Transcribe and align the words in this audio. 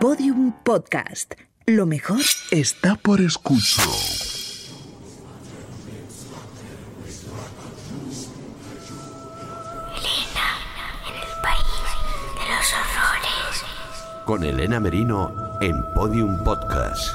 Podium 0.00 0.52
Podcast. 0.64 1.34
Lo 1.66 1.84
mejor 1.84 2.22
está 2.50 2.94
por 2.96 3.20
escuchar. 3.20 3.84
Elena, 9.94 10.46
en 11.06 11.16
el 11.16 11.42
país 11.42 11.84
de 12.34 12.44
los 12.48 12.72
horrores. 12.72 14.24
Con 14.24 14.42
Elena 14.42 14.80
Merino 14.80 15.58
en 15.60 15.76
Podium 15.92 16.42
Podcast. 16.44 17.10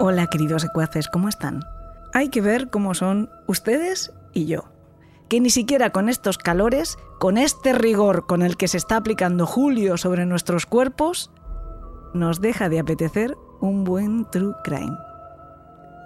Hola 0.00 0.26
queridos 0.26 0.62
secuaces, 0.62 1.06
¿cómo 1.06 1.28
están? 1.28 1.64
Hay 2.12 2.28
que 2.28 2.42
ver 2.42 2.68
cómo 2.68 2.94
son 2.94 3.30
ustedes 3.46 4.12
y 4.34 4.46
yo. 4.46 4.64
Que 5.28 5.40
ni 5.40 5.48
siquiera 5.48 5.90
con 5.90 6.10
estos 6.10 6.36
calores, 6.36 6.98
con 7.18 7.38
este 7.38 7.72
rigor 7.72 8.26
con 8.26 8.42
el 8.42 8.58
que 8.58 8.68
se 8.68 8.76
está 8.76 8.96
aplicando 8.96 9.46
Julio 9.46 9.96
sobre 9.96 10.26
nuestros 10.26 10.66
cuerpos, 10.66 11.30
nos 12.12 12.42
deja 12.42 12.68
de 12.68 12.80
apetecer 12.80 13.34
un 13.60 13.84
buen 13.84 14.26
true 14.30 14.54
crime. 14.62 14.96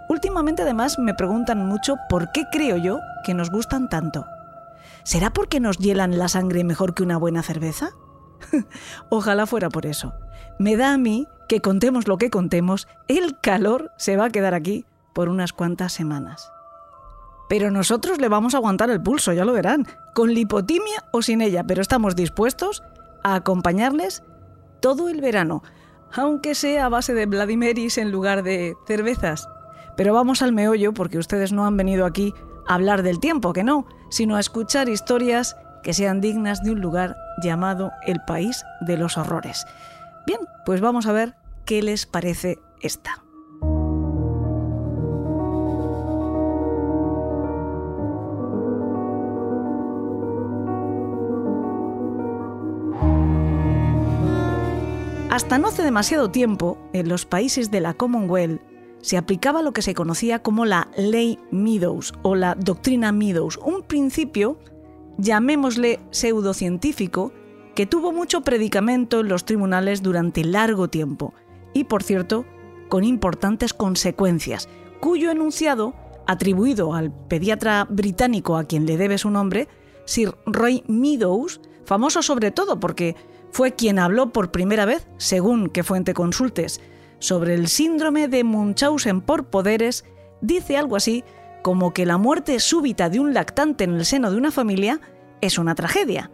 Últimamente 0.08 0.62
además 0.62 0.96
me 1.00 1.14
preguntan 1.14 1.66
mucho 1.66 1.96
por 2.08 2.30
qué 2.30 2.44
creo 2.52 2.76
yo 2.76 3.00
que 3.24 3.34
nos 3.34 3.50
gustan 3.50 3.88
tanto. 3.88 4.24
¿Será 5.02 5.32
porque 5.32 5.58
nos 5.58 5.78
hielan 5.78 6.18
la 6.18 6.28
sangre 6.28 6.62
mejor 6.62 6.94
que 6.94 7.02
una 7.02 7.16
buena 7.16 7.42
cerveza? 7.42 7.90
Ojalá 9.10 9.46
fuera 9.46 9.70
por 9.70 9.86
eso. 9.86 10.14
Me 10.60 10.76
da 10.76 10.92
a 10.92 10.98
mí 10.98 11.26
que 11.48 11.60
contemos 11.60 12.06
lo 12.06 12.18
que 12.18 12.30
contemos, 12.30 12.86
el 13.08 13.40
calor 13.40 13.90
se 13.96 14.16
va 14.16 14.26
a 14.26 14.30
quedar 14.30 14.54
aquí 14.54 14.84
por 15.16 15.30
unas 15.30 15.54
cuantas 15.54 15.94
semanas. 15.94 16.52
Pero 17.48 17.70
nosotros 17.70 18.20
le 18.20 18.28
vamos 18.28 18.52
a 18.52 18.58
aguantar 18.58 18.90
el 18.90 19.02
pulso, 19.02 19.32
ya 19.32 19.46
lo 19.46 19.54
verán, 19.54 19.86
con 20.14 20.34
lipotimia 20.34 21.04
o 21.10 21.22
sin 21.22 21.40
ella, 21.40 21.64
pero 21.64 21.80
estamos 21.80 22.14
dispuestos 22.14 22.82
a 23.24 23.34
acompañarles 23.34 24.22
todo 24.80 25.08
el 25.08 25.22
verano, 25.22 25.62
aunque 26.12 26.54
sea 26.54 26.84
a 26.84 26.88
base 26.90 27.14
de 27.14 27.24
Vladimiris 27.24 27.96
en 27.96 28.12
lugar 28.12 28.42
de 28.42 28.76
cervezas. 28.86 29.48
Pero 29.96 30.12
vamos 30.12 30.42
al 30.42 30.52
meollo 30.52 30.92
porque 30.92 31.16
ustedes 31.16 31.50
no 31.50 31.64
han 31.64 31.78
venido 31.78 32.04
aquí 32.04 32.34
a 32.68 32.74
hablar 32.74 33.02
del 33.02 33.18
tiempo, 33.18 33.54
que 33.54 33.64
no, 33.64 33.86
sino 34.10 34.36
a 34.36 34.40
escuchar 34.40 34.90
historias 34.90 35.56
que 35.82 35.94
sean 35.94 36.20
dignas 36.20 36.62
de 36.62 36.72
un 36.72 36.82
lugar 36.82 37.16
llamado 37.42 37.90
el 38.04 38.20
País 38.26 38.62
de 38.82 38.98
los 38.98 39.16
Horrores. 39.16 39.64
Bien, 40.26 40.40
pues 40.66 40.82
vamos 40.82 41.06
a 41.06 41.12
ver 41.12 41.36
qué 41.64 41.80
les 41.80 42.04
parece 42.04 42.58
esta. 42.82 43.25
Hasta 55.36 55.58
no 55.58 55.68
hace 55.68 55.82
demasiado 55.82 56.30
tiempo, 56.30 56.78
en 56.94 57.10
los 57.10 57.26
países 57.26 57.70
de 57.70 57.82
la 57.82 57.92
Commonwealth 57.92 58.62
se 59.02 59.18
aplicaba 59.18 59.60
lo 59.60 59.74
que 59.74 59.82
se 59.82 59.92
conocía 59.92 60.38
como 60.38 60.64
la 60.64 60.88
Ley 60.96 61.38
Meadows 61.50 62.14
o 62.22 62.34
la 62.34 62.54
Doctrina 62.54 63.12
Meadows, 63.12 63.58
un 63.58 63.82
principio, 63.82 64.58
llamémosle 65.18 66.00
pseudocientífico, 66.10 67.34
que 67.74 67.84
tuvo 67.84 68.12
mucho 68.12 68.40
predicamento 68.40 69.20
en 69.20 69.28
los 69.28 69.44
tribunales 69.44 70.02
durante 70.02 70.42
largo 70.42 70.88
tiempo 70.88 71.34
y, 71.74 71.84
por 71.84 72.02
cierto, 72.02 72.46
con 72.88 73.04
importantes 73.04 73.74
consecuencias, 73.74 74.70
cuyo 75.00 75.30
enunciado, 75.30 75.92
atribuido 76.26 76.94
al 76.94 77.12
pediatra 77.12 77.86
británico 77.90 78.56
a 78.56 78.64
quien 78.64 78.86
le 78.86 78.96
debe 78.96 79.18
su 79.18 79.28
nombre, 79.28 79.68
Sir 80.06 80.34
Roy 80.46 80.82
Meadows, 80.88 81.60
famoso 81.84 82.22
sobre 82.22 82.52
todo 82.52 82.80
porque 82.80 83.16
fue 83.56 83.74
quien 83.74 83.98
habló 83.98 84.34
por 84.34 84.50
primera 84.50 84.84
vez, 84.84 85.08
según 85.16 85.70
que 85.70 85.82
fuente 85.82 86.12
consultes, 86.12 86.82
sobre 87.20 87.54
el 87.54 87.68
síndrome 87.68 88.28
de 88.28 88.44
Munchausen 88.44 89.22
por 89.22 89.46
poderes, 89.46 90.04
dice 90.42 90.76
algo 90.76 90.94
así 90.94 91.24
como 91.62 91.94
que 91.94 92.04
la 92.04 92.18
muerte 92.18 92.60
súbita 92.60 93.08
de 93.08 93.18
un 93.18 93.32
lactante 93.32 93.84
en 93.84 93.94
el 93.94 94.04
seno 94.04 94.30
de 94.30 94.36
una 94.36 94.50
familia 94.50 95.00
es 95.40 95.56
una 95.56 95.74
tragedia. 95.74 96.30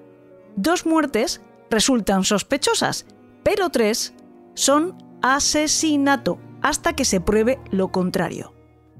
Dos 0.57 0.85
muertes 0.85 1.43
resultan 1.71 2.25
sospechosas, 2.25 3.07
pero 3.45 3.71
tres 3.71 4.15
son 4.55 4.99
asesinato, 5.23 6.41
hasta 6.61 6.95
que 6.97 7.05
se 7.05 7.21
pruebe 7.21 7.61
lo 7.71 7.93
contrario. 7.93 8.53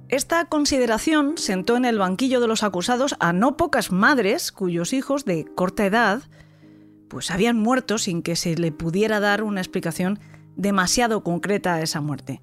Esta 0.09 0.45
consideración 0.45 1.39
sentó 1.39 1.77
en 1.77 1.85
el 1.85 1.99
banquillo 1.99 2.39
de 2.39 2.47
los 2.47 2.63
acusados 2.63 3.17
a 3.19 3.33
no 3.33 3.57
pocas 3.57 3.91
madres 3.91 4.53
cuyos 4.53 4.93
hijos 4.93 5.25
de 5.25 5.45
corta 5.57 5.87
edad 5.87 6.23
pues 7.13 7.31
habían 7.31 7.59
muerto 7.59 7.99
sin 7.99 8.23
que 8.23 8.37
se 8.37 8.57
le 8.57 8.73
pudiera 8.73 9.21
dar 9.21 9.43
una 9.43 9.61
explicación 9.61 10.19
demasiado 10.57 11.23
concreta 11.23 11.75
a 11.75 11.83
esa 11.83 12.01
muerte. 12.01 12.41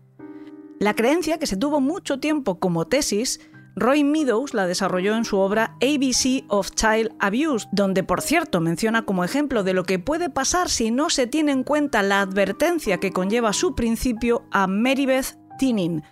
La 0.79 0.93
creencia, 0.93 1.39
que 1.39 1.47
se 1.47 1.57
tuvo 1.57 1.81
mucho 1.81 2.19
tiempo 2.19 2.59
como 2.59 2.85
tesis, 2.85 3.41
Roy 3.75 4.03
Meadows 4.03 4.53
la 4.53 4.67
desarrolló 4.67 5.15
en 5.15 5.25
su 5.25 5.39
obra 5.39 5.75
ABC 5.81 6.45
of 6.49 6.69
Child 6.69 7.15
Abuse, 7.17 7.67
donde 7.71 8.03
por 8.03 8.21
cierto 8.21 8.61
menciona 8.61 9.05
como 9.05 9.23
ejemplo 9.23 9.63
de 9.63 9.73
lo 9.73 9.85
que 9.85 9.97
puede 9.97 10.29
pasar 10.29 10.69
si 10.69 10.91
no 10.91 11.09
se 11.09 11.25
tiene 11.25 11.51
en 11.51 11.63
cuenta 11.63 12.03
la 12.03 12.21
advertencia 12.21 12.99
que 12.99 13.11
conlleva 13.11 13.53
su 13.53 13.73
principio 13.73 14.43
a 14.51 14.67
Marybeth 14.67 15.35
Tinning. 15.57 16.03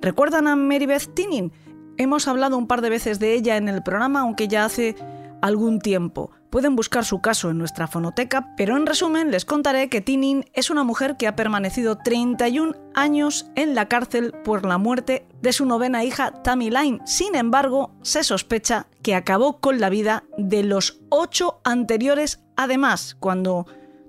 ¿Recuerdan 0.00 0.46
a 0.46 0.56
Marybeth 0.56 1.12
Tinning? 1.12 1.52
Hemos 1.98 2.28
hablado 2.28 2.56
un 2.56 2.66
par 2.66 2.80
de 2.80 2.88
veces 2.88 3.18
de 3.18 3.34
ella 3.34 3.58
en 3.58 3.68
el 3.68 3.82
programa, 3.82 4.20
aunque 4.20 4.48
ya 4.48 4.64
hace 4.64 4.96
algún 5.42 5.80
tiempo. 5.80 6.30
Pueden 6.50 6.76
buscar 6.76 7.04
su 7.04 7.20
caso 7.20 7.50
en 7.50 7.58
nuestra 7.58 7.86
fonoteca, 7.86 8.54
pero 8.56 8.76
en 8.76 8.86
resumen 8.86 9.30
les 9.30 9.44
contaré 9.44 9.88
que 9.88 10.00
Tinin 10.00 10.44
es 10.52 10.70
una 10.70 10.84
mujer 10.84 11.16
que 11.16 11.26
ha 11.26 11.36
permanecido 11.36 11.98
31 11.98 12.74
años 12.94 13.50
en 13.54 13.74
la 13.74 13.88
cárcel 13.88 14.32
por 14.44 14.64
la 14.64 14.78
muerte 14.78 15.26
de 15.42 15.52
su 15.52 15.66
novena 15.66 16.04
hija 16.04 16.42
Tammy 16.42 16.70
Line. 16.70 17.00
Sin 17.04 17.34
embargo, 17.34 17.94
se 18.02 18.24
sospecha 18.24 18.86
que 19.02 19.14
acabó 19.14 19.60
con 19.60 19.80
la 19.80 19.90
vida 19.90 20.24
de 20.38 20.62
los 20.62 21.00
ocho 21.08 21.60
anteriores, 21.64 22.40
además, 22.56 23.16
cuando 23.18 23.66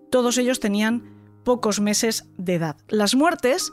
todos 0.09 0.38
ellos 0.38 0.59
tenían 0.59 1.18
pocos 1.44 1.80
meses 1.80 2.25
de 2.38 2.56
edad. 2.56 2.75
Las 2.88 3.16
muertes 3.16 3.72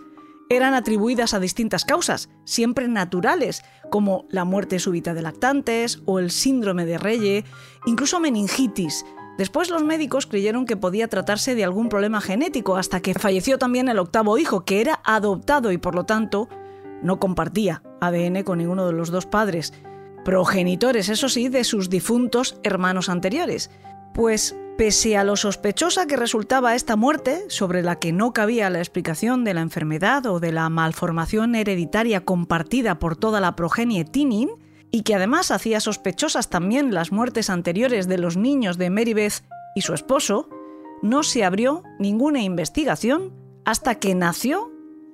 eran 0.51 0.75
atribuidas 0.75 1.35
a 1.35 1.41
distintas 1.41 1.85
causas, 1.85 2.29
siempre 2.45 2.89
naturales, 2.89 3.63
como 3.91 4.27
la 4.29 4.45
muerte 4.45 4.79
súbita 4.79 5.15
de 5.15 5.23
lactantes 5.23 6.03
o 6.07 6.19
el 6.19 6.31
síndrome 6.31 6.85
de 6.87 6.99
Reye, 6.99 7.45
incluso 7.87 8.21
meningitis. 8.21 9.05
Después 9.39 9.71
los 9.71 9.83
médicos 9.83 10.27
creyeron 10.27 10.65
que 10.65 10.77
podía 10.77 11.09
tratarse 11.09 11.55
de 11.55 11.65
algún 11.65 11.89
problema 11.89 12.21
genético 12.21 12.77
hasta 12.77 13.01
que 13.01 13.15
falleció 13.15 13.59
también 13.59 13.89
el 13.89 13.99
octavo 13.99 14.39
hijo, 14.39 14.65
que 14.65 14.81
era 14.81 15.01
adoptado 15.05 15.73
y 15.73 15.79
por 15.79 15.95
lo 15.95 16.05
tanto 16.05 16.49
no 17.03 17.19
compartía 17.19 17.83
ADN 18.01 18.45
con 18.45 18.59
ninguno 18.59 18.87
de 18.87 18.93
los 18.93 19.11
dos 19.11 19.27
padres, 19.27 19.73
progenitores, 20.25 21.09
eso 21.09 21.29
sí, 21.29 21.49
de 21.49 21.65
sus 21.65 21.91
difuntos 21.91 22.59
hermanos 22.63 23.09
anteriores. 23.09 23.71
Pues 24.15 24.57
Pese 24.77 25.17
a 25.17 25.23
lo 25.23 25.37
sospechosa 25.37 26.07
que 26.07 26.17
resultaba 26.17 26.75
esta 26.75 26.97
muerte, 26.97 27.45
sobre 27.49 27.83
la 27.83 28.01
que 28.01 28.13
no 28.13 28.33
cabía 28.33 28.71
la 28.71 28.81
explicación 28.81 29.45
de 29.45 29.55
la 29.55 29.61
enfermedad 29.61 30.27
o 30.27 30.41
de 30.41 30.51
la 30.51 30.69
malformación 30.69 31.55
hereditaria 31.55 32.25
compartida 32.25 32.99
por 32.99 33.15
toda 33.15 33.41
la 33.41 33.55
progenie 33.55 34.05
Tinin, 34.05 34.51
y 34.91 35.03
que 35.03 35.15
además 35.15 35.53
hacía 35.53 35.79
sospechosas 35.79 36.51
también 36.51 36.93
las 36.93 37.13
muertes 37.13 37.51
anteriores 37.51 38.09
de 38.09 38.19
los 38.19 38.37
niños 38.37 38.77
de 38.77 38.91
Marybeth 38.91 39.45
y 39.77 39.83
su 39.83 39.95
esposo, 39.95 40.49
no 41.03 41.23
se 41.23 41.45
abrió 41.45 41.85
ninguna 42.01 42.43
investigación 42.43 43.33
hasta 43.65 43.97
que 43.97 44.15
nació 44.17 44.73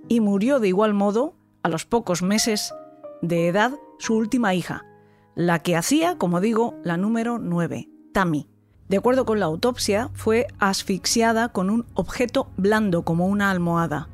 y 0.09 0.21
murió 0.21 0.59
de 0.59 0.69
igual 0.69 0.95
modo, 0.95 1.35
a 1.63 1.69
los 1.69 1.85
pocos 1.85 2.23
meses 2.23 2.73
de 3.21 3.49
edad, 3.49 3.73
su 3.99 4.17
última 4.17 4.55
hija, 4.55 4.87
la 5.35 5.59
que 5.59 5.77
hacía, 5.77 6.17
como 6.17 6.41
digo, 6.41 6.75
la 6.83 6.97
número 6.97 7.39
9, 7.39 7.91
Tammy. 8.15 8.49
De 8.91 8.97
acuerdo 8.97 9.25
con 9.25 9.39
la 9.39 9.47
autopsia, 9.47 10.11
fue 10.15 10.49
asfixiada 10.59 11.51
con 11.51 11.71
un 11.71 11.87
objeto 11.95 12.51
blando 12.57 13.05
como 13.05 13.29
una 13.29 13.53
almohada. 13.53 14.09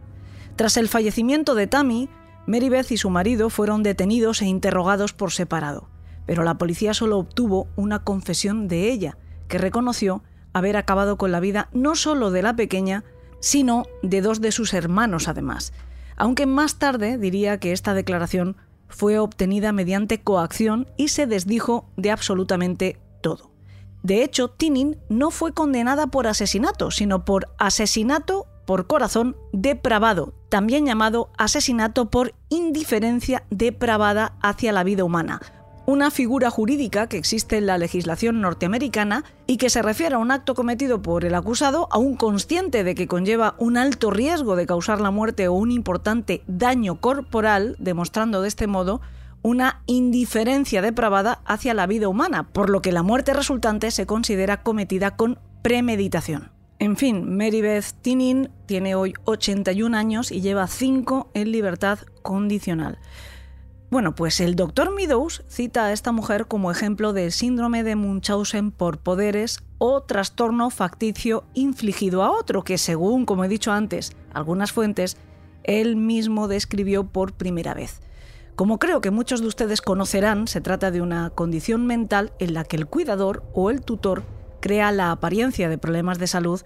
Tras 0.55 0.76
el 0.76 0.88
fallecimiento 0.88 1.55
de 1.55 1.67
Tammy, 1.67 2.11
Marybeth 2.46 2.90
y 2.90 2.99
su 2.99 3.08
marido 3.08 3.49
fueron 3.49 3.82
detenidos 3.82 4.43
e 4.43 4.44
interrogados 4.44 5.14
por 5.14 5.32
separado, 5.32 5.88
pero 6.26 6.43
la 6.43 6.58
policía 6.58 6.93
solo 6.93 7.17
obtuvo 7.19 7.69
una 7.75 8.05
confesión 8.05 8.69
de 8.69 8.93
ella, 8.93 9.17
que 9.49 9.56
reconoció 9.56 10.23
haber 10.52 10.76
acabado 10.76 11.17
con 11.17 11.32
la 11.32 11.40
vida 11.40 11.70
no 11.73 11.94
solo 11.94 12.31
de 12.31 12.43
la 12.43 12.55
pequeña, 12.55 13.02
sino 13.40 13.84
de 14.02 14.20
dos 14.20 14.43
de 14.43 14.52
sus 14.52 14.75
hermanos 14.75 15.26
además, 15.26 15.73
aunque 16.17 16.44
más 16.44 16.78
tarde 16.78 17.17
diría 17.17 17.58
que 17.58 17.73
esta 17.73 17.94
declaración 17.94 18.58
fue 18.88 19.19
obtenida 19.19 19.73
mediante 19.73 20.20
coacción 20.20 20.87
y 20.99 21.08
se 21.08 21.26
desdijo 21.26 21.88
de 21.96 22.11
absolutamente 22.11 22.99
todo. 23.23 23.56
De 24.06 24.23
hecho, 24.23 24.47
Tinin 24.50 24.97
no 25.08 25.32
fue 25.32 25.53
condenada 25.53 26.06
por 26.06 26.29
asesinato, 26.29 26.93
sino 26.93 27.25
por 27.25 27.49
asesinato 27.58 28.47
por 28.64 28.87
corazón 28.87 29.37
depravado, 29.53 30.32
también 30.49 30.87
llamado 30.87 31.29
asesinato 31.37 32.08
por 32.08 32.32
indiferencia 32.49 33.43
depravada 33.50 34.37
hacia 34.43 34.70
la 34.70 34.85
vida 34.85 35.03
humana, 35.03 35.41
una 35.87 36.12
figura 36.12 36.50
jurídica 36.50 37.08
que 37.08 37.17
existe 37.17 37.56
en 37.56 37.67
la 37.67 37.79
legislación 37.79 38.41
norteamericana 38.41 39.25
y 39.49 39.56
que 39.56 39.70
se 39.70 39.82
refiere 39.82 40.14
a 40.14 40.19
un 40.19 40.31
acto 40.31 40.55
cometido 40.55 41.02
por 41.02 41.25
el 41.25 41.35
acusado, 41.35 41.88
aún 41.91 42.14
consciente 42.14 42.85
de 42.85 42.94
que 42.94 43.09
conlleva 43.09 43.56
un 43.59 43.76
alto 43.76 44.12
riesgo 44.12 44.55
de 44.55 44.67
causar 44.67 45.00
la 45.00 45.11
muerte 45.11 45.49
o 45.49 45.55
un 45.55 45.73
importante 45.73 46.44
daño 46.47 47.00
corporal, 47.00 47.75
demostrando 47.81 48.41
de 48.41 48.47
este 48.47 48.69
modo 48.69 49.00
una 49.47 49.85
indiferencia 49.87 50.83
depravada 50.83 51.41
hacia 51.45 51.73
la 51.73 51.87
vida 51.87 52.09
humana, 52.09 52.49
por 52.53 52.69
lo 52.69 52.83
que 52.83 52.91
la 52.91 53.05
muerte 53.05 53.33
resultante 53.33 53.93
se 53.93 54.05
considera 54.05 54.65
cometida 54.65 55.15
con 55.15 55.39
premeditación. 55.63 56.51
En 56.81 56.97
fin, 56.97 57.37
Mary 57.37 57.63
Tinin 58.03 58.51
tiene 58.67 58.97
hoy 58.97 59.15
81 59.25 59.97
años 59.97 60.33
y 60.33 60.41
lleva 60.41 60.67
5 60.67 61.31
en 61.33 61.53
libertad 61.53 62.01
condicional. 62.23 62.99
Bueno, 63.89 64.17
pues 64.17 64.41
el 64.41 64.57
doctor 64.57 64.93
Meadows 64.93 65.45
cita 65.47 65.85
a 65.85 65.93
esta 65.93 66.11
mujer 66.11 66.49
como 66.49 66.73
ejemplo 66.73 67.13
del 67.13 67.31
síndrome 67.31 67.85
de 67.85 67.95
Munchausen 67.95 68.73
por 68.73 68.99
poderes 68.99 69.61
o 69.79 70.03
trastorno 70.03 70.71
facticio 70.71 71.45
infligido 71.55 72.25
a 72.25 72.33
otro, 72.33 72.65
que 72.65 72.79
según, 72.79 73.25
como 73.27 73.45
he 73.45 73.49
dicho 73.49 73.71
antes, 73.71 74.11
algunas 74.35 74.73
fuentes, 74.73 75.17
él 75.63 75.95
mismo 75.95 76.49
describió 76.49 77.05
por 77.07 77.35
primera 77.35 77.75
vez. 77.75 78.01
Como 78.56 78.79
creo 78.79 79.03
que 79.03 79.11
muchos 79.11 79.43
de 79.43 79.49
ustedes 79.49 79.82
conocerán, 79.82 80.49
se 80.49 80.62
trata 80.62 80.91
de 80.91 81.03
una 81.03 81.29
condición 81.29 81.87
mental 81.87 82.32
en 82.38 82.55
la 82.55 82.64
que 82.64 82.76
el 82.76 82.87
cuidador 82.87 83.43
o 83.53 83.69
el 83.69 83.82
tutor 83.82 84.23
crea 84.61 84.93
la 84.93 85.11
apariencia 85.11 85.69
de 85.69 85.76
problemas 85.76 86.19
de 86.19 86.26
salud 86.26 86.62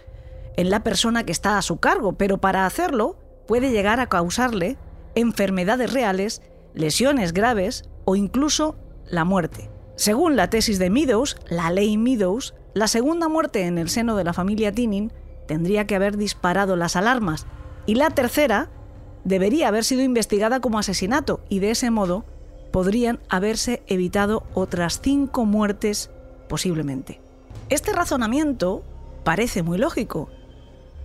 en 0.56 0.70
la 0.70 0.84
persona 0.84 1.24
que 1.24 1.32
está 1.32 1.58
a 1.58 1.62
su 1.62 1.78
cargo, 1.78 2.12
pero 2.12 2.38
para 2.38 2.64
hacerlo 2.64 3.18
puede 3.48 3.72
llegar 3.72 3.98
a 3.98 4.08
causarle 4.08 4.78
enfermedades 5.16 5.92
reales 5.92 6.42
lesiones 6.74 7.32
graves 7.32 7.82
o 8.04 8.14
incluso 8.14 8.76
la 9.08 9.24
muerte. 9.24 9.68
Según 9.96 10.36
la 10.36 10.48
tesis 10.48 10.78
de 10.78 10.90
Meadows, 10.90 11.38
la 11.48 11.72
ley 11.72 11.96
Meadows, 11.96 12.54
la 12.72 12.86
segunda 12.86 13.28
muerte 13.28 13.66
en 13.66 13.78
el 13.78 13.88
seno 13.88 14.14
de 14.14 14.22
la 14.22 14.32
familia 14.32 14.70
Tinin 14.70 15.12
tendría 15.48 15.88
que 15.88 15.96
haber 15.96 16.16
disparado 16.16 16.76
las 16.76 16.94
alarmas 16.94 17.48
y 17.84 17.96
la 17.96 18.10
tercera 18.10 18.70
debería 19.24 19.68
haber 19.68 19.84
sido 19.84 20.02
investigada 20.02 20.60
como 20.60 20.78
asesinato 20.78 21.40
y 21.48 21.58
de 21.60 21.70
ese 21.70 21.90
modo 21.90 22.24
podrían 22.72 23.20
haberse 23.28 23.82
evitado 23.86 24.44
otras 24.54 25.00
cinco 25.00 25.44
muertes 25.44 26.10
posiblemente. 26.48 27.20
Este 27.68 27.92
razonamiento 27.92 28.82
parece 29.24 29.62
muy 29.62 29.78
lógico, 29.78 30.30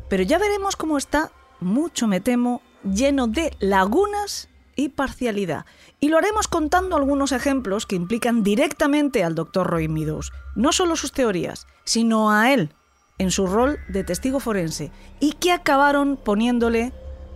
pero 0.09 0.23
ya 0.23 0.38
veremos 0.38 0.75
cómo 0.75 0.97
está, 0.97 1.31
mucho 1.59 2.07
me 2.07 2.21
temo, 2.21 2.62
lleno 2.83 3.27
de 3.27 3.56
lagunas 3.59 4.50
y 4.75 4.89
parcialidad. 4.89 5.65
Y 6.00 6.09
lo 6.09 6.17
haremos 6.17 6.47
contando 6.47 6.95
algunos 6.95 7.31
ejemplos 7.31 7.85
que 7.85 7.95
implican 7.95 8.44
directamente 8.44 9.23
al 9.23 9.35
doctor 9.35 9.67
Roy 9.67 9.88
Meadows, 9.88 10.31
no 10.56 10.71
solo 10.71 10.95
sus 10.95 11.12
teorías, 11.12 11.65
sino 11.83 12.31
a 12.31 12.53
él 12.53 12.71
en 13.17 13.31
su 13.31 13.47
rol 13.47 13.79
de 13.88 14.03
testigo 14.03 14.39
forense, 14.39 14.91
y 15.19 15.33
que 15.33 15.53
acabaron 15.53 16.17
poniéndole 16.17 16.91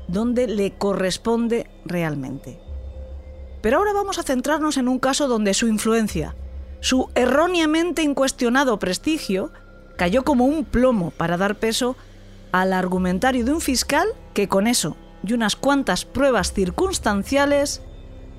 donde 0.09 0.47
le 0.47 0.71
corresponde 0.71 1.69
realmente. 1.85 2.59
Pero 3.61 3.77
ahora 3.77 3.93
vamos 3.93 4.17
a 4.17 4.23
centrarnos 4.23 4.77
en 4.77 4.87
un 4.87 4.99
caso 4.99 5.27
donde 5.27 5.53
su 5.53 5.67
influencia, 5.67 6.35
su 6.79 7.09
erróneamente 7.15 8.01
incuestionado 8.01 8.79
prestigio, 8.79 9.51
cayó 9.97 10.23
como 10.23 10.45
un 10.45 10.65
plomo 10.65 11.11
para 11.11 11.37
dar 11.37 11.55
peso 11.59 11.95
al 12.51 12.73
argumentario 12.73 13.45
de 13.45 13.51
un 13.51 13.61
fiscal 13.61 14.07
que 14.33 14.47
con 14.47 14.65
eso 14.65 14.97
y 15.23 15.33
unas 15.33 15.55
cuantas 15.55 16.05
pruebas 16.05 16.53
circunstanciales, 16.53 17.81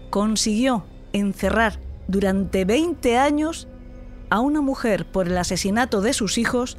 consiguió 0.09 0.87
encerrar 1.13 1.79
durante 2.09 2.65
20 2.65 3.19
años 3.19 3.69
a 4.31 4.41
una 4.41 4.61
mujer 4.61 5.07
por 5.07 5.29
el 5.29 5.37
asesinato 5.37 6.01
de 6.01 6.15
sus 6.15 6.39
hijos, 6.39 6.79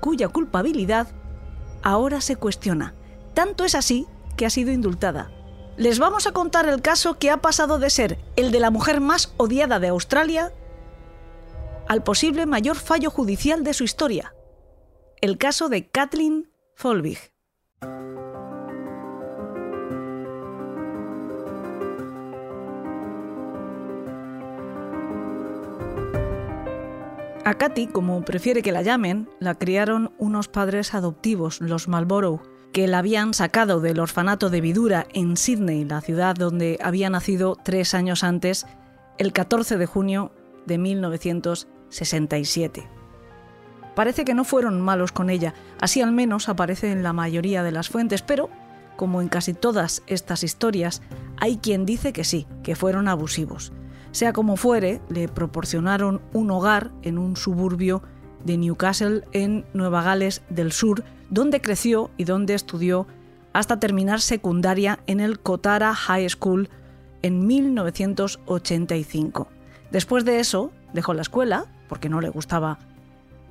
cuya 0.00 0.28
culpabilidad 0.28 1.08
ahora 1.82 2.20
se 2.20 2.36
cuestiona. 2.36 2.94
Tanto 3.34 3.64
es 3.64 3.74
así 3.74 4.06
que 4.36 4.46
ha 4.46 4.50
sido 4.50 4.72
indultada. 4.72 5.30
Les 5.76 5.98
vamos 5.98 6.26
a 6.26 6.32
contar 6.32 6.68
el 6.68 6.82
caso 6.82 7.18
que 7.18 7.30
ha 7.30 7.38
pasado 7.38 7.78
de 7.78 7.90
ser 7.90 8.18
el 8.36 8.52
de 8.52 8.60
la 8.60 8.70
mujer 8.70 9.00
más 9.00 9.34
odiada 9.36 9.80
de 9.80 9.88
Australia 9.88 10.52
al 11.88 12.02
posible 12.02 12.46
mayor 12.46 12.76
fallo 12.76 13.10
judicial 13.10 13.64
de 13.64 13.74
su 13.74 13.84
historia, 13.84 14.34
el 15.20 15.36
caso 15.36 15.68
de 15.68 15.88
Kathleen 15.88 16.50
Folbig. 16.74 17.18
A 27.46 27.58
Katy, 27.58 27.88
como 27.88 28.24
prefiere 28.24 28.62
que 28.62 28.72
la 28.72 28.80
llamen, 28.80 29.28
la 29.38 29.58
criaron 29.58 30.14
unos 30.16 30.48
padres 30.48 30.94
adoptivos, 30.94 31.60
los 31.60 31.88
Marlborough, 31.88 32.40
que 32.74 32.86
la 32.88 32.98
habían 32.98 33.32
sacado 33.34 33.80
del 33.80 34.00
orfanato 34.00 34.50
de 34.50 34.60
Vidura 34.60 35.06
en 35.14 35.36
Sydney, 35.36 35.84
la 35.84 36.00
ciudad 36.00 36.34
donde 36.34 36.76
había 36.82 37.08
nacido 37.08 37.56
tres 37.62 37.94
años 37.94 38.24
antes, 38.24 38.66
el 39.16 39.32
14 39.32 39.78
de 39.78 39.86
junio 39.86 40.32
de 40.66 40.78
1967. 40.78 42.88
Parece 43.94 44.24
que 44.24 44.34
no 44.34 44.42
fueron 44.42 44.80
malos 44.80 45.12
con 45.12 45.30
ella, 45.30 45.54
así 45.80 46.02
al 46.02 46.10
menos 46.10 46.48
aparece 46.48 46.90
en 46.90 47.04
la 47.04 47.12
mayoría 47.12 47.62
de 47.62 47.70
las 47.70 47.88
fuentes, 47.88 48.22
pero, 48.22 48.50
como 48.96 49.22
en 49.22 49.28
casi 49.28 49.54
todas 49.54 50.02
estas 50.08 50.42
historias, 50.42 51.00
hay 51.36 51.58
quien 51.58 51.86
dice 51.86 52.12
que 52.12 52.24
sí, 52.24 52.48
que 52.64 52.74
fueron 52.74 53.06
abusivos. 53.06 53.72
Sea 54.10 54.32
como 54.32 54.56
fuere, 54.56 55.00
le 55.08 55.28
proporcionaron 55.28 56.22
un 56.32 56.50
hogar 56.50 56.90
en 57.02 57.18
un 57.18 57.36
suburbio 57.36 58.02
de 58.44 58.58
Newcastle 58.58 59.22
en 59.30 59.64
Nueva 59.74 60.02
Gales 60.02 60.42
del 60.50 60.72
Sur, 60.72 61.04
donde 61.34 61.60
creció 61.60 62.10
y 62.16 62.24
donde 62.24 62.54
estudió 62.54 63.06
hasta 63.52 63.80
terminar 63.80 64.20
secundaria 64.20 65.00
en 65.06 65.20
el 65.20 65.40
Kotara 65.40 65.94
High 65.94 66.30
School 66.30 66.70
en 67.22 67.46
1985. 67.46 69.48
Después 69.90 70.24
de 70.24 70.40
eso, 70.40 70.72
dejó 70.92 71.12
la 71.12 71.22
escuela, 71.22 71.66
porque 71.88 72.08
no 72.08 72.20
le 72.20 72.28
gustaba 72.28 72.78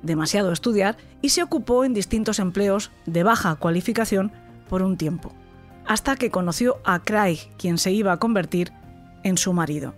demasiado 0.02 0.52
estudiar, 0.52 0.96
y 1.22 1.30
se 1.30 1.42
ocupó 1.42 1.84
en 1.84 1.94
distintos 1.94 2.38
empleos 2.38 2.90
de 3.06 3.22
baja 3.22 3.54
cualificación 3.56 4.32
por 4.68 4.82
un 4.82 4.96
tiempo, 4.96 5.32
hasta 5.86 6.16
que 6.16 6.30
conoció 6.30 6.78
a 6.84 7.00
Craig, 7.00 7.38
quien 7.58 7.78
se 7.78 7.92
iba 7.92 8.12
a 8.12 8.18
convertir 8.18 8.72
en 9.22 9.38
su 9.38 9.52
marido. 9.52 9.94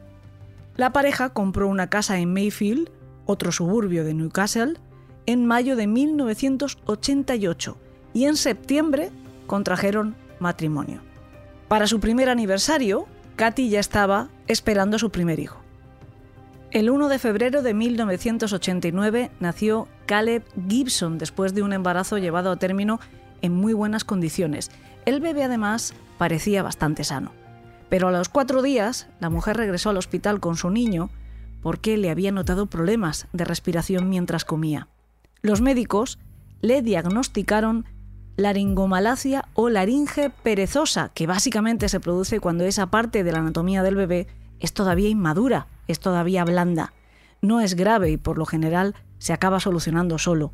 La 0.77 0.93
pareja 0.93 1.31
compró 1.31 1.69
una 1.69 1.89
casa 1.89 2.19
en 2.19 2.33
Mayfield, 2.33 2.91
otro 3.27 3.53
suburbio 3.53 4.05
de 4.05 4.15
Newcastle, 4.15 4.79
en 5.27 5.47
mayo 5.47 5.77
de 5.77 5.87
1988 5.87 7.77
y 8.15 8.25
en 8.25 8.37
septiembre 8.37 9.11
contrajeron 9.47 10.17
matrimonio. 10.39 11.01
Para 11.69 11.87
su 11.87 12.01
primer 12.01 12.29
aniversario, 12.29 13.07
Katy 13.37 13.69
ya 13.69 13.81
estaba 13.81 14.29
esperando 14.47 14.97
a 14.97 15.01
su 15.01 15.11
primer 15.11 15.41
hijo. 15.41 15.59
El 16.71 16.91
1 16.91 17.09
de 17.09 17.19
febrero 17.19 17.63
de 17.63 17.75
1989 17.75 19.31
nació 19.41 19.89
Caleb 20.07 20.45
Gibson 20.69 21.19
después 21.19 21.55
de 21.55 21.63
un 21.63 21.73
embarazo 21.73 22.19
llevado 22.19 22.51
a 22.51 22.57
término 22.57 23.01
en 23.43 23.53
muy 23.53 23.73
buenas 23.73 24.05
condiciones. 24.05 24.71
El 25.05 25.21
bebé 25.21 25.45
además 25.45 25.95
parecía 26.19 26.63
bastante 26.63 27.05
sano. 27.05 27.33
Pero 27.89 28.09
a 28.09 28.13
los 28.13 28.29
cuatro 28.29 28.63
días, 28.63 29.09
la 29.21 29.31
mujer 29.31 29.57
regresó 29.57 29.91
al 29.91 29.97
hospital 29.97 30.41
con 30.41 30.57
su 30.57 30.71
niño 30.71 31.11
porque 31.63 31.97
le 31.97 32.11
había 32.11 32.33
notado 32.33 32.67
problemas 32.67 33.29
de 33.33 33.45
respiración 33.45 34.09
mientras 34.09 34.45
comía. 34.45 34.89
Los 35.47 35.61
médicos 35.61 36.19
le 36.61 36.83
diagnosticaron 36.83 37.85
laringomalacia 38.37 39.45
o 39.55 39.69
laringe 39.69 40.31
perezosa, 40.31 41.13
que 41.15 41.29
básicamente 41.29 41.89
se 41.89 42.01
produce 42.01 42.41
cuando 42.41 42.65
esa 42.65 42.89
parte 42.89 43.23
de 43.23 43.31
la 43.31 43.39
anatomía 43.39 43.85
del 43.85 43.95
bebé 43.95 44.27
es 44.59 44.73
todavía 44.73 45.09
inmadura, 45.09 45.69
es 45.87 46.01
todavía 46.01 46.45
blanda. 46.45 46.95
No 47.43 47.61
es 47.61 47.77
grave 47.77 48.11
y 48.11 48.17
por 48.17 48.39
lo 48.39 48.45
general 48.45 48.97
se 49.19 49.33
acaba 49.33 49.61
solucionando 49.61 50.19
solo. 50.19 50.53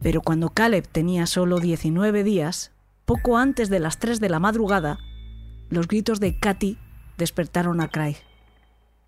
Pero 0.00 0.22
cuando 0.22 0.48
Caleb 0.48 0.88
tenía 0.88 1.26
solo 1.26 1.60
19 1.60 2.24
días, 2.24 2.72
poco 3.04 3.36
antes 3.36 3.68
de 3.68 3.80
las 3.80 3.98
3 3.98 4.18
de 4.18 4.30
la 4.30 4.38
madrugada, 4.38 4.98
los 5.68 5.88
gritos 5.88 6.20
de 6.20 6.38
Katy 6.38 6.78
despertaron 7.18 7.82
a 7.82 7.88
Craig. 7.88 8.16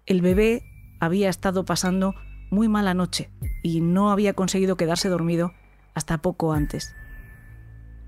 El 0.05 0.21
bebé 0.21 0.65
había 1.01 1.31
estado 1.31 1.65
pasando 1.65 2.15
muy 2.55 2.69
mala 2.69 2.95
noche 2.95 3.31
y 3.63 3.81
no 3.81 4.11
había 4.11 4.35
conseguido 4.35 4.77
quedarse 4.77 5.09
dormido 5.09 5.53
hasta 5.95 6.19
poco 6.19 6.53
antes. 6.53 6.95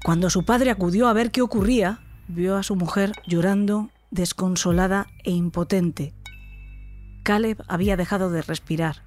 Cuando 0.05 0.31
su 0.31 0.45
padre 0.45 0.71
acudió 0.71 1.09
a 1.09 1.13
ver 1.13 1.31
qué 1.31 1.43
ocurría, 1.43 2.01
vio 2.29 2.57
a 2.57 2.63
su 2.63 2.77
mujer 2.77 3.13
llorando, 3.27 3.91
desconsolada 4.11 5.07
e 5.25 5.33
impotente. 5.33 6.15
Caleb 7.25 7.63
había 7.69 7.97
dejado 7.97 8.31
de 8.31 8.43
respirar. 8.43 9.03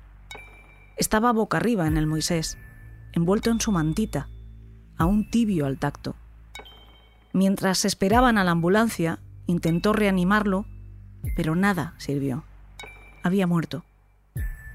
Estaba 0.98 1.32
boca 1.32 1.58
arriba 1.58 1.88
en 1.88 1.98
el 1.98 2.06
Moisés, 2.06 2.58
envuelto 3.14 3.50
en 3.50 3.62
su 3.62 3.72
mantita, 3.72 4.28
aún 4.98 5.30
tibio 5.30 5.66
al 5.66 5.80
tacto. 5.80 6.16
Mientras 7.32 7.86
esperaban 7.86 8.38
a 8.38 8.44
la 8.44 8.52
ambulancia, 8.52 9.20
Intentó 9.50 9.94
reanimarlo, 9.94 10.68
pero 11.36 11.56
nada 11.56 11.96
sirvió. 11.98 12.44
Había 13.24 13.48
muerto. 13.48 13.84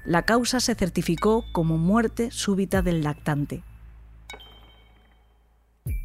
La 0.05 0.23
causa 0.23 0.59
se 0.59 0.75
certificó 0.75 1.45
como 1.51 1.77
muerte 1.77 2.31
súbita 2.31 2.81
del 2.81 3.03
lactante. 3.03 3.63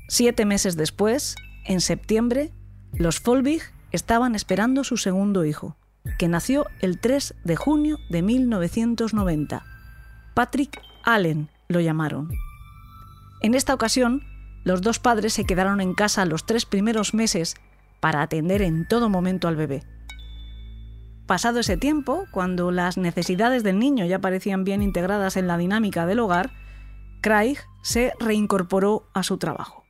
Siete 0.09 0.45
meses 0.45 0.76
después, 0.76 1.37
en 1.64 1.80
septiembre, 1.80 2.52
los 2.92 3.21
Folbig 3.21 3.62
estaban 3.92 4.35
esperando 4.35 4.85
su 4.85 4.97
segundo 4.97 5.45
hijo, 5.45 5.76
que 6.19 6.28
nació 6.28 6.66
el 6.80 6.99
3 6.99 7.35
de 7.45 7.57
junio 7.57 7.99
de 8.09 8.23
1990. 8.23 9.64
Patrick 10.35 10.80
Allen 11.04 11.49
lo 11.69 11.80
llamaron. 11.80 12.30
En 13.42 13.54
esta 13.54 13.75
ocasión, 13.75 14.25
los 14.64 14.83
dos 14.83 14.99
padres 14.99 15.33
se 15.33 15.45
quedaron 15.45 15.80
en 15.80 15.95
casa 15.95 16.25
los 16.25 16.45
tres 16.45 16.66
primeros 16.66 17.14
meses 17.14 17.54
para 18.00 18.23
atender 18.23 18.62
en 18.62 18.87
todo 18.88 19.09
momento 19.09 19.49
al 19.49 19.57
bebé. 19.57 19.83
Pasado 21.30 21.60
ese 21.60 21.76
tiempo, 21.76 22.26
cuando 22.32 22.72
las 22.72 22.96
necesidades 22.96 23.62
del 23.62 23.78
niño 23.78 24.04
ya 24.04 24.20
parecían 24.20 24.64
bien 24.64 24.82
integradas 24.82 25.37
en 25.37 25.46
la 25.46 25.58
dinámica 25.58 26.04
del 26.04 26.18
hogar, 26.18 26.50
Craig 27.22 27.58
se 27.84 28.12
reincorporó 28.18 29.08
a 29.14 29.22
su 29.22 29.38
trabajo. 29.38 29.84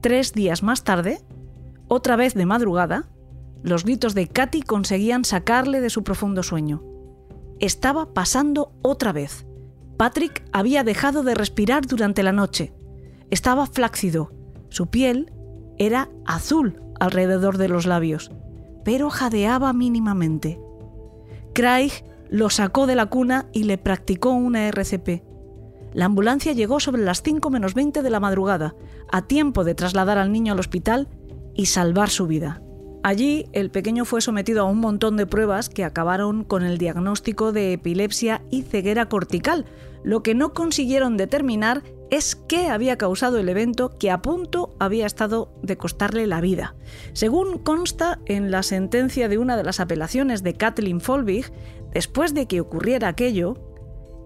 Tres 0.00 0.34
días 0.34 0.62
más 0.62 0.84
tarde, 0.84 1.18
otra 1.88 2.14
vez 2.14 2.34
de 2.34 2.46
madrugada, 2.46 3.10
los 3.64 3.82
gritos 3.82 4.14
de 4.14 4.28
Katy 4.28 4.62
conseguían 4.62 5.24
sacarle 5.24 5.80
de 5.80 5.90
su 5.90 6.04
profundo 6.04 6.44
sueño. 6.44 6.84
Estaba 7.58 8.14
pasando 8.14 8.78
otra 8.82 9.10
vez. 9.10 9.48
Patrick 9.96 10.44
había 10.52 10.84
dejado 10.84 11.24
de 11.24 11.34
respirar 11.34 11.88
durante 11.88 12.22
la 12.22 12.30
noche. 12.30 12.72
Estaba 13.30 13.66
flácido. 13.66 14.30
Su 14.68 14.90
piel 14.90 15.32
era 15.76 16.08
azul 16.24 16.80
alrededor 17.00 17.58
de 17.58 17.66
los 17.66 17.84
labios, 17.84 18.30
pero 18.84 19.10
jadeaba 19.10 19.72
mínimamente. 19.72 20.60
Craig 21.54 21.92
lo 22.30 22.48
sacó 22.50 22.86
de 22.86 22.94
la 22.94 23.06
cuna 23.06 23.46
y 23.52 23.64
le 23.64 23.78
practicó 23.78 24.30
una 24.30 24.66
RCP. 24.68 25.22
La 25.92 26.06
ambulancia 26.06 26.52
llegó 26.52 26.80
sobre 26.80 27.02
las 27.02 27.22
5 27.22 27.50
menos 27.50 27.74
20 27.74 28.02
de 28.02 28.10
la 28.10 28.20
madrugada, 28.20 28.74
a 29.10 29.26
tiempo 29.26 29.64
de 29.64 29.74
trasladar 29.74 30.16
al 30.16 30.32
niño 30.32 30.54
al 30.54 30.60
hospital 30.60 31.08
y 31.54 31.66
salvar 31.66 32.08
su 32.08 32.26
vida. 32.26 32.62
Allí, 33.02 33.46
el 33.52 33.70
pequeño 33.70 34.04
fue 34.04 34.20
sometido 34.20 34.62
a 34.62 34.70
un 34.70 34.78
montón 34.78 35.16
de 35.16 35.26
pruebas 35.26 35.68
que 35.68 35.84
acabaron 35.84 36.44
con 36.44 36.62
el 36.62 36.78
diagnóstico 36.78 37.52
de 37.52 37.72
epilepsia 37.72 38.42
y 38.48 38.62
ceguera 38.62 39.08
cortical. 39.08 39.66
Lo 40.04 40.22
que 40.22 40.34
no 40.34 40.54
consiguieron 40.54 41.16
determinar 41.16 41.82
es 42.12 42.36
qué 42.36 42.68
había 42.68 42.98
causado 42.98 43.38
el 43.38 43.48
evento 43.48 43.96
que 43.98 44.10
a 44.10 44.20
punto 44.20 44.76
había 44.78 45.06
estado 45.06 45.50
de 45.62 45.78
costarle 45.78 46.26
la 46.26 46.42
vida. 46.42 46.76
Según 47.14 47.56
consta 47.56 48.20
en 48.26 48.50
la 48.50 48.62
sentencia 48.62 49.30
de 49.30 49.38
una 49.38 49.56
de 49.56 49.64
las 49.64 49.80
apelaciones 49.80 50.42
de 50.42 50.52
Kathleen 50.52 51.00
Folbig, 51.00 51.50
después 51.94 52.34
de 52.34 52.46
que 52.46 52.60
ocurriera 52.60 53.08
aquello, 53.08 53.56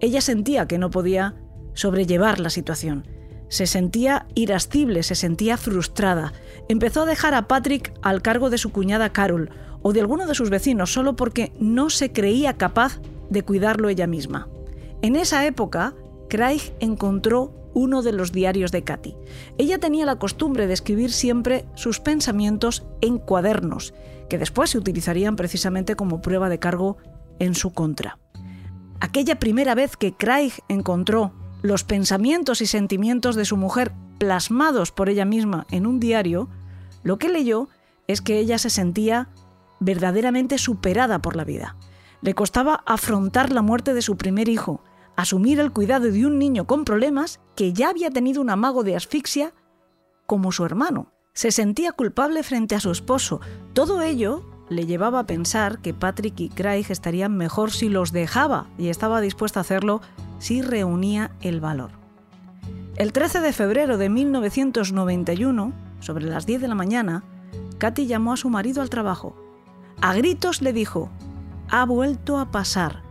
ella 0.01 0.19
sentía 0.19 0.67
que 0.67 0.77
no 0.77 0.91
podía 0.91 1.35
sobrellevar 1.75 2.41
la 2.41 2.49
situación. 2.49 3.07
Se 3.47 3.65
sentía 3.67 4.27
irascible, 4.35 5.01
se 5.01 5.15
sentía 5.15 5.55
frustrada. 5.55 6.33
Empezó 6.67 7.03
a 7.03 7.05
dejar 7.05 7.35
a 7.35 7.47
Patrick 7.47 7.93
al 8.01 8.21
cargo 8.21 8.49
de 8.49 8.57
su 8.57 8.73
cuñada 8.73 9.13
Carol 9.13 9.49
o 9.81 9.93
de 9.93 10.01
alguno 10.01 10.27
de 10.27 10.35
sus 10.35 10.49
vecinos 10.49 10.91
solo 10.91 11.15
porque 11.15 11.53
no 11.57 11.89
se 11.89 12.11
creía 12.11 12.57
capaz 12.57 12.99
de 13.29 13.43
cuidarlo 13.43 13.87
ella 13.87 14.07
misma. 14.07 14.49
En 15.01 15.15
esa 15.15 15.45
época, 15.45 15.95
Craig 16.27 16.73
encontró 16.81 17.56
uno 17.77 18.01
de 18.01 18.11
los 18.11 18.31
diarios 18.31 18.71
de 18.71 18.83
Katy. 18.83 19.15
Ella 19.59 19.77
tenía 19.77 20.03
la 20.07 20.17
costumbre 20.17 20.65
de 20.65 20.73
escribir 20.73 21.11
siempre 21.11 21.65
sus 21.75 21.99
pensamientos 21.99 22.87
en 23.01 23.19
cuadernos, 23.19 23.93
que 24.29 24.39
después 24.39 24.71
se 24.71 24.79
utilizarían 24.79 25.35
precisamente 25.35 25.95
como 25.95 26.19
prueba 26.19 26.49
de 26.49 26.57
cargo 26.57 26.97
en 27.37 27.53
su 27.53 27.73
contra. 27.73 28.17
Aquella 28.99 29.37
primera 29.37 29.75
vez 29.75 29.95
que 29.95 30.13
Craig 30.13 30.53
encontró 30.67 31.33
los 31.61 31.83
pensamientos 31.83 32.61
y 32.61 32.65
sentimientos 32.65 33.35
de 33.35 33.45
su 33.45 33.57
mujer 33.57 33.91
plasmados 34.17 34.91
por 34.91 35.07
ella 35.07 35.25
misma 35.25 35.67
en 35.69 35.85
un 35.85 35.99
diario, 35.99 36.49
lo 37.03 37.19
que 37.19 37.29
leyó 37.29 37.69
es 38.07 38.21
que 38.23 38.39
ella 38.39 38.57
se 38.57 38.71
sentía 38.71 39.29
verdaderamente 39.79 40.57
superada 40.57 41.21
por 41.21 41.35
la 41.35 41.43
vida. 41.43 41.75
Le 42.23 42.33
costaba 42.33 42.81
afrontar 42.87 43.51
la 43.51 43.61
muerte 43.61 43.93
de 43.93 44.01
su 44.01 44.17
primer 44.17 44.49
hijo, 44.49 44.81
asumir 45.17 45.59
el 45.59 45.73
cuidado 45.73 46.09
de 46.09 46.25
un 46.25 46.39
niño 46.39 46.65
con 46.65 46.85
problemas 46.85 47.41
que 47.55 47.73
ya 47.73 47.89
había 47.89 48.11
tenido 48.11 48.39
un 48.39 48.49
amago 48.49 48.83
de 48.83 48.95
asfixia 48.95 49.53
como 50.25 50.53
su 50.53 50.63
hermano. 50.63 51.11
Se 51.33 51.51
sentía 51.51 51.91
culpable 51.91 52.43
frente 52.43 52.75
a 52.75 52.79
su 52.79 52.91
esposo. 52.91 53.41
Todo 53.73 54.01
ello 54.01 54.45
le 54.69 54.85
llevaba 54.85 55.19
a 55.19 55.25
pensar 55.25 55.79
que 55.79 55.93
Patrick 55.93 56.39
y 56.39 56.49
Craig 56.49 56.85
estarían 56.89 57.35
mejor 57.35 57.71
si 57.71 57.89
los 57.89 58.11
dejaba 58.11 58.67
y 58.77 58.89
estaba 58.89 59.19
dispuesta 59.19 59.59
a 59.59 59.61
hacerlo 59.61 60.01
si 60.39 60.61
reunía 60.61 61.31
el 61.41 61.59
valor. 61.61 61.91
El 62.95 63.11
13 63.11 63.41
de 63.41 63.53
febrero 63.53 63.97
de 63.97 64.09
1991, 64.09 65.73
sobre 65.99 66.25
las 66.25 66.45
10 66.45 66.61
de 66.61 66.67
la 66.67 66.75
mañana, 66.75 67.23
Katy 67.77 68.07
llamó 68.07 68.33
a 68.33 68.37
su 68.37 68.49
marido 68.49 68.81
al 68.81 68.89
trabajo. 68.89 69.35
A 70.01 70.13
gritos 70.13 70.61
le 70.61 70.73
dijo, 70.73 71.09
ha 71.69 71.85
vuelto 71.85 72.37
a 72.39 72.51
pasar. 72.51 73.06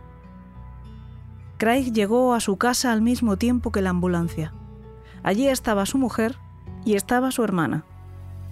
Craig 1.57 1.91
llegó 1.91 2.35
a 2.35 2.39
su 2.39 2.57
casa 2.57 2.91
al 2.91 3.01
mismo 3.01 3.37
tiempo 3.37 3.71
que 3.71 3.81
la 3.81 3.89
ambulancia. 3.89 4.53
Allí 5.23 5.47
estaba 5.47 5.87
su 5.87 5.97
mujer 5.97 6.37
y 6.85 6.95
estaba 6.95 7.31
su 7.31 7.43
hermana. 7.43 7.83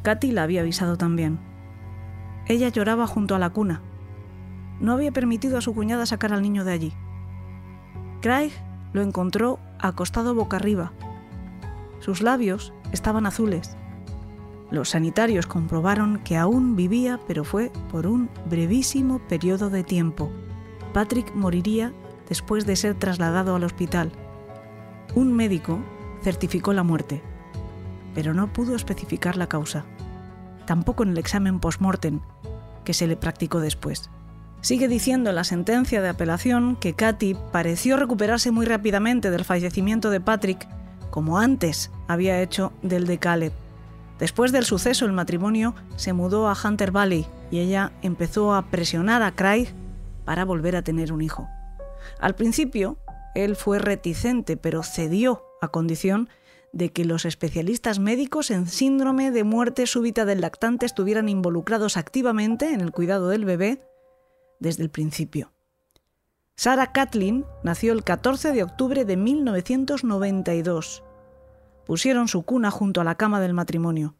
Katy 0.01 0.31
la 0.31 0.43
había 0.43 0.61
avisado 0.61 0.97
también. 0.97 1.39
Ella 2.47 2.69
lloraba 2.69 3.05
junto 3.05 3.35
a 3.35 3.39
la 3.39 3.51
cuna. 3.51 3.81
No 4.79 4.93
había 4.93 5.11
permitido 5.11 5.57
a 5.57 5.61
su 5.61 5.75
cuñada 5.75 6.07
sacar 6.07 6.33
al 6.33 6.41
niño 6.41 6.65
de 6.65 6.71
allí. 6.71 6.93
Craig 8.21 8.51
lo 8.91 9.03
encontró 9.03 9.59
acostado 9.79 10.33
boca 10.33 10.57
arriba. 10.57 10.91
Sus 11.99 12.23
labios 12.23 12.73
estaban 12.91 13.27
azules. 13.27 13.77
Los 14.71 14.89
sanitarios 14.89 15.45
comprobaron 15.45 16.19
que 16.23 16.37
aún 16.37 16.75
vivía, 16.75 17.19
pero 17.27 17.43
fue 17.43 17.71
por 17.91 18.07
un 18.07 18.29
brevísimo 18.49 19.19
periodo 19.27 19.69
de 19.69 19.83
tiempo. 19.83 20.31
Patrick 20.91 21.35
moriría 21.35 21.93
después 22.27 22.65
de 22.65 22.75
ser 22.75 22.95
trasladado 22.95 23.55
al 23.55 23.63
hospital. 23.63 24.11
Un 25.15 25.33
médico 25.33 25.79
certificó 26.23 26.73
la 26.73 26.83
muerte, 26.83 27.21
pero 28.13 28.33
no 28.33 28.51
pudo 28.51 28.75
especificar 28.75 29.37
la 29.37 29.47
causa. 29.47 29.85
Tampoco 30.65 31.03
en 31.03 31.09
el 31.09 31.17
examen 31.17 31.59
post-mortem 31.59 32.21
que 32.83 32.93
se 32.93 33.07
le 33.07 33.17
practicó 33.17 33.59
después. 33.59 34.09
Sigue 34.61 34.87
diciendo 34.87 35.31
la 35.31 35.43
sentencia 35.43 36.01
de 36.01 36.09
apelación 36.09 36.75
que 36.75 36.93
Katy 36.93 37.35
pareció 37.51 37.97
recuperarse 37.97 38.49
muy 38.51 38.65
rápidamente 38.65 39.29
del 39.29 39.45
fallecimiento 39.45 40.09
de 40.09 40.21
Patrick, 40.21 40.67
como 41.11 41.37
antes 41.37 41.91
había 42.07 42.41
hecho 42.41 42.73
del 42.81 43.05
de 43.05 43.19
Caleb. 43.19 43.53
Después 44.17 44.51
del 44.51 44.63
suceso, 44.63 45.05
el 45.05 45.11
matrimonio 45.11 45.75
se 45.97 46.13
mudó 46.13 46.47
a 46.47 46.57
Hunter 46.61 46.91
Valley 46.91 47.27
y 47.51 47.59
ella 47.59 47.91
empezó 48.01 48.55
a 48.55 48.63
presionar 48.63 49.21
a 49.21 49.35
Craig 49.35 49.67
para 50.23 50.45
volver 50.45 50.75
a 50.75 50.81
tener 50.81 51.13
un 51.13 51.21
hijo. 51.21 51.47
Al 52.19 52.35
principio, 52.35 52.97
él 53.35 53.55
fue 53.55 53.79
reticente, 53.79 54.57
pero 54.57 54.83
cedió 54.83 55.43
a 55.61 55.67
condición 55.67 56.29
de 56.71 56.91
que 56.91 57.05
los 57.05 57.25
especialistas 57.25 57.99
médicos 57.99 58.51
en 58.51 58.67
síndrome 58.67 59.31
de 59.31 59.43
muerte 59.43 59.87
súbita 59.87 60.25
del 60.25 60.41
lactante 60.41 60.85
estuvieran 60.85 61.29
involucrados 61.29 61.95
activamente 61.97 62.73
en 62.73 62.81
el 62.81 62.91
cuidado 62.91 63.29
del 63.29 63.45
bebé 63.45 63.81
desde 64.59 64.83
el 64.83 64.89
principio. 64.89 65.53
Sarah 66.57 66.91
Kathleen 66.91 67.45
nació 67.63 67.93
el 67.93 68.03
14 68.03 68.51
de 68.51 68.63
octubre 68.63 69.05
de 69.05 69.17
1992. 69.17 71.03
Pusieron 71.85 72.27
su 72.27 72.43
cuna 72.43 72.71
junto 72.71 73.01
a 73.01 73.03
la 73.03 73.15
cama 73.15 73.41
del 73.41 73.53
matrimonio. 73.53 74.15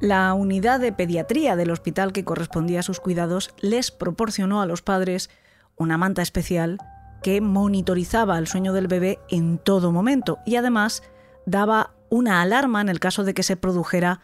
La 0.00 0.34
unidad 0.34 0.80
de 0.80 0.92
pediatría 0.92 1.54
del 1.54 1.70
hospital 1.70 2.12
que 2.12 2.24
correspondía 2.24 2.80
a 2.80 2.82
sus 2.82 2.98
cuidados 2.98 3.54
les 3.60 3.90
proporcionó 3.90 4.60
a 4.60 4.66
los 4.66 4.82
padres 4.82 5.30
una 5.82 5.98
manta 5.98 6.22
especial 6.22 6.78
que 7.22 7.40
monitorizaba 7.40 8.38
el 8.38 8.46
sueño 8.46 8.72
del 8.72 8.88
bebé 8.88 9.18
en 9.28 9.58
todo 9.58 9.92
momento 9.92 10.38
y 10.44 10.56
además 10.56 11.02
daba 11.46 11.94
una 12.10 12.42
alarma 12.42 12.80
en 12.80 12.88
el 12.88 13.00
caso 13.00 13.24
de 13.24 13.34
que 13.34 13.42
se 13.42 13.56
produjera 13.56 14.20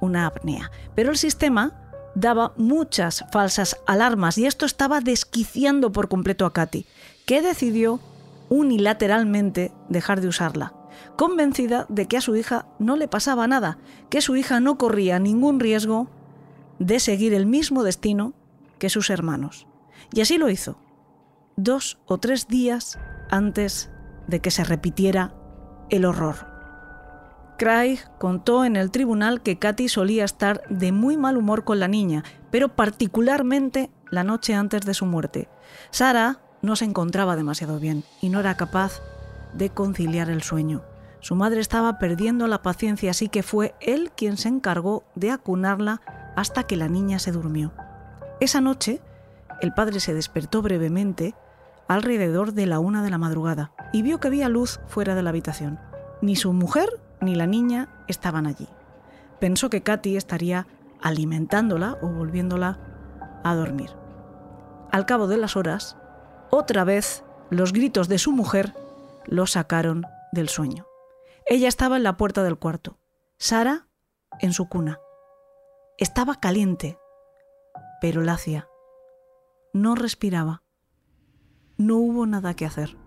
una 0.00 0.26
apnea. 0.26 0.70
Pero 0.94 1.10
el 1.10 1.16
sistema 1.16 1.72
daba 2.14 2.52
muchas 2.56 3.24
falsas 3.30 3.76
alarmas 3.86 4.36
y 4.38 4.46
esto 4.46 4.66
estaba 4.66 5.00
desquiciando 5.00 5.92
por 5.92 6.08
completo 6.08 6.44
a 6.44 6.52
Katy, 6.52 6.86
que 7.26 7.42
decidió 7.42 8.00
unilateralmente 8.48 9.72
dejar 9.88 10.20
de 10.20 10.28
usarla, 10.28 10.74
convencida 11.16 11.86
de 11.88 12.06
que 12.06 12.16
a 12.16 12.20
su 12.20 12.34
hija 12.34 12.66
no 12.78 12.96
le 12.96 13.08
pasaba 13.08 13.46
nada, 13.46 13.78
que 14.08 14.20
su 14.20 14.36
hija 14.36 14.58
no 14.60 14.76
corría 14.76 15.18
ningún 15.18 15.60
riesgo 15.60 16.08
de 16.78 16.98
seguir 16.98 17.32
el 17.32 17.46
mismo 17.46 17.84
destino 17.84 18.32
que 18.78 18.90
sus 18.90 19.10
hermanos. 19.10 19.66
Y 20.12 20.20
así 20.20 20.38
lo 20.38 20.50
hizo, 20.50 20.78
dos 21.62 21.98
o 22.06 22.18
tres 22.18 22.48
días 22.48 22.98
antes 23.30 23.90
de 24.26 24.40
que 24.40 24.50
se 24.50 24.64
repitiera 24.64 25.34
el 25.90 26.04
horror. 26.04 26.48
Craig 27.58 27.98
contó 28.18 28.64
en 28.64 28.76
el 28.76 28.90
tribunal 28.90 29.42
que 29.42 29.58
Katy 29.58 29.88
solía 29.88 30.24
estar 30.24 30.62
de 30.70 30.92
muy 30.92 31.16
mal 31.16 31.36
humor 31.36 31.64
con 31.64 31.78
la 31.78 31.88
niña, 31.88 32.24
pero 32.50 32.70
particularmente 32.70 33.90
la 34.10 34.24
noche 34.24 34.54
antes 34.54 34.82
de 34.82 34.94
su 34.94 35.04
muerte. 35.04 35.48
Sara 35.90 36.40
no 36.62 36.76
se 36.76 36.86
encontraba 36.86 37.36
demasiado 37.36 37.78
bien 37.78 38.02
y 38.20 38.30
no 38.30 38.40
era 38.40 38.56
capaz 38.56 39.00
de 39.52 39.68
conciliar 39.70 40.30
el 40.30 40.42
sueño. 40.42 40.82
Su 41.20 41.34
madre 41.34 41.60
estaba 41.60 41.98
perdiendo 41.98 42.46
la 42.46 42.62
paciencia, 42.62 43.10
así 43.10 43.28
que 43.28 43.42
fue 43.42 43.74
él 43.80 44.10
quien 44.16 44.38
se 44.38 44.48
encargó 44.48 45.04
de 45.14 45.30
acunarla 45.30 46.00
hasta 46.36 46.62
que 46.62 46.76
la 46.76 46.88
niña 46.88 47.18
se 47.18 47.30
durmió. 47.30 47.72
Esa 48.40 48.62
noche, 48.62 49.02
el 49.60 49.74
padre 49.74 50.00
se 50.00 50.14
despertó 50.14 50.62
brevemente 50.62 51.34
alrededor 51.90 52.52
de 52.52 52.66
la 52.66 52.78
una 52.78 53.02
de 53.02 53.10
la 53.10 53.18
madrugada 53.18 53.72
y 53.92 54.02
vio 54.02 54.20
que 54.20 54.28
había 54.28 54.48
luz 54.48 54.78
fuera 54.86 55.16
de 55.16 55.24
la 55.24 55.30
habitación. 55.30 55.80
Ni 56.22 56.36
su 56.36 56.52
mujer 56.52 56.88
ni 57.20 57.34
la 57.34 57.48
niña 57.48 57.88
estaban 58.06 58.46
allí. 58.46 58.68
Pensó 59.40 59.70
que 59.70 59.82
Katy 59.82 60.16
estaría 60.16 60.68
alimentándola 61.02 61.98
o 62.00 62.06
volviéndola 62.06 62.78
a 63.42 63.54
dormir. 63.56 63.90
Al 64.92 65.04
cabo 65.04 65.26
de 65.26 65.36
las 65.36 65.56
horas, 65.56 65.96
otra 66.50 66.84
vez 66.84 67.24
los 67.50 67.72
gritos 67.72 68.06
de 68.06 68.18
su 68.18 68.30
mujer 68.30 68.72
lo 69.26 69.48
sacaron 69.48 70.04
del 70.30 70.48
sueño. 70.48 70.86
Ella 71.44 71.66
estaba 71.66 71.96
en 71.96 72.04
la 72.04 72.16
puerta 72.16 72.44
del 72.44 72.56
cuarto, 72.56 72.98
Sara 73.36 73.88
en 74.38 74.52
su 74.52 74.68
cuna. 74.68 75.00
Estaba 75.98 76.36
caliente, 76.36 77.00
pero 78.00 78.22
lacia. 78.22 78.68
No 79.72 79.96
respiraba. 79.96 80.62
No 81.80 81.96
hubo 81.96 82.26
nada 82.26 82.52
que 82.52 82.66
hacer. 82.66 82.98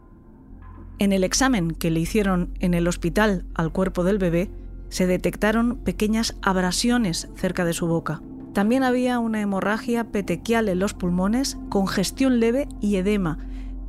En 0.98 1.12
el 1.12 1.24
examen 1.24 1.76
que 1.76 1.92
le 1.92 2.00
hicieron 2.00 2.58
en 2.60 2.74
el 2.74 2.88
hospital 2.88 3.46
al 3.54 3.72
cuerpo 3.72 4.04
del 4.04 4.18
bebé, 4.18 4.50
se 4.90 5.06
detectaron 5.06 5.76
pequeñas 5.84 6.36
abrasiones 6.42 7.30
cerca 7.36 7.66
de 7.66 7.74
su 7.74 7.86
boca. 7.86 8.24
También 8.52 8.82
había 8.82 9.20
una 9.20 9.42
hemorragia 9.42 10.06
petequial 10.06 10.70
en 10.70 10.80
los 10.80 10.96
pulmones, 10.96 11.60
congestión 11.70 12.40
leve 12.40 12.68
y 12.82 12.96
edema. 12.96 13.38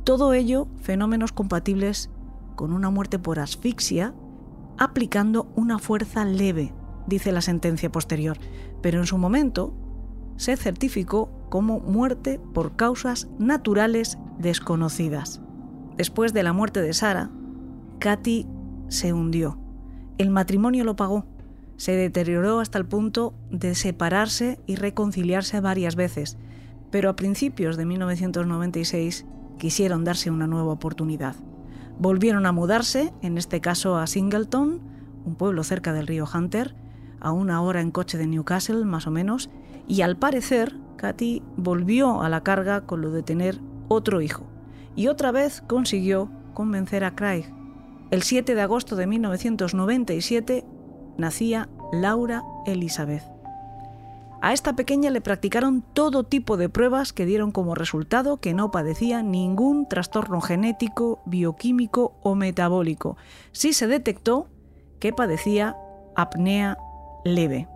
Todo 0.03 0.33
ello 0.33 0.67
fenómenos 0.83 1.31
compatibles 1.31 2.11
con 2.55 2.71
una 2.71 2.91
muerte 2.91 3.17
por 3.17 3.39
asfixia 3.39 4.13
aplicando 4.77 5.51
una 5.55 5.79
fuerza 5.79 6.25
leve, 6.25 6.75
dice 7.07 7.31
la 7.31 7.41
sentencia 7.41 7.91
posterior, 7.91 8.37
pero 8.83 8.99
en 8.99 9.07
su 9.07 9.17
momento 9.17 9.73
se 10.37 10.57
certificó 10.57 11.29
como 11.49 11.79
muerte 11.79 12.39
por 12.53 12.75
causas 12.75 13.29
naturales 13.39 14.17
desconocidas. 14.37 15.41
Después 15.97 16.33
de 16.33 16.43
la 16.43 16.53
muerte 16.53 16.81
de 16.81 16.93
Sara, 16.93 17.31
Katy 17.99 18.47
se 18.89 19.13
hundió. 19.13 19.57
El 20.17 20.29
matrimonio 20.29 20.83
lo 20.83 20.95
pagó. 20.95 21.25
Se 21.77 21.93
deterioró 21.93 22.59
hasta 22.59 22.77
el 22.77 22.85
punto 22.85 23.33
de 23.49 23.75
separarse 23.75 24.59
y 24.65 24.75
reconciliarse 24.75 25.59
varias 25.59 25.95
veces, 25.95 26.37
pero 26.91 27.09
a 27.09 27.15
principios 27.15 27.77
de 27.77 27.85
1996 27.85 29.25
quisieron 29.57 30.03
darse 30.03 30.31
una 30.31 30.47
nueva 30.47 30.71
oportunidad. 30.71 31.35
Volvieron 31.97 32.45
a 32.45 32.51
mudarse, 32.51 33.13
en 33.21 33.37
este 33.37 33.61
caso 33.61 33.97
a 33.97 34.07
Singleton, 34.07 34.81
un 35.25 35.35
pueblo 35.35 35.63
cerca 35.63 35.93
del 35.93 36.07
río 36.07 36.25
Hunter, 36.33 36.75
a 37.19 37.31
una 37.31 37.61
hora 37.61 37.81
en 37.81 37.91
coche 37.91 38.17
de 38.17 38.27
Newcastle 38.27 38.85
más 38.85 39.07
o 39.07 39.11
menos, 39.11 39.49
y 39.87 40.01
al 40.01 40.17
parecer 40.17 40.77
Katy 40.97 41.43
volvió 41.57 42.21
a 42.21 42.29
la 42.29 42.41
carga 42.43 42.81
con 42.81 43.01
lo 43.01 43.11
de 43.11 43.23
tener 43.23 43.59
otro 43.87 44.21
hijo, 44.21 44.45
y 44.95 45.07
otra 45.07 45.31
vez 45.31 45.61
consiguió 45.67 46.29
convencer 46.53 47.03
a 47.03 47.15
Craig. 47.15 47.45
El 48.11 48.23
7 48.23 48.55
de 48.55 48.61
agosto 48.61 48.95
de 48.95 49.07
1997 49.07 50.65
nacía 51.17 51.69
Laura 51.91 52.43
Elizabeth. 52.65 53.23
A 54.41 54.53
esta 54.53 54.75
pequeña 54.75 55.09
le 55.09 55.21
practicaron 55.21 55.81
todo 55.81 56.23
tipo 56.23 56.55
de 56.55 56.69
pruebas 56.69 57.13
que 57.13 57.25
dieron 57.25 57.51
como 57.51 57.73
resultado 57.73 58.37
que 58.37 58.53
no 58.53 58.69
padecía 58.69 59.23
ningún 59.23 59.87
trastorno 59.87 60.39
genético, 60.39 61.23
bioquímico 61.25 62.15
o 62.21 62.35
metabólico. 62.35 63.17
Sí 63.53 63.73
se 63.73 63.87
detectó 63.87 64.47
que 64.99 65.13
padecía 65.13 65.75
apnea 66.15 66.77
leve. 67.23 67.67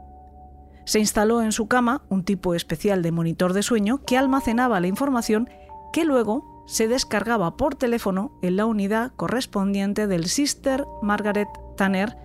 Se 0.89 0.97
instaló 0.97 1.43
en 1.43 1.51
su 1.51 1.67
cama 1.67 2.01
un 2.09 2.23
tipo 2.23 2.55
especial 2.55 3.03
de 3.03 3.11
monitor 3.11 3.53
de 3.53 3.61
sueño 3.61 4.01
que 4.07 4.17
almacenaba 4.17 4.79
la 4.79 4.87
información 4.87 5.47
que 5.93 6.03
luego 6.03 6.65
se 6.65 6.87
descargaba 6.87 7.57
por 7.57 7.75
teléfono 7.75 8.31
en 8.41 8.55
la 8.55 8.65
unidad 8.65 9.11
correspondiente 9.15 10.07
del 10.07 10.25
Sister 10.25 10.85
Margaret 11.03 11.47
Tanner 11.77 12.17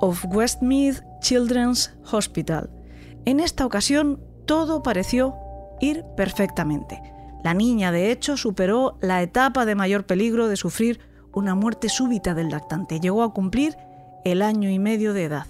of 0.00 0.22
Westmeath 0.26 1.02
Children's 1.22 1.94
Hospital 2.12 2.68
en 3.24 3.40
esta 3.40 3.64
ocasión 3.64 4.20
todo 4.44 4.82
pareció 4.82 5.34
ir 5.80 6.04
perfectamente. 6.14 7.00
La 7.42 7.54
niña, 7.54 7.90
de 7.90 8.10
hecho, 8.10 8.36
superó 8.36 8.98
la 9.00 9.22
etapa 9.22 9.64
de 9.64 9.74
mayor 9.74 10.04
peligro 10.04 10.46
de 10.48 10.56
sufrir 10.56 11.00
una 11.32 11.54
muerte 11.54 11.88
súbita 11.88 12.34
del 12.34 12.50
lactante. 12.50 13.00
Llegó 13.00 13.22
a 13.22 13.32
cumplir 13.32 13.78
el 14.26 14.42
año 14.42 14.68
y 14.68 14.78
medio 14.78 15.14
de 15.14 15.24
edad. 15.24 15.46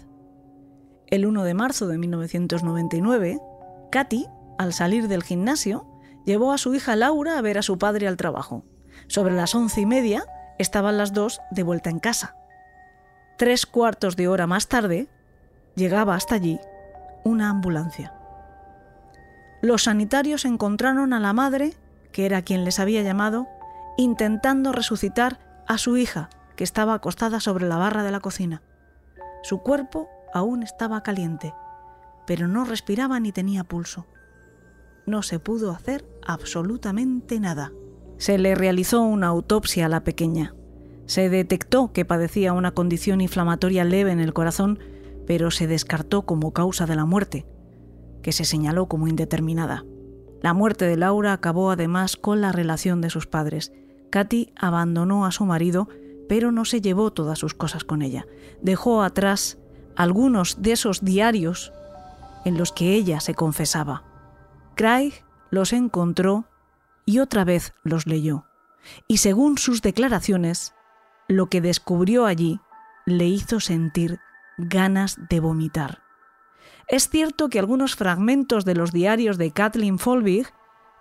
El 1.10 1.26
1 1.26 1.42
de 1.42 1.54
marzo 1.54 1.88
de 1.88 1.98
1999, 1.98 3.40
Katy, 3.90 4.28
al 4.58 4.72
salir 4.72 5.08
del 5.08 5.24
gimnasio, 5.24 5.84
llevó 6.24 6.52
a 6.52 6.58
su 6.58 6.72
hija 6.72 6.94
Laura 6.94 7.36
a 7.36 7.40
ver 7.40 7.58
a 7.58 7.62
su 7.62 7.78
padre 7.78 8.06
al 8.06 8.16
trabajo. 8.16 8.64
Sobre 9.08 9.34
las 9.34 9.56
once 9.56 9.80
y 9.80 9.86
media 9.86 10.24
estaban 10.58 10.98
las 10.98 11.12
dos 11.12 11.40
de 11.50 11.64
vuelta 11.64 11.90
en 11.90 11.98
casa. 11.98 12.36
Tres 13.38 13.66
cuartos 13.66 14.14
de 14.14 14.28
hora 14.28 14.46
más 14.46 14.68
tarde, 14.68 15.08
llegaba 15.74 16.14
hasta 16.14 16.36
allí 16.36 16.60
una 17.24 17.50
ambulancia. 17.50 18.14
Los 19.62 19.84
sanitarios 19.84 20.44
encontraron 20.44 21.12
a 21.12 21.18
la 21.18 21.32
madre, 21.32 21.74
que 22.12 22.24
era 22.24 22.42
quien 22.42 22.64
les 22.64 22.78
había 22.78 23.02
llamado, 23.02 23.48
intentando 23.96 24.70
resucitar 24.70 25.40
a 25.66 25.76
su 25.76 25.96
hija, 25.96 26.30
que 26.54 26.62
estaba 26.62 26.94
acostada 26.94 27.40
sobre 27.40 27.66
la 27.66 27.78
barra 27.78 28.04
de 28.04 28.12
la 28.12 28.20
cocina. 28.20 28.62
Su 29.42 29.62
cuerpo 29.62 30.08
aún 30.34 30.62
estaba 30.62 31.02
caliente, 31.02 31.54
pero 32.26 32.48
no 32.48 32.64
respiraba 32.64 33.20
ni 33.20 33.32
tenía 33.32 33.64
pulso. 33.64 34.06
No 35.06 35.22
se 35.22 35.38
pudo 35.38 35.70
hacer 35.72 36.06
absolutamente 36.26 37.40
nada. 37.40 37.72
Se 38.18 38.38
le 38.38 38.54
realizó 38.54 39.02
una 39.02 39.28
autopsia 39.28 39.86
a 39.86 39.88
la 39.88 40.04
pequeña. 40.04 40.54
Se 41.06 41.28
detectó 41.28 41.92
que 41.92 42.04
padecía 42.04 42.52
una 42.52 42.72
condición 42.72 43.20
inflamatoria 43.20 43.84
leve 43.84 44.12
en 44.12 44.20
el 44.20 44.32
corazón 44.32 44.78
pero 45.30 45.52
se 45.52 45.68
descartó 45.68 46.22
como 46.22 46.52
causa 46.52 46.86
de 46.86 46.96
la 46.96 47.04
muerte, 47.04 47.46
que 48.20 48.32
se 48.32 48.44
señaló 48.44 48.86
como 48.86 49.06
indeterminada. 49.06 49.84
La 50.42 50.54
muerte 50.54 50.86
de 50.86 50.96
Laura 50.96 51.32
acabó 51.32 51.70
además 51.70 52.16
con 52.16 52.40
la 52.40 52.50
relación 52.50 53.00
de 53.00 53.10
sus 53.10 53.28
padres. 53.28 53.70
Katy 54.10 54.52
abandonó 54.56 55.24
a 55.24 55.30
su 55.30 55.44
marido, 55.44 55.88
pero 56.28 56.50
no 56.50 56.64
se 56.64 56.80
llevó 56.80 57.12
todas 57.12 57.38
sus 57.38 57.54
cosas 57.54 57.84
con 57.84 58.02
ella. 58.02 58.26
Dejó 58.60 59.04
atrás 59.04 59.58
algunos 59.96 60.62
de 60.62 60.72
esos 60.72 61.04
diarios 61.04 61.72
en 62.44 62.56
los 62.56 62.72
que 62.72 62.94
ella 62.94 63.20
se 63.20 63.34
confesaba. 63.34 64.02
Craig 64.74 65.24
los 65.50 65.72
encontró 65.72 66.46
y 67.04 67.18
otra 67.18 67.44
vez 67.44 67.74
los 67.82 68.06
leyó. 68.06 68.46
Y 69.08 69.18
según 69.18 69.58
sus 69.58 69.82
declaraciones, 69.82 70.74
lo 71.28 71.48
que 71.48 71.60
descubrió 71.60 72.26
allí 72.26 72.60
le 73.04 73.26
hizo 73.26 73.60
sentir 73.60 74.20
ganas 74.56 75.18
de 75.28 75.40
vomitar. 75.40 76.02
Es 76.88 77.08
cierto 77.08 77.48
que 77.48 77.58
algunos 77.58 77.94
fragmentos 77.94 78.64
de 78.64 78.74
los 78.74 78.92
diarios 78.92 79.38
de 79.38 79.52
Kathleen 79.52 79.98
Folbig 79.98 80.48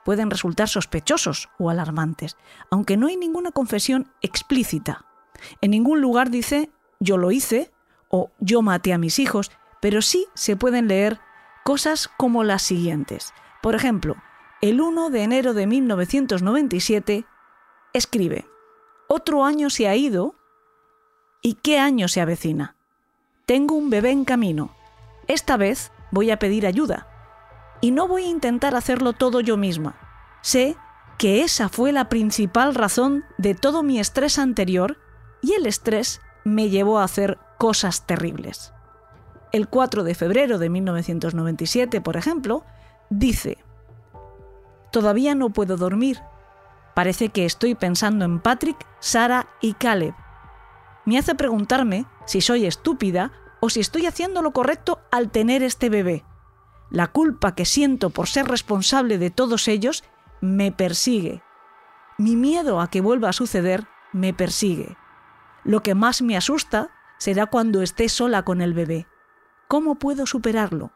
pueden 0.05 0.29
resultar 0.29 0.67
sospechosos 0.67 1.49
o 1.57 1.69
alarmantes, 1.69 2.37
aunque 2.69 2.97
no 2.97 3.07
hay 3.07 3.17
ninguna 3.17 3.51
confesión 3.51 4.11
explícita. 4.21 5.05
En 5.61 5.71
ningún 5.71 6.01
lugar 6.01 6.29
dice 6.29 6.71
yo 6.99 7.17
lo 7.17 7.31
hice 7.31 7.71
o 8.09 8.31
yo 8.39 8.61
maté 8.61 8.93
a 8.93 8.97
mis 8.97 9.19
hijos, 9.19 9.51
pero 9.81 10.01
sí 10.01 10.27
se 10.33 10.55
pueden 10.55 10.87
leer 10.87 11.19
cosas 11.63 12.09
como 12.17 12.43
las 12.43 12.61
siguientes. 12.61 13.33
Por 13.61 13.75
ejemplo, 13.75 14.15
el 14.61 14.81
1 14.81 15.09
de 15.09 15.23
enero 15.23 15.53
de 15.53 15.67
1997 15.67 17.25
escribe, 17.93 18.45
otro 19.07 19.45
año 19.45 19.69
se 19.69 19.87
ha 19.87 19.95
ido 19.95 20.35
y 21.41 21.55
qué 21.55 21.79
año 21.79 22.07
se 22.07 22.21
avecina. 22.21 22.75
Tengo 23.45 23.75
un 23.75 23.89
bebé 23.89 24.11
en 24.11 24.25
camino. 24.25 24.75
Esta 25.27 25.57
vez 25.57 25.91
voy 26.11 26.31
a 26.31 26.39
pedir 26.39 26.67
ayuda. 26.67 27.07
Y 27.81 27.91
no 27.91 28.07
voy 28.07 28.23
a 28.23 28.29
intentar 28.29 28.75
hacerlo 28.75 29.13
todo 29.13 29.39
yo 29.39 29.57
misma. 29.57 29.95
Sé 30.41 30.75
que 31.17 31.43
esa 31.43 31.69
fue 31.69 31.91
la 31.91 32.09
principal 32.09 32.75
razón 32.75 33.23
de 33.37 33.55
todo 33.55 33.83
mi 33.83 33.99
estrés 33.99 34.39
anterior 34.39 34.97
y 35.41 35.53
el 35.53 35.65
estrés 35.65 36.21
me 36.43 36.69
llevó 36.69 36.99
a 36.99 37.03
hacer 37.03 37.39
cosas 37.59 38.07
terribles. 38.07 38.73
El 39.51 39.67
4 39.67 40.03
de 40.03 40.15
febrero 40.15 40.57
de 40.57 40.69
1997, 40.71 42.01
por 42.01 42.17
ejemplo, 42.17 42.65
dice, 43.11 43.59
Todavía 44.91 45.35
no 45.35 45.51
puedo 45.51 45.77
dormir. 45.77 46.19
Parece 46.95 47.29
que 47.29 47.45
estoy 47.45 47.75
pensando 47.75 48.25
en 48.25 48.39
Patrick, 48.39 48.83
Sara 48.99 49.47
y 49.61 49.73
Caleb 49.73 50.15
me 51.09 51.17
hace 51.17 51.33
preguntarme 51.33 52.05
si 52.25 52.39
soy 52.39 52.67
estúpida 52.67 53.31
o 53.61 53.71
si 53.71 53.79
estoy 53.79 54.05
haciendo 54.05 54.43
lo 54.43 54.51
correcto 54.51 54.99
al 55.11 55.31
tener 55.31 55.63
este 55.63 55.89
bebé. 55.89 56.23
La 56.91 57.07
culpa 57.07 57.55
que 57.55 57.65
siento 57.65 58.11
por 58.11 58.27
ser 58.27 58.47
responsable 58.47 59.17
de 59.17 59.31
todos 59.31 59.67
ellos 59.67 60.03
me 60.39 60.71
persigue. 60.71 61.41
Mi 62.19 62.35
miedo 62.35 62.79
a 62.79 62.91
que 62.91 63.01
vuelva 63.01 63.29
a 63.29 63.33
suceder 63.33 63.87
me 64.13 64.35
persigue. 64.35 64.97
Lo 65.63 65.81
que 65.81 65.95
más 65.95 66.21
me 66.21 66.37
asusta 66.37 66.91
será 67.19 67.45
cuando 67.45 67.83
esté 67.83 68.09
sola 68.09 68.43
con 68.43 68.61
el 68.61 68.73
bebé. 68.73 69.05
¿Cómo 69.67 69.95
puedo 69.95 70.25
superarlo? 70.25 70.91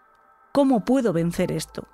¿Cómo 0.51 0.83
puedo 0.83 1.13
vencer 1.13 1.51
esto? 1.51 1.87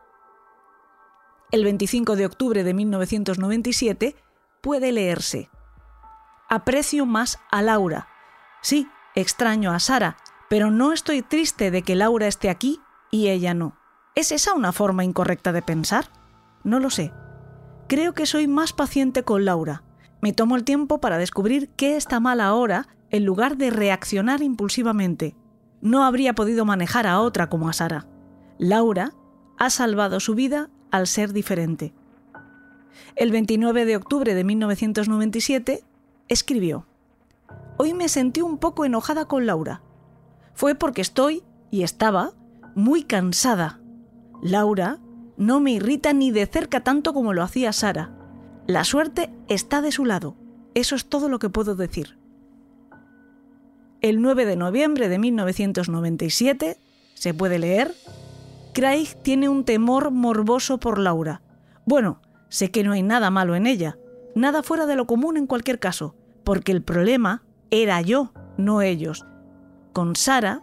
El 1.51 1.63
25 1.65 2.15
de 2.15 2.25
octubre 2.25 2.63
de 2.63 2.73
1997 2.73 4.15
puede 4.61 4.91
leerse. 4.91 5.49
Aprecio 6.47 7.05
más 7.05 7.39
a 7.51 7.61
Laura. 7.61 8.07
Sí, 8.61 8.87
extraño 9.15 9.71
a 9.71 9.79
Sara, 9.79 10.17
pero 10.47 10.71
no 10.71 10.93
estoy 10.93 11.21
triste 11.21 11.71
de 11.71 11.81
que 11.81 11.95
Laura 11.95 12.27
esté 12.27 12.49
aquí 12.49 12.79
y 13.11 13.29
ella 13.29 13.53
no. 13.53 13.75
¿Es 14.15 14.31
esa 14.31 14.53
una 14.53 14.71
forma 14.71 15.03
incorrecta 15.03 15.51
de 15.51 15.61
pensar? 15.61 16.09
No 16.63 16.79
lo 16.79 16.89
sé. 16.89 17.13
Creo 17.87 18.13
que 18.13 18.25
soy 18.25 18.47
más 18.47 18.73
paciente 18.73 19.23
con 19.23 19.45
Laura. 19.45 19.83
Me 20.21 20.33
tomo 20.33 20.55
el 20.55 20.63
tiempo 20.63 21.01
para 21.01 21.17
descubrir 21.17 21.69
qué 21.75 21.95
está 21.95 22.19
mal 22.19 22.41
ahora 22.41 22.87
en 23.11 23.25
lugar 23.25 23.57
de 23.57 23.69
reaccionar 23.69 24.41
impulsivamente. 24.41 25.35
No 25.81 26.03
habría 26.03 26.33
podido 26.33 26.65
manejar 26.65 27.07
a 27.07 27.21
otra 27.21 27.49
como 27.49 27.69
a 27.69 27.73
Sara. 27.73 28.07
Laura 28.57 29.13
ha 29.57 29.69
salvado 29.69 30.19
su 30.19 30.35
vida 30.35 30.69
al 30.91 31.07
ser 31.07 31.33
diferente. 31.33 31.93
El 33.15 33.31
29 33.31 33.85
de 33.85 33.95
octubre 33.95 34.33
de 34.33 34.43
1997 34.43 35.83
escribió, 36.27 36.85
Hoy 37.77 37.93
me 37.93 38.09
sentí 38.09 38.41
un 38.41 38.57
poco 38.57 38.85
enojada 38.85 39.25
con 39.25 39.45
Laura. 39.45 39.81
Fue 40.53 40.75
porque 40.75 41.01
estoy, 41.01 41.43
y 41.71 41.83
estaba, 41.83 42.33
muy 42.75 43.03
cansada. 43.03 43.79
Laura 44.41 44.99
no 45.37 45.61
me 45.61 45.71
irrita 45.71 46.11
ni 46.11 46.31
de 46.31 46.45
cerca 46.45 46.83
tanto 46.83 47.13
como 47.13 47.33
lo 47.33 47.43
hacía 47.43 47.71
Sara. 47.71 48.13
La 48.67 48.83
suerte 48.83 49.33
está 49.47 49.81
de 49.81 49.93
su 49.93 50.05
lado. 50.05 50.35
Eso 50.73 50.95
es 50.95 51.05
todo 51.05 51.29
lo 51.29 51.39
que 51.39 51.49
puedo 51.49 51.75
decir. 51.75 52.18
El 54.01 54.21
9 54.21 54.45
de 54.45 54.55
noviembre 54.55 55.09
de 55.09 55.19
1997 55.19 56.77
se 57.15 57.33
puede 57.33 57.59
leer, 57.59 57.93
Craig 58.73 59.09
tiene 59.23 59.49
un 59.49 59.65
temor 59.65 60.12
morboso 60.12 60.77
por 60.77 60.99
Laura. 60.99 61.41
Bueno, 61.85 62.21
sé 62.47 62.71
que 62.71 62.83
no 62.83 62.93
hay 62.93 63.03
nada 63.03 63.29
malo 63.29 63.55
en 63.55 63.67
ella, 63.67 63.97
nada 64.35 64.63
fuera 64.63 64.85
de 64.85 64.95
lo 64.95 65.05
común 65.05 65.35
en 65.35 65.47
cualquier 65.47 65.79
caso, 65.79 66.15
porque 66.45 66.71
el 66.71 66.81
problema 66.81 67.43
era 67.71 67.99
yo, 67.99 68.31
no 68.57 68.81
ellos. 68.81 69.25
Con 69.91 70.15
Sara, 70.15 70.62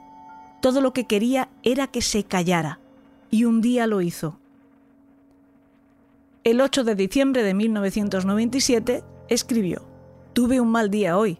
todo 0.62 0.81
lo 0.81 0.94
que 0.94 1.07
quería 1.07 1.51
era 1.62 1.88
que 1.88 2.01
se 2.01 2.25
callara, 2.25 2.81
y 3.31 3.44
un 3.44 3.61
día 3.61 3.87
lo 3.87 4.01
hizo. 4.01 4.38
El 6.42 6.62
8 6.62 6.85
de 6.85 6.94
diciembre 6.94 7.42
de 7.42 7.53
1997 7.53 9.05
escribió, 9.29 9.85
Tuve 10.33 10.59
un 10.59 10.70
mal 10.70 10.90
día 10.90 11.18
hoy. 11.18 11.38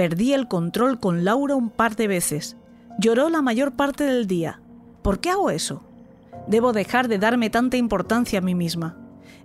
Perdí 0.00 0.32
el 0.32 0.48
control 0.48 0.98
con 0.98 1.26
Laura 1.26 1.56
un 1.56 1.68
par 1.68 1.94
de 1.94 2.08
veces. 2.08 2.56
Lloró 2.98 3.28
la 3.28 3.42
mayor 3.42 3.72
parte 3.72 4.04
del 4.04 4.26
día. 4.26 4.62
¿Por 5.02 5.20
qué 5.20 5.28
hago 5.28 5.50
eso? 5.50 5.82
Debo 6.46 6.72
dejar 6.72 7.06
de 7.06 7.18
darme 7.18 7.50
tanta 7.50 7.76
importancia 7.76 8.38
a 8.38 8.40
mí 8.40 8.54
misma. 8.54 8.96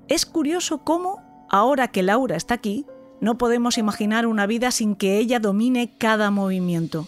Es 0.08 0.26
curioso 0.26 0.78
cómo, 0.86 1.22
ahora 1.50 1.90
que 1.90 2.04
Laura 2.04 2.38
está 2.38 2.54
aquí, 2.54 2.86
no 3.20 3.38
podemos 3.38 3.78
imaginar 3.78 4.26
una 4.26 4.46
vida 4.48 4.72
sin 4.72 4.96
que 4.96 5.18
ella 5.18 5.42
domine 5.42 5.98
cada 5.98 6.32
movimiento. 6.32 7.06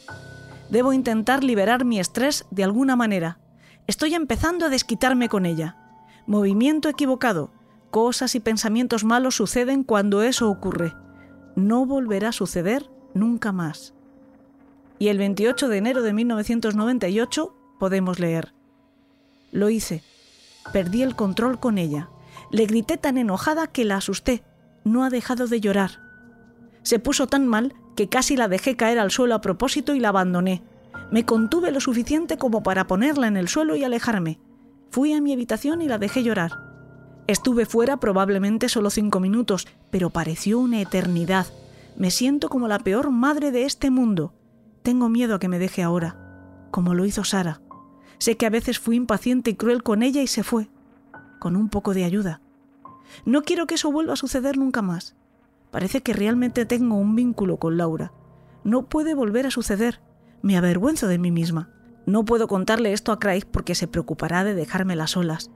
Debo 0.70 0.92
intentar 0.92 1.42
liberar 1.42 1.86
mi 1.86 2.02
estrés 2.02 2.44
de 2.52 2.66
alguna 2.66 2.98
manera. 2.98 3.40
Estoy 3.88 4.14
empezando 4.14 4.66
a 4.66 4.70
desquitarme 4.70 5.30
con 5.30 5.46
ella. 5.46 5.78
Movimiento 6.26 6.90
equivocado, 6.90 7.52
Cosas 7.92 8.36
y 8.36 8.42
pensamientos 8.42 9.06
malos 9.06 9.36
suceden 9.36 9.86
cuando 9.86 10.22
eso 10.22 10.50
ocurre. 10.50 10.94
No 11.56 11.86
volverá 11.86 12.28
a 12.28 12.34
suceder 12.34 12.90
nunca 13.18 13.52
más. 13.52 13.94
Y 15.00 15.10
el 15.10 15.18
28 15.18 15.68
de 15.68 15.78
enero 15.78 16.02
de 16.02 16.14
1998 16.14 17.56
podemos 17.80 18.20
leer. 18.20 18.54
Lo 19.52 19.70
hice. 19.70 20.04
Perdí 20.74 21.02
el 21.02 21.16
control 21.16 21.60
con 21.60 21.78
ella. 21.78 22.10
Le 22.52 22.66
grité 22.66 22.98
tan 22.98 23.18
enojada 23.18 23.68
que 23.68 23.86
la 23.86 23.98
asusté. 23.98 24.44
No 24.84 25.04
ha 25.04 25.10
dejado 25.10 25.48
de 25.48 25.60
llorar. 25.60 26.00
Se 26.84 27.00
puso 27.00 27.28
tan 27.28 27.48
mal 27.48 27.74
que 27.96 28.10
casi 28.10 28.38
la 28.38 28.48
dejé 28.48 28.76
caer 28.76 29.00
al 29.00 29.12
suelo 29.12 29.36
a 29.36 29.42
propósito 29.42 29.96
y 29.96 30.00
la 30.00 30.10
abandoné. 30.10 30.64
Me 31.12 31.26
contuve 31.26 31.72
lo 31.72 31.80
suficiente 31.80 32.38
como 32.38 32.64
para 32.64 32.88
ponerla 32.88 33.28
en 33.28 33.38
el 33.38 33.48
suelo 33.48 33.76
y 33.76 33.84
alejarme. 33.84 34.40
Fui 34.90 35.14
a 35.14 35.22
mi 35.22 35.34
habitación 35.34 35.82
y 35.82 35.88
la 35.88 35.98
dejé 35.98 36.24
llorar. 36.24 36.52
Estuve 37.28 37.66
fuera 37.66 37.98
probablemente 37.98 38.70
solo 38.70 38.90
cinco 38.90 39.20
minutos, 39.20 39.68
pero 39.90 40.10
pareció 40.10 40.60
una 40.60 40.82
eternidad. 40.82 41.48
Me 41.98 42.12
siento 42.12 42.48
como 42.48 42.68
la 42.68 42.78
peor 42.78 43.10
madre 43.10 43.52
de 43.52 43.64
este 43.64 43.90
mundo. 43.90 44.36
Tengo 44.84 45.10
miedo 45.10 45.34
a 45.34 45.40
que 45.40 45.50
me 45.50 45.58
deje 45.58 45.82
ahora, 45.82 46.16
como 46.70 46.94
lo 46.94 47.06
hizo 47.06 47.24
Sara. 47.24 47.60
Sé 48.20 48.38
que 48.38 48.46
a 48.46 48.52
veces 48.52 48.78
fui 48.78 48.96
impaciente 48.96 49.50
y 49.50 49.56
cruel 49.56 49.82
con 49.82 50.04
ella 50.04 50.22
y 50.22 50.28
se 50.28 50.44
fue, 50.44 50.70
con 51.40 51.56
un 51.56 51.70
poco 51.70 51.96
de 51.96 52.04
ayuda. 52.04 52.42
No 53.26 53.42
quiero 53.42 53.66
que 53.66 53.76
eso 53.76 53.92
vuelva 53.92 54.14
a 54.14 54.18
suceder 54.18 54.58
nunca 54.58 54.84
más. 54.84 55.16
Parece 55.72 56.02
que 56.02 56.14
realmente 56.14 56.68
tengo 56.68 56.96
un 56.96 57.16
vínculo 57.16 57.58
con 57.58 57.78
Laura. 57.78 58.14
No 58.64 58.88
puede 58.90 59.16
volver 59.16 59.48
a 59.48 59.52
suceder. 59.52 60.00
Me 60.44 60.56
avergüenzo 60.56 61.08
de 61.08 61.18
mí 61.18 61.32
misma. 61.32 61.72
No 62.06 62.26
puedo 62.26 62.48
contarle 62.48 62.94
esto 62.94 63.12
a 63.12 63.18
Craig 63.18 63.46
porque 63.52 63.74
se 63.74 63.88
preocupará 63.88 64.44
de 64.44 64.54
dejármela 64.54 65.08
solas. 65.08 65.50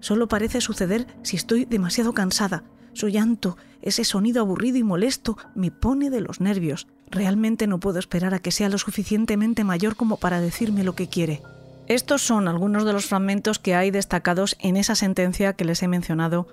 Solo 0.00 0.26
parece 0.26 0.60
suceder 0.60 1.06
si 1.22 1.36
estoy 1.36 1.64
demasiado 1.64 2.12
cansada. 2.12 2.64
Su 2.92 3.08
llanto, 3.08 3.56
ese 3.82 4.04
sonido 4.04 4.40
aburrido 4.40 4.78
y 4.78 4.82
molesto, 4.82 5.36
me 5.54 5.70
pone 5.70 6.10
de 6.10 6.20
los 6.20 6.40
nervios. 6.40 6.86
Realmente 7.10 7.66
no 7.66 7.80
puedo 7.80 7.98
esperar 7.98 8.34
a 8.34 8.38
que 8.38 8.52
sea 8.52 8.68
lo 8.68 8.78
suficientemente 8.78 9.64
mayor 9.64 9.96
como 9.96 10.16
para 10.16 10.40
decirme 10.40 10.84
lo 10.84 10.94
que 10.94 11.08
quiere. 11.08 11.42
Estos 11.86 12.22
son 12.22 12.46
algunos 12.46 12.84
de 12.84 12.92
los 12.92 13.06
fragmentos 13.06 13.58
que 13.58 13.74
hay 13.74 13.90
destacados 13.90 14.56
en 14.60 14.76
esa 14.76 14.94
sentencia 14.94 15.54
que 15.54 15.64
les 15.64 15.82
he 15.82 15.88
mencionado 15.88 16.46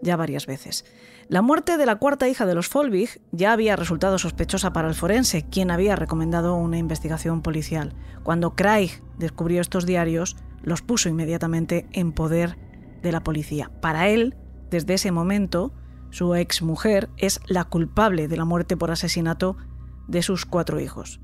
ya 0.00 0.16
varias 0.16 0.46
veces. 0.46 0.84
La 1.28 1.42
muerte 1.42 1.76
de 1.76 1.84
la 1.84 1.96
cuarta 1.96 2.26
hija 2.26 2.46
de 2.46 2.54
los 2.54 2.68
Folvig 2.68 3.20
ya 3.32 3.52
había 3.52 3.76
resultado 3.76 4.18
sospechosa 4.18 4.72
para 4.72 4.88
el 4.88 4.94
forense, 4.94 5.44
quien 5.50 5.70
había 5.70 5.94
recomendado 5.94 6.54
una 6.54 6.78
investigación 6.78 7.42
policial. 7.42 7.92
Cuando 8.22 8.54
Craig 8.54 9.02
descubrió 9.18 9.60
estos 9.60 9.84
diarios, 9.84 10.36
los 10.62 10.80
puso 10.80 11.10
inmediatamente 11.10 11.86
en 11.92 12.12
poder 12.12 12.56
de 13.02 13.12
la 13.12 13.20
policía. 13.20 13.70
Para 13.82 14.08
él, 14.08 14.36
desde 14.70 14.94
ese 14.94 15.12
momento, 15.12 15.72
su 16.10 16.34
ex 16.34 16.62
mujer 16.62 17.08
es 17.16 17.40
la 17.46 17.64
culpable 17.64 18.28
de 18.28 18.36
la 18.36 18.44
muerte 18.44 18.76
por 18.76 18.90
asesinato 18.90 19.56
de 20.06 20.22
sus 20.22 20.46
cuatro 20.46 20.80
hijos. 20.80 21.20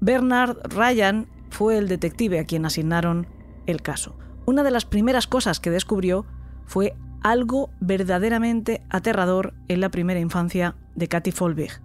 Bernard 0.00 0.58
Ryan 0.68 1.28
fue 1.50 1.78
el 1.78 1.88
detective 1.88 2.38
a 2.38 2.44
quien 2.44 2.66
asignaron 2.66 3.26
el 3.66 3.82
caso. 3.82 4.16
Una 4.46 4.62
de 4.62 4.70
las 4.70 4.84
primeras 4.84 5.26
cosas 5.26 5.60
que 5.60 5.70
descubrió 5.70 6.24
fue 6.66 6.94
algo 7.22 7.70
verdaderamente 7.80 8.82
aterrador 8.90 9.54
en 9.68 9.80
la 9.80 9.90
primera 9.90 10.20
infancia 10.20 10.76
de 10.94 11.08
Katy 11.08 11.32
Folbig. 11.32 11.80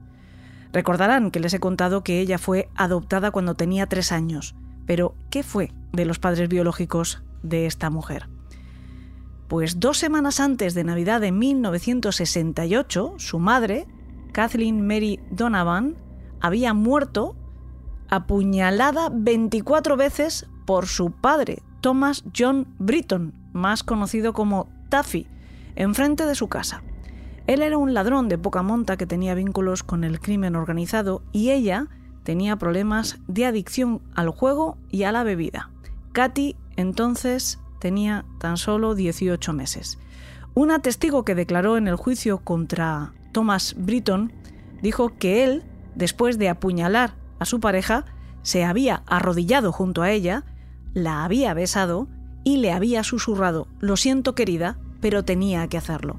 Recordarán 0.72 1.32
que 1.32 1.40
les 1.40 1.54
he 1.54 1.60
contado 1.60 2.04
que 2.04 2.20
ella 2.20 2.38
fue 2.38 2.70
adoptada 2.76 3.32
cuando 3.32 3.56
tenía 3.56 3.88
tres 3.88 4.12
años, 4.12 4.56
pero 4.86 5.16
¿qué 5.30 5.44
fue 5.44 5.72
de 5.92 6.06
los 6.06 6.20
padres 6.20 6.50
biológicos 6.50 7.24
de 7.42 7.66
esta 7.66 7.90
mujer? 7.90 8.28
Pues 9.54 9.80
dos 9.80 10.00
semanas 10.00 10.40
antes 10.40 10.74
de 10.74 10.84
Navidad 10.84 11.22
de 11.22 11.32
1968, 11.32 13.14
su 13.18 13.38
madre, 13.38 13.86
Kathleen 14.32 14.88
Mary 14.88 15.20
Donovan, 15.30 15.96
había 16.42 16.74
muerto 16.74 17.36
apuñalada 18.10 19.12
24 19.14 19.96
veces 19.96 20.48
por 20.66 20.88
su 20.88 21.12
padre, 21.12 21.62
Thomas 21.82 22.24
John 22.36 22.66
Britton, 22.80 23.36
más 23.54 23.84
conocido 23.84 24.34
como 24.34 24.70
Taffy, 24.90 25.28
enfrente 25.76 26.26
de 26.26 26.34
su 26.34 26.48
casa. 26.48 26.82
Él 27.46 27.62
era 27.62 27.78
un 27.78 27.94
ladrón 27.94 28.30
de 28.30 28.40
poca 28.40 28.64
monta 28.64 28.98
que 28.98 29.06
tenía 29.06 29.36
vínculos 29.36 29.84
con 29.84 30.04
el 30.04 30.20
crimen 30.20 30.56
organizado 30.56 31.22
y 31.32 31.52
ella 31.52 31.90
tenía 32.24 32.56
problemas 32.56 33.20
de 33.28 33.46
adicción 33.46 34.02
al 34.16 34.30
juego 34.30 34.80
y 34.90 35.04
a 35.04 35.12
la 35.12 35.24
bebida. 35.24 35.70
Katy 36.12 36.56
entonces 36.76 37.60
tenía 37.84 38.24
tan 38.38 38.56
solo 38.56 38.96
18 38.96 39.52
meses. 39.52 40.00
Una 40.54 40.80
testigo 40.80 41.26
que 41.26 41.36
declaró 41.36 41.76
en 41.76 41.90
el 41.90 41.98
juicio 41.98 42.38
contra 42.38 43.12
Thomas 43.34 43.76
Britton 43.78 44.32
dijo 44.82 45.10
que 45.20 45.44
él, 45.44 45.64
después 45.94 46.38
de 46.38 46.48
apuñalar 46.48 47.16
a 47.40 47.46
su 47.46 47.60
pareja, 47.60 48.06
se 48.42 48.64
había 48.64 49.04
arrodillado 49.06 49.74
junto 49.74 50.02
a 50.02 50.12
ella, 50.12 50.46
la 50.94 51.26
había 51.26 51.54
besado 51.54 52.08
y 52.46 52.58
le 52.58 52.72
había 52.72 53.04
susurrado, 53.04 53.68
lo 53.82 53.98
siento 53.98 54.34
querida, 54.34 54.78
pero 55.02 55.26
tenía 55.26 55.68
que 55.68 55.78
hacerlo. 55.78 56.16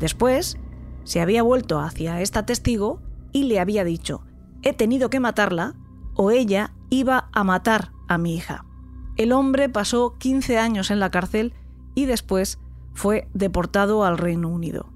Después, 0.00 0.58
se 1.04 1.22
había 1.22 1.42
vuelto 1.42 1.80
hacia 1.80 2.20
esta 2.20 2.44
testigo 2.44 3.00
y 3.32 3.44
le 3.44 3.58
había 3.58 3.84
dicho, 3.84 4.22
he 4.60 4.74
tenido 4.74 5.08
que 5.08 5.18
matarla 5.18 5.76
o 6.14 6.30
ella 6.30 6.74
iba 6.90 7.30
a 7.32 7.42
matar 7.42 7.92
a 8.06 8.18
mi 8.18 8.34
hija. 8.34 8.66
El 9.16 9.32
hombre 9.32 9.68
pasó 9.68 10.16
15 10.18 10.58
años 10.58 10.90
en 10.90 11.00
la 11.00 11.10
cárcel 11.10 11.54
y 11.94 12.06
después 12.06 12.58
fue 12.94 13.28
deportado 13.34 14.04
al 14.04 14.18
Reino 14.18 14.48
Unido. 14.48 14.88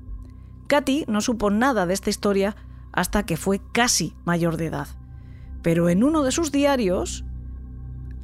Katy 0.67 1.05
no 1.09 1.21
supo 1.21 1.51
nada 1.51 1.87
de 1.87 1.95
esta 1.95 2.11
historia 2.11 2.57
hasta 2.93 3.27
que 3.27 3.37
fue 3.37 3.61
casi 3.73 4.15
mayor 4.25 4.57
de 4.57 4.67
edad. 4.67 4.89
Pero 5.63 5.89
en 5.89 6.05
uno 6.05 6.23
de 6.23 6.33
sus 6.33 6.53
diarios 6.53 7.25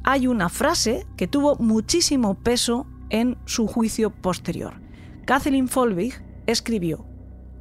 hay 0.03 0.27
una 0.27 0.49
frase 0.49 1.05
que 1.17 1.27
tuvo 1.27 1.55
muchísimo 1.57 2.35
peso 2.35 2.87
en 3.09 3.37
su 3.45 3.67
juicio 3.67 4.09
posterior. 4.09 4.73
Kathleen 5.25 5.67
Folbig 5.67 6.23
escribió, 6.47 7.05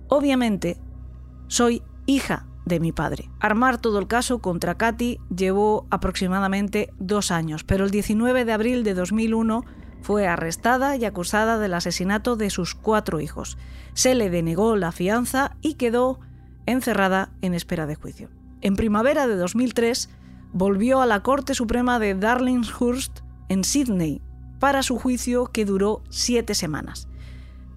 Obviamente, 0.09 0.79
soy 1.49 1.83
hija 2.07 2.47
de 2.71 2.81
mi 2.81 2.93
padre. 2.93 3.29
Armar 3.41 3.77
todo 3.77 3.99
el 3.99 4.07
caso 4.07 4.39
contra 4.39 4.77
Katy 4.77 5.19
llevó 5.35 5.87
aproximadamente 5.91 6.95
dos 6.99 7.31
años, 7.31 7.65
pero 7.65 7.85
el 7.85 7.91
19 7.91 8.47
de 8.47 8.53
abril 8.53 8.83
de 8.85 8.95
2001 8.95 9.67
fue 10.01 10.27
arrestada 10.27 10.97
y 10.97 11.05
acusada 11.05 11.59
del 11.59 11.75
asesinato 11.75 12.37
de 12.37 12.49
sus 12.49 12.75
cuatro 12.75 13.21
hijos. 13.21 13.59
Se 13.93 14.15
le 14.15 14.31
denegó 14.31 14.77
la 14.77 14.93
fianza 14.93 15.57
y 15.61 15.75
quedó 15.75 16.21
encerrada 16.65 17.33
en 17.43 17.53
espera 17.53 17.87
de 17.87 17.97
juicio. 17.97 18.31
En 18.63 18.77
primavera 18.77 19.27
de 19.27 19.37
2003 19.37 20.09
volvió 20.53 21.03
a 21.03 21.07
la 21.07 21.23
Corte 21.23 21.55
Suprema 21.55 21.99
de 21.99 22.15
Darlinghurst 22.15 23.21
en 23.49 23.65
Sydney 23.65 24.23
para 24.59 24.83
su 24.83 24.99
juicio 24.99 25.47
que 25.47 25.65
duró 25.65 26.03
siete 26.09 26.55
semanas. 26.55 27.10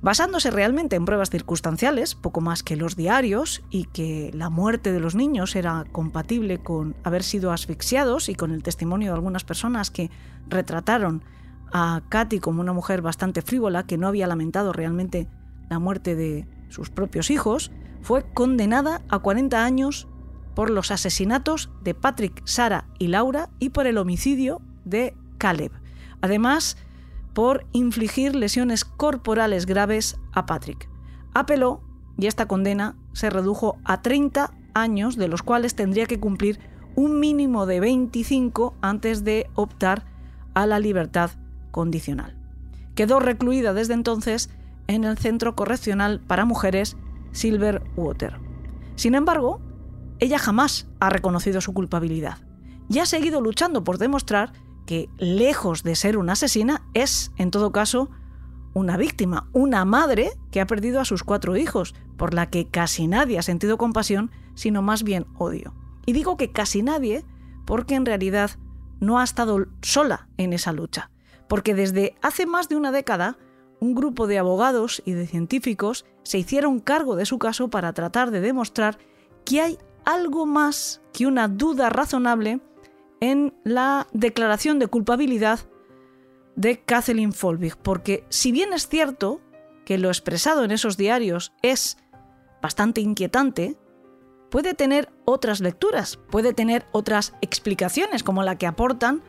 Basándose 0.03 0.51
realmente 0.51 0.97
en 0.97 1.05
pruebas 1.05 1.29
circunstanciales, 1.29 2.13
poco 2.13 2.41
más 2.41 2.61
que 2.61 2.75
los 2.75 2.97
diarios, 2.97 3.63
y 3.69 3.85
que 3.85 4.31
la 4.33 4.49
muerte 4.49 4.91
de 4.91 4.99
los 4.99 5.15
niños 5.15 5.55
era 5.55 5.85
compatible 5.93 6.57
con 6.57 6.93
haber 7.05 7.23
sido 7.23 7.53
asfixiados 7.53 8.27
y 8.27 8.35
con 8.35 8.51
el 8.51 8.63
testimonio 8.63 9.11
de 9.11 9.15
algunas 9.15 9.45
personas 9.45 9.91
que 9.91 10.11
retrataron 10.49 11.23
a 11.71 12.01
Katy 12.09 12.39
como 12.39 12.59
una 12.59 12.73
mujer 12.73 13.01
bastante 13.01 13.41
frívola 13.41 13.87
que 13.87 13.97
no 13.97 14.09
había 14.09 14.27
lamentado 14.27 14.73
realmente 14.73 15.29
la 15.69 15.79
muerte 15.79 16.15
de 16.15 16.47
sus 16.67 16.89
propios 16.89 17.31
hijos, 17.31 17.71
fue 18.01 18.25
condenada 18.33 19.03
a 19.07 19.19
40 19.19 19.63
años 19.63 20.09
por 20.53 20.69
los 20.69 20.91
asesinatos 20.91 21.69
de 21.81 21.93
Patrick, 21.93 22.41
Sara 22.43 22.89
y 22.99 23.07
Laura 23.07 23.51
y 23.57 23.69
por 23.69 23.87
el 23.87 23.97
homicidio 23.97 24.61
de 24.83 25.15
Caleb. 25.37 25.71
Además, 26.19 26.75
por 27.33 27.65
infligir 27.71 28.35
lesiones 28.35 28.85
corporales 28.85 29.65
graves 29.65 30.19
a 30.31 30.45
Patrick. 30.45 30.89
Apeló 31.33 31.81
y 32.17 32.27
esta 32.27 32.47
condena 32.47 32.95
se 33.13 33.29
redujo 33.29 33.77
a 33.83 34.01
30 34.01 34.53
años, 34.73 35.17
de 35.17 35.27
los 35.27 35.43
cuales 35.43 35.75
tendría 35.75 36.05
que 36.05 36.19
cumplir 36.19 36.59
un 36.95 37.19
mínimo 37.19 37.65
de 37.65 37.79
25 37.79 38.75
antes 38.81 39.23
de 39.23 39.49
optar 39.55 40.05
a 40.53 40.65
la 40.65 40.79
libertad 40.79 41.31
condicional. 41.71 42.37
Quedó 42.95 43.19
recluida 43.19 43.73
desde 43.73 43.95
entonces 43.95 44.49
en 44.87 45.03
el 45.03 45.17
Centro 45.17 45.55
Correccional 45.55 46.19
para 46.19 46.45
Mujeres 46.45 46.97
Silverwater. 47.31 48.37
Sin 48.95 49.15
embargo, 49.15 49.59
ella 50.19 50.37
jamás 50.37 50.87
ha 50.99 51.09
reconocido 51.09 51.61
su 51.61 51.73
culpabilidad 51.73 52.37
y 52.89 52.99
ha 52.99 53.05
seguido 53.05 53.41
luchando 53.41 53.83
por 53.83 53.97
demostrar 53.97 54.53
que, 54.85 55.09
lejos 55.17 55.83
de 55.83 55.95
ser 55.95 56.17
una 56.17 56.33
asesina, 56.33 56.83
es, 56.93 57.31
en 57.37 57.51
todo 57.51 57.71
caso, 57.71 58.09
una 58.73 58.97
víctima, 58.97 59.47
una 59.53 59.85
madre 59.85 60.31
que 60.51 60.61
ha 60.61 60.67
perdido 60.67 60.99
a 60.99 61.05
sus 61.05 61.23
cuatro 61.23 61.55
hijos, 61.55 61.93
por 62.17 62.33
la 62.33 62.49
que 62.49 62.67
casi 62.67 63.07
nadie 63.07 63.37
ha 63.37 63.43
sentido 63.43 63.77
compasión, 63.77 64.31
sino 64.55 64.81
más 64.81 65.03
bien 65.03 65.25
odio. 65.37 65.73
Y 66.05 66.13
digo 66.13 66.37
que 66.37 66.51
casi 66.51 66.81
nadie 66.81 67.23
porque 67.65 67.95
en 67.95 68.05
realidad 68.05 68.51
no 68.99 69.19
ha 69.19 69.23
estado 69.23 69.65
sola 69.81 70.27
en 70.37 70.53
esa 70.53 70.73
lucha, 70.73 71.11
porque 71.47 71.75
desde 71.75 72.15
hace 72.21 72.45
más 72.45 72.69
de 72.69 72.75
una 72.75 72.91
década 72.91 73.37
un 73.79 73.95
grupo 73.95 74.27
de 74.27 74.39
abogados 74.39 75.01
y 75.05 75.11
de 75.11 75.27
científicos 75.27 76.05
se 76.23 76.39
hicieron 76.39 76.79
cargo 76.79 77.15
de 77.15 77.25
su 77.25 77.37
caso 77.37 77.69
para 77.69 77.91
tratar 77.93 78.31
de 78.31 78.39
demostrar 78.39 78.97
que 79.43 79.61
hay 79.61 79.77
algo 80.05 80.45
más 80.45 81.01
que 81.11 81.27
una 81.27 81.47
duda 81.49 81.89
razonable 81.89 82.61
en 83.23 83.53
la 83.63 84.07
declaración 84.11 84.79
de 84.79 84.87
culpabilidad 84.87 85.61
de 86.57 86.81
Kathleen 86.81 87.31
Folbig, 87.31 87.77
porque 87.77 88.25
si 88.27 88.51
bien 88.51 88.73
es 88.73 88.89
cierto 88.89 89.39
que 89.85 89.97
lo 89.97 90.09
expresado 90.09 90.65
en 90.65 90.71
esos 90.71 90.97
diarios 90.97 91.53
es 91.61 91.97
bastante 92.61 92.99
inquietante, 92.99 93.77
puede 94.51 94.73
tener 94.73 95.09
otras 95.23 95.61
lecturas, 95.61 96.19
puede 96.31 96.53
tener 96.53 96.85
otras 96.91 97.33
explicaciones, 97.39 98.23
como 98.23 98.43
la 98.43 98.57
que 98.57 98.67
aportan 98.67 99.23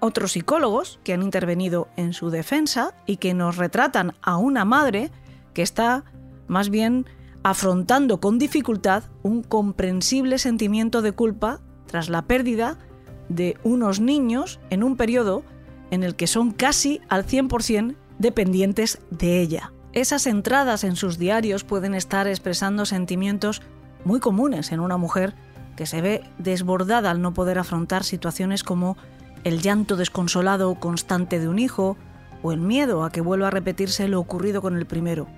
otros 0.00 0.32
psicólogos 0.32 0.98
que 1.04 1.12
han 1.12 1.22
intervenido 1.22 1.88
en 1.96 2.14
su 2.14 2.30
defensa 2.30 2.94
y 3.04 3.18
que 3.18 3.34
nos 3.34 3.58
retratan 3.58 4.14
a 4.22 4.38
una 4.38 4.64
madre 4.64 5.10
que 5.52 5.60
está 5.60 6.04
más 6.46 6.70
bien 6.70 7.04
afrontando 7.42 8.18
con 8.18 8.38
dificultad 8.38 9.04
un 9.22 9.42
comprensible 9.42 10.38
sentimiento 10.38 11.02
de 11.02 11.12
culpa 11.12 11.60
tras 11.86 12.08
la 12.08 12.22
pérdida 12.22 12.78
de 13.28 13.56
unos 13.62 14.00
niños 14.00 14.60
en 14.70 14.82
un 14.82 14.96
periodo 14.96 15.42
en 15.90 16.02
el 16.02 16.16
que 16.16 16.26
son 16.26 16.52
casi 16.52 17.00
al 17.08 17.26
100% 17.26 17.94
dependientes 18.18 18.98
de 19.10 19.40
ella. 19.40 19.72
Esas 19.92 20.26
entradas 20.26 20.84
en 20.84 20.96
sus 20.96 21.18
diarios 21.18 21.64
pueden 21.64 21.94
estar 21.94 22.26
expresando 22.26 22.84
sentimientos 22.86 23.62
muy 24.04 24.20
comunes 24.20 24.72
en 24.72 24.80
una 24.80 24.96
mujer 24.96 25.34
que 25.76 25.86
se 25.86 26.00
ve 26.00 26.22
desbordada 26.38 27.10
al 27.10 27.22
no 27.22 27.34
poder 27.34 27.58
afrontar 27.58 28.04
situaciones 28.04 28.62
como 28.62 28.96
el 29.44 29.60
llanto 29.60 29.96
desconsolado 29.96 30.74
constante 30.76 31.38
de 31.38 31.48
un 31.48 31.58
hijo 31.58 31.96
o 32.42 32.52
el 32.52 32.60
miedo 32.60 33.04
a 33.04 33.10
que 33.10 33.20
vuelva 33.20 33.48
a 33.48 33.50
repetirse 33.50 34.08
lo 34.08 34.20
ocurrido 34.20 34.60
con 34.60 34.76
el 34.76 34.86
primero. 34.86 35.28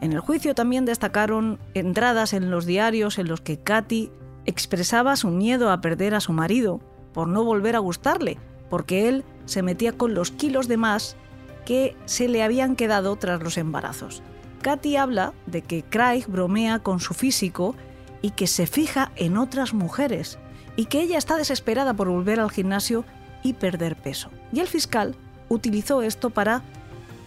En 0.00 0.12
el 0.12 0.20
juicio 0.20 0.54
también 0.54 0.84
destacaron 0.84 1.58
entradas 1.72 2.32
en 2.32 2.50
los 2.50 2.66
diarios 2.66 3.18
en 3.18 3.28
los 3.28 3.40
que 3.40 3.58
Katy 3.58 4.10
expresaba 4.44 5.16
su 5.16 5.28
miedo 5.28 5.70
a 5.70 5.80
perder 5.80 6.14
a 6.14 6.20
su 6.20 6.32
marido 6.32 6.80
por 7.14 7.28
no 7.28 7.44
volver 7.44 7.76
a 7.76 7.78
gustarle, 7.78 8.36
porque 8.68 9.08
él 9.08 9.24
se 9.46 9.62
metía 9.62 9.92
con 9.92 10.12
los 10.12 10.30
kilos 10.30 10.68
de 10.68 10.76
más 10.76 11.16
que 11.64 11.96
se 12.04 12.28
le 12.28 12.42
habían 12.42 12.76
quedado 12.76 13.16
tras 13.16 13.42
los 13.42 13.56
embarazos. 13.56 14.22
Katy 14.60 14.96
habla 14.96 15.32
de 15.46 15.62
que 15.62 15.82
Craig 15.82 16.24
bromea 16.26 16.80
con 16.80 17.00
su 17.00 17.14
físico 17.14 17.74
y 18.20 18.30
que 18.30 18.46
se 18.46 18.66
fija 18.66 19.12
en 19.16 19.36
otras 19.36 19.74
mujeres, 19.74 20.38
y 20.76 20.86
que 20.86 21.00
ella 21.00 21.18
está 21.18 21.36
desesperada 21.36 21.94
por 21.94 22.08
volver 22.08 22.40
al 22.40 22.50
gimnasio 22.50 23.04
y 23.42 23.52
perder 23.52 23.96
peso. 23.96 24.30
Y 24.52 24.60
el 24.60 24.66
fiscal 24.66 25.14
utilizó 25.48 26.02
esto 26.02 26.30
para 26.30 26.62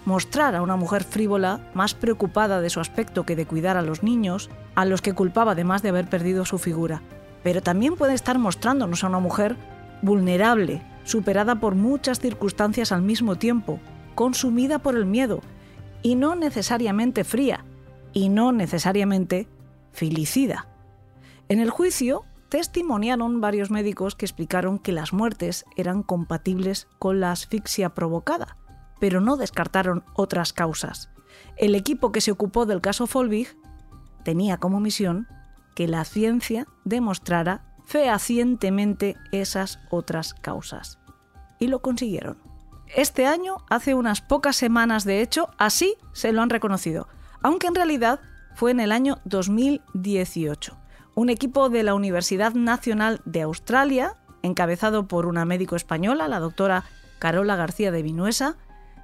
mostrar 0.05 0.55
a 0.55 0.61
una 0.61 0.75
mujer 0.75 1.03
frívola 1.03 1.59
más 1.73 1.93
preocupada 1.93 2.61
de 2.61 2.69
su 2.69 2.79
aspecto 2.79 3.25
que 3.25 3.35
de 3.35 3.45
cuidar 3.45 3.77
a 3.77 3.81
los 3.81 4.03
niños, 4.03 4.49
a 4.75 4.85
los 4.85 5.01
que 5.01 5.13
culpaba 5.13 5.51
además 5.51 5.81
de 5.81 5.89
haber 5.89 6.09
perdido 6.09 6.45
su 6.45 6.57
figura. 6.57 7.01
Pero 7.43 7.61
también 7.61 7.95
puede 7.95 8.13
estar 8.13 8.39
mostrándonos 8.39 9.03
a 9.03 9.07
una 9.07 9.19
mujer 9.19 9.55
vulnerable, 10.01 10.81
superada 11.03 11.59
por 11.59 11.75
muchas 11.75 12.19
circunstancias 12.19 12.91
al 12.91 13.01
mismo 13.01 13.35
tiempo, 13.35 13.79
consumida 14.15 14.79
por 14.79 14.95
el 14.95 15.05
miedo, 15.05 15.41
y 16.01 16.15
no 16.15 16.35
necesariamente 16.35 17.23
fría, 17.23 17.65
y 18.13 18.29
no 18.29 18.51
necesariamente 18.51 19.47
filicida. 19.91 20.67
En 21.49 21.59
el 21.59 21.69
juicio, 21.69 22.25
testimoniaron 22.49 23.41
varios 23.41 23.71
médicos 23.71 24.15
que 24.15 24.25
explicaron 24.25 24.79
que 24.79 24.91
las 24.91 25.13
muertes 25.13 25.65
eran 25.75 26.03
compatibles 26.03 26.87
con 26.99 27.19
la 27.19 27.31
asfixia 27.31 27.89
provocada, 27.89 28.57
pero 28.99 29.21
no 29.21 29.37
descartaron 29.37 30.03
otras 30.13 30.53
causas. 30.53 31.09
El 31.57 31.75
equipo 31.75 32.11
que 32.11 32.21
se 32.21 32.31
ocupó 32.31 32.65
del 32.65 32.81
caso 32.81 33.07
Folbig 33.07 33.55
tenía 34.23 34.57
como 34.57 34.79
misión 34.79 35.27
que 35.75 35.87
la 35.87 36.03
ciencia 36.05 36.67
demostrara 36.85 37.63
fehacientemente 37.87 39.15
esas 39.31 39.79
otras 39.89 40.33
causas. 40.33 40.99
Y 41.57 41.67
lo 41.67 41.81
consiguieron. 41.81 42.37
Este 42.95 43.25
año, 43.25 43.57
hace 43.69 43.95
unas 43.95 44.21
pocas 44.21 44.55
semanas 44.55 45.05
de 45.05 45.21
hecho, 45.21 45.49
así 45.57 45.95
se 46.13 46.31
lo 46.33 46.41
han 46.41 46.49
reconocido, 46.49 47.07
aunque 47.41 47.67
en 47.67 47.75
realidad 47.75 48.19
fue 48.55 48.71
en 48.71 48.81
el 48.81 48.91
año 48.91 49.19
2018. 49.25 50.77
Un 51.15 51.29
equipo 51.29 51.69
de 51.69 51.83
la 51.83 51.95
Universidad 51.95 52.53
Nacional 52.53 53.21
de 53.25 53.41
Australia, 53.41 54.17
encabezado 54.43 55.07
por 55.07 55.25
una 55.25 55.45
médico 55.45 55.75
española, 55.75 56.27
la 56.27 56.39
doctora 56.39 56.83
Carola 57.19 57.55
García 57.55 57.91
de 57.91 58.03
Vinuesa, 58.03 58.57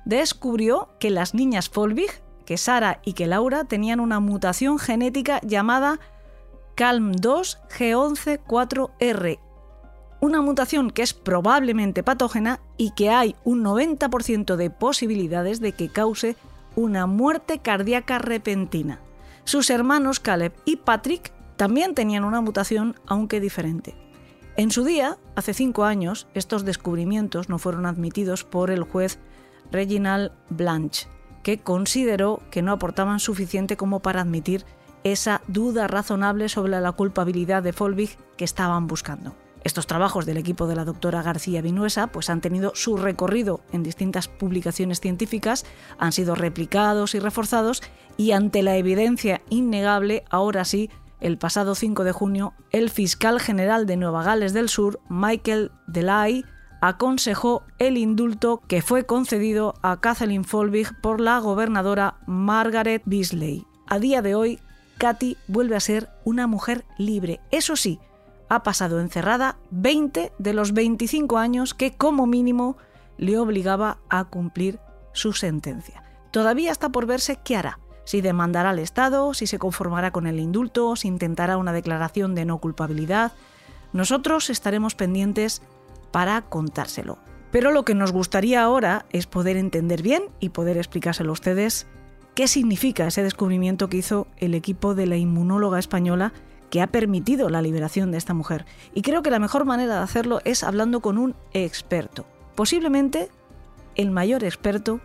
descubrió 0.06 0.90
que 1.00 1.10
las 1.10 1.34
niñas 1.34 1.70
Folbig, 1.70 2.22
que 2.46 2.58
Sara 2.58 3.00
y 3.06 3.14
que 3.14 3.28
Laura, 3.28 3.64
tenían 3.64 4.02
una 4.02 4.20
mutación 4.20 4.78
genética 4.78 5.40
llamada 5.42 6.00
CALM2 6.76 7.58
G11-4R, 7.70 9.40
una 10.22 10.42
mutación 10.42 10.90
que 10.90 11.02
es 11.02 11.14
probablemente 11.14 12.02
patógena 12.02 12.60
y 12.78 12.92
que 12.92 13.10
hay 13.10 13.36
un 13.44 13.64
90% 13.64 14.56
de 14.56 14.70
posibilidades 14.70 15.60
de 15.60 15.74
que 15.74 15.90
cause 15.90 16.36
una 16.76 17.06
muerte 17.06 17.60
cardíaca 17.60 18.20
repentina. 18.20 19.00
Sus 19.44 19.70
hermanos 19.70 20.20
Caleb 20.20 20.54
y 20.66 20.78
Patrick 20.78 21.32
también 21.58 21.94
tenían 21.94 22.24
una 22.24 22.42
mutación, 22.42 22.96
aunque 23.06 23.40
diferente. 23.40 23.96
En 24.56 24.72
su 24.72 24.84
día, 24.84 25.18
hace 25.36 25.54
cinco 25.54 25.84
años, 25.84 26.28
estos 26.34 26.64
descubrimientos 26.66 27.50
no 27.50 27.58
fueron 27.60 27.86
admitidos 27.86 28.44
por 28.44 28.72
el 28.72 28.84
juez 28.84 29.20
Reginald 29.72 30.32
Blanche, 30.50 31.08
que 31.44 31.60
consideró 31.60 32.42
que 32.52 32.62
no 32.62 32.72
aportaban 32.72 33.20
suficiente 33.20 33.78
como 33.78 34.00
para 34.00 34.22
admitir 34.22 34.66
esa 35.04 35.42
duda 35.48 35.88
razonable 35.88 36.50
sobre 36.50 36.80
la 36.80 36.92
culpabilidad 36.92 37.64
de 37.64 37.74
Folvig 37.74 38.18
que 38.38 38.46
estaban 38.46 38.88
buscando. 38.88 39.36
Estos 39.64 39.88
trabajos 39.88 40.26
del 40.26 40.38
equipo 40.38 40.68
de 40.68 40.76
la 40.76 40.84
doctora 40.84 41.22
García 41.22 41.62
Vinuesa 41.62 42.08
pues, 42.08 42.30
han 42.30 42.42
tenido 42.42 42.74
su 42.76 42.98
recorrido 42.98 43.62
en 43.72 43.84
distintas 43.84 44.28
publicaciones 44.28 45.00
científicas, 45.00 45.66
han 45.98 46.12
sido 46.12 46.36
replicados 46.36 47.16
y 47.16 47.20
reforzados 47.20 47.82
y 48.18 48.32
ante 48.32 48.62
la 48.62 48.76
evidencia 48.76 49.42
innegable, 49.50 50.26
ahora 50.30 50.66
sí, 50.66 50.90
el 51.22 51.38
pasado 51.38 51.76
5 51.76 52.04
de 52.04 52.12
junio, 52.12 52.54
el 52.72 52.90
fiscal 52.90 53.40
general 53.40 53.86
de 53.86 53.96
Nueva 53.96 54.24
Gales 54.24 54.52
del 54.52 54.68
Sur, 54.68 55.00
Michael 55.08 55.72
Delay, 55.88 56.44
aconsejó 56.82 57.64
el 57.80 57.98
indulto 57.98 58.62
que 58.68 58.82
fue 58.82 59.06
concedido 59.06 59.76
a 59.82 60.02
Kathleen 60.02 60.44
Folbig 60.44 61.00
por 61.00 61.22
la 61.22 61.40
gobernadora 61.40 62.18
Margaret 62.28 63.04
Beasley. 63.06 63.66
A 63.88 64.00
día 64.00 64.22
de 64.22 64.36
hoy, 64.36 64.60
Katy 65.04 65.36
vuelve 65.50 65.76
a 65.76 65.82
ser 65.82 66.08
una 66.24 66.48
mujer 66.48 66.86
libre. 66.98 67.42
Eso 67.52 67.76
sí, 67.76 68.00
ha 68.48 68.64
pasado 68.64 69.02
encerrada 69.02 69.58
20 69.70 70.32
de 70.38 70.54
los 70.54 70.72
25 70.72 71.38
años 71.38 71.74
que 71.74 71.92
como 71.92 72.26
mínimo 72.26 72.78
le 73.18 73.38
obligaba 73.38 73.98
a 74.08 74.24
cumplir 74.24 74.80
su 75.12 75.34
sentencia. 75.34 76.04
Todavía 76.32 76.72
está 76.72 76.88
por 76.88 77.06
verse 77.06 77.38
qué 77.44 77.58
hará, 77.58 77.80
si 78.06 78.22
demandará 78.22 78.70
al 78.70 78.80
Estado, 78.80 79.34
si 79.34 79.46
se 79.46 79.60
conformará 79.60 80.12
con 80.12 80.26
el 80.26 80.40
indulto, 80.40 80.96
si 80.96 81.10
intentará 81.10 81.58
una 81.58 81.74
declaración 81.74 82.34
de 82.34 82.46
no 82.46 82.60
culpabilidad. 82.60 83.34
Nosotros 83.92 84.50
estaremos 84.50 84.96
pendientes 84.96 85.62
para 86.12 86.44
contárselo. 86.44 87.18
Pero 87.52 87.72
lo 87.72 87.84
que 87.84 87.94
nos 87.94 88.14
gustaría 88.14 88.64
ahora 88.64 89.06
es 89.12 89.28
poder 89.28 89.58
entender 89.58 90.02
bien 90.02 90.24
y 90.40 90.50
poder 90.50 90.78
explicárselo 90.78 91.32
a 91.32 91.34
ustedes 91.34 91.88
qué 92.36 92.48
significa 92.48 93.08
ese 93.08 93.24
descubrimiento 93.24 93.90
que 93.90 93.98
hizo 93.98 94.28
el 94.38 94.56
equipo 94.56 94.96
de 94.96 95.06
la 95.06 95.18
inmunóloga 95.18 95.80
española 95.80 96.34
que 96.70 96.82
ha 96.82 96.88
permitido 96.88 97.50
la 97.50 97.62
liberación 97.62 98.12
de 98.12 98.18
esta 98.18 98.34
mujer. 98.34 98.66
Y 98.96 99.04
creo 99.04 99.22
que 99.22 99.30
la 99.30 99.40
mejor 99.40 99.66
manera 99.66 99.96
de 99.96 100.02
hacerlo 100.02 100.42
es 100.44 100.64
hablando 100.64 101.02
con 101.02 101.18
un 101.18 101.36
experto, 101.54 102.26
posiblemente 102.56 103.30
el 103.96 104.10
mayor 104.10 104.44
experto 104.44 105.00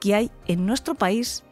que 0.00 0.14
hay 0.14 0.30
en 0.46 0.64
nuestro 0.64 0.94
país 0.94 1.42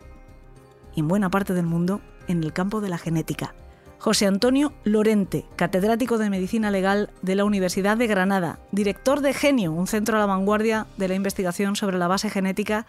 y 0.95 1.01
en 1.01 1.09
buena 1.09 1.31
parte 1.31 1.53
del 1.53 1.67
mundo 1.67 2.01
en 2.29 2.45
el 2.45 2.53
campo 2.53 2.81
de 2.81 2.89
la 2.89 2.99
genética. 2.99 3.55
José 3.99 4.27
Antonio 4.27 4.73
Lorente, 4.85 5.47
catedrático 5.57 6.19
de 6.19 6.31
Medicina 6.31 6.71
Legal 6.71 7.11
de 7.23 7.35
la 7.35 7.45
Universidad 7.45 7.97
de 7.97 8.07
Granada, 8.07 8.61
director 8.71 9.21
de 9.21 9.35
Genio, 9.35 9.73
un 9.73 9.87
centro 9.87 10.17
a 10.17 10.21
la 10.21 10.27
vanguardia 10.27 10.87
de 10.97 11.09
la 11.09 11.15
investigación 11.15 11.75
sobre 11.75 11.99
la 11.99 12.07
base 12.07 12.31
genética 12.31 12.87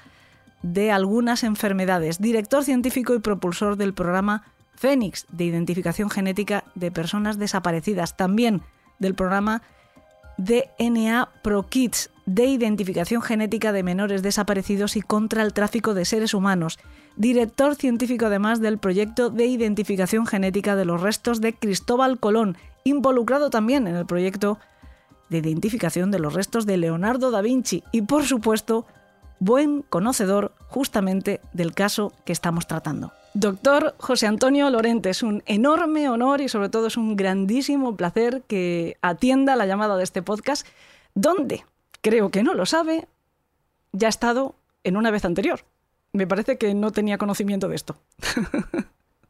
de 0.61 0.91
algunas 0.91 1.43
enfermedades, 1.43 2.19
director 2.19 2.63
científico 2.63 3.13
y 3.13 3.19
propulsor 3.19 3.77
del 3.77 3.93
programa 3.93 4.43
Fénix 4.75 5.25
de 5.31 5.45
identificación 5.45 6.09
genética 6.09 6.63
de 6.75 6.91
personas 6.91 7.39
desaparecidas, 7.39 8.15
también 8.17 8.61
del 8.99 9.15
programa 9.15 9.61
DNA 10.37 11.29
Pro 11.41 11.67
Kids 11.67 12.11
de 12.27 12.45
identificación 12.45 13.21
genética 13.21 13.71
de 13.71 13.83
menores 13.83 14.21
desaparecidos 14.21 14.97
y 14.97 15.01
contra 15.01 15.41
el 15.41 15.53
tráfico 15.53 15.93
de 15.93 16.05
seres 16.05 16.33
humanos, 16.33 16.77
director 17.15 17.75
científico 17.75 18.25
además 18.25 18.59
del 18.59 18.77
proyecto 18.77 19.29
de 19.29 19.45
identificación 19.45 20.27
genética 20.27 20.75
de 20.75 20.85
los 20.85 21.01
restos 21.01 21.41
de 21.41 21.53
Cristóbal 21.53 22.19
Colón, 22.19 22.57
involucrado 22.83 23.49
también 23.49 23.87
en 23.87 23.95
el 23.95 24.05
proyecto 24.05 24.59
de 25.29 25.37
identificación 25.39 26.11
de 26.11 26.19
los 26.19 26.33
restos 26.33 26.65
de 26.65 26.77
Leonardo 26.77 27.31
da 27.31 27.41
Vinci. 27.41 27.83
Y 27.91 28.01
por 28.03 28.25
supuesto 28.25 28.85
buen 29.39 29.82
conocedor 29.84 30.54
justamente 30.67 31.41
del 31.54 31.73
caso 31.73 32.13
que 32.26 32.34
estamos 32.34 32.67
tratando. 32.67 33.13
Doctor 33.34 33.95
José 34.00 34.28
Antonio 34.28 34.69
Lorente, 34.69 35.10
es 35.10 35.21
un 35.21 35.43
enorme 35.45 36.10
honor 36.10 36.41
y 36.41 36.50
sobre 36.50 36.69
todo 36.69 36.88
es 36.88 36.97
un 36.97 37.15
grandísimo 37.15 37.95
placer 37.95 38.41
que 38.47 38.97
atienda 39.02 39.56
la 39.56 39.65
llamada 39.65 39.95
de 39.95 40.04
este 40.04 40.21
podcast, 40.21 40.65
donde, 41.13 41.63
creo 42.02 42.30
que 42.30 42.43
no 42.43 42.54
lo 42.54 42.65
sabe, 42.65 43.08
ya 43.91 44.08
ha 44.08 44.10
estado 44.10 44.56
en 44.84 44.97
una 44.97 45.12
vez 45.12 45.23
anterior. 45.26 45.62
Me 46.13 46.26
parece 46.26 46.58
que 46.58 46.73
no 46.73 46.91
tenía 46.91 47.17
conocimiento 47.17 47.67
de 47.67 47.76
esto. 47.76 47.97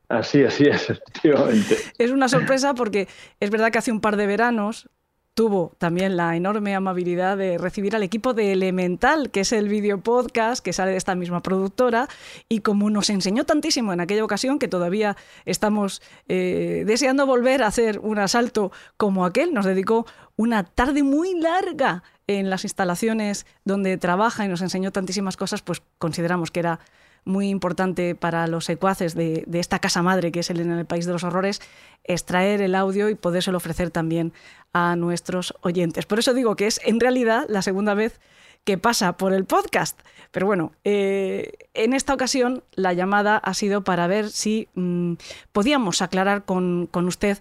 Así, 0.09 0.41
así 0.43 0.63
es, 0.63 0.89
efectivamente. 0.89 1.75
Es 1.97 2.11
una 2.11 2.29
sorpresa 2.29 2.73
porque 2.73 3.09
es 3.41 3.49
verdad 3.49 3.71
que 3.71 3.79
hace 3.79 3.91
un 3.91 3.99
par 3.99 4.15
de 4.15 4.25
veranos 4.25 4.89
tuvo 5.37 5.73
también 5.77 6.17
la 6.17 6.35
enorme 6.35 6.73
amabilidad 6.73 7.37
de 7.37 7.59
recibir 7.59 7.95
al 7.95 8.01
equipo 8.01 8.33
de 8.33 8.53
Elemental, 8.53 9.29
que 9.29 9.41
es 9.41 9.51
el 9.51 9.69
video 9.69 9.99
podcast 9.99 10.65
que 10.65 10.73
sale 10.73 10.89
de 10.89 10.97
esta 10.97 11.13
misma 11.13 11.43
productora, 11.43 12.07
y 12.49 12.61
como 12.61 12.89
nos 12.89 13.11
enseñó 13.11 13.45
tantísimo 13.45 13.93
en 13.93 13.99
aquella 13.99 14.23
ocasión 14.23 14.57
que 14.57 14.67
todavía 14.67 15.15
estamos 15.45 16.01
eh, 16.27 16.85
deseando 16.87 17.27
volver 17.27 17.61
a 17.61 17.67
hacer 17.67 17.99
un 17.99 18.17
asalto 18.17 18.71
como 18.97 19.25
aquel, 19.25 19.53
nos 19.53 19.65
dedicó 19.65 20.07
una 20.37 20.63
tarde 20.63 21.03
muy 21.03 21.39
larga 21.39 22.01
en 22.25 22.49
las 22.49 22.63
instalaciones 22.63 23.45
donde 23.63 23.95
trabaja 23.97 24.43
y 24.43 24.47
nos 24.47 24.63
enseñó 24.63 24.91
tantísimas 24.91 25.37
cosas, 25.37 25.61
pues 25.61 25.83
consideramos 25.99 26.49
que 26.49 26.61
era 26.61 26.79
muy 27.25 27.49
importante 27.49 28.15
para 28.15 28.47
los 28.47 28.65
secuaces 28.65 29.15
de, 29.15 29.45
esta 29.53 29.79
casa 29.79 30.01
madre 30.01 30.31
que 30.31 30.39
es 30.39 30.49
el 30.49 30.59
en 30.59 30.71
el 30.71 30.85
País 30.85 31.05
de 31.05 31.13
los 31.13 31.23
Horrores, 31.23 31.61
extraer 32.03 32.61
el 32.61 32.75
audio 32.75 33.09
y 33.09 33.15
podérselo 33.15 33.57
ofrecer 33.57 33.91
también 33.91 34.33
a 34.73 34.95
nuestros 34.95 35.53
oyentes. 35.61 36.05
Por 36.05 36.19
eso 36.19 36.33
digo 36.33 36.55
que 36.55 36.67
es 36.67 36.79
en 36.83 36.99
realidad 36.99 37.45
la 37.49 37.61
segunda 37.61 37.93
vez 37.93 38.19
que 38.63 38.77
pasa 38.77 39.15
por 39.17 39.33
el 39.33 39.45
podcast. 39.45 39.99
Pero 40.31 40.45
bueno, 40.45 40.73
eh, 40.83 41.53
en 41.73 41.93
esta 41.93 42.13
ocasión 42.13 42.63
la 42.75 42.93
llamada 42.93 43.37
ha 43.37 43.53
sido 43.53 43.83
para 43.83 44.07
ver 44.07 44.29
si 44.29 44.67
mm, 44.75 45.13
podíamos 45.53 46.01
aclarar 46.01 46.43
con, 46.43 46.87
con 46.87 47.07
usted 47.07 47.37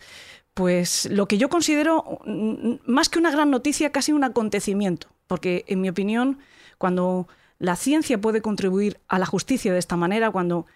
pues 0.55 1.05
lo 1.11 1.29
que 1.29 1.37
yo 1.37 1.51
considero 1.51 2.21
mm, 2.25 2.77
más 2.87 3.09
que 3.09 3.19
una 3.19 3.31
gran 3.31 3.51
noticia, 3.51 3.93
casi 3.93 4.13
un 4.13 4.25
acontecimiento, 4.25 5.09
porque 5.27 5.65
en 5.67 5.83
mi 5.83 5.89
opinión, 5.91 6.39
cuando 6.79 7.29
la 7.59 7.77
ciencia 7.77 8.21
puede 8.21 8.43
contribuir 8.43 9.01
a 9.09 9.19
la 9.19 9.27
justicia 9.27 9.73
de 9.73 9.79
esta 9.79 9.97
manera 9.97 10.31
cuando 10.31 10.67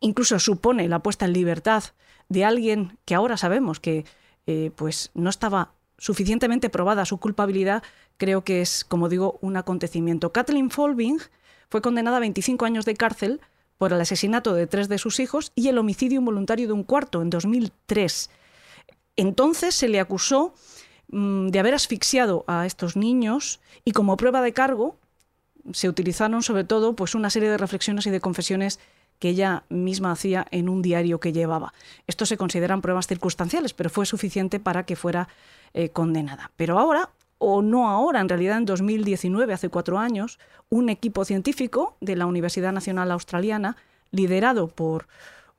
incluso 0.00 0.38
supone 0.38 0.88
la 0.88 1.00
puesta 1.00 1.24
en 1.24 1.32
libertad 1.32 1.84
de 2.28 2.44
alguien 2.44 2.98
que 3.04 3.14
ahora 3.14 3.36
sabemos 3.36 3.80
que 3.80 4.04
eh, 4.46 4.70
pues 4.76 5.10
no 5.14 5.30
estaba 5.30 5.72
suficientemente 5.98 6.70
probada 6.70 7.04
su 7.04 7.18
culpabilidad, 7.18 7.82
creo 8.16 8.44
que 8.44 8.60
es, 8.60 8.84
como 8.84 9.08
digo, 9.08 9.38
un 9.40 9.56
acontecimiento. 9.56 10.32
Kathleen 10.32 10.70
Folbing 10.70 11.18
fue 11.70 11.82
condenada 11.82 12.18
a 12.18 12.20
25 12.20 12.64
años 12.64 12.84
de 12.84 12.94
cárcel 12.94 13.40
por 13.78 13.92
el 13.92 14.00
asesinato 14.00 14.54
de 14.54 14.66
tres 14.66 14.88
de 14.88 14.98
sus 14.98 15.20
hijos 15.20 15.52
y 15.54 15.68
el 15.68 15.78
homicidio 15.78 16.18
involuntario 16.18 16.66
de 16.66 16.72
un 16.72 16.84
cuarto 16.84 17.22
en 17.22 17.30
2003. 17.30 18.30
Entonces 19.16 19.74
se 19.74 19.88
le 19.88 20.00
acusó 20.00 20.54
mm, 21.08 21.48
de 21.48 21.58
haber 21.58 21.74
asfixiado 21.74 22.44
a 22.46 22.66
estos 22.66 22.96
niños 22.96 23.60
y 23.84 23.92
como 23.92 24.16
prueba 24.16 24.42
de 24.42 24.52
cargo 24.52 24.98
se 25.72 25.88
utilizaron 25.88 26.42
sobre 26.42 26.64
todo 26.64 26.94
pues, 26.94 27.14
una 27.14 27.30
serie 27.30 27.50
de 27.50 27.58
reflexiones 27.58 28.06
y 28.06 28.10
de 28.10 28.20
confesiones 28.20 28.80
que 29.18 29.30
ella 29.30 29.64
misma 29.68 30.12
hacía 30.12 30.46
en 30.50 30.68
un 30.68 30.82
diario 30.82 31.20
que 31.20 31.32
llevaba. 31.32 31.72
Esto 32.06 32.26
se 32.26 32.36
consideran 32.36 32.82
pruebas 32.82 33.06
circunstanciales, 33.06 33.72
pero 33.72 33.90
fue 33.90 34.06
suficiente 34.06 34.60
para 34.60 34.84
que 34.84 34.96
fuera 34.96 35.28
eh, 35.72 35.90
condenada. 35.90 36.50
Pero 36.56 36.78
ahora, 36.78 37.10
o 37.38 37.62
no 37.62 37.88
ahora, 37.88 38.20
en 38.20 38.28
realidad 38.28 38.58
en 38.58 38.64
2019, 38.64 39.52
hace 39.52 39.68
cuatro 39.68 39.98
años, 39.98 40.38
un 40.68 40.88
equipo 40.88 41.24
científico 41.24 41.96
de 42.00 42.16
la 42.16 42.26
Universidad 42.26 42.72
Nacional 42.72 43.10
Australiana, 43.10 43.76
liderado 44.10 44.68
por 44.68 45.06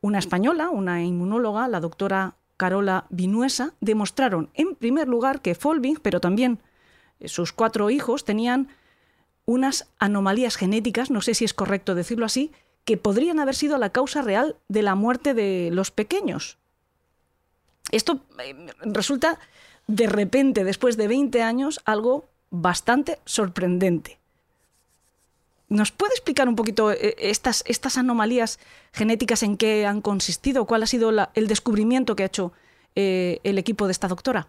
una 0.02 0.20
española, 0.20 0.70
una 0.70 1.04
inmunóloga, 1.04 1.68
la 1.68 1.80
doctora 1.80 2.36
Carola 2.58 3.06
Vinuesa, 3.10 3.74
demostraron 3.82 4.50
en 4.54 4.76
primer 4.76 5.08
lugar 5.08 5.42
que 5.42 5.56
Folbing, 5.56 5.98
pero 6.02 6.20
también 6.20 6.60
eh, 7.20 7.28
sus 7.28 7.52
cuatro 7.52 7.90
hijos, 7.90 8.24
tenían 8.24 8.70
unas 9.46 9.88
anomalías 10.00 10.56
genéticas, 10.56 11.12
no 11.12 11.22
sé 11.22 11.34
si 11.34 11.46
es 11.46 11.54
correcto 11.54 11.96
decirlo 11.96 12.26
así, 12.26 12.52
que 12.84 12.98
podrían 12.98 13.40
haber 13.40 13.56
sido 13.56 13.78
la 13.78 13.90
causa 13.90 14.22
real 14.22 14.56
de 14.68 14.82
la 14.82 14.96
muerte 14.96 15.34
de 15.34 15.70
los 15.72 15.92
pequeños. 15.92 16.58
Esto 17.92 18.20
eh, 18.40 18.56
resulta 18.82 19.40
de 19.88 20.08
repente, 20.08 20.64
después 20.64 20.98
de 20.98 21.08
20 21.08 21.42
años, 21.42 21.82
algo 21.86 22.26
bastante 22.50 23.20
sorprendente. 23.26 24.18
¿Nos 25.68 25.92
puede 25.92 26.14
explicar 26.14 26.48
un 26.48 26.56
poquito 26.56 26.92
eh, 26.92 27.16
estas, 27.18 27.64
estas 27.68 27.98
anomalías 27.98 28.60
genéticas 28.94 29.44
en 29.44 29.58
qué 29.58 29.86
han 29.86 30.02
consistido? 30.02 30.66
¿Cuál 30.66 30.84
ha 30.84 30.88
sido 30.88 31.12
el 31.34 31.48
descubrimiento 31.48 32.16
que 32.16 32.24
ha 32.24 32.28
hecho 32.28 32.54
eh, 32.96 33.40
el 33.44 33.58
equipo 33.58 33.88
de 33.88 33.92
esta 33.92 34.08
doctora? 34.08 34.48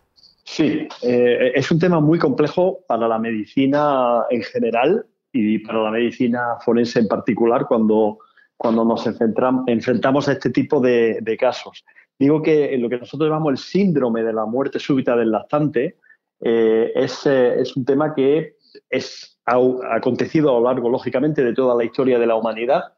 Sí, 0.48 0.86
eh, 1.02 1.52
es 1.54 1.70
un 1.72 1.78
tema 1.80 1.98
muy 1.98 2.20
complejo 2.20 2.84
para 2.86 3.08
la 3.08 3.18
medicina 3.18 4.22
en 4.30 4.42
general 4.42 5.04
y 5.32 5.58
para 5.58 5.82
la 5.82 5.90
medicina 5.90 6.56
forense 6.64 7.00
en 7.00 7.08
particular 7.08 7.66
cuando, 7.66 8.18
cuando 8.56 8.84
nos 8.84 9.06
enfrentamos 9.06 10.28
a 10.28 10.32
este 10.32 10.50
tipo 10.50 10.80
de, 10.80 11.36
casos. 11.38 11.84
Digo 12.18 12.40
que 12.40 12.78
lo 12.78 12.88
que 12.88 12.98
nosotros 12.98 13.28
llamamos 13.28 13.50
el 13.50 13.58
síndrome 13.58 14.22
de 14.22 14.32
la 14.32 14.46
muerte 14.46 14.78
súbita 14.78 15.16
del 15.16 15.32
lactante 15.32 15.96
es, 16.40 17.26
es, 17.26 17.76
un 17.76 17.84
tema 17.84 18.14
que 18.14 18.54
es, 18.88 19.38
ha 19.46 19.58
acontecido 19.90 20.50
a 20.50 20.60
lo 20.60 20.66
largo, 20.66 20.88
lógicamente, 20.88 21.42
de 21.42 21.54
toda 21.54 21.74
la 21.74 21.84
historia 21.84 22.18
de 22.18 22.26
la 22.26 22.36
humanidad 22.36 22.96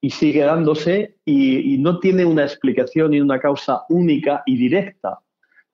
y 0.00 0.10
sigue 0.10 0.42
dándose 0.42 1.16
y, 1.24 1.78
no 1.78 1.98
tiene 1.98 2.24
una 2.24 2.44
explicación 2.44 3.10
ni 3.10 3.20
una 3.20 3.38
causa 3.40 3.82
única 3.88 4.42
y 4.46 4.56
directa. 4.56 5.20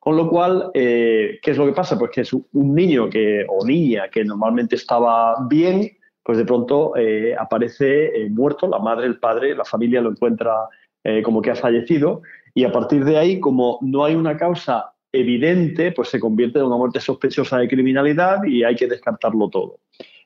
Con 0.05 0.17
lo 0.17 0.29
cual, 0.29 0.71
¿qué 0.75 1.41
es 1.43 1.57
lo 1.57 1.65
que 1.65 1.73
pasa? 1.73 1.99
Pues 1.99 2.11
que 2.11 2.21
es 2.21 2.33
un 2.35 2.75
niño 2.75 3.09
que, 3.09 3.47
o 3.49 3.65
niña 3.67 4.11
que 4.11 4.23
normalmente 4.23 4.77
estaba 4.77 5.35
bien, 5.49 5.91
pues 6.25 6.39
de 6.39 6.45
pronto 6.45 6.97
eh, 6.97 7.37
aparece 7.39 8.07
eh, 8.07 8.31
muerto, 8.31 8.67
la 8.67 8.79
madre, 8.79 9.07
el 9.07 9.19
padre, 9.19 9.55
la 9.55 9.65
familia 9.65 10.01
lo 10.01 10.11
encuentra 10.11 10.55
eh, 11.05 11.23
como 11.23 11.43
que 11.43 11.51
ha 11.51 11.55
fallecido 11.55 12.23
y 12.55 12.65
a 12.65 12.73
partir 12.73 13.05
de 13.05 13.19
ahí, 13.19 13.39
como 13.39 13.79
no 13.83 14.05
hay 14.05 14.15
una 14.15 14.37
causa 14.37 14.95
evidente, 15.13 15.93
pues 15.93 16.09
se 16.09 16.19
convierte 16.19 16.59
en 16.59 16.65
una 16.65 16.77
muerte 16.77 16.99
sospechosa 16.99 17.59
de 17.59 17.69
criminalidad 17.69 18.43
y 18.45 18.65
hay 18.65 18.75
que 18.75 18.87
descartarlo 18.87 19.51
todo. 19.51 19.81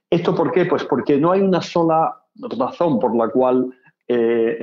¿Esto 0.08 0.34
por 0.34 0.52
qué? 0.52 0.66
Pues 0.66 0.84
porque 0.84 1.18
no 1.18 1.32
hay 1.32 1.40
una 1.40 1.60
sola 1.60 2.16
razón 2.56 2.98
por 2.98 3.14
la 3.14 3.28
cual 3.28 3.70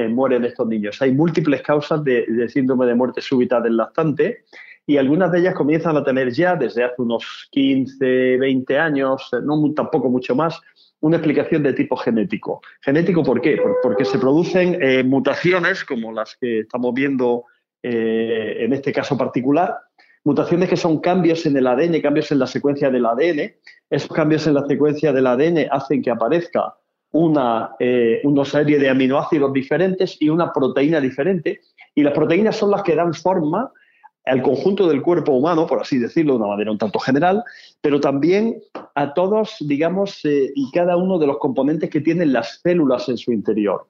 mueren 0.10 0.44
estos 0.44 0.68
niños. 0.68 1.00
Hay 1.04 1.12
múltiples 1.12 1.62
causas 1.62 2.04
de, 2.04 2.50
síndrome 2.50 2.88
de 2.88 2.96
muerte 2.96 3.22
súbita 3.22 3.62
del 3.62 3.78
lactante 3.78 4.46
y 4.88 4.98
algunas 4.98 5.32
de 5.32 5.40
ellas 5.40 5.56
comienzan 5.56 5.98
a 5.98 6.04
tener 6.04 6.32
ya 6.32 6.56
desde 6.56 6.84
hace 6.84 7.02
unos 7.02 7.48
15, 7.52 8.38
20 8.38 8.78
años, 8.78 9.30
no 9.44 9.74
tampoco 9.74 10.10
mucho 10.10 10.36
más, 10.36 10.62
una 11.02 11.18
explicación 11.18 11.64
de 11.64 11.74
tipo 11.74 11.96
genético. 11.98 12.62
¿Genético 12.82 13.24
por 13.24 13.42
qué? 13.42 13.60
Porque 13.82 14.06
se 14.06 14.20
producen 14.20 14.82
eh, 14.82 15.04
mutaciones 15.04 15.84
como 15.84 16.12
las 16.12 16.36
que 16.40 16.62
estamos 16.62 16.94
viendo 16.94 17.46
eh, 17.84 18.64
en 18.64 18.74
este 18.74 18.92
caso 18.92 19.18
particular, 19.18 19.76
mutaciones 20.24 20.70
que 20.70 20.78
son 20.78 21.00
cambios 21.00 21.46
en 21.46 21.58
el 21.58 21.68
ADN, 21.68 22.02
cambios 22.02 22.32
en 22.32 22.40
la 22.40 22.48
secuencia 22.48 22.90
del 22.90 23.06
ADN. 23.06 23.54
Esos 23.90 24.12
cambios 24.12 24.48
en 24.48 24.56
la 24.56 24.66
secuencia 24.66 25.14
del 25.14 25.28
ADN 25.28 25.68
hacen 25.70 26.02
que 26.02 26.10
aparezca 26.10 26.74
una, 27.12 27.76
eh, 27.80 28.22
una 28.24 28.44
serie 28.44 28.80
de 28.80 28.90
aminoácidos 28.90 29.54
diferentes 29.54 30.18
y 30.20 30.30
una 30.30 30.52
proteína 30.52 31.00
diferente. 31.00 31.62
Y 31.94 32.02
las 32.02 32.14
proteínas 32.14 32.56
son 32.56 32.72
las 32.72 32.82
que 32.82 32.96
dan 32.96 33.14
forma 33.14 33.72
al 34.26 34.42
conjunto 34.42 34.88
del 34.88 35.02
cuerpo 35.02 35.34
humano, 35.34 35.68
por 35.68 35.82
así 35.82 36.00
decirlo 36.00 36.34
de 36.34 36.40
una 36.40 36.48
manera 36.48 36.72
un 36.72 36.78
tanto 36.78 37.00
general, 37.00 37.44
pero 37.82 38.00
también 38.00 38.62
a 38.96 39.14
todos, 39.14 39.58
digamos, 39.60 40.24
eh, 40.26 40.52
y 40.56 40.72
cada 40.72 40.98
uno 40.98 41.20
de 41.20 41.28
los 41.28 41.38
componentes 41.38 41.90
que 41.90 42.02
tienen 42.02 42.34
las 42.34 42.60
células 42.62 43.08
en 43.10 43.18
su 43.18 43.32
interior. 43.32 43.88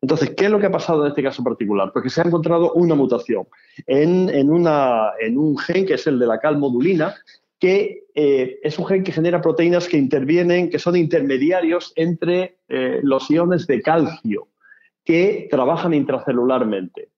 Entonces, 0.00 0.30
¿qué 0.36 0.46
es 0.46 0.50
lo 0.50 0.58
que 0.58 0.66
ha 0.66 0.72
pasado 0.72 1.04
en 1.04 1.10
este 1.10 1.22
caso 1.22 1.44
particular? 1.44 1.92
Pues 1.92 2.02
que 2.02 2.10
se 2.10 2.20
ha 2.20 2.24
encontrado 2.24 2.72
una 2.72 2.94
mutación 2.94 3.46
en, 3.86 4.50
una, 4.50 5.12
en 5.20 5.38
un 5.38 5.56
gen 5.56 5.86
que 5.86 5.94
es 5.94 6.06
el 6.06 6.18
de 6.18 6.26
la 6.26 6.40
calmodulina, 6.40 7.14
que 7.58 8.04
eh, 8.14 8.58
es 8.62 8.78
un 8.80 8.86
gen 8.86 9.04
que 9.04 9.12
genera 9.12 9.40
proteínas 9.40 9.86
que 9.86 9.96
intervienen, 9.96 10.70
que 10.70 10.80
son 10.80 10.96
intermediarios 10.96 11.92
entre 11.94 12.58
eh, 12.68 12.98
los 13.04 13.30
iones 13.30 13.68
de 13.68 13.80
calcio, 13.80 14.48
que 15.04 15.46
trabajan 15.48 15.94
intracelularmente. 15.94 17.10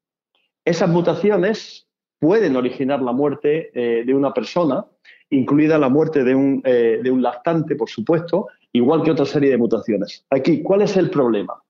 Esas 0.63 0.91
mutaciones 0.91 1.89
pueden 2.19 2.57
originar 2.57 3.03
la 3.03 3.13
muerte 3.13 3.71
eh, 3.75 4.05
de 4.05 4.15
una 4.15 4.33
persona, 4.33 4.87
incluida 5.31 5.79
la 5.79 5.89
muerte 5.89 6.25
de 6.25 6.35
un, 6.35 6.63
eh, 6.65 7.01
de 7.03 7.11
un 7.11 7.23
lactante, 7.23 7.77
por 7.77 7.89
supuesto, 7.89 8.49
igual 8.73 9.03
que 9.03 9.11
otra 9.11 9.27
serie 9.27 9.51
de 9.51 9.59
mutaciones. 9.59 10.25
Aquí, 10.31 10.63
¿cuál 10.63 10.83
es 10.83 10.97
el 10.97 11.11
problema? 11.11 11.63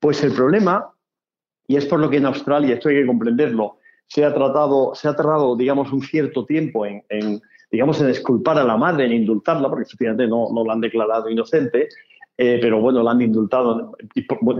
Pues 0.00 0.22
el 0.22 0.32
problema, 0.32 0.92
y 1.66 1.76
es 1.76 1.86
por 1.86 2.00
lo 2.00 2.10
que 2.10 2.18
en 2.18 2.26
Australia, 2.26 2.74
esto 2.74 2.88
hay 2.88 2.96
que 2.96 3.06
comprenderlo, 3.06 3.78
se 4.06 4.24
ha 4.24 4.34
tratado, 4.34 4.94
se 4.94 5.08
ha 5.08 5.16
tardado, 5.16 5.56
digamos, 5.56 5.92
un 5.92 6.02
cierto 6.02 6.44
tiempo 6.44 6.84
en, 6.84 7.02
digamos, 7.70 8.00
en 8.00 8.08
disculpar 8.08 8.58
a 8.58 8.64
la 8.64 8.76
madre, 8.76 9.06
en 9.06 9.12
indultarla, 9.12 9.70
porque 9.70 9.84
efectivamente 9.84 10.26
no, 10.26 10.48
no 10.52 10.64
la 10.64 10.74
han 10.74 10.80
declarado 10.80 11.30
inocente, 11.30 11.88
eh, 12.36 12.58
pero 12.60 12.80
bueno, 12.80 13.02
la 13.02 13.12
han 13.12 13.22
indultado, 13.22 13.96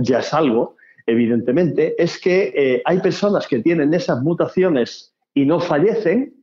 ya 0.01 0.21
es 0.21 0.33
algo, 0.33 0.77
evidentemente, 1.07 1.95
es 2.03 2.19
que 2.19 2.83
hay 2.87 3.01
personas 3.01 3.47
que 3.47 3.59
tienen 3.59 3.93
esas 3.93 4.23
mutaciones 4.23 5.14
y 5.35 5.45
no 5.45 5.61
fallecen, 5.61 6.35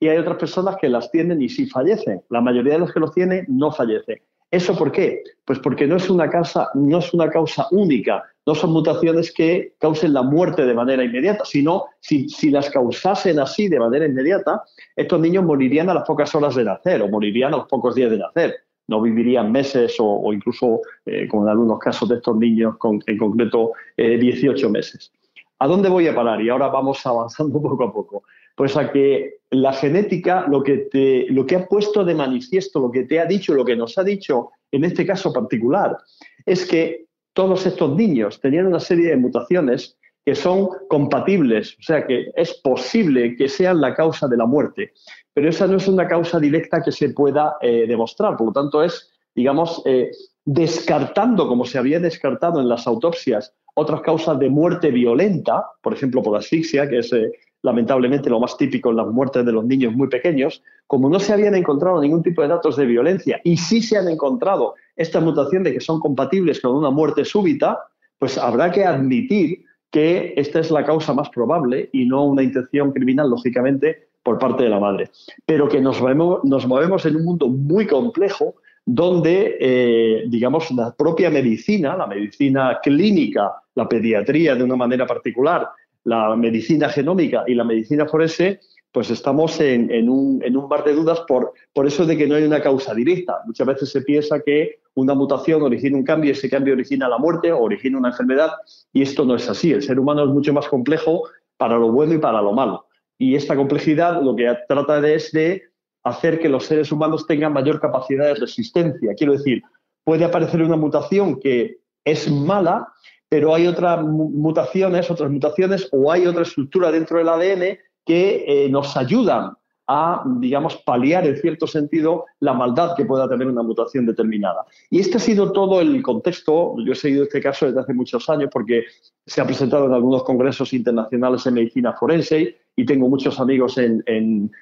y 0.00 0.08
hay 0.08 0.18
otras 0.18 0.36
personas 0.36 0.76
que 0.76 0.88
las 0.88 1.10
tienen 1.10 1.42
y 1.42 1.48
sí 1.48 1.66
fallecen. 1.66 2.22
La 2.30 2.40
mayoría 2.40 2.74
de 2.74 2.78
los 2.80 2.92
que 2.92 3.00
los 3.00 3.12
tienen 3.12 3.44
no 3.48 3.72
fallecen. 3.72 4.20
¿Eso 4.50 4.76
por 4.76 4.92
qué? 4.92 5.22
Pues 5.44 5.58
porque 5.58 5.86
no 5.86 5.96
es 5.96 6.08
una 6.08 6.30
causa, 6.30 6.70
no 6.74 6.98
es 6.98 7.12
una 7.12 7.28
causa 7.28 7.66
única, 7.70 8.24
no 8.46 8.54
son 8.54 8.72
mutaciones 8.72 9.30
que 9.30 9.74
causen 9.78 10.14
la 10.14 10.22
muerte 10.22 10.64
de 10.64 10.72
manera 10.72 11.04
inmediata, 11.04 11.44
sino 11.44 11.84
si, 12.00 12.28
las 12.50 12.70
causasen 12.70 13.38
así 13.40 13.68
de 13.68 13.78
manera 13.78 14.06
inmediata, 14.06 14.62
estos 14.96 15.20
niños 15.20 15.44
morirían 15.44 15.90
a 15.90 15.94
las 15.94 16.04
pocas 16.04 16.34
horas 16.34 16.54
de 16.54 16.64
nacer 16.64 17.02
o 17.02 17.08
morirían 17.08 17.52
a 17.52 17.58
los 17.58 17.66
pocos 17.66 17.94
días 17.94 18.10
de 18.10 18.18
nacer. 18.18 18.56
No 18.86 19.02
vivirían 19.02 19.52
meses 19.52 19.96
o, 19.98 20.32
incluso, 20.32 20.80
eh, 21.04 21.28
como 21.28 21.42
en 21.42 21.50
algunos 21.50 21.78
casos 21.78 22.08
de 22.08 22.14
estos 22.14 22.34
niños, 22.38 22.76
en 23.06 23.18
concreto, 23.18 23.72
18 23.98 24.66
eh, 24.66 24.70
meses. 24.70 25.12
¿A 25.58 25.66
dónde 25.66 25.88
voy 25.88 26.06
a 26.06 26.14
parar? 26.14 26.40
Y 26.40 26.48
ahora 26.48 26.68
vamos 26.68 27.04
avanzando 27.06 27.60
poco 27.60 27.84
a 27.84 27.92
poco. 27.92 28.22
Pues 28.54 28.76
a 28.76 28.90
que 28.90 29.38
la 29.50 29.72
genética 29.72 30.46
lo 30.48 30.62
que, 30.62 30.88
te, 30.90 31.26
lo 31.30 31.46
que 31.46 31.56
ha 31.56 31.66
puesto 31.66 32.04
de 32.04 32.14
manifiesto, 32.14 32.80
lo 32.80 32.90
que 32.90 33.04
te 33.04 33.20
ha 33.20 33.24
dicho, 33.24 33.54
lo 33.54 33.64
que 33.64 33.76
nos 33.76 33.96
ha 33.98 34.02
dicho 34.02 34.50
en 34.72 34.84
este 34.84 35.06
caso 35.06 35.32
particular, 35.32 35.96
es 36.44 36.66
que 36.66 37.06
todos 37.32 37.66
estos 37.66 37.94
niños 37.94 38.40
tenían 38.40 38.66
una 38.66 38.80
serie 38.80 39.10
de 39.10 39.16
mutaciones 39.16 39.96
que 40.24 40.34
son 40.34 40.68
compatibles, 40.88 41.76
o 41.78 41.82
sea 41.82 42.06
que 42.06 42.30
es 42.36 42.52
posible 42.54 43.34
que 43.36 43.48
sean 43.48 43.80
la 43.80 43.94
causa 43.94 44.28
de 44.28 44.36
la 44.36 44.44
muerte, 44.44 44.92
pero 45.32 45.48
esa 45.48 45.66
no 45.66 45.76
es 45.76 45.88
una 45.88 46.06
causa 46.06 46.38
directa 46.38 46.82
que 46.82 46.92
se 46.92 47.10
pueda 47.10 47.56
eh, 47.62 47.86
demostrar, 47.86 48.36
por 48.36 48.48
lo 48.48 48.52
tanto 48.52 48.82
es, 48.82 49.10
digamos, 49.34 49.80
eh, 49.86 50.10
descartando, 50.50 51.46
como 51.46 51.66
se 51.66 51.76
había 51.76 52.00
descartado 52.00 52.58
en 52.58 52.70
las 52.70 52.86
autopsias, 52.86 53.52
otras 53.74 54.00
causas 54.00 54.38
de 54.38 54.48
muerte 54.48 54.90
violenta, 54.90 55.66
por 55.82 55.92
ejemplo 55.92 56.22
por 56.22 56.38
asfixia, 56.38 56.88
que 56.88 57.00
es 57.00 57.12
eh, 57.12 57.32
lamentablemente 57.60 58.30
lo 58.30 58.40
más 58.40 58.56
típico 58.56 58.88
en 58.88 58.96
las 58.96 59.08
muertes 59.08 59.44
de 59.44 59.52
los 59.52 59.66
niños 59.66 59.92
muy 59.92 60.08
pequeños, 60.08 60.62
como 60.86 61.10
no 61.10 61.20
se 61.20 61.34
habían 61.34 61.54
encontrado 61.54 62.00
ningún 62.00 62.22
tipo 62.22 62.40
de 62.40 62.48
datos 62.48 62.78
de 62.78 62.86
violencia 62.86 63.42
y 63.44 63.58
sí 63.58 63.82
se 63.82 63.98
han 63.98 64.08
encontrado 64.08 64.74
esta 64.96 65.20
mutación 65.20 65.64
de 65.64 65.74
que 65.74 65.80
son 65.80 66.00
compatibles 66.00 66.62
con 66.62 66.74
una 66.74 66.88
muerte 66.88 67.26
súbita, 67.26 67.80
pues 68.18 68.38
habrá 68.38 68.70
que 68.70 68.86
admitir 68.86 69.66
que 69.90 70.32
esta 70.38 70.60
es 70.60 70.70
la 70.70 70.82
causa 70.82 71.12
más 71.12 71.28
probable 71.28 71.90
y 71.92 72.06
no 72.06 72.24
una 72.24 72.42
intención 72.42 72.92
criminal, 72.92 73.28
lógicamente, 73.28 74.08
por 74.22 74.38
parte 74.38 74.64
de 74.64 74.70
la 74.70 74.80
madre. 74.80 75.10
Pero 75.44 75.68
que 75.68 75.82
nos 75.82 76.00
nos 76.44 76.66
movemos 76.66 77.04
en 77.04 77.16
un 77.16 77.24
mundo 77.26 77.48
muy 77.48 77.86
complejo 77.86 78.54
donde, 78.90 79.58
eh, 79.60 80.24
digamos, 80.28 80.70
la 80.70 80.94
propia 80.96 81.28
medicina, 81.28 81.94
la 81.94 82.06
medicina 82.06 82.78
clínica, 82.82 83.52
la 83.74 83.86
pediatría 83.86 84.54
de 84.54 84.64
una 84.64 84.76
manera 84.76 85.06
particular, 85.06 85.68
la 86.04 86.34
medicina 86.36 86.88
genómica 86.88 87.44
y 87.46 87.54
la 87.54 87.64
medicina 87.64 88.06
forense, 88.06 88.60
pues 88.90 89.10
estamos 89.10 89.60
en, 89.60 90.08
un, 90.08 90.42
en 90.42 90.68
bar 90.70 90.84
de 90.84 90.94
dudas 90.94 91.20
por, 91.28 91.52
por 91.74 91.86
eso 91.86 92.06
de 92.06 92.16
que 92.16 92.26
no 92.26 92.36
hay 92.36 92.44
una 92.44 92.62
causa 92.62 92.94
directa. 92.94 93.42
Muchas 93.44 93.66
veces 93.66 93.92
se 93.92 94.00
piensa 94.00 94.40
que 94.40 94.80
una 94.94 95.12
mutación 95.12 95.60
origina 95.60 95.98
un 95.98 96.04
cambio 96.04 96.30
y 96.30 96.32
ese 96.32 96.48
cambio 96.48 96.72
origina 96.72 97.10
la 97.10 97.18
muerte 97.18 97.52
o 97.52 97.60
origina 97.60 97.98
una 97.98 98.08
enfermedad 98.08 98.52
y 98.94 99.02
esto 99.02 99.26
no 99.26 99.36
es 99.36 99.50
así. 99.50 99.70
El 99.70 99.82
ser 99.82 100.00
humano 100.00 100.24
es 100.24 100.30
mucho 100.30 100.54
más 100.54 100.66
complejo 100.66 101.24
para 101.58 101.76
lo 101.76 101.92
bueno 101.92 102.14
y 102.14 102.18
para 102.18 102.40
lo 102.40 102.54
malo. 102.54 102.86
Y 103.18 103.34
esta 103.34 103.54
complejidad 103.54 104.22
lo 104.22 104.34
que 104.34 104.50
trata 104.66 105.06
es 105.06 105.30
de 105.32 105.64
hacer 106.04 106.38
que 106.38 106.48
los 106.48 106.64
seres 106.66 106.90
humanos 106.92 107.26
tengan 107.26 107.52
mayor 107.52 107.80
capacidad 107.80 108.26
de 108.26 108.34
resistencia. 108.34 109.14
Quiero 109.16 109.32
decir, 109.32 109.62
puede 110.04 110.24
aparecer 110.24 110.62
una 110.62 110.76
mutación 110.76 111.38
que 111.38 111.78
es 112.04 112.30
mala, 112.30 112.88
pero 113.28 113.54
hay 113.54 113.66
otras 113.66 114.02
mutaciones, 114.02 115.10
otras 115.10 115.30
mutaciones 115.30 115.88
o 115.92 116.10
hay 116.10 116.26
otra 116.26 116.42
estructura 116.42 116.90
dentro 116.90 117.18
del 117.18 117.28
ADN 117.28 117.78
que 118.04 118.44
eh, 118.46 118.68
nos 118.70 118.96
ayudan 118.96 119.52
a, 119.86 120.22
digamos, 120.38 120.76
paliar 120.84 121.26
en 121.26 121.36
cierto 121.36 121.66
sentido 121.66 122.26
la 122.40 122.52
maldad 122.52 122.94
que 122.94 123.06
pueda 123.06 123.28
tener 123.28 123.46
una 123.46 123.62
mutación 123.62 124.04
determinada. 124.06 124.66
Y 124.90 125.00
este 125.00 125.16
ha 125.16 125.20
sido 125.20 125.50
todo 125.50 125.80
el 125.80 126.02
contexto. 126.02 126.74
Yo 126.84 126.92
he 126.92 126.96
seguido 126.96 127.24
este 127.24 127.40
caso 127.40 127.66
desde 127.66 127.80
hace 127.80 127.94
muchos 127.94 128.28
años 128.28 128.50
porque 128.52 128.84
se 129.26 129.40
ha 129.40 129.46
presentado 129.46 129.86
en 129.86 129.94
algunos 129.94 130.24
congresos 130.24 130.74
internacionales 130.74 131.46
en 131.46 131.54
medicina 131.54 131.94
forense 131.94 132.58
y 132.78 132.86
tengo 132.86 133.08
muchos 133.08 133.40
amigos 133.40 133.76
en, 133.76 134.52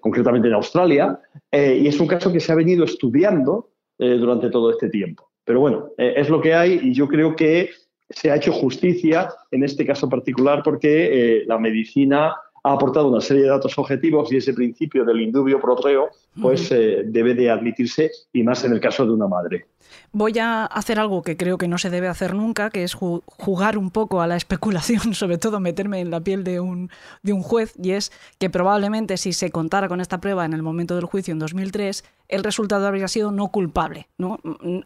concretamente 0.00 0.48
en 0.48 0.54
Australia. 0.54 1.20
Eh, 1.52 1.82
y 1.82 1.86
es 1.86 2.00
un 2.00 2.08
caso 2.08 2.32
que 2.32 2.40
se 2.40 2.50
ha 2.50 2.56
venido 2.56 2.84
estudiando 2.84 3.70
eh, 3.96 4.16
durante 4.18 4.50
todo 4.50 4.72
este 4.72 4.88
tiempo. 4.88 5.30
Pero 5.44 5.60
bueno, 5.60 5.90
eh, 5.96 6.14
es 6.16 6.28
lo 6.28 6.40
que 6.40 6.52
hay 6.52 6.80
y 6.82 6.92
yo 6.92 7.06
creo 7.06 7.36
que 7.36 7.70
se 8.10 8.32
ha 8.32 8.36
hecho 8.36 8.52
justicia 8.52 9.28
en 9.52 9.62
este 9.62 9.86
caso 9.86 10.08
particular 10.08 10.62
porque 10.64 11.44
la 11.46 11.58
medicina 11.58 12.34
ha 12.68 12.74
aportado 12.74 13.08
una 13.08 13.20
serie 13.20 13.44
de 13.44 13.48
datos 13.48 13.76
objetivos 13.78 14.32
y 14.32 14.36
ese 14.36 14.52
principio 14.52 15.04
del 15.04 15.20
indubio 15.20 15.60
pro 15.60 15.76
reo 15.76 16.10
pues 16.40 16.70
eh, 16.70 17.02
debe 17.06 17.34
de 17.34 17.50
admitirse 17.50 18.10
y 18.32 18.42
más 18.42 18.64
en 18.64 18.72
el 18.72 18.80
caso 18.80 19.04
de 19.04 19.12
una 19.12 19.26
madre. 19.26 19.66
Voy 20.12 20.38
a 20.38 20.64
hacer 20.64 20.98
algo 20.98 21.22
que 21.22 21.36
creo 21.36 21.58
que 21.58 21.68
no 21.68 21.78
se 21.78 21.90
debe 21.90 22.08
hacer 22.08 22.34
nunca, 22.34 22.70
que 22.70 22.84
es 22.84 22.94
jugar 22.94 23.76
un 23.76 23.90
poco 23.90 24.20
a 24.20 24.26
la 24.26 24.36
especulación, 24.36 25.00
sobre 25.14 25.38
todo 25.38 25.60
meterme 25.60 26.00
en 26.00 26.10
la 26.10 26.20
piel 26.20 26.44
de 26.44 26.60
un, 26.60 26.90
de 27.22 27.32
un 27.32 27.42
juez, 27.42 27.74
y 27.82 27.92
es 27.92 28.12
que 28.38 28.50
probablemente 28.50 29.16
si 29.16 29.32
se 29.32 29.50
contara 29.50 29.88
con 29.88 30.00
esta 30.00 30.20
prueba 30.20 30.44
en 30.44 30.52
el 30.52 30.62
momento 30.62 30.94
del 30.94 31.06
juicio 31.06 31.32
en 31.32 31.38
2003, 31.38 32.04
el 32.28 32.44
resultado 32.44 32.86
habría 32.86 33.08
sido 33.08 33.30
no 33.30 33.48
culpable, 33.48 34.08
no, 34.18 34.38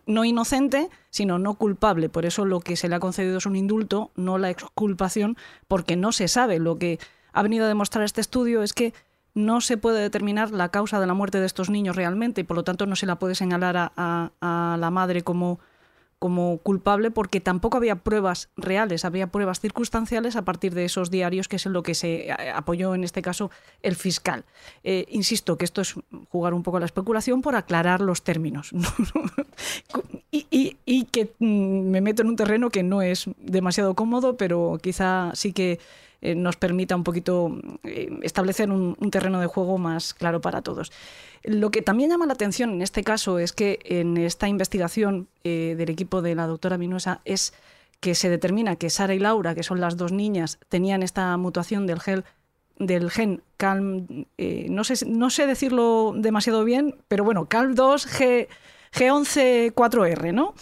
no 0.07 0.25
inocente, 0.25 0.89
sino 1.11 1.39
no 1.39 1.55
culpable. 1.55 2.09
Por 2.09 2.25
eso 2.25 2.45
lo 2.45 2.61
que 2.61 2.77
se 2.77 2.89
le 2.89 2.95
ha 2.95 3.01
concedido 3.01 3.39
es 3.39 3.47
un 3.47 3.57
indulto, 3.57 4.11
no 4.17 4.39
la 4.39 4.51
exculpación, 4.51 5.37
porque 5.67 5.97
no 5.97 6.13
se 6.13 6.29
sabe. 6.29 6.61
Lo 6.61 6.79
que 6.79 6.99
ha 7.33 7.43
venido 7.43 7.65
a 7.65 7.69
demostrar 7.69 8.05
este 8.05 8.21
estudio 8.21 8.63
es 8.63 8.73
que 8.73 8.93
no 9.35 9.61
se 9.61 9.77
puede 9.77 10.01
determinar 10.01 10.51
la 10.51 10.69
causa 10.69 11.01
de 11.01 11.07
la 11.07 11.15
muerte 11.15 11.41
de 11.41 11.47
estos 11.47 11.71
niños 11.71 11.97
realmente 11.97 12.43
y 12.43 12.45
por 12.45 12.57
lo 12.57 12.65
tanto 12.65 12.87
no 12.87 12.97
se 12.97 13.07
la 13.07 13.17
puede 13.17 13.35
señalar 13.35 13.93
a, 13.97 14.31
la 14.41 14.91
madre 14.91 15.23
como, 15.23 15.59
culpable 16.63 17.11
porque 17.11 17.41
tampoco 17.41 17.79
había 17.79 17.97
pruebas 17.97 18.51
reales, 18.57 19.05
había 19.05 19.29
pruebas 19.29 19.61
circunstanciales 19.61 20.37
a 20.37 20.43
partir 20.45 20.75
de 20.75 20.85
esos 20.85 21.11
diarios, 21.11 21.49
que 21.49 21.57
es 21.57 21.67
en 21.67 21.73
lo 21.73 21.83
que 21.83 21.95
se 21.95 22.31
apoyó 22.55 22.95
en 22.95 23.05
este 23.05 23.23
caso 23.23 23.51
el 23.83 23.97
fiscal. 23.97 24.45
Eh, 24.85 25.07
insisto 25.09 25.57
que 25.57 25.65
esto 25.65 25.81
es 25.81 25.95
jugar 26.29 26.53
un 26.53 26.63
poco 26.63 26.77
a 26.77 26.81
la 26.81 26.87
especulación 26.87 27.41
por 27.41 27.57
aclarar 27.57 28.03
los 28.03 28.23
términos. 28.23 28.71
y, 30.31 30.77
y, 30.85 31.05
que 31.07 31.33
mm, 31.39 31.91
me 31.91 32.01
meto 32.03 32.23
en 32.23 32.29
un 32.29 32.37
terreno 32.37 32.71
que 32.71 32.83
no 32.83 33.03
es 33.03 33.25
demasiado 33.39 33.95
cómodo, 33.95 34.37
pero 34.37 34.79
quizá 34.81 35.33
sí 35.35 35.53
que 35.53 35.81
eh, 36.23 36.37
nos 36.37 36.57
permita 36.57 36.95
un 36.95 37.03
poquito 37.03 37.59
eh, 37.83 38.09
establecer 38.23 38.71
un, 38.71 38.95
terreno 39.11 39.41
de 39.41 39.49
juego 39.49 39.77
más 39.77 40.15
claro 40.15 40.41
para 40.41 40.63
todos. 40.63 40.93
Lo 41.43 41.73
que 41.73 41.83
también 41.83 42.11
llama 42.11 42.27
la 42.27 42.35
atención 42.35 42.71
en 42.71 42.81
este 42.81 43.03
caso 43.03 43.41
es 43.41 43.53
que 43.53 43.81
en 43.85 44.17
esta 44.17 44.47
investigación 44.47 45.27
eh, 45.43 45.75
del 45.77 45.91
equipo 45.91 46.23
de 46.23 46.37
la 46.37 46.47
doctora 46.47 46.79
Minuesa 46.79 47.21
es 47.25 47.53
que 47.99 48.15
se 48.15 48.31
determina 48.31 48.77
que 48.77 48.89
Sara 48.89 49.15
y 49.15 49.19
Laura, 49.19 49.57
que 49.57 49.65
son 49.65 49.81
las 49.81 49.97
dos 49.97 50.13
niñas, 50.13 50.61
tenían 50.69 51.03
esta 51.03 51.37
mutación 51.37 51.87
del 51.87 52.01
gel 52.01 52.25
del 52.79 53.11
gen 53.11 53.43
CALM, 53.59 54.27
no, 54.69 54.83
sé, 54.83 55.07
no 55.07 55.31
sé 55.31 55.47
decirlo 55.47 56.15
demasiado 56.17 56.65
bien, 56.65 56.97
pero 57.07 57.23
bueno, 57.23 57.49
CALM2 57.49 58.09
G, 58.09 58.49
G11-4R, 58.93 60.33
¿no? 60.33 60.55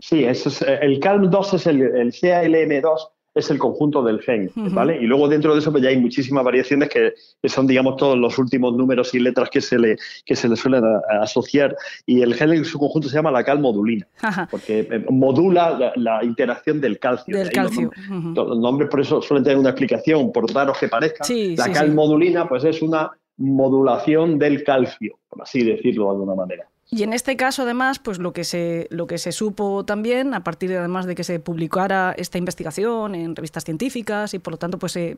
Sí, 0.00 0.24
eso 0.24 0.48
es, 0.48 0.62
el 0.62 0.98
CALM2 0.98 1.54
es 1.54 1.66
el, 1.66 1.82
el 1.82 2.12
CALM2 2.12 3.11
es 3.34 3.50
el 3.50 3.58
conjunto 3.58 4.02
del 4.02 4.20
gen, 4.20 4.50
¿vale? 4.54 4.98
Y 5.00 5.06
luego 5.06 5.28
dentro 5.28 5.54
de 5.54 5.60
eso 5.60 5.70
pues 5.70 5.82
ya 5.82 5.90
hay 5.90 5.96
muchísimas 5.96 6.44
variaciones 6.44 6.88
que, 6.88 7.14
son, 7.48 7.66
digamos, 7.66 7.96
todos 7.96 8.16
los 8.18 8.38
últimos 8.38 8.76
números 8.76 9.14
y 9.14 9.20
letras 9.20 9.48
que 9.50 9.60
se 9.60 9.78
le, 9.78 9.96
que 10.24 10.36
se 10.36 10.48
le 10.48 10.56
suelen 10.56 10.84
asociar. 11.20 11.74
Y 12.04 12.22
el 12.22 12.34
gen 12.34 12.52
en 12.52 12.64
su 12.64 12.78
conjunto 12.78 13.08
se 13.08 13.16
llama 13.16 13.30
la 13.30 13.42
calmodulina, 13.42 14.06
porque 14.50 14.80
eh, 14.90 15.04
modula 15.08 15.92
la, 15.96 16.22
interacción 16.22 16.80
del 16.80 16.98
calcio. 16.98 17.36
Del 17.36 17.50
calcio. 17.50 17.90
Los, 18.34 18.58
nombres 18.58 18.90
por 18.90 19.00
eso 19.00 19.22
suelen 19.22 19.44
tener 19.44 19.58
una 19.58 19.70
explicación, 19.70 20.32
por 20.32 20.52
raros 20.52 20.78
que 20.78 20.88
parezca. 20.88 21.24
la 21.28 21.72
calmodulina 21.72 22.48
pues 22.48 22.64
es 22.64 22.82
una 22.82 23.10
modulación 23.38 24.38
del 24.38 24.62
calcio, 24.62 25.18
por 25.28 25.42
así 25.42 25.64
decirlo 25.64 26.04
de 26.04 26.10
alguna 26.10 26.34
manera. 26.34 26.68
Y 26.94 27.04
en 27.04 27.14
este 27.14 27.38
caso, 27.38 27.62
además, 27.62 27.98
pues 27.98 28.18
lo 28.18 28.34
que 28.34 28.44
se, 28.44 28.86
lo 28.90 29.06
que 29.06 29.16
se 29.16 29.32
supo 29.32 29.82
también, 29.82 30.34
a 30.34 30.44
partir 30.44 30.68
de, 30.68 30.76
además 30.76 31.06
de 31.06 31.14
que 31.14 31.24
se 31.24 31.40
publicara 31.40 32.14
esta 32.18 32.36
investigación 32.36 33.14
en 33.14 33.34
revistas 33.34 33.64
científicas 33.64 34.34
y 34.34 34.38
por 34.38 34.52
lo 34.52 34.58
tanto 34.58 34.78
pues 34.78 34.92
se 34.92 35.16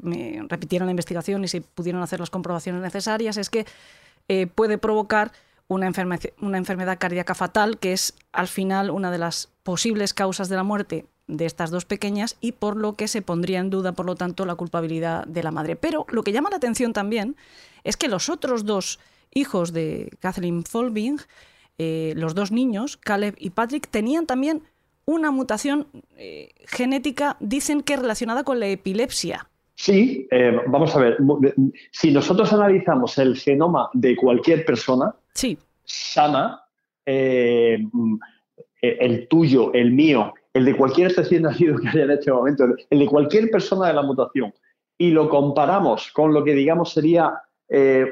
repitieron 0.49 0.87
la 0.87 0.93
investigación 0.93 1.43
y 1.43 1.49
se 1.49 1.63
pudieron 1.63 2.01
hacer 2.01 2.21
las 2.21 2.31
comprobaciones 2.31 2.81
necesarias, 2.81 3.37
es 3.39 3.51
que 3.51 3.67
eh, 4.29 4.47
puede 4.47 4.79
provocar 4.79 5.33
una, 5.67 5.91
una 6.41 6.59
enfermedad 6.59 6.97
cardíaca 7.01 7.35
fatal, 7.35 7.77
que 7.79 7.93
es 7.93 8.15
al 8.31 8.47
final 8.47 8.89
una 8.93 9.11
de 9.11 9.19
las 9.19 9.49
posibles 9.65 10.15
causas 10.15 10.49
de 10.49 10.55
la 10.55 10.63
muerte 10.63 11.07
de 11.27 11.45
estas 11.45 11.73
dos 11.73 11.87
pequeñas 11.87 12.37
y 12.41 12.53
por 12.53 12.77
lo 12.77 12.95
que 12.95 13.09
se 13.09 13.21
pondría 13.21 13.59
en 13.59 13.71
duda, 13.71 13.91
por 13.91 14.07
lo 14.07 14.15
tanto, 14.15 14.47
la 14.47 14.55
culpabilidad 14.55 15.27
de 15.27 15.43
la 15.43 15.51
madre. 15.51 15.75
Pero 15.75 16.07
lo 16.11 16.23
que 16.23 16.31
llama 16.31 16.51
la 16.51 16.59
atención 16.59 16.93
también 16.93 17.35
es 17.83 17.97
que 17.97 18.07
los 18.07 18.29
otros 18.29 18.65
dos 18.65 19.01
hijos 19.33 19.73
de 19.73 20.11
Kathleen 20.21 20.63
Folbing 20.63 21.19
eh, 21.79 22.13
los 22.17 22.35
dos 22.35 22.53
niños, 22.53 22.97
Caleb 22.97 23.35
y 23.39 23.51
Patrick, 23.51 23.89
tenían 23.89 24.27
también 24.27 24.63
una 25.07 25.31
mutación 25.31 25.87
eh, 26.17 26.51
genética, 26.67 27.37
dicen 27.41 27.83
que 27.83 27.97
relacionada 27.97 28.45
con 28.45 28.61
la 28.61 28.69
epilepsia. 28.69 29.49
Sí, 29.75 30.29
eh, 30.31 30.57
vamos 30.69 30.95
a 30.95 31.01
ver, 31.01 31.19
si 31.91 32.13
nosotros 32.13 32.53
analizamos 32.53 33.19
el 33.19 33.37
genoma 33.37 33.91
de 33.93 34.15
cualquier 34.15 34.65
persona 34.65 35.13
sí. 35.35 35.59
sana, 35.83 36.61
el 37.05 37.89
tuyo, 39.29 39.73
el 39.75 39.91
mío, 39.91 40.33
el 40.55 40.65
de 40.65 40.77
cualquier 40.77 41.13
recién 41.13 41.43
nacido 41.43 41.77
que 41.79 41.89
haya 41.89 42.05
en 42.05 42.13
este 42.13 42.31
momento, 42.31 42.67
el 42.89 42.99
de 42.99 43.07
cualquier 43.07 43.51
persona 43.51 43.89
de 43.89 43.95
la 43.95 44.03
mutación, 44.03 44.55
y 44.97 45.11
lo 45.11 45.29
comparamos 45.29 46.13
con 46.13 46.33
lo 46.33 46.45
que 46.45 46.55
digamos 46.55 46.93
sería 46.93 47.35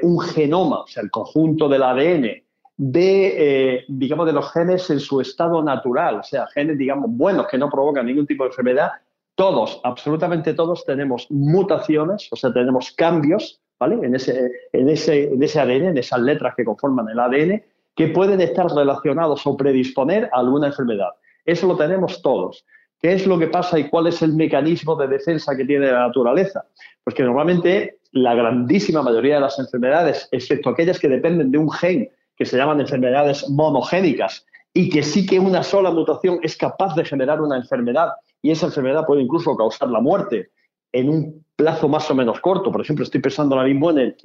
un 0.01 0.19
genoma, 0.19 0.81
o 0.81 0.87
sea, 0.87 1.01
el 1.01 1.09
conjunto 1.09 1.69
del 1.69 1.83
ADN 1.83 2.42
de, 2.77 3.75
eh, 3.75 3.85
digamos, 3.87 4.25
de 4.25 4.33
los 4.33 4.51
genes 4.51 4.89
en 4.89 4.99
su 4.99 5.21
estado 5.21 5.63
natural, 5.63 6.19
o 6.19 6.23
sea, 6.23 6.47
genes, 6.47 6.77
digamos, 6.77 7.09
buenos 7.11 7.47
que 7.47 7.57
no 7.57 7.69
provocan 7.69 8.05
ningún 8.05 8.25
tipo 8.25 8.43
de 8.43 8.49
enfermedad, 8.49 8.91
todos, 9.35 9.79
absolutamente 9.83 10.53
todos 10.53 10.85
tenemos 10.85 11.27
mutaciones, 11.29 12.27
o 12.31 12.35
sea, 12.35 12.53
tenemos 12.53 12.91
cambios, 12.91 13.61
¿vale? 13.79 14.05
En 14.05 14.15
ese, 14.15 14.51
en 14.71 14.89
ese, 14.89 15.33
en 15.33 15.41
ese 15.41 15.59
ADN, 15.59 15.87
en 15.89 15.97
esas 15.97 16.19
letras 16.19 16.53
que 16.55 16.65
conforman 16.65 17.09
el 17.09 17.19
ADN, 17.19 17.63
que 17.95 18.07
pueden 18.07 18.41
estar 18.41 18.67
relacionados 18.67 19.45
o 19.45 19.57
predisponer 19.57 20.29
a 20.31 20.39
alguna 20.39 20.67
enfermedad. 20.67 21.09
Eso 21.45 21.67
lo 21.67 21.75
tenemos 21.75 22.21
todos. 22.21 22.65
¿Qué 22.99 23.13
es 23.13 23.27
lo 23.27 23.37
que 23.37 23.47
pasa 23.47 23.77
y 23.77 23.89
cuál 23.89 24.07
es 24.07 24.21
el 24.21 24.33
mecanismo 24.33 24.95
de 24.95 25.07
defensa 25.07 25.55
que 25.57 25.65
tiene 25.65 25.91
la 25.91 26.07
naturaleza? 26.07 26.65
Pues 27.03 27.15
que 27.15 27.23
normalmente 27.23 27.99
la 28.13 28.33
grandísima 28.33 29.01
mayoría 29.01 29.35
de 29.35 29.41
las 29.41 29.59
enfermedades, 29.59 30.29
excepto 30.31 30.69
aquellas 30.69 30.99
que 30.99 31.09
dependen 31.09 31.51
de 31.51 31.57
un 31.57 31.69
gen 31.69 32.09
que 32.35 32.45
se 32.45 32.57
llaman 32.57 32.81
enfermedades 32.81 33.49
monogénicas 33.49 34.45
y 34.73 34.89
que 34.89 35.03
sí 35.03 35.25
que 35.25 35.39
una 35.39 35.63
sola 35.63 35.91
mutación 35.91 36.39
es 36.41 36.57
capaz 36.57 36.95
de 36.95 37.05
generar 37.05 37.41
una 37.41 37.57
enfermedad 37.57 38.09
y 38.41 38.51
esa 38.51 38.67
enfermedad 38.67 39.05
puede 39.05 39.21
incluso 39.21 39.55
causar 39.55 39.89
la 39.89 40.01
muerte 40.01 40.51
en 40.91 41.09
un 41.09 41.45
plazo 41.55 41.87
más 41.87 42.09
o 42.09 42.15
menos 42.15 42.39
corto. 42.39 42.71
Por 42.71 42.81
ejemplo, 42.81 43.03
estoy 43.03 43.21
pensando 43.21 43.55
ahora 43.55 43.67
mismo 43.67 43.91
en 43.91 44.15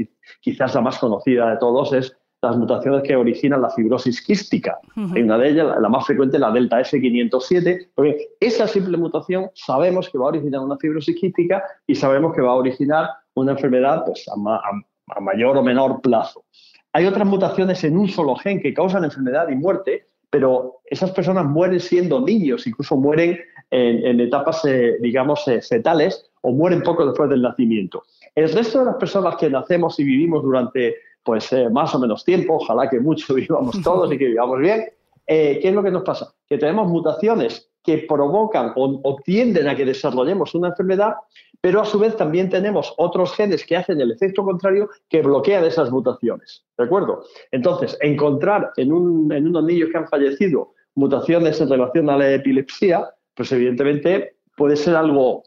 quizás 0.41 0.75
la 0.75 0.81
más 0.81 0.99
conocida 0.99 1.51
de 1.51 1.59
todos 1.59 1.93
es 1.93 2.17
las 2.41 2.57
mutaciones 2.57 3.03
que 3.03 3.17
originan 3.17 3.63
la 3.63 3.71
fibrosis 3.71 4.25
quística. 4.25 4.79
Hay 4.95 5.23
una 5.23 5.39
de 5.39 5.51
ellas, 5.51 5.77
la 5.81 5.89
más 5.89 6.07
frecuente, 6.07 6.39
la 6.39 6.53
delta 6.53 6.81
S507, 6.81 7.91
porque 7.95 8.29
esa 8.39 8.69
simple 8.69 8.97
mutación 8.97 9.51
sabemos 9.55 10.09
que 10.09 10.19
va 10.19 10.27
a 10.27 10.29
originar 10.29 10.61
una 10.61 10.77
fibrosis 10.77 11.17
quística 11.17 11.65
y 11.87 11.97
sabemos 11.97 12.35
que 12.35 12.43
va 12.43 12.53
a 12.53 12.57
originar 12.57 13.09
una 13.35 13.53
enfermedad 13.53 14.05
pues, 14.07 14.25
a 14.29 15.21
mayor 15.21 15.57
o 15.57 15.63
menor 15.63 16.01
plazo. 16.01 16.45
Hay 16.93 17.07
otras 17.07 17.27
mutaciones 17.27 17.85
en 17.85 17.97
un 17.97 18.09
solo 18.09 18.37
gen 18.37 18.61
que 18.61 18.75
causan 18.75 19.05
enfermedad 19.05 19.49
y 19.49 19.55
muerte, 19.55 20.07
pero 20.31 20.81
esas 20.85 21.11
personas 21.11 21.45
mueren 21.47 21.81
siendo 21.81 22.21
niños, 22.21 22.67
incluso 22.67 22.97
mueren 22.97 23.39
en, 23.71 24.21
etapas, 24.21 24.65
eh, 24.65 24.97
digamos, 25.01 25.47
eh, 25.49 25.61
fetales 25.61 26.31
o 26.43 26.53
mueren 26.53 26.83
poco 26.83 27.05
después 27.07 27.29
del 27.29 27.43
nacimiento. 27.43 28.05
El 28.35 28.51
resto 28.53 28.81
de 28.81 28.87
las 28.87 28.97
personas 28.97 29.37
que 29.37 29.51
nacemos 29.51 29.99
y 30.01 30.05
vivimos 30.05 30.43
durante 30.43 30.97
pues 31.23 31.53
eh, 31.53 31.69
más 31.69 31.95
o 31.95 31.99
menos 31.99 32.25
tiempo, 32.25 32.57
ojalá 32.57 32.89
que 32.89 33.01
mucho 33.01 33.35
vivamos 33.35 33.81
todos 33.83 34.11
y 34.13 34.19
que 34.19 34.27
vivamos 34.27 34.59
bien, 34.59 34.87
¿qué 35.27 35.61
es 35.63 35.75
lo 35.75 35.83
que 35.83 35.91
nos 35.91 36.03
pasa? 36.03 36.33
Que 36.49 36.57
tenemos 36.57 36.89
mutaciones 36.89 37.71
que 37.89 38.05
provocan 38.07 38.73
o 38.77 39.17
tienden 39.25 39.67
a 39.67 39.75
que 39.75 39.87
desarrollemos 39.87 40.55
una 40.55 40.69
enfermedad 40.69 41.15
pero 41.61 41.81
a 41.81 41.85
su 41.85 41.99
vez 41.99 42.17
también 42.17 42.49
tenemos 42.49 42.95
otros 42.99 43.35
genes 43.35 43.65
que 43.65 43.77
hacen 43.77 44.01
el 44.01 44.13
efecto 44.13 44.45
contrario 44.45 44.89
que 45.09 45.23
bloquean 45.23 45.65
esas 45.65 45.91
mutaciones. 45.91 46.65
¿De 46.77 46.85
acuerdo? 46.85 47.25
Entonces, 47.51 47.97
encontrar 48.01 48.71
en, 48.77 48.93
unos 48.93 49.65
niños 49.65 49.89
que 49.91 49.99
han 49.99 50.09
fallecido 50.09 50.75
mutaciones 50.95 51.61
en 51.61 51.69
relación 51.69 52.11
a 52.11 52.17
la 52.17 52.33
epilepsia, 52.33 53.09
pues 53.35 53.51
evidentemente 53.53 54.37
puede 54.57 54.77
ser 54.77 54.95
algo 54.95 55.45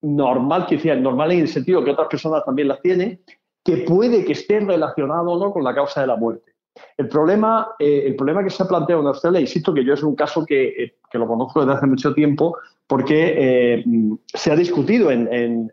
normal, 0.00 0.66
sea 0.80 0.94
normal 0.94 1.32
en 1.32 1.40
el 1.40 1.48
sentido 1.48 1.84
que 1.84 1.90
otras 1.90 2.08
personas 2.08 2.44
también 2.44 2.68
las 2.68 2.80
tienen, 2.80 3.20
que 3.64 3.78
puede 3.78 4.24
que 4.24 4.32
esté 4.32 4.60
relacionado 4.60 5.32
o 5.32 5.38
no 5.38 5.52
con 5.52 5.64
la 5.64 5.74
causa 5.74 6.02
de 6.02 6.06
la 6.06 6.16
muerte. 6.16 6.47
El 6.96 7.08
problema, 7.08 7.68
eh, 7.78 8.04
el 8.06 8.16
problema 8.16 8.42
que 8.42 8.50
se 8.50 8.62
ha 8.62 8.68
planteado 8.68 9.02
en 9.02 9.08
Australia, 9.08 9.40
insisto 9.40 9.72
que 9.72 9.84
yo 9.84 9.94
es 9.94 10.02
un 10.02 10.14
caso 10.14 10.44
que, 10.44 10.68
eh, 10.68 10.94
que 11.10 11.18
lo 11.18 11.26
conozco 11.26 11.60
desde 11.60 11.74
hace 11.74 11.86
mucho 11.86 12.12
tiempo, 12.12 12.56
porque 12.86 13.34
eh, 13.36 13.84
se 14.26 14.50
ha 14.50 14.56
discutido 14.56 15.10
en, 15.10 15.70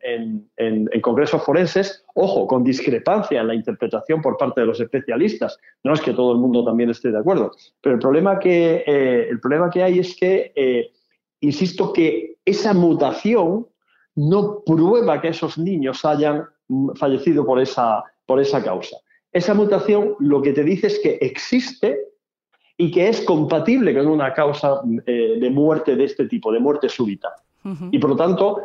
congresos 1.01 1.43
forenses, 1.43 2.03
ojo, 2.13 2.45
con 2.47 2.63
discrepancia 2.63 3.41
en 3.41 3.47
la 3.47 3.55
interpretación 3.55 4.21
por 4.21 4.37
parte 4.37 4.61
de 4.61 4.67
los 4.67 4.79
especialistas. 4.79 5.57
No 5.83 5.93
es 5.93 6.01
que 6.01 6.13
todo 6.13 6.33
el 6.33 6.39
mundo 6.39 6.65
también 6.65 6.89
esté 6.89 7.11
de 7.11 7.19
acuerdo, 7.19 7.51
pero 7.81 7.95
el 7.95 8.01
problema 8.01 8.37
que, 8.37 8.83
el 9.29 9.39
problema 9.39 9.69
que 9.69 9.83
hay 9.83 9.99
es 9.99 10.15
que, 10.15 10.91
insisto, 11.39 11.93
que 11.93 12.37
esa 12.43 12.73
mutación 12.73 13.67
no 14.15 14.63
prueba 14.65 15.21
que 15.21 15.29
esos 15.29 15.57
niños 15.57 16.03
hayan 16.03 16.45
fallecido 16.95 17.45
por 17.45 17.61
esa, 17.61 18.03
por 18.25 18.39
esa 18.39 18.63
causa. 18.63 18.97
Esa 19.35 19.53
mutación 19.53 20.15
lo 20.19 20.41
que 20.41 20.53
te 20.53 20.63
dice 20.63 20.87
es 20.87 20.97
que 20.99 21.17
existe 21.19 21.99
y 22.77 22.89
que 22.89 23.09
es 23.09 23.19
compatible 23.19 23.93
con 23.93 24.07
una 24.07 24.33
causa 24.33 24.79
eh, 25.05 25.35
de 25.41 25.49
muerte 25.49 25.97
de 25.97 26.05
este 26.05 26.29
tipo, 26.29 26.53
de 26.53 26.59
muerte 26.59 26.87
súbita. 26.87 27.35
Y 27.91 27.99
por 27.99 28.11
lo 28.11 28.15
tanto, 28.15 28.61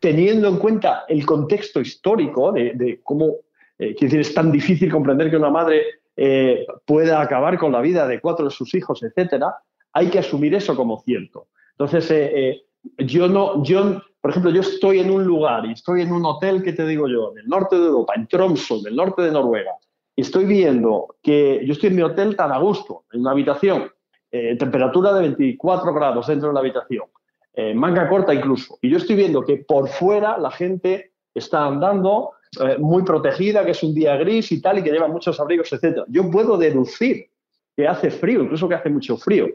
teniendo 0.00 0.48
en 0.48 0.56
cuenta 0.56 1.04
el 1.08 1.26
contexto 1.26 1.78
histórico 1.78 2.52
de, 2.52 3.00
cómo 3.02 3.34
eh, 3.78 3.94
decir, 4.00 4.20
es 4.20 4.32
tan 4.32 4.50
difícil 4.50 4.90
comprender 4.90 5.28
que 5.28 5.36
una 5.36 5.50
madre 5.50 5.82
eh, 6.16 6.64
pueda 6.86 7.20
acabar 7.20 7.58
con 7.58 7.72
la 7.72 7.82
vida 7.82 8.08
de 8.08 8.18
cuatro 8.18 8.46
de 8.46 8.50
sus 8.50 8.74
hijos, 8.74 9.02
etcétera, 9.02 9.54
hay 9.92 10.08
que 10.08 10.20
asumir 10.20 10.54
eso 10.54 10.74
como 10.74 11.02
cierto. 11.02 11.48
Entonces, 11.72 12.62
yo 12.96 13.28
no, 13.28 13.62
yo, 13.62 14.00
por 14.22 14.30
ejemplo, 14.30 14.50
yo 14.50 14.62
estoy 14.62 15.00
en 15.00 15.10
un 15.10 15.24
lugar 15.24 15.66
y 15.66 15.72
estoy 15.72 16.00
en 16.00 16.12
un 16.12 16.24
hotel, 16.24 16.62
¿qué 16.62 16.72
te 16.72 16.86
digo 16.86 17.08
yo? 17.08 17.32
En 17.32 17.40
el 17.40 17.46
norte 17.46 17.76
de 17.76 17.84
Europa, 17.84 18.14
en 18.16 18.26
Tromsø, 18.26 18.76
en 18.76 18.86
el 18.86 18.96
norte 18.96 19.20
de 19.20 19.30
Noruega, 19.30 19.72
estoy 20.16 20.44
viendo 20.44 21.16
que 21.22 21.62
yo 21.64 21.72
estoy 21.72 21.90
en 21.90 21.96
mi 21.96 22.02
hotel 22.02 22.36
tan 22.36 22.52
a 22.52 22.58
gusto, 22.58 23.04
en 23.12 23.20
una 23.20 23.32
habitación, 23.32 23.90
eh, 24.30 24.56
temperatura 24.56 25.12
de 25.12 25.20
24 25.22 25.92
grados 25.92 26.26
dentro 26.26 26.48
de 26.48 26.54
la 26.54 26.60
habitación, 26.60 27.04
eh, 27.52 27.74
manga 27.74 28.08
corta 28.08 28.34
incluso, 28.34 28.78
y 28.82 28.90
yo 28.90 28.98
estoy 28.98 29.16
viendo 29.16 29.42
que 29.42 29.58
por 29.58 29.88
fuera 29.88 30.38
la 30.38 30.50
gente 30.50 31.12
está 31.34 31.66
andando 31.66 32.32
eh, 32.60 32.76
muy 32.78 33.02
protegida, 33.02 33.64
que 33.64 33.72
es 33.72 33.82
un 33.82 33.94
día 33.94 34.16
gris 34.16 34.52
y 34.52 34.60
tal, 34.60 34.78
y 34.78 34.82
que 34.82 34.90
lleva 34.90 35.08
muchos 35.08 35.38
abrigos, 35.40 35.72
etc. 35.72 36.04
Yo 36.08 36.30
puedo 36.30 36.56
deducir 36.56 37.30
que 37.76 37.88
hace 37.88 38.10
frío, 38.10 38.42
incluso 38.42 38.68
que 38.68 38.74
hace 38.76 38.90
mucho 38.90 39.16
frío 39.16 39.48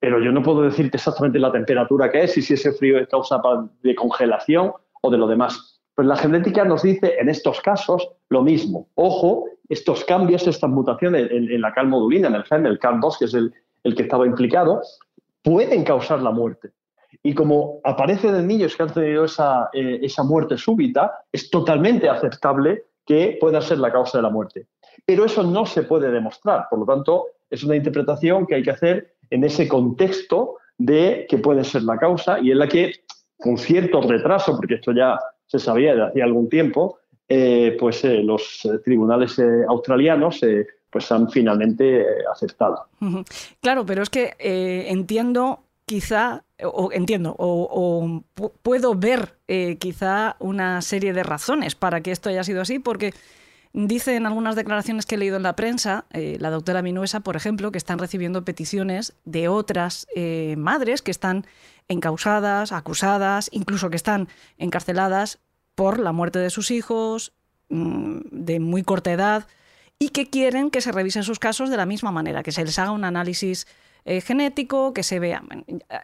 pero 0.00 0.20
yo 0.20 0.30
no 0.30 0.42
puedo 0.42 0.62
decirte 0.62 0.96
exactamente 0.96 1.38
la 1.38 1.50
temperatura 1.50 2.10
que 2.10 2.22
es 2.22 2.36
y 2.36 2.42
si 2.42 2.54
ese 2.54 2.72
frío 2.72 2.98
es 2.98 3.08
causa 3.08 3.40
de 3.82 3.94
congelación 3.94 4.72
o 5.00 5.10
de 5.10 5.18
lo 5.18 5.26
demás. 5.26 5.77
Pues 5.98 6.06
la 6.06 6.16
genética 6.16 6.64
nos 6.64 6.84
dice 6.84 7.16
en 7.18 7.28
estos 7.28 7.60
casos 7.60 8.08
lo 8.28 8.44
mismo. 8.44 8.88
Ojo, 8.94 9.46
estos 9.68 10.04
cambios, 10.04 10.46
estas 10.46 10.70
mutaciones 10.70 11.28
en, 11.28 11.60
la 11.60 11.72
calmodulina, 11.72 12.28
en 12.28 12.36
el 12.36 12.44
gen, 12.44 12.66
el 12.66 12.78
CAL2, 12.78 13.18
que 13.18 13.24
es 13.24 13.34
el, 13.34 13.52
que 13.96 14.04
estaba 14.04 14.24
implicado, 14.24 14.80
pueden 15.42 15.82
causar 15.82 16.22
la 16.22 16.30
muerte. 16.30 16.70
Y 17.24 17.34
como 17.34 17.80
aparece 17.82 18.28
en 18.28 18.46
niños 18.46 18.76
que 18.76 18.84
han 18.84 18.92
tenido 18.92 19.24
esa, 19.24 19.70
eh, 19.72 19.98
esa 20.00 20.22
muerte 20.22 20.56
súbita, 20.56 21.24
es 21.32 21.50
totalmente 21.50 22.08
aceptable 22.08 22.84
que 23.04 23.36
pueda 23.40 23.60
ser 23.60 23.78
la 23.78 23.90
causa 23.90 24.18
de 24.18 24.22
la 24.22 24.30
muerte. 24.30 24.68
Pero 25.04 25.24
eso 25.24 25.42
no 25.42 25.66
se 25.66 25.82
puede 25.82 26.12
demostrar. 26.12 26.66
Por 26.70 26.78
lo 26.78 26.86
tanto, 26.86 27.24
es 27.50 27.64
una 27.64 27.74
interpretación 27.74 28.46
que 28.46 28.54
hay 28.54 28.62
que 28.62 28.70
hacer 28.70 29.16
en 29.30 29.42
ese 29.42 29.66
contexto 29.66 30.58
de 30.76 31.26
que 31.28 31.38
puede 31.38 31.64
ser 31.64 31.82
la 31.82 31.98
causa 31.98 32.38
y 32.38 32.52
en 32.52 32.60
la 32.60 32.68
que, 32.68 32.92
con 33.36 33.58
cierto 33.58 34.00
retraso, 34.00 34.54
porque 34.54 34.74
esto 34.74 34.92
ya 34.92 35.18
se 35.48 35.58
sabía 35.58 35.92
desde 35.92 36.06
hacía 36.06 36.24
algún 36.24 36.48
tiempo, 36.48 36.98
eh, 37.28 37.76
pues 37.78 38.04
eh, 38.04 38.22
los 38.22 38.64
eh, 38.64 38.78
tribunales 38.84 39.38
australianos 39.68 40.40
pues 40.90 41.12
han 41.12 41.28
finalmente 41.30 42.06
aceptado. 42.32 42.86
Claro, 43.60 43.84
pero 43.84 44.02
es 44.02 44.08
que 44.08 44.34
entiendo 44.88 45.60
quizá, 45.84 46.44
o 46.62 46.90
entiendo, 46.92 47.34
o, 47.38 48.22
puedo 48.62 48.94
ver 48.94 49.34
quizá 49.78 50.36
una 50.38 50.80
serie 50.80 51.12
de 51.12 51.22
razones 51.22 51.74
para 51.74 52.00
que 52.00 52.10
esto 52.10 52.30
haya 52.30 52.44
sido 52.44 52.62
así, 52.62 52.78
porque 52.78 53.12
Dice 53.74 54.16
en 54.16 54.24
algunas 54.24 54.56
declaraciones 54.56 55.04
que 55.04 55.16
he 55.16 55.18
leído 55.18 55.36
en 55.36 55.42
la 55.42 55.54
prensa, 55.54 56.06
la 56.10 56.48
doctora 56.48 56.80
Minuesa, 56.80 57.20
por 57.20 57.36
ejemplo, 57.36 57.70
que 57.70 57.76
están 57.76 57.98
recibiendo 57.98 58.42
peticiones 58.42 59.12
de 59.26 59.48
otras 59.48 60.08
madres 60.56 61.02
que 61.02 61.10
están 61.10 61.44
encausadas, 61.88 62.72
acusadas, 62.72 63.48
incluso 63.52 63.90
que 63.90 63.96
están 63.96 64.28
encarceladas 64.58 65.38
por 65.74 65.98
la 65.98 66.12
muerte 66.12 66.38
de 66.38 66.50
sus 66.50 66.70
hijos 66.70 67.32
mm, 67.68 68.18
de 68.30 68.60
muy 68.60 68.82
corta 68.82 69.12
edad 69.12 69.46
y 69.98 70.10
que 70.10 70.28
quieren 70.28 70.70
que 70.70 70.80
se 70.80 70.92
revisen 70.92 71.22
sus 71.22 71.38
casos 71.38 71.70
de 71.70 71.76
la 71.76 71.86
misma 71.86 72.12
manera, 72.12 72.42
que 72.42 72.52
se 72.52 72.64
les 72.64 72.78
haga 72.78 72.92
un 72.92 73.04
análisis 73.04 73.66
eh, 74.04 74.20
genético, 74.20 74.94
que 74.94 75.02
se 75.02 75.18
vea. 75.18 75.42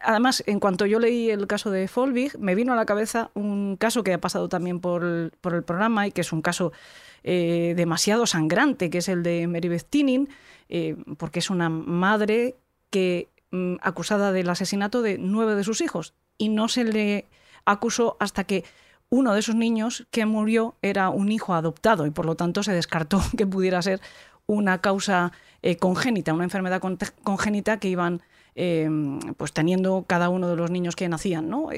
Además, 0.03 0.43
en 0.45 0.59
cuanto 0.59 0.85
yo 0.85 0.99
leí 0.99 1.29
el 1.29 1.47
caso 1.47 1.71
de 1.71 1.87
Folvig, 1.87 2.37
me 2.37 2.53
vino 2.53 2.73
a 2.73 2.75
la 2.75 2.85
cabeza 2.85 3.31
un 3.33 3.77
caso 3.77 4.03
que 4.03 4.13
ha 4.13 4.21
pasado 4.21 4.49
también 4.49 4.79
por 4.79 5.31
por 5.41 5.53
el 5.53 5.63
programa 5.63 6.05
y 6.07 6.11
que 6.11 6.21
es 6.21 6.31
un 6.33 6.41
caso 6.41 6.71
eh, 7.23 7.73
demasiado 7.75 8.27
sangrante, 8.27 8.91
que 8.91 8.99
es 8.99 9.07
el 9.07 9.23
de 9.23 9.47
Meribeth 9.47 9.89
Tinin, 9.89 10.29
eh, 10.69 10.95
porque 11.17 11.39
es 11.39 11.49
una 11.49 11.69
madre 11.69 12.55
que 12.91 13.29
acusada 13.81 14.31
del 14.31 14.49
asesinato 14.49 15.01
de 15.01 15.17
nueve 15.17 15.55
de 15.55 15.63
sus 15.63 15.81
hijos 15.81 16.13
y 16.37 16.49
no 16.49 16.67
se 16.67 16.83
le 16.83 17.25
acusó 17.65 18.17
hasta 18.19 18.43
que 18.43 18.63
uno 19.09 19.33
de 19.33 19.39
esos 19.39 19.55
niños 19.55 20.07
que 20.11 20.25
murió 20.25 20.75
era 20.81 21.09
un 21.09 21.31
hijo 21.31 21.53
adoptado 21.53 22.05
y 22.05 22.11
por 22.11 22.25
lo 22.25 22.35
tanto 22.35 22.63
se 22.63 22.73
descartó 22.73 23.21
que 23.37 23.47
pudiera 23.47 23.81
ser 23.81 24.01
una 24.47 24.79
causa 24.79 25.31
eh, 25.61 25.77
congénita, 25.77 26.33
una 26.33 26.43
enfermedad 26.43 26.81
congénita 27.23 27.79
que 27.79 27.89
iban 27.89 28.21
pues 29.35 29.51
teniendo 29.51 30.05
cada 30.07 30.29
uno 30.29 30.47
de 30.47 30.55
los 30.55 30.71
niños 30.71 30.95
que 30.95 31.09
nacían. 31.09 31.49
¿no? 31.49 31.71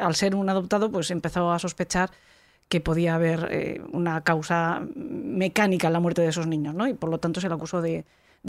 al 0.00 0.14
ser 0.16 0.34
un 0.34 0.48
adoptado, 0.48 0.90
pues 0.90 1.12
empezó 1.12 1.52
a 1.52 1.58
sospechar 1.60 2.10
que 2.68 2.80
podía 2.80 3.14
haber 3.14 3.48
eh, 3.50 3.80
una 3.92 4.22
causa 4.22 4.82
mecánica 4.94 5.86
en 5.86 5.92
la 5.92 6.00
muerte 6.00 6.22
de 6.22 6.28
esos 6.28 6.46
niños, 6.46 6.74
¿no? 6.74 6.86
Y 6.86 6.94
por 6.94 7.10
lo 7.10 7.18
tanto 7.18 7.40
se 7.40 7.48
le 7.48 7.54
acusó 7.54 7.80
de, 7.80 8.04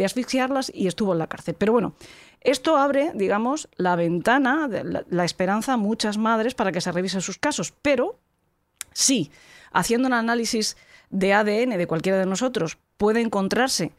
asfixiarlas 0.05 0.71
y 0.73 0.87
estuvo 0.87 1.13
en 1.13 1.19
la 1.19 1.27
cárcel. 1.27 1.55
Pero 1.57 1.73
bueno, 1.73 1.95
esto 2.41 2.77
abre, 2.77 3.11
digamos, 3.15 3.69
la 3.75 3.95
ventana, 3.95 4.67
de 4.67 5.03
la, 5.09 5.25
esperanza 5.25 5.73
a 5.73 5.77
muchas 5.77 6.17
madres 6.17 6.55
para 6.55 6.71
que 6.71 6.81
se 6.81 6.91
revisen 6.91 7.21
sus 7.21 7.37
casos. 7.37 7.73
Pero 7.81 8.19
sí, 8.93 9.31
haciendo 9.71 10.07
un 10.07 10.13
análisis 10.13 10.77
de 11.09 11.33
ADN 11.33 11.77
de 11.77 11.87
cualquiera 11.87 12.17
de 12.17 12.25
nosotros 12.25 12.77
puede 12.97 13.21
encontrarse 13.21 13.93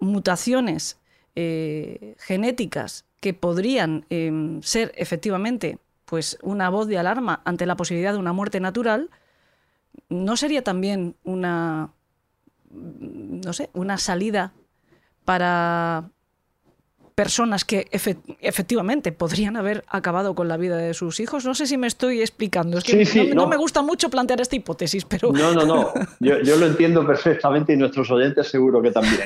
mutaciones 0.00 0.98
eh, 1.34 2.14
genéticas 2.18 3.04
que 3.20 3.34
podrían 3.34 4.06
em, 4.10 4.62
ser 4.62 4.92
efectivamente 4.96 5.78
pues 6.04 6.38
una 6.42 6.70
voz 6.70 6.88
de 6.88 6.98
alarma 6.98 7.42
ante 7.44 7.66
la 7.66 7.76
posibilidad 7.76 8.12
de 8.12 8.18
una 8.18 8.32
muerte 8.32 8.60
natural, 8.60 9.10
¿no 10.08 10.36
sería 10.36 10.64
también 10.64 11.16
una, 11.22 11.92
no 12.70 13.52
sé, 13.52 13.68
una 13.74 13.98
salida 13.98 14.54
para 15.28 16.04
personas 17.14 17.66
que 17.66 17.86
efectivamente 17.90 19.12
podrían 19.12 19.58
haber 19.58 19.84
acabado 19.86 20.34
con 20.34 20.48
la 20.48 20.56
vida 20.56 20.78
de 20.78 20.94
sus 20.94 21.20
hijos. 21.20 21.44
No 21.44 21.54
sé 21.54 21.66
si 21.66 21.76
me 21.76 21.86
estoy 21.86 22.22
explicando. 22.22 22.78
Es 22.78 22.84
que 22.84 23.34
no, 23.34 23.46
me 23.46 23.58
gusta 23.58 23.82
mucho 23.82 24.08
plantear 24.08 24.40
esta 24.40 24.56
hipótesis, 24.56 25.04
pero... 25.04 25.30
No, 25.30 25.52
no, 25.52 25.66
no. 25.66 25.92
Yo, 26.20 26.56
lo 26.56 26.64
entiendo 26.64 27.06
perfectamente 27.06 27.74
y 27.74 27.76
nuestros 27.76 28.10
oyentes 28.10 28.48
seguro 28.48 28.80
que 28.80 28.90
también. 28.90 29.20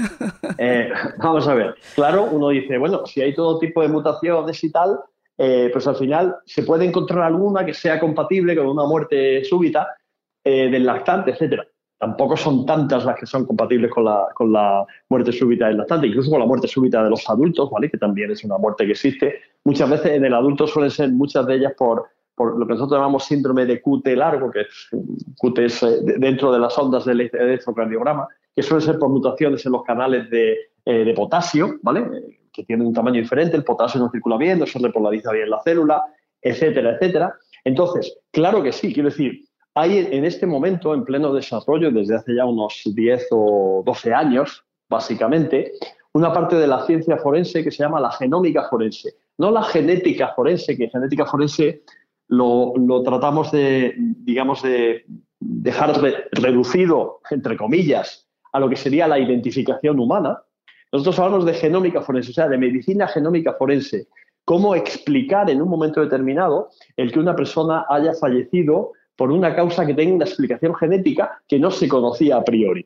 Eh, 0.58 0.90
vamos 1.18 1.46
a 1.46 1.54
ver. 1.54 1.76
Claro, 1.94 2.24
uno 2.24 2.48
dice, 2.48 2.78
bueno, 2.78 3.06
si 3.06 3.22
hay 3.22 3.32
todo 3.32 3.60
tipo 3.60 3.80
de 3.80 3.88
mutaciones 3.88 4.64
y 4.64 4.72
tal, 4.72 4.98
eh, 5.38 5.70
pues 5.72 5.86
al 5.86 5.94
final 5.94 6.34
se 6.46 6.64
puede 6.64 6.84
encontrar 6.84 7.22
alguna 7.22 7.64
que 7.64 7.74
sea 7.74 8.00
compatible 8.00 8.56
con 8.56 8.66
una 8.66 8.86
muerte 8.86 9.44
súbita, 9.44 9.86
eh, 10.42 10.68
del 10.68 10.84
lactante, 10.84 11.30
etcétera. 11.30 11.64
Tampoco 12.02 12.36
son 12.36 12.66
tantas 12.66 13.04
las 13.04 13.14
que 13.14 13.26
son 13.26 13.46
compatibles 13.46 13.88
con 13.92 14.02
la, 14.52 14.84
muerte 15.08 15.30
súbita 15.30 15.68
del 15.68 15.76
lactante, 15.76 16.08
incluso 16.08 16.32
con 16.32 16.40
la 16.40 16.46
muerte 16.46 16.66
súbita 16.66 17.04
de 17.04 17.10
los 17.10 17.30
adultos, 17.30 17.70
¿vale? 17.70 17.88
que 17.88 17.96
también 17.96 18.28
es 18.32 18.42
una 18.42 18.58
muerte 18.58 18.84
que 18.84 18.90
existe. 18.90 19.36
Muchas 19.62 19.88
veces 19.88 20.10
en 20.10 20.24
el 20.24 20.34
adulto 20.34 20.66
suelen 20.66 20.90
ser 20.90 21.12
muchas 21.12 21.46
de 21.46 21.54
ellas 21.54 21.74
por, 21.78 22.08
lo 22.36 22.66
que 22.66 22.72
nosotros 22.72 22.98
llamamos 22.98 23.24
síndrome 23.24 23.66
de 23.66 23.80
QT 23.80 24.04
largo, 24.16 24.50
que 24.50 24.66
QT 25.38 25.58
es, 25.60 25.80
eh, 25.84 26.00
dentro 26.18 26.52
de 26.52 26.58
las 26.58 26.76
ondas 26.76 27.04
del 27.04 27.20
electrocardiograma, 27.20 28.26
que 28.52 28.64
suele 28.64 28.84
ser 28.84 28.98
por 28.98 29.08
mutaciones 29.08 29.64
en 29.64 29.70
los 29.70 29.84
canales 29.84 30.28
de, 30.28 30.56
eh, 30.84 31.04
de 31.04 31.14
potasio, 31.14 31.76
¿vale? 31.82 32.40
que 32.52 32.64
tienen 32.64 32.84
un 32.84 32.92
tamaño 32.92 33.20
diferente, 33.20 33.56
el 33.56 33.62
potasio 33.62 34.00
no 34.00 34.10
circula 34.10 34.36
bien, 34.38 34.58
no 34.58 34.66
se 34.66 34.80
repolariza 34.80 35.30
bien 35.30 35.48
la 35.50 35.60
célula, 35.62 36.02
etcétera, 36.40 36.96
etcétera. 36.96 37.32
Entonces, 37.62 38.18
claro 38.32 38.60
que 38.60 38.72
sí, 38.72 38.92
quiero 38.92 39.08
decir, 39.08 39.44
hay 39.74 40.08
en 40.10 40.24
este 40.24 40.46
momento, 40.46 40.94
en 40.94 41.04
pleno 41.04 41.32
desarrollo, 41.32 41.90
desde 41.90 42.16
hace 42.16 42.34
ya 42.34 42.44
unos 42.44 42.82
10 42.84 43.28
o 43.30 43.82
12 43.84 44.12
años, 44.12 44.64
básicamente, 44.88 45.72
una 46.12 46.32
parte 46.32 46.56
de 46.56 46.66
la 46.66 46.84
ciencia 46.84 47.16
forense 47.16 47.64
que 47.64 47.70
se 47.70 47.82
llama 47.82 48.00
la 48.00 48.12
genómica 48.12 48.68
forense. 48.68 49.14
No 49.38 49.50
la 49.50 49.62
genética 49.62 50.32
forense, 50.36 50.76
que 50.76 50.90
genética 50.90 51.24
forense 51.24 51.82
lo, 52.28 52.74
tratamos 53.02 53.50
de, 53.50 53.94
digamos, 53.96 54.62
de 54.62 55.04
dejar 55.40 55.98
reducido, 56.32 57.20
entre 57.30 57.56
comillas, 57.56 58.28
a 58.52 58.60
lo 58.60 58.68
que 58.68 58.76
sería 58.76 59.08
la 59.08 59.18
identificación 59.18 59.98
humana. 59.98 60.42
Nosotros 60.92 61.18
hablamos 61.18 61.46
de 61.46 61.54
genómica 61.54 62.02
forense, 62.02 62.30
o 62.30 62.34
sea, 62.34 62.48
de 62.48 62.58
medicina 62.58 63.08
genómica 63.08 63.54
forense. 63.54 64.08
Cómo 64.44 64.74
explicar 64.74 65.48
en 65.48 65.62
un 65.62 65.68
momento 65.68 66.00
determinado 66.00 66.68
el 66.96 67.10
que 67.10 67.20
una 67.20 67.34
persona 67.34 67.86
haya 67.88 68.12
fallecido 68.12 68.92
por 69.22 69.30
una 69.30 69.54
causa 69.54 69.86
que 69.86 69.94
tenga 69.94 70.16
una 70.16 70.24
explicación 70.24 70.74
genética 70.74 71.40
que 71.46 71.56
no 71.56 71.70
se 71.70 71.86
conocía 71.86 72.38
a 72.38 72.42
priori. 72.42 72.84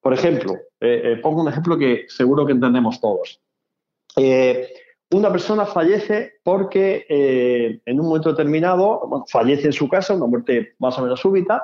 Por 0.00 0.14
ejemplo, 0.14 0.54
eh, 0.80 1.02
eh, 1.04 1.16
pongo 1.22 1.42
un 1.42 1.48
ejemplo 1.48 1.76
que 1.76 2.06
seguro 2.08 2.46
que 2.46 2.52
entendemos 2.52 3.02
todos. 3.02 3.38
Eh, 4.16 4.66
una 5.10 5.30
persona 5.30 5.66
fallece 5.66 6.36
porque 6.42 7.04
en 7.84 8.00
un 8.00 8.06
momento 8.06 8.30
determinado, 8.30 9.26
fallece 9.28 9.66
en 9.66 9.74
su 9.74 9.86
casa, 9.86 10.14
una 10.14 10.24
muerte 10.24 10.74
más 10.78 10.98
o 10.98 11.02
menos 11.02 11.20
súbita, 11.20 11.62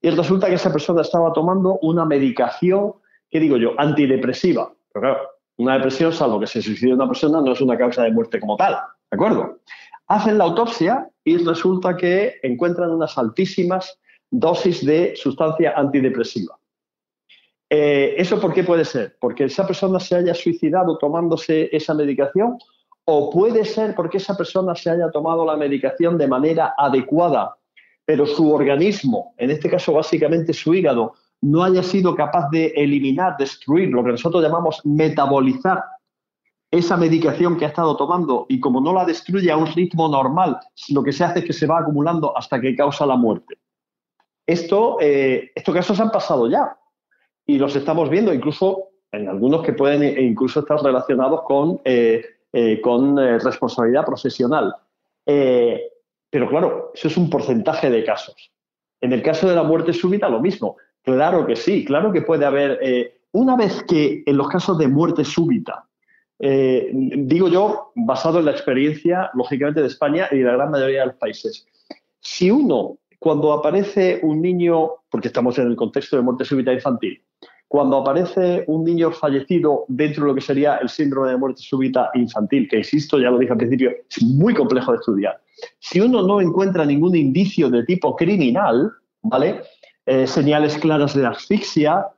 y 0.00 0.10
resulta 0.10 0.48
que 0.48 0.54
esa 0.54 0.72
persona 0.72 1.02
estaba 1.02 1.32
tomando 1.32 1.78
una 1.82 2.04
medicación, 2.04 2.94
¿qué 3.30 3.38
digo 3.38 3.58
yo?, 3.58 3.78
antidepresiva. 3.78 4.72
Pero 4.92 5.02
claro, 5.02 5.28
una 5.58 5.74
depresión, 5.74 6.12
salvo 6.12 6.40
que 6.40 6.48
se 6.48 6.60
suicide 6.60 6.94
una 6.94 7.06
persona, 7.06 7.40
no 7.40 7.52
es 7.52 7.60
una 7.60 7.78
causa 7.78 8.02
de 8.02 8.10
muerte 8.10 8.40
como 8.40 8.56
tal, 8.56 8.72
¿de 9.08 9.14
acuerdo? 9.14 9.60
Hacen 10.12 10.36
la 10.36 10.44
autopsia 10.44 11.08
y 11.24 11.38
resulta 11.38 11.96
que 11.96 12.34
encuentran 12.42 12.90
unas 12.90 13.16
altísimas 13.16 13.98
dosis 14.30 14.84
de 14.84 15.14
sustancia 15.16 15.72
antidepresiva. 15.74 16.54
Eh, 17.70 18.14
¿Eso 18.18 18.38
por 18.38 18.52
qué 18.52 18.62
puede 18.62 18.84
ser? 18.84 19.16
¿Porque 19.18 19.44
esa 19.44 19.66
persona 19.66 19.98
se 19.98 20.16
haya 20.16 20.34
suicidado 20.34 20.98
tomándose 20.98 21.74
esa 21.74 21.94
medicación? 21.94 22.58
¿O 23.06 23.30
puede 23.30 23.64
ser 23.64 23.94
porque 23.94 24.18
esa 24.18 24.36
persona 24.36 24.74
se 24.74 24.90
haya 24.90 25.10
tomado 25.10 25.46
la 25.46 25.56
medicación 25.56 26.18
de 26.18 26.28
manera 26.28 26.74
adecuada, 26.76 27.56
pero 28.04 28.26
su 28.26 28.52
organismo, 28.52 29.32
en 29.38 29.50
este 29.50 29.70
caso 29.70 29.94
básicamente 29.94 30.52
su 30.52 30.74
hígado, 30.74 31.14
no 31.40 31.64
haya 31.64 31.82
sido 31.82 32.14
capaz 32.14 32.50
de 32.50 32.66
eliminar, 32.76 33.38
destruir, 33.38 33.88
lo 33.88 34.04
que 34.04 34.10
nosotros 34.10 34.42
llamamos 34.42 34.78
metabolizar 34.84 35.82
esa 36.72 36.96
medicación 36.96 37.56
que 37.56 37.66
ha 37.66 37.68
estado 37.68 37.96
tomando 37.96 38.46
y 38.48 38.58
como 38.58 38.80
no 38.80 38.92
la 38.92 39.04
destruye 39.04 39.52
a 39.52 39.56
un 39.56 39.66
ritmo 39.66 40.08
normal, 40.08 40.58
lo 40.88 41.04
que 41.04 41.12
se 41.12 41.22
hace 41.22 41.40
es 41.40 41.44
que 41.44 41.52
se 41.52 41.66
va 41.66 41.78
acumulando 41.78 42.36
hasta 42.36 42.60
que 42.60 42.74
causa 42.74 43.06
la 43.06 43.14
muerte. 43.14 43.58
Esto, 44.46 44.96
eh, 45.00 45.52
estos 45.54 45.74
casos 45.74 46.00
han 46.00 46.10
pasado 46.10 46.48
ya 46.48 46.76
y 47.46 47.58
los 47.58 47.76
estamos 47.76 48.10
viendo 48.10 48.34
incluso 48.34 48.88
en 49.12 49.28
algunos 49.28 49.62
que 49.62 49.74
pueden 49.74 50.18
incluso 50.18 50.60
estar 50.60 50.82
relacionados 50.82 51.42
con, 51.42 51.80
eh, 51.84 52.24
eh, 52.52 52.80
con 52.80 53.16
responsabilidad 53.16 54.04
profesional. 54.04 54.74
pero 55.24 56.48
claro, 56.48 56.90
eso 56.94 57.08
es 57.08 57.16
un 57.18 57.28
porcentaje 57.28 57.90
de 57.90 58.02
casos. 58.02 58.50
En 59.02 59.12
el 59.12 59.20
caso 59.20 59.48
de 59.48 59.56
la 59.56 59.64
muerte 59.64 59.92
súbita, 59.92 60.28
lo 60.28 60.40
mismo. 60.40 60.76
Claro 61.02 61.44
que 61.44 61.56
sí, 61.56 61.84
claro 61.84 62.12
que 62.12 62.22
puede 62.22 62.46
haber. 62.46 62.78
Eh, 62.80 63.20
una 63.32 63.56
vez 63.56 63.82
que 63.82 64.22
en 64.24 64.36
los 64.36 64.48
casos 64.48 64.78
de 64.78 64.86
muerte 64.86 65.24
súbita, 65.24 65.84
eh, 66.44 66.90
digo 66.92 67.46
yo, 67.46 67.92
basado 67.94 68.40
en 68.40 68.46
la 68.46 68.50
experiencia, 68.50 69.30
lógicamente, 69.34 69.80
de 69.80 69.86
España 69.86 70.26
y 70.32 70.38
de 70.38 70.44
la 70.44 70.54
gran 70.54 70.72
mayoría 70.72 71.02
de 71.02 71.06
los 71.06 71.14
países, 71.14 71.68
si 72.18 72.50
uno, 72.50 72.98
cuando 73.20 73.52
aparece 73.52 74.18
un 74.24 74.42
niño, 74.42 74.90
porque 75.08 75.28
estamos 75.28 75.56
en 75.60 75.68
el 75.68 75.76
contexto 75.76 76.16
de 76.16 76.22
muerte 76.22 76.44
súbita 76.44 76.72
infantil, 76.72 77.22
cuando 77.68 77.98
aparece 77.98 78.64
un 78.66 78.82
niño 78.82 79.12
fallecido 79.12 79.84
dentro 79.86 80.24
de 80.24 80.28
lo 80.30 80.34
que 80.34 80.40
sería 80.40 80.78
el 80.78 80.88
síndrome 80.88 81.30
de 81.30 81.36
muerte 81.36 81.62
súbita 81.62 82.10
infantil, 82.14 82.68
que 82.68 82.78
insisto, 82.78 83.20
ya 83.20 83.30
lo 83.30 83.38
dije 83.38 83.52
al 83.52 83.58
principio, 83.58 83.92
es 84.10 84.22
muy 84.24 84.52
complejo 84.52 84.90
de 84.90 84.98
estudiar. 84.98 85.40
Si 85.78 86.00
uno 86.00 86.26
no 86.26 86.40
encuentra 86.40 86.84
ningún 86.84 87.14
indicio 87.14 87.70
de 87.70 87.84
tipo 87.84 88.16
criminal, 88.16 88.90
¿vale? 89.22 89.62
Eh, 90.06 90.26
señales 90.26 90.76
claras 90.76 91.14
de 91.14 91.24
asfixia, 91.24 92.08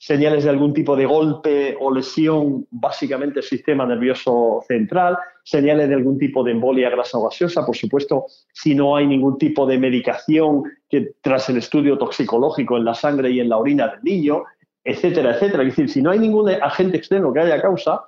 señales 0.00 0.44
de 0.44 0.50
algún 0.50 0.72
tipo 0.72 0.96
de 0.96 1.04
golpe 1.04 1.76
o 1.78 1.92
lesión, 1.92 2.66
básicamente 2.70 3.40
el 3.40 3.44
sistema 3.44 3.84
nervioso 3.84 4.64
central, 4.66 5.18
señales 5.44 5.90
de 5.90 5.94
algún 5.94 6.18
tipo 6.18 6.42
de 6.42 6.52
embolia 6.52 6.88
grasa 6.88 7.18
gaseosa, 7.22 7.66
por 7.66 7.76
supuesto, 7.76 8.24
si 8.50 8.74
no 8.74 8.96
hay 8.96 9.06
ningún 9.06 9.36
tipo 9.36 9.66
de 9.66 9.78
medicación 9.78 10.62
que 10.88 11.12
tras 11.20 11.50
el 11.50 11.58
estudio 11.58 11.98
toxicológico 11.98 12.78
en 12.78 12.86
la 12.86 12.94
sangre 12.94 13.30
y 13.30 13.40
en 13.40 13.50
la 13.50 13.58
orina 13.58 13.88
del 13.88 14.02
niño, 14.02 14.44
etcétera, 14.82 15.34
etcétera. 15.34 15.64
Es 15.64 15.76
decir, 15.76 15.90
si 15.90 16.00
no 16.00 16.12
hay 16.12 16.18
ningún 16.18 16.48
agente 16.48 16.96
externo 16.96 17.30
que 17.34 17.40
haya 17.40 17.60
causa, 17.60 18.00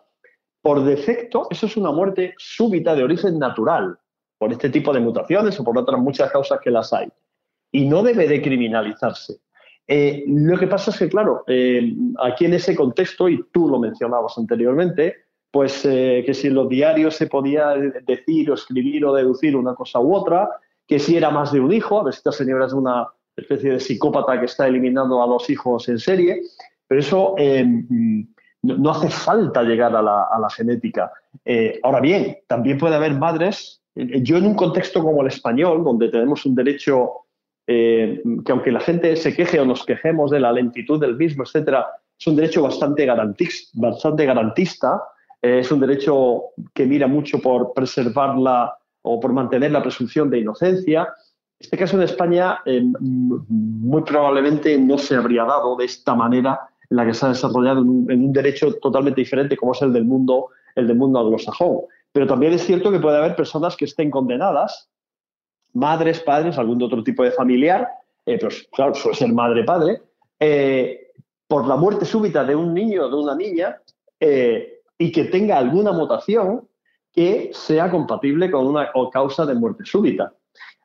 por 0.62 0.82
defecto, 0.82 1.46
eso 1.50 1.66
es 1.66 1.76
una 1.76 1.92
muerte 1.92 2.34
súbita 2.38 2.94
de 2.94 3.04
origen 3.04 3.38
natural, 3.38 3.98
por 4.38 4.50
este 4.50 4.70
tipo 4.70 4.94
de 4.94 5.00
mutaciones 5.00 5.60
o 5.60 5.64
por 5.64 5.76
otras 5.76 6.00
muchas 6.00 6.32
causas 6.32 6.58
que 6.64 6.70
las 6.70 6.90
hay 6.94 7.08
y 7.70 7.86
no 7.86 8.02
debe 8.02 8.26
de 8.26 8.40
criminalizarse. 8.40 9.40
Eh, 9.94 10.24
lo 10.26 10.58
que 10.58 10.68
pasa 10.68 10.90
es 10.90 10.98
que, 10.98 11.08
claro, 11.10 11.44
eh, 11.46 11.94
aquí 12.22 12.46
en 12.46 12.54
ese 12.54 12.74
contexto, 12.74 13.28
y 13.28 13.44
tú 13.52 13.68
lo 13.68 13.78
mencionabas 13.78 14.38
anteriormente, 14.38 15.16
pues 15.50 15.84
eh, 15.84 16.22
que 16.24 16.32
si 16.32 16.46
en 16.46 16.54
los 16.54 16.70
diarios 16.70 17.14
se 17.14 17.26
podía 17.26 17.74
decir 18.06 18.50
o 18.50 18.54
escribir 18.54 19.04
o 19.04 19.12
deducir 19.12 19.54
una 19.54 19.74
cosa 19.74 20.00
u 20.00 20.14
otra, 20.14 20.48
que 20.86 20.98
si 20.98 21.14
era 21.14 21.28
más 21.28 21.52
de 21.52 21.60
un 21.60 21.74
hijo, 21.74 22.00
a 22.00 22.04
ver 22.04 22.14
si 22.14 22.20
esta 22.20 22.32
señora 22.32 22.64
es 22.64 22.72
una 22.72 23.06
especie 23.36 23.72
de 23.72 23.80
psicópata 23.80 24.40
que 24.40 24.46
está 24.46 24.66
eliminando 24.66 25.22
a 25.22 25.26
dos 25.26 25.50
hijos 25.50 25.86
en 25.90 25.98
serie, 25.98 26.40
pero 26.88 26.98
eso 26.98 27.34
no, 28.62 28.90
hace 28.90 29.10
falta 29.10 29.62
llegar 29.62 29.94
a 29.94 30.00
la, 30.00 30.22
a 30.22 30.38
la 30.38 30.48
genética. 30.48 31.12
ahora 31.82 32.00
bien, 32.00 32.38
también 32.46 32.78
puede 32.78 32.94
haber 32.94 33.12
madres, 33.12 33.82
yo 33.94 34.38
en 34.38 34.46
un 34.46 34.54
contexto 34.54 35.02
como 35.02 35.20
el 35.20 35.28
español, 35.28 35.84
donde 35.84 36.08
tenemos 36.08 36.46
un 36.46 36.54
derecho 36.54 37.26
eh, 37.66 38.22
que 38.44 38.52
aunque 38.52 38.72
la 38.72 38.80
gente 38.80 39.14
se 39.16 39.34
queje 39.34 39.60
o 39.60 39.64
nos 39.64 39.84
quejemos 39.84 40.30
de 40.30 40.40
la 40.40 40.52
lentitud 40.52 41.00
del 41.00 41.16
mismo, 41.16 41.44
etcétera, 41.44 41.86
es 42.18 42.26
un 42.26 42.36
derecho 42.36 42.62
bastante, 42.62 43.06
bastante 43.74 44.26
garantista, 44.26 45.02
eh, 45.40 45.60
es 45.60 45.70
un 45.70 45.80
derecho 45.80 46.44
que 46.74 46.86
mira 46.86 47.06
mucho 47.06 47.40
por 47.40 47.72
preservarla 47.72 48.76
o 49.02 49.20
por 49.20 49.32
mantener 49.32 49.72
la 49.72 49.82
presunción 49.82 50.30
de 50.30 50.40
inocencia. 50.40 51.08
Este 51.58 51.76
caso 51.76 51.96
en 51.96 52.02
España 52.02 52.60
eh, 52.64 52.82
muy 53.00 54.02
probablemente 54.02 54.76
no 54.78 54.98
se 54.98 55.14
habría 55.14 55.44
dado 55.44 55.76
de 55.76 55.84
esta 55.84 56.14
manera 56.14 56.60
en 56.90 56.96
la 56.96 57.06
que 57.06 57.14
se 57.14 57.26
ha 57.26 57.30
desarrollado 57.30 57.80
en 57.80 57.88
un, 57.88 58.10
en 58.10 58.24
un, 58.24 58.32
derecho 58.32 58.74
totalmente 58.74 59.20
diferente 59.20 59.56
como 59.56 59.72
es 59.72 59.82
el 59.82 59.92
del 59.92 60.04
mundo, 60.04 60.48
el 60.74 60.86
del 60.88 60.96
mundo 60.96 61.20
anglosajón. 61.20 61.82
Pero 62.12 62.26
también 62.26 62.52
es 62.52 62.64
cierto 62.64 62.90
que 62.90 63.00
puede 63.00 63.18
haber 63.18 63.34
personas 63.34 63.76
que 63.76 63.86
estén 63.86 64.10
condenadas 64.10 64.91
madres, 65.74 66.20
padres, 66.20 66.58
algún 66.58 66.82
otro 66.82 67.02
tipo 67.02 67.22
de 67.22 67.30
familiar, 67.32 67.88
eh, 68.26 68.38
pues 68.38 68.68
claro, 68.72 68.94
suele 68.94 69.16
ser 69.16 69.32
madre-padre, 69.32 70.02
eh, 70.38 71.10
por 71.46 71.66
la 71.66 71.76
muerte 71.76 72.04
súbita 72.04 72.44
de 72.44 72.56
un 72.56 72.72
niño 72.72 73.04
o 73.04 73.08
de 73.08 73.16
una 73.16 73.34
niña 73.34 73.76
eh, 74.20 74.80
y 74.98 75.12
que 75.12 75.24
tenga 75.24 75.58
alguna 75.58 75.92
mutación 75.92 76.68
que 77.12 77.50
sea 77.52 77.90
compatible 77.90 78.50
con 78.50 78.66
una 78.66 78.90
causa 79.12 79.44
de 79.44 79.54
muerte 79.54 79.84
súbita. 79.84 80.32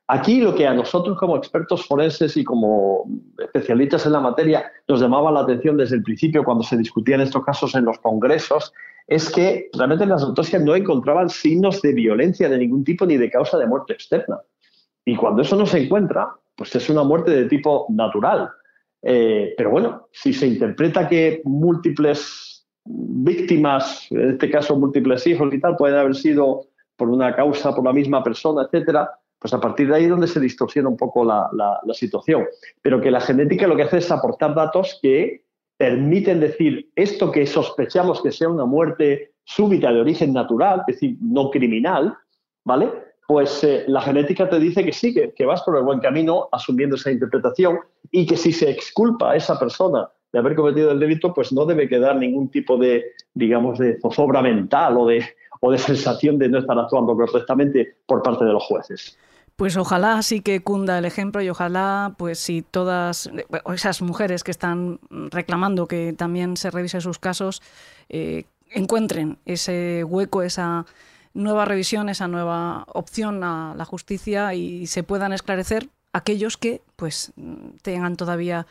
Aquí 0.09 0.39
lo 0.39 0.55
que 0.55 0.65
a 0.65 0.73
nosotros 0.73 1.17
como 1.17 1.35
expertos 1.35 1.85
forenses 1.85 2.37
y 2.37 2.43
como 2.43 3.05
especialistas 3.37 4.05
en 4.05 4.13
la 4.13 4.21
materia 4.21 4.71
nos 4.87 5.01
llamaba 5.01 5.31
la 5.31 5.41
atención 5.41 5.75
desde 5.75 5.97
el 5.97 6.03
principio 6.03 6.45
cuando 6.45 6.63
se 6.63 6.77
discutían 6.77 7.19
estos 7.19 7.43
casos 7.43 7.75
en 7.75 7.85
los 7.85 7.99
congresos 7.99 8.73
es 9.07 9.29
que 9.29 9.69
realmente 9.73 10.05
en 10.05 10.11
las 10.11 10.23
autopsias 10.23 10.61
no 10.61 10.75
encontraban 10.75 11.29
signos 11.29 11.81
de 11.81 11.93
violencia 11.93 12.47
de 12.47 12.57
ningún 12.57 12.83
tipo 12.83 13.05
ni 13.05 13.17
de 13.17 13.29
causa 13.29 13.57
de 13.57 13.67
muerte 13.67 13.93
externa. 13.93 14.39
Y 15.07 15.15
cuando 15.15 15.41
eso 15.41 15.55
no 15.55 15.65
se 15.65 15.81
encuentra, 15.81 16.35
pues 16.53 16.75
es 16.75 16.89
una 16.89 17.01
muerte 17.01 17.31
de 17.31 17.45
tipo 17.45 17.85
natural. 17.87 18.49
Eh, 19.01 19.53
pero 19.55 19.69
bueno, 19.69 20.09
si 20.11 20.33
se 20.33 20.45
interpreta 20.45 21.07
que 21.07 21.41
múltiples 21.45 22.67
víctimas, 22.83 24.05
en 24.11 24.31
este 24.31 24.51
caso 24.51 24.77
múltiples 24.77 25.25
hijos 25.25 25.53
y 25.53 25.61
tal, 25.61 25.77
pueden 25.77 25.97
haber 25.97 26.13
sido 26.13 26.65
por 26.97 27.07
una 27.07 27.33
causa, 27.33 27.73
por 27.73 27.85
la 27.85 27.93
misma 27.93 28.21
persona, 28.21 28.63
etcétera, 28.63 29.09
pues 29.39 29.53
a 29.53 29.61
partir 29.61 29.87
de 29.87 29.95
ahí 29.95 30.03
es 30.03 30.09
donde 30.09 30.27
se 30.27 30.41
distorsiona 30.41 30.89
un 30.89 30.97
poco 30.97 31.23
la, 31.23 31.49
la 31.53 31.93
situación. 31.93 32.45
Pero 32.81 32.99
que 32.99 33.09
la 33.09 33.21
genética 33.21 33.65
lo 33.65 33.77
que 33.77 33.83
hace 33.83 33.99
es 33.99 34.11
aportar 34.11 34.53
datos 34.55 34.99
que 35.01 35.45
permiten 35.77 36.41
decir 36.41 36.91
esto 36.97 37.31
que 37.31 37.45
sospechamos 37.45 38.21
que 38.21 38.33
sea 38.33 38.49
una 38.49 38.65
muerte 38.65 39.35
súbita 39.45 39.89
de 39.93 40.01
origen 40.01 40.33
natural, 40.33 40.81
es 40.81 40.95
decir, 40.95 41.17
no 41.21 41.49
criminal, 41.49 42.13
¿vale? 42.65 43.06
Pues 43.27 43.61
eh, 43.65 43.83
la 43.87 44.01
genética 44.01 44.49
te 44.49 44.57
dice 44.57 44.83
que 44.85 44.93
sí, 44.93 45.13
que, 45.13 45.45
vas 45.45 45.61
por 45.61 45.77
el 45.77 45.83
buen 45.83 45.99
camino 45.99 46.47
asumiendo 46.51 46.95
esa 46.95 47.11
interpretación 47.11 47.79
y 48.09 48.25
que 48.25 48.37
si 48.37 48.53
se 48.53 48.69
exculpa 48.69 49.31
a 49.31 49.35
esa 49.35 49.59
persona 49.59 50.09
de 50.31 50.39
haber 50.39 50.55
cometido 50.55 50.91
el 50.91 50.99
delito, 50.99 51.33
pues 51.33 51.51
no 51.51 51.65
debe 51.65 51.89
quedar 51.89 52.15
ningún 52.15 52.49
tipo 52.49 52.77
de, 52.77 53.03
digamos, 53.33 53.79
de 53.79 53.99
zozobra 53.99 54.41
mental 54.41 54.97
o 54.97 55.05
de, 55.05 55.25
o 55.59 55.71
de 55.71 55.77
sensación 55.77 56.39
de 56.39 56.47
no 56.47 56.59
estar 56.59 56.79
actuando 56.79 57.15
correctamente 57.15 57.97
por 58.05 58.23
parte 58.23 58.45
de 58.45 58.53
los 58.53 58.63
jueces. 58.63 59.17
Pues 59.57 59.75
ojalá 59.75 60.21
sí 60.21 60.39
que 60.39 60.61
cunda 60.61 60.97
el 60.97 61.03
ejemplo 61.03 61.41
y 61.41 61.49
ojalá, 61.49 62.13
pues 62.17 62.39
si 62.39 62.61
todas 62.61 63.29
esas 63.73 64.01
mujeres 64.01 64.43
que 64.45 64.51
están 64.51 64.99
reclamando 65.09 65.87
que 65.87 66.13
también 66.13 66.55
se 66.55 66.71
revise 66.71 67.01
sus 67.01 67.19
casos, 67.19 67.61
eh, 68.07 68.45
encuentren 68.69 69.37
ese 69.45 70.03
hueco, 70.05 70.43
esa 70.43 70.85
nueva 71.37 71.65
revisión, 71.65 72.09
esa 72.09 72.27
nueva 72.27 72.83
opción 72.87 73.43
a 73.43 73.73
la 73.77 73.85
justicia 73.85 74.53
y 74.53 74.87
se 74.87 75.03
puedan 75.03 75.33
esclarecer 75.33 75.87
aquellos 76.11 76.57
que 76.57 76.81
pues 76.95 77.31
tengan 77.83 78.17
todavía 78.17 78.65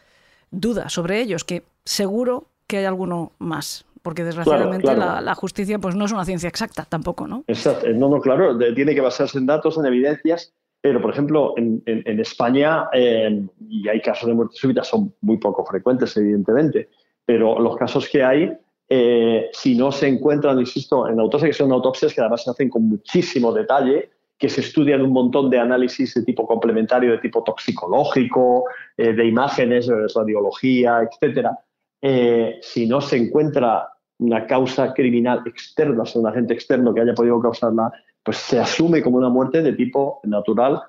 dudas 0.51 0.93
sobre 0.93 1.21
ellos, 1.21 1.45
que 1.45 1.63
seguro 1.85 2.47
que 2.67 2.79
hay 2.79 2.85
alguno 2.85 3.33
más, 3.39 3.87
porque 4.03 4.25
desgraciadamente 4.25 4.95
La, 4.95 5.35
justicia 5.35 5.79
pues 5.79 5.95
no 5.95 6.05
es 6.05 6.13
una 6.13 6.25
ciencia 6.25 6.49
exacta 6.49 6.85
tampoco, 6.89 7.27
¿no? 7.27 7.45
Exacto, 7.47 7.89
no, 7.95 8.09
no, 8.09 8.21
claro, 8.21 8.59
tiene 8.75 8.95
que 8.95 9.01
basarse 9.01 9.39
en 9.39 9.47
datos, 9.47 9.79
en 9.79 9.87
evidencias, 9.87 10.53
pero 10.81 11.01
por 11.01 11.13
ejemplo 11.13 11.55
en, 11.57 12.21
España, 12.21 12.89
eh, 12.93 13.47
y 13.69 13.89
hay 13.89 14.01
casos 14.01 14.29
de 14.29 14.35
muerte 14.35 14.57
súbita, 14.57 14.83
son 14.83 15.15
muy 15.21 15.39
poco 15.39 15.65
frecuentes 15.65 16.17
evidentemente, 16.17 16.89
pero 17.25 17.61
los 17.61 17.77
casos 17.77 18.09
que 18.09 18.25
hay 18.25 18.53
eh, 18.89 19.51
si 19.53 19.77
no 19.77 19.91
se 19.91 20.09
encuentran, 20.09 20.59
insisto, 20.61 21.09
en 21.09 21.19
autopsias 21.19 21.51
que 21.51 21.63
son 21.63 21.73
autopsias 21.73 22.15
que 22.15 22.21
además 22.21 22.45
se 22.45 22.51
hacen 22.51 22.69
con 22.69 22.89
muchísimo 22.89 23.53
detalle 23.53 24.11
que 24.39 24.49
se 24.49 24.61
estudian 24.61 25.03
un 25.03 25.13
montón 25.13 25.49
de 25.49 25.59
análisis 25.59 26.15
de 26.15 26.23
tipo 26.23 26.47
complementario, 26.47 27.13
de 27.13 27.19
tipo 27.19 27.43
toxicológico, 27.43 28.65
eh, 28.97 29.13
de 29.15 29.27
imágenes, 29.27 29.87
de 29.87 30.07
radiología, 30.15 31.01
etcétera. 31.11 31.59
Eh, 32.03 32.59
si 32.61 32.87
no 32.87 33.01
se 33.01 33.17
encuentra 33.17 33.89
una 34.19 34.47
causa 34.47 34.93
criminal 34.93 35.43
externa, 35.47 36.03
o 36.03 36.07
sea, 36.07 36.21
un 36.21 36.27
agente 36.29 36.55
externo 36.55 36.93
que 36.93 37.01
haya 37.01 37.15
podido 37.15 37.41
causarla, 37.41 37.91
pues 38.23 38.37
se 38.39 38.59
asume 38.59 39.03
como 39.03 39.19
una 39.19 39.29
muerte 39.29 39.63
de 39.63 39.73
tipo 39.73 40.21
natural 40.25 40.83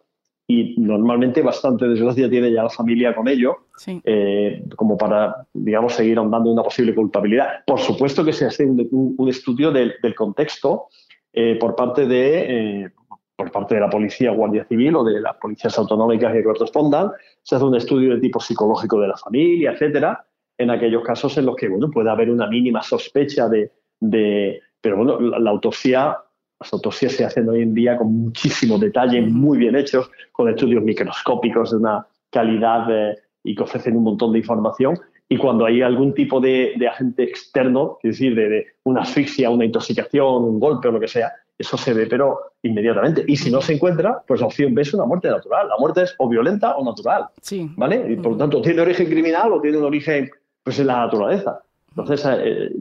y 0.49 0.75
normalmente 0.77 1.41
bastante 1.41 1.87
desgracia 1.89 2.29
tiene 2.29 2.51
ya 2.53 2.63
la 2.63 2.69
familia 2.69 3.13
con 3.13 3.27
ello, 3.27 3.65
eh, 4.05 4.63
como 4.77 4.97
para, 4.97 5.45
digamos, 5.53 5.93
seguir 5.93 6.17
ahondando 6.17 6.49
una 6.49 6.63
posible 6.63 6.95
culpabilidad. 6.95 7.65
Por 7.65 7.79
supuesto 7.79 8.23
que 8.23 8.31
se 8.31 8.45
hace 8.45 8.65
un, 8.65 9.27
estudio 9.27 9.71
del, 9.71 9.95
contexto 10.15 10.87
eh, 11.33 11.57
por 11.59 11.75
parte 11.75 12.05
de... 12.05 12.83
Eh, 12.83 12.89
por 13.35 13.51
parte 13.51 13.75
de 13.75 13.81
la 13.81 13.89
policía, 13.89 14.31
guardia 14.31 14.65
civil 14.65 14.95
o 14.95 15.03
de 15.03 15.21
las 15.21 15.35
policías 15.35 15.77
autonómicas 15.77 16.33
que 16.33 16.43
correspondan, 16.43 17.11
se 17.43 17.55
hace 17.55 17.65
un 17.65 17.75
estudio 17.75 18.15
de 18.15 18.19
tipo 18.19 18.39
psicológico 18.39 18.99
de 18.99 19.09
la 19.09 19.15
familia, 19.15 19.73
etcétera, 19.73 20.25
en 20.57 20.71
aquellos 20.71 21.03
casos 21.03 21.37
en 21.37 21.45
los 21.45 21.55
que 21.55 21.69
bueno, 21.69 21.91
puede 21.91 22.09
haber 22.09 22.31
una 22.31 22.47
mínima 22.47 22.81
sospecha 22.81 23.47
de, 23.47 23.71
de 23.99 24.59
pero 24.81 24.97
bueno, 24.97 25.19
la 25.19 25.51
autopsia 25.51 26.17
las 26.59 26.73
autopsias 26.73 27.13
se 27.13 27.25
hacen 27.25 27.47
hoy 27.49 27.61
en 27.61 27.73
día 27.73 27.97
con 27.97 28.13
muchísimo 28.13 28.77
detalle, 28.77 29.21
muy 29.21 29.57
bien 29.57 29.75
hechos, 29.75 30.09
con 30.31 30.49
estudios 30.49 30.83
microscópicos 30.83 31.71
de 31.71 31.77
una 31.77 32.07
calidad 32.31 32.87
eh, 32.89 33.15
y 33.43 33.55
que 33.55 33.63
ofrecen 33.63 33.95
un 33.95 34.03
montón 34.03 34.33
de 34.33 34.39
información. 34.39 34.99
Y 35.29 35.37
cuando 35.37 35.65
hay 35.65 35.81
algún 35.81 36.13
tipo 36.13 36.39
de, 36.39 36.75
agente 36.89 37.23
externo, 37.23 37.97
es 38.01 38.11
decir, 38.11 38.33
de, 38.35 38.65
una 38.83 39.01
asfixia, 39.01 39.49
una 39.49 39.65
intoxicación, 39.65 40.43
un 40.43 40.59
golpe 40.59 40.87
o 40.87 40.91
lo 40.91 40.99
que 40.99 41.07
sea, 41.07 41.31
eso 41.57 41.75
se 41.75 41.93
ve, 41.93 42.07
pero 42.07 42.39
inmediatamente. 42.63 43.25
Y 43.27 43.35
si 43.35 43.51
no 43.51 43.61
se 43.61 43.73
encuentra, 43.73 44.23
pues 44.25 44.39
la 44.39 44.47
opción 44.47 44.73
B 44.73 44.83
es 44.83 44.93
una 44.93 45.05
muerte 45.05 45.29
natural. 45.29 45.67
La 45.67 45.77
muerte 45.77 46.03
es 46.03 46.15
o 46.17 46.29
violenta 46.29 46.77
o 46.77 46.85
natural. 46.85 47.25
Sí. 47.41 47.69
¿Vale? 47.75 48.05
Y 48.09 48.15
por 48.15 48.33
lo 48.33 48.37
tanto, 48.37 48.61
tiene 48.61 48.81
origen 48.81 49.07
criminal 49.07 49.51
o 49.51 49.59
tiene 49.59 49.77
un 49.77 49.83
origen 49.83 50.29
pues, 50.63 50.79
en 50.79 50.87
la 50.87 50.99
naturaleza. 50.99 51.61
Entonces, 51.89 52.25
eh, 52.25 52.71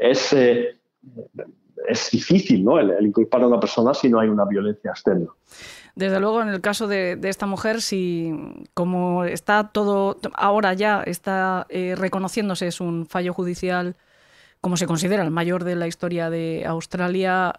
es. 0.00 0.32
Eh, 0.32 0.76
es 1.88 2.10
difícil 2.10 2.64
¿no? 2.64 2.78
el, 2.78 3.06
inculpar 3.06 3.42
a 3.42 3.46
una 3.46 3.60
persona 3.60 3.94
si 3.94 4.08
no 4.08 4.20
hay 4.20 4.28
una 4.28 4.44
violencia 4.44 4.90
externa. 4.90 5.26
Desde 5.94 6.18
luego, 6.18 6.42
en 6.42 6.48
el 6.48 6.60
caso 6.60 6.88
de, 6.88 7.18
esta 7.22 7.46
mujer, 7.46 7.80
si 7.80 8.32
como 8.74 9.24
está 9.24 9.68
todo, 9.68 10.18
ahora 10.34 10.74
ya 10.74 11.02
está 11.02 11.66
eh, 11.68 11.94
reconociéndose, 11.96 12.66
es 12.66 12.80
un 12.80 13.06
fallo 13.06 13.32
judicial, 13.32 13.94
como 14.60 14.76
se 14.76 14.86
considera 14.86 15.22
el 15.22 15.30
mayor 15.30 15.62
de 15.62 15.76
la 15.76 15.86
historia 15.86 16.30
de 16.30 16.64
Australia, 16.66 17.52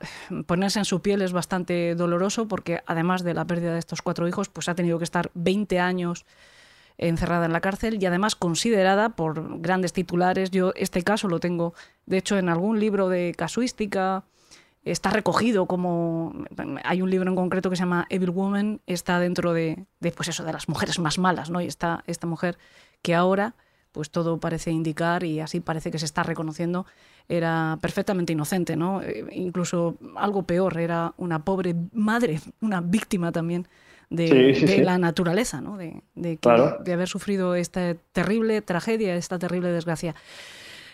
ponerse 0.47 0.80
en 0.80 0.86
su 0.86 1.01
piel 1.01 1.21
es 1.21 1.34
bastante 1.34 1.95
doloroso 1.95 2.47
porque 2.47 2.82
además 2.88 3.23
de 3.23 3.36
la 3.36 3.45
pérdida 3.45 3.73
de 3.73 3.80
estos 3.80 4.01
cuatro 4.01 4.28
hijos, 4.28 4.49
pues 4.49 4.67
ha 4.67 4.76
tenido 4.76 4.97
que 4.97 5.03
estar 5.03 5.30
20 5.36 5.80
años 5.80 6.26
encerrada 6.98 7.46
en 7.46 7.54
la 7.54 7.62
cárcel 7.62 8.02
y 8.02 8.06
además 8.06 8.36
considerada 8.36 9.10
por 9.10 9.60
grandes 9.60 9.93
titulares. 9.93 10.52
Yo 10.52 10.72
este 10.76 11.04
caso 11.04 11.28
lo 11.28 11.39
tengo, 11.39 11.74
de 12.06 12.18
hecho, 12.18 12.38
en 12.38 12.50
algún 12.50 12.80
libro 12.80 13.10
de 13.10 13.34
casuística. 13.38 14.24
Está 14.84 15.10
recogido 15.10 15.66
como. 15.66 16.46
Hay 16.84 17.02
un 17.02 17.10
libro 17.10 17.30
en 17.30 17.36
concreto 17.36 17.70
que 17.72 17.76
se 17.76 17.82
llama 17.82 18.06
Evil 18.10 18.30
Woman, 18.30 18.82
está 18.86 19.20
dentro 19.20 19.52
de, 19.52 19.86
de 20.00 20.12
pues 20.12 20.30
eso, 20.30 20.43
de 20.43 20.54
las 20.54 20.70
mujeres 20.70 21.00
más 21.00 21.18
malas, 21.18 21.50
¿no? 21.50 21.60
Y 21.60 21.66
está 21.66 22.04
esta 22.06 22.28
mujer 22.28 22.58
que 23.02 23.16
ahora, 23.16 23.56
pues 23.91 24.12
todo 24.12 24.39
parece 24.39 24.70
indicar, 24.70 25.24
y 25.24 25.39
así 25.39 25.60
parece 25.60 25.89
que 25.89 25.98
se 25.98 26.06
está 26.06 26.22
reconociendo, 26.22 26.86
era 27.28 27.80
perfectamente 27.82 28.34
inocente, 28.34 28.76
¿no? 28.76 29.02
Eh, 29.02 29.26
incluso 29.32 29.96
algo 30.16 30.43
peor, 30.43 30.78
era 30.78 31.14
una 31.18 31.43
pobre 31.43 31.76
madre, 31.91 32.39
una 32.62 32.80
víctima 32.82 33.32
también 33.32 33.68
de, 34.10 34.82
la 34.84 34.97
naturaleza, 34.97 35.62
¿no? 35.62 35.78
de, 35.78 36.01
de, 36.16 36.38
de 36.84 36.93
haber 36.93 37.08
sufrido 37.08 37.56
esta 37.56 37.95
terrible 38.12 38.62
tragedia, 38.62 39.16
esta 39.16 39.39
terrible 39.39 39.72
desgracia. 39.72 40.16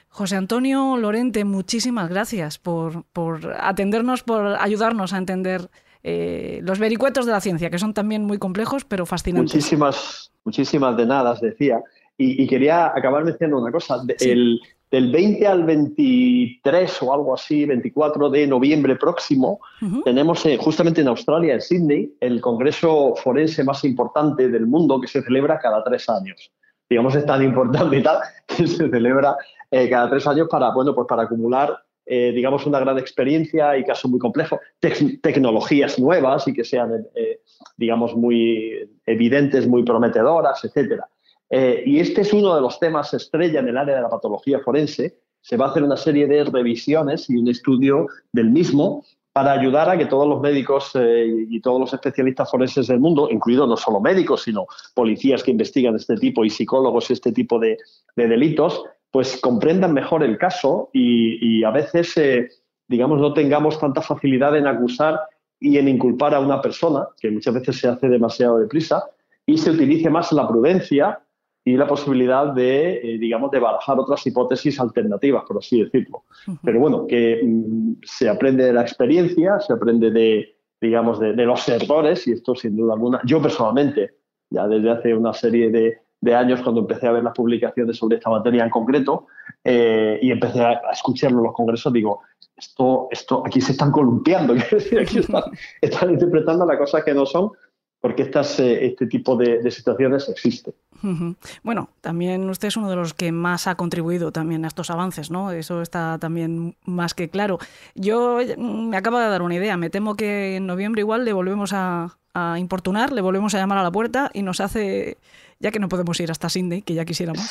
José 0.09 0.35
Antonio 0.35 0.97
Lorente, 0.97 1.45
muchísimas 1.45 2.09
gracias 2.09 2.57
por, 2.57 3.05
por 3.13 3.55
atendernos, 3.57 4.23
por 4.23 4.57
ayudarnos 4.59 5.13
a 5.13 5.17
entender 5.17 5.69
eh, 6.03 6.59
los 6.63 6.79
vericuetos 6.79 7.25
de 7.25 7.31
la 7.31 7.39
ciencia, 7.39 7.69
que 7.69 7.79
son 7.79 7.93
también 7.93 8.25
muy 8.25 8.37
complejos, 8.37 8.83
pero 8.83 9.05
fascinantes. 9.05 9.53
Muchísimas, 9.53 10.31
muchísimas 10.43 10.97
de 10.97 11.05
nada, 11.05 11.37
decía. 11.41 11.81
Y, 12.17 12.45
quería 12.45 12.87
acabar 12.87 13.25
diciendo 13.25 13.57
una 13.57 13.71
cosa. 13.71 14.03
El, 14.19 14.61
del 14.91 15.09
20 15.09 15.47
al 15.47 15.63
23 15.63 17.03
o 17.03 17.13
algo 17.13 17.33
así, 17.33 17.65
24 17.65 18.29
de 18.29 18.45
noviembre 18.45 18.97
próximo, 18.97 19.61
tenemos 20.03 20.45
eh, 20.45 20.57
justamente 20.57 20.99
en 20.99 21.07
Australia, 21.07 21.53
en 21.53 21.61
Sydney, 21.61 22.13
el 22.19 22.41
congreso 22.41 23.15
forense 23.15 23.63
más 23.63 23.85
importante 23.85 24.49
del 24.49 24.67
mundo 24.67 24.99
que 24.99 25.07
se 25.07 25.21
celebra 25.21 25.59
cada 25.59 25.81
tres 25.81 26.09
años. 26.09 26.51
Digamos, 26.89 27.15
es 27.15 27.25
tan 27.25 27.41
importante 27.41 27.97
y 27.97 28.03
tal 28.03 28.19
que 28.45 28.67
se 28.67 28.89
celebra 28.89 29.37
eh, 29.71 29.89
cada 29.89 30.09
tres 30.09 30.27
años 30.27 30.49
para, 30.51 30.71
bueno, 30.71 30.93
pues 30.93 31.07
para 31.07 31.23
acumular, 31.23 31.73
eh, 32.05 32.33
digamos, 32.35 32.65
una 32.65 32.81
gran 32.81 32.97
experiencia 32.99 33.77
y 33.77 33.85
casos 33.85 34.11
muy 34.11 34.19
complejos, 34.19 34.59
tecnologías 35.21 35.97
nuevas 35.99 36.49
y 36.49 36.53
que 36.53 36.65
sean, 36.65 37.07
digamos, 37.77 38.13
muy 38.13 38.89
evidentes, 39.05 39.65
muy 39.65 39.83
prometedoras, 39.83 40.65
etcétera. 40.65 41.07
Eh, 41.53 41.83
y 41.85 41.99
este 41.99 42.21
es 42.21 42.31
uno 42.31 42.55
de 42.55 42.61
los 42.61 42.79
temas 42.79 43.13
estrella 43.13 43.59
en 43.59 43.67
el 43.67 43.77
área 43.77 43.97
de 43.97 44.01
la 44.01 44.09
patología 44.09 44.59
forense. 44.61 45.19
Se 45.41 45.57
va 45.57 45.65
a 45.65 45.69
hacer 45.69 45.83
una 45.83 45.97
serie 45.97 46.25
de 46.25 46.45
revisiones 46.45 47.29
y 47.29 47.35
un 47.35 47.49
estudio 47.49 48.07
del 48.31 48.49
mismo 48.49 49.03
para 49.33 49.51
ayudar 49.51 49.89
a 49.89 49.97
que 49.97 50.05
todos 50.05 50.27
los 50.27 50.41
médicos 50.41 50.91
eh, 50.95 51.25
y 51.49 51.59
todos 51.59 51.79
los 51.79 51.93
especialistas 51.93 52.49
forenses 52.49 52.87
del 52.87 52.99
mundo, 52.99 53.29
incluidos 53.29 53.67
no 53.67 53.75
solo 53.77 53.99
médicos, 53.99 54.43
sino 54.43 54.65
policías 54.93 55.43
que 55.43 55.51
investigan 55.51 55.95
este 55.95 56.15
tipo 56.15 56.43
y 56.45 56.49
psicólogos 56.49 57.09
y 57.09 57.13
este 57.13 57.31
tipo 57.31 57.59
de, 57.59 57.77
delitos, 58.15 58.83
pues 59.09 59.39
comprendan 59.41 59.93
mejor 59.93 60.23
el 60.23 60.37
caso 60.37 60.89
y, 60.93 61.63
a 61.63 61.71
veces, 61.71 62.15
eh, 62.17 62.49
digamos, 62.87 63.19
no 63.19 63.33
tengamos 63.33 63.79
tanta 63.79 64.01
facilidad 64.01 64.55
en 64.55 64.67
acusar 64.67 65.19
y 65.59 65.77
en 65.77 65.87
inculpar 65.87 66.33
a 66.33 66.39
una 66.39 66.61
persona, 66.61 67.07
que 67.19 67.29
muchas 67.29 67.53
veces 67.53 67.77
se 67.77 67.87
hace 67.87 68.09
demasiado 68.09 68.57
deprisa, 68.57 69.03
y 69.45 69.57
se 69.57 69.71
utilice 69.71 70.09
más 70.09 70.31
la 70.31 70.47
prudencia 70.47 71.19
y 71.63 71.77
la 71.77 71.87
posibilidad 71.87 72.47
de, 72.47 72.95
eh, 72.95 73.17
digamos, 73.19 73.51
de 73.51 73.59
barajar 73.59 73.99
otras 73.99 74.25
hipótesis 74.25 74.79
alternativas, 74.79 75.43
por 75.47 75.59
así 75.59 75.83
decirlo. 75.83 76.23
Pero 76.63 76.79
bueno, 76.79 77.05
que 77.05 77.41
mm, 77.43 77.93
se 78.03 78.29
aprende 78.29 78.65
de 78.65 78.73
la 78.73 78.81
experiencia, 78.81 79.59
se 79.59 79.73
aprende 79.73 80.09
de, 80.09 80.55
digamos, 80.79 81.19
de, 81.19 81.33
los 81.33 81.69
errores, 81.69 82.27
y 82.27 82.31
esto 82.31 82.55
sin 82.55 82.75
duda 82.75 82.93
alguna, 82.93 83.21
yo 83.25 83.41
personalmente, 83.41 84.15
ya 84.49 84.67
desde 84.67 84.89
hace 84.89 85.13
una 85.13 85.33
serie 85.33 85.69
de, 85.69 85.99
de 86.19 86.35
años, 86.35 86.61
cuando 86.61 86.81
empecé 86.81 87.07
a 87.07 87.11
ver 87.11 87.23
las 87.23 87.35
publicaciones 87.35 87.95
sobre 87.95 88.17
esta 88.17 88.31
materia 88.31 88.63
en 88.63 88.71
concreto, 88.71 89.27
eh, 89.63 90.17
y 90.21 90.31
empecé 90.31 90.61
a, 90.61 90.81
escucharlo 90.91 91.39
en 91.39 91.43
los 91.45 91.53
congresos, 91.53 91.93
digo, 91.93 92.21
esto, 92.57 93.07
esto, 93.11 93.43
aquí 93.45 93.61
se 93.61 93.73
están 93.73 93.91
columpiando, 93.91 94.53
aquí 94.99 95.19
están, 95.19 95.43
están 95.79 96.09
interpretando 96.09 96.65
las 96.65 96.77
cosas 96.77 97.03
que 97.03 97.13
no 97.13 97.27
son, 97.27 97.51
porque 98.01 98.23
estas, 98.23 98.59
eh, 98.59 98.85
este 98.87 99.05
tipo 99.05 99.35
de, 99.37 99.69
situaciones 99.69 100.27
existen. 100.27 100.73
Bueno, 101.63 101.89
también 102.01 102.49
usted 102.49 102.67
es 102.67 102.77
uno 102.77 102.89
de 102.89 102.95
los 102.95 103.13
que 103.13 103.31
más 103.31 103.67
ha 103.67 103.75
contribuido 103.75 104.31
también 104.31 104.65
a 104.65 104.67
estos 104.67 104.91
avances, 104.91 105.31
¿no? 105.31 105.51
Eso 105.51 105.81
está 105.81 106.17
también 106.19 106.75
más 106.83 107.13
que 107.13 107.29
claro. 107.29 107.59
Yo 107.95 108.39
mm, 108.57 108.89
me 108.89 108.97
acabo 108.97 109.17
de 109.17 109.27
dar 109.27 109.41
una 109.41 109.55
idea. 109.55 109.77
Me 109.77 109.89
temo 109.89 110.15
que 110.15 110.57
en 110.57 110.67
noviembre 110.67 111.01
igual 111.01 111.25
le 111.25 111.33
volvemos 111.33 111.73
a 111.73 112.17
importunar, 112.57 113.11
le 113.11 113.21
volvemos 113.21 113.53
a 113.55 113.57
llamar 113.57 113.77
a 113.77 113.83
la 113.83 113.91
puerta 113.91 114.31
y 114.33 114.41
nos 114.41 114.61
hace 114.61 115.17
ya 115.61 115.71
que 115.71 115.79
no 115.79 115.87
podemos 115.87 116.19
ir 116.19 116.31
hasta 116.31 116.49
Sydney, 116.49 116.81
que 116.81 116.93
ya 116.93 117.05
quisiéramos, 117.05 117.45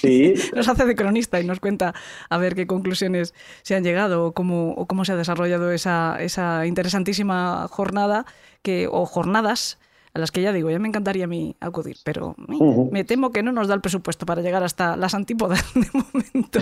sí. 0.00 0.34
nos 0.54 0.68
hace 0.68 0.86
de 0.86 0.96
cronista 0.96 1.40
y 1.40 1.44
nos 1.44 1.60
cuenta 1.60 1.94
a 2.28 2.38
ver 2.38 2.54
qué 2.54 2.66
conclusiones 2.66 3.34
se 3.62 3.74
han 3.74 3.84
llegado 3.84 4.26
o 4.26 4.32
cómo, 4.32 4.86
cómo 4.86 5.04
se 5.04 5.12
ha 5.12 5.16
desarrollado 5.16 5.70
esa, 5.70 6.16
esa 6.20 6.66
interesantísima 6.66 7.68
jornada 7.68 8.26
que, 8.62 8.88
o 8.90 9.06
jornadas 9.06 9.78
a 10.14 10.20
las 10.20 10.30
que 10.30 10.40
ya 10.40 10.52
digo, 10.52 10.70
ya 10.70 10.78
me 10.78 10.86
encantaría 10.86 11.24
a 11.24 11.26
mí 11.26 11.56
acudir, 11.58 11.96
pero 12.04 12.36
me 12.92 13.02
temo 13.02 13.32
que 13.32 13.42
no 13.42 13.50
nos 13.50 13.66
da 13.66 13.74
el 13.74 13.80
presupuesto 13.80 14.24
para 14.26 14.42
llegar 14.42 14.62
hasta 14.62 14.96
las 14.96 15.12
antípodas 15.12 15.64
de 15.74 15.86
momento. 15.92 16.60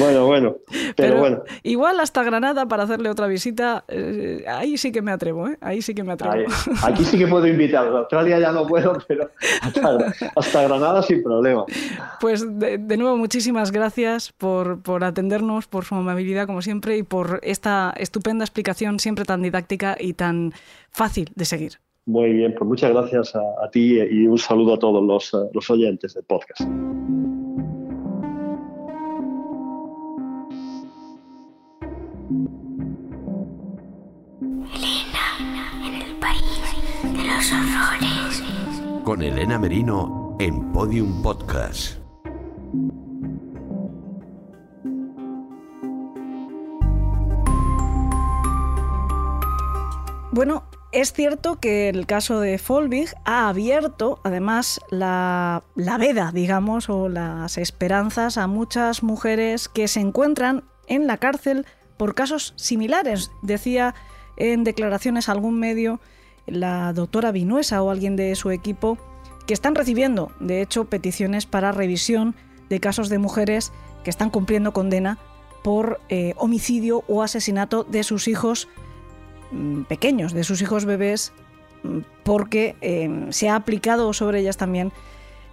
bueno, 0.00 0.26
bueno, 0.26 0.56
pero, 0.96 1.18
bueno. 1.20 1.42
Igual 1.62 2.00
hasta 2.00 2.24
Granada 2.24 2.66
para 2.66 2.82
hacerle 2.82 3.08
otra 3.08 3.28
visita, 3.28 3.84
eh, 3.86 4.44
ahí 4.48 4.76
sí 4.78 4.90
que 4.90 5.00
me 5.00 5.12
atrevo, 5.12 5.46
¿eh? 5.46 5.56
ahí 5.60 5.80
sí 5.80 5.94
que 5.94 6.02
me 6.02 6.14
atrevo. 6.14 6.52
aquí 6.82 7.04
sí 7.04 7.16
que 7.16 7.28
puedo 7.28 7.46
invitar, 7.46 7.86
a 7.86 7.98
Australia 7.98 8.40
ya 8.40 8.50
no 8.50 8.66
puedo, 8.66 8.98
pero 9.06 9.30
hasta, 10.34 10.62
Granada 10.64 11.04
sin 11.04 11.22
problema. 11.22 11.64
Pues 12.20 12.44
de, 12.58 12.96
nuevo, 12.96 13.16
muchísimas 13.16 13.70
gracias 13.70 14.32
por, 14.32 14.82
por 14.82 15.04
atendernos, 15.04 15.68
por 15.68 15.84
su 15.84 15.94
amabilidad 15.94 16.48
como 16.48 16.62
siempre 16.62 16.96
y 16.96 17.04
por 17.04 17.38
esta 17.44 17.94
estupenda 17.96 18.44
explicación 18.44 18.98
siempre 18.98 19.24
tan 19.24 19.40
didáctica 19.40 19.96
y 20.00 20.14
tan 20.14 20.52
fácil 20.90 21.30
de 21.36 21.44
seguir. 21.44 21.78
Muy 22.04 22.32
bien, 22.32 22.54
pues 22.58 22.68
muchas 22.68 22.90
gracias 22.90 23.34
a, 23.36 23.70
ti 23.70 24.00
y 24.00 24.26
un 24.26 24.36
saludo 24.36 24.74
a 24.74 24.78
todos 24.78 25.04
los, 25.04 25.32
eh, 25.34 25.48
los 25.52 25.70
oyentes 25.70 26.14
del 26.14 26.24
podcast. 26.24 26.62
Elena. 34.74 35.22
los 37.14 37.52
horrores. 37.52 39.04
Con 39.04 39.22
Elena 39.22 39.58
Merino 39.58 40.36
en 40.40 40.72
Podium 40.72 41.22
Podcast. 41.22 42.02
Bueno, 50.32 50.64
es 50.92 51.14
cierto 51.14 51.58
que 51.58 51.88
el 51.88 52.06
caso 52.06 52.40
de 52.40 52.58
Folvig 52.58 53.14
ha 53.24 53.48
abierto, 53.48 54.20
además, 54.24 54.80
la, 54.90 55.62
veda, 55.74 56.32
digamos, 56.32 56.90
o 56.90 57.08
las 57.08 57.56
esperanzas 57.56 58.36
a 58.36 58.46
muchas 58.46 59.02
mujeres 59.02 59.68
que 59.68 59.88
se 59.88 60.00
encuentran 60.00 60.64
en 60.86 61.06
la 61.06 61.16
cárcel 61.16 61.66
por 61.96 62.14
casos 62.14 62.52
similares. 62.56 63.30
Decía 63.40 63.94
en 64.36 64.64
declaraciones 64.64 65.28
a 65.28 65.32
algún 65.32 65.58
medio 65.58 65.98
la 66.46 66.92
doctora 66.92 67.32
Vinuesa 67.32 67.82
o 67.82 67.90
alguien 67.90 68.14
de 68.16 68.34
su 68.34 68.50
equipo 68.50 68.98
que 69.46 69.54
están 69.54 69.74
recibiendo, 69.74 70.30
de 70.40 70.60
hecho, 70.60 70.84
peticiones 70.84 71.46
para 71.46 71.72
revisión 71.72 72.34
de 72.68 72.80
casos 72.80 73.08
de 73.08 73.18
mujeres 73.18 73.72
que 74.04 74.10
están 74.10 74.30
cumpliendo 74.30 74.72
condena 74.72 75.18
por 75.64 76.00
eh, 76.08 76.34
homicidio 76.36 77.02
o 77.08 77.22
asesinato 77.22 77.84
de 77.84 78.02
sus 78.02 78.28
hijos 78.28 78.68
pequeños, 79.88 80.32
de 80.32 80.44
sus 80.44 80.62
hijos 80.62 80.84
bebés, 80.84 81.32
mm, 81.82 81.98
porque 82.24 82.76
em, 82.80 83.32
se 83.32 83.48
ha 83.48 83.56
aplicado 83.56 84.12
sobre 84.12 84.40
ellas 84.40 84.56
también 84.56 84.92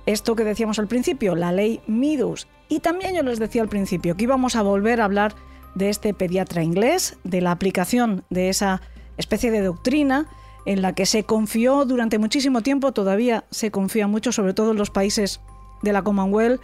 esto 0.05 0.35
que 0.35 0.43
decíamos 0.43 0.79
al 0.79 0.87
principio, 0.87 1.35
la 1.35 1.51
ley 1.51 1.81
Meadows. 1.87 2.47
Y 2.67 2.79
también 2.79 3.15
yo 3.15 3.23
les 3.23 3.39
decía 3.39 3.61
al 3.61 3.69
principio 3.69 4.15
que 4.15 4.23
íbamos 4.23 4.55
a 4.55 4.63
volver 4.63 5.01
a 5.01 5.05
hablar 5.05 5.35
de 5.75 5.89
este 5.89 6.13
pediatra 6.13 6.63
inglés, 6.63 7.17
de 7.23 7.41
la 7.41 7.51
aplicación 7.51 8.23
de 8.29 8.49
esa 8.49 8.81
especie 9.17 9.51
de 9.51 9.61
doctrina 9.61 10.27
en 10.65 10.81
la 10.81 10.93
que 10.93 11.05
se 11.05 11.23
confió 11.23 11.85
durante 11.85 12.17
muchísimo 12.17 12.61
tiempo, 12.61 12.91
todavía 12.91 13.45
se 13.49 13.71
confía 13.71 14.07
mucho, 14.07 14.31
sobre 14.31 14.53
todo 14.53 14.71
en 14.71 14.77
los 14.77 14.89
países 14.89 15.41
de 15.81 15.93
la 15.93 16.03
Commonwealth, 16.03 16.61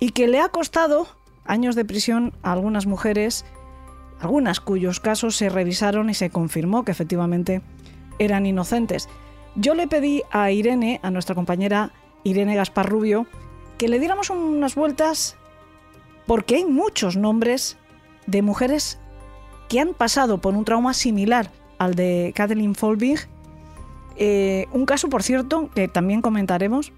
y 0.00 0.10
que 0.10 0.28
le 0.28 0.40
ha 0.40 0.48
costado 0.48 1.06
años 1.44 1.76
de 1.76 1.84
prisión 1.84 2.32
a 2.42 2.52
algunas 2.52 2.86
mujeres 2.86 3.44
algunas 4.20 4.60
cuyos 4.60 5.00
casos 5.00 5.36
se 5.36 5.48
revisaron 5.48 6.10
y 6.10 6.14
se 6.14 6.30
confirmó 6.30 6.84
que 6.84 6.92
efectivamente 6.92 7.62
eran 8.18 8.46
inocentes. 8.46 9.08
Yo 9.56 9.74
le 9.74 9.86
pedí 9.86 10.22
a 10.30 10.50
Irene, 10.50 11.00
a 11.02 11.10
nuestra 11.10 11.34
compañera 11.34 11.92
Irene 12.24 12.56
Gaspar 12.56 12.88
Rubio, 12.88 13.26
que 13.78 13.88
le 13.88 13.98
diéramos 13.98 14.30
unas 14.30 14.74
vueltas 14.74 15.36
porque 16.26 16.56
hay 16.56 16.64
muchos 16.64 17.16
nombres 17.16 17.76
de 18.26 18.42
mujeres 18.42 18.98
que 19.68 19.80
han 19.80 19.94
pasado 19.94 20.38
por 20.38 20.54
un 20.54 20.64
trauma 20.64 20.94
similar 20.94 21.50
al 21.78 21.94
de 21.94 22.32
Kathleen 22.34 22.74
Folbig. 22.74 23.28
Eh, 24.16 24.66
un 24.72 24.86
caso, 24.86 25.08
por 25.08 25.22
cierto, 25.22 25.70
que 25.74 25.88
también 25.88 26.22
comentaremos, 26.22 26.92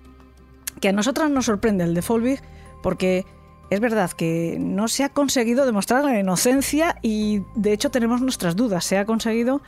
que 0.81 0.89
a 0.89 0.93
nosotras 0.93 1.31
nos 1.31 1.47
sorprende 1.47 1.85
el 1.85 1.95
de 1.95 2.03
Folbig, 2.03 2.41
porque 2.83 3.25
es 3.71 3.81
verdad 3.81 4.11
que 4.13 4.59
no 4.61 4.89
se 4.89 5.05
ha 5.05 5.09
conseguido 5.09 5.67
demostrar 5.67 6.05
la 6.05 6.19
inocencia 6.19 6.97
y 7.03 7.43
de 7.55 7.73
hecho 7.73 7.91
tenemos 7.91 8.21
nuestras 8.21 8.55
dudas. 8.55 8.85
Se 8.85 8.99
ha 8.99 9.05
conseguido 9.05 9.61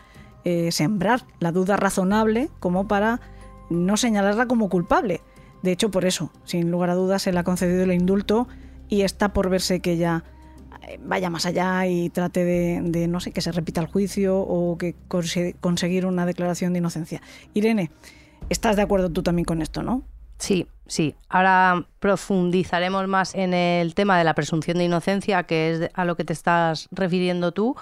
eh, 0.45 0.71
sembrar 0.71 1.25
la 1.41 1.53
duda 1.53 1.77
razonable 1.77 2.49
como 2.61 2.87
para 2.87 3.21
no 3.71 3.97
señalarla 3.97 4.47
como 4.47 4.69
culpable. 4.69 5.21
De 5.63 5.73
hecho, 5.73 5.91
por 5.91 6.05
eso, 6.05 6.31
sin 6.45 6.71
lugar 6.71 6.91
a 6.91 6.95
dudas, 6.95 7.23
se 7.23 7.33
le 7.33 7.41
ha 7.41 7.45
concedido 7.45 7.83
el 7.83 7.93
indulto 7.93 8.47
y 8.89 9.03
está 9.03 9.33
por 9.33 9.51
verse 9.51 9.81
que 9.81 9.93
ella 9.93 10.23
eh, 10.87 11.01
vaya 11.03 11.29
más 11.29 11.47
allá 11.47 11.87
y 11.87 12.09
trate 12.11 12.45
de, 12.45 13.09
no 13.09 13.19
sé, 13.19 13.33
que 13.33 13.41
se 13.41 13.51
repita 13.51 13.81
el 13.81 13.89
juicio 13.89 14.39
o 14.39 14.79
que 14.79 14.95
conseguir 15.61 16.07
una 16.07 16.25
declaración 16.25 16.73
de 16.73 16.79
inocencia. 16.79 17.21
Irene, 17.53 17.91
¿estás 18.49 18.77
de 18.77 18.83
acuerdo 18.83 19.11
tú 19.11 19.25
también 19.25 19.45
con 19.45 19.61
esto, 19.61 19.83
no? 19.83 20.05
Sí, 20.39 20.69
sí. 20.89 21.15
Ahora 21.29 21.85
profundizaremos 22.01 23.07
más 23.07 23.35
en 23.35 23.55
el 23.55 23.95
tema 23.95 24.19
de 24.19 24.25
la 24.25 24.35
presunción 24.35 24.79
de 24.79 24.85
inocencia, 24.85 25.45
que 25.45 25.71
es 25.71 25.91
a 25.95 26.05
lo 26.05 26.17
que 26.17 26.25
te 26.25 26.33
estás 26.33 26.89
refiriendo 26.91 27.53
tú, 27.53 27.77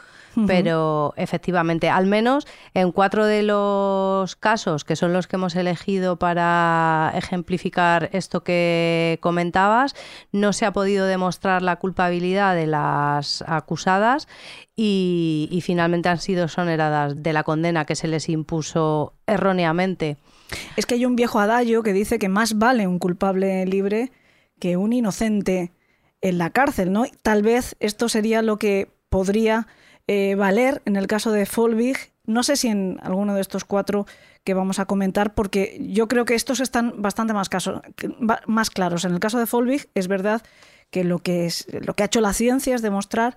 pero 0.47 1.15
efectivamente, 1.17 1.89
al 1.89 2.07
menos 2.07 2.47
en 2.75 2.93
cuatro 2.93 3.25
de 3.25 3.43
los 3.43 4.37
casos, 4.37 4.85
que 4.85 4.95
son 4.95 5.15
los 5.15 5.27
que 5.27 5.37
hemos 5.37 5.57
elegido 5.57 6.17
para 6.17 7.11
ejemplificar 7.15 8.11
esto 8.13 8.45
que 8.45 9.19
comentabas, 9.23 9.95
no 10.33 10.53
se 10.53 10.67
ha 10.67 10.73
podido 10.73 11.07
demostrar 11.07 11.63
la 11.63 11.77
culpabilidad 11.77 12.55
de 12.55 12.67
las 12.67 13.43
acusadas 13.47 14.29
y, 14.75 15.49
y 15.51 15.63
finalmente 15.63 16.11
han 16.11 16.19
sido 16.19 16.49
soneradas 16.49 17.23
de 17.23 17.33
la 17.33 17.43
condena 17.43 17.87
que 17.87 17.97
se 17.97 18.09
les 18.09 18.29
impuso 18.29 19.15
erróneamente. 19.27 20.19
Es 20.76 20.86
que 20.86 20.94
hay 20.94 21.07
un 21.07 21.16
viejo 21.16 21.40
adagio 21.40 21.82
que 21.82 21.92
dice 21.92 22.18
que 22.18 22.28
más 22.28 22.59
vale 22.59 22.86
un 22.86 22.99
culpable 22.99 23.64
libre 23.66 24.12
que 24.59 24.76
un 24.76 24.92
inocente 24.92 25.72
en 26.20 26.38
la 26.38 26.51
cárcel, 26.51 26.92
¿no? 26.92 27.05
Tal 27.22 27.42
vez 27.42 27.76
esto 27.80 28.09
sería 28.09 28.42
lo 28.42 28.59
que 28.59 28.90
podría 29.09 29.66
eh, 30.07 30.34
valer 30.34 30.82
en 30.84 30.97
el 30.97 31.07
caso 31.07 31.32
de 31.32 31.47
Folvig. 31.47 31.97
No 32.24 32.42
sé 32.42 32.57
si 32.57 32.68
en 32.68 32.99
alguno 33.03 33.34
de 33.34 33.40
estos 33.40 33.64
cuatro 33.64 34.07
que 34.44 34.55
vamos 34.55 34.78
a 34.78 34.86
comentar, 34.86 35.34
porque 35.34 35.78
yo 35.80 36.09
creo 36.09 36.24
que 36.24 36.34
estos 36.34 36.61
están 36.61 37.03
bastante 37.03 37.32
más, 37.32 37.49
más 38.47 38.70
claros. 38.70 39.05
En 39.05 39.12
el 39.12 39.20
caso 39.20 39.38
de 39.38 39.47
Folvig 39.47 39.88
es 39.94 40.09
verdad 40.09 40.42
que 40.90 41.05
lo 41.05 41.18
que, 41.18 41.47
es, 41.47 41.66
lo 41.84 41.94
que 41.94 42.03
ha 42.03 42.07
hecho 42.07 42.20
la 42.20 42.32
ciencia 42.32 42.74
es 42.74 42.82
demostrar 42.82 43.36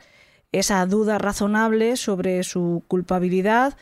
esa 0.51 0.85
duda 0.85 1.17
razonable 1.17 1.95
sobre 1.97 2.43
su 2.43 2.83
culpabilidad, 2.87 3.75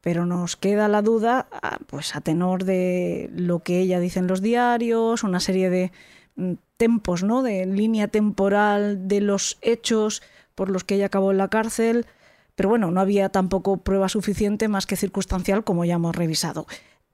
pero 0.00 0.26
nos 0.26 0.56
queda 0.56 0.88
la 0.88 1.02
duda, 1.02 1.48
ah, 1.50 1.78
pues 1.86 2.14
a 2.14 2.20
tenor 2.20 2.64
de 2.64 3.30
lo 3.34 3.60
que 3.60 3.80
ella 3.80 4.00
dice 4.00 4.20
en 4.20 4.26
los 4.26 4.42
diarios, 4.42 5.24
una 5.24 5.40
serie 5.40 5.70
de 5.70 5.92
mm, 6.36 6.52
tempos, 6.76 7.22
¿no? 7.22 7.42
De 7.42 7.66
línea 7.66 8.08
temporal 8.08 9.08
de 9.08 9.20
los 9.20 9.58
hechos 9.60 10.22
por 10.54 10.70
los 10.70 10.84
que 10.84 10.96
ella 10.96 11.06
acabó 11.06 11.30
en 11.30 11.38
la 11.38 11.48
cárcel, 11.48 12.06
pero 12.54 12.68
bueno, 12.68 12.90
no 12.90 13.00
había 13.00 13.28
tampoco 13.28 13.78
prueba 13.78 14.08
suficiente 14.08 14.68
más 14.68 14.86
que 14.86 14.96
circunstancial, 14.96 15.64
como 15.64 15.84
ya 15.84 15.94
hemos 15.94 16.16
revisado. 16.16 16.66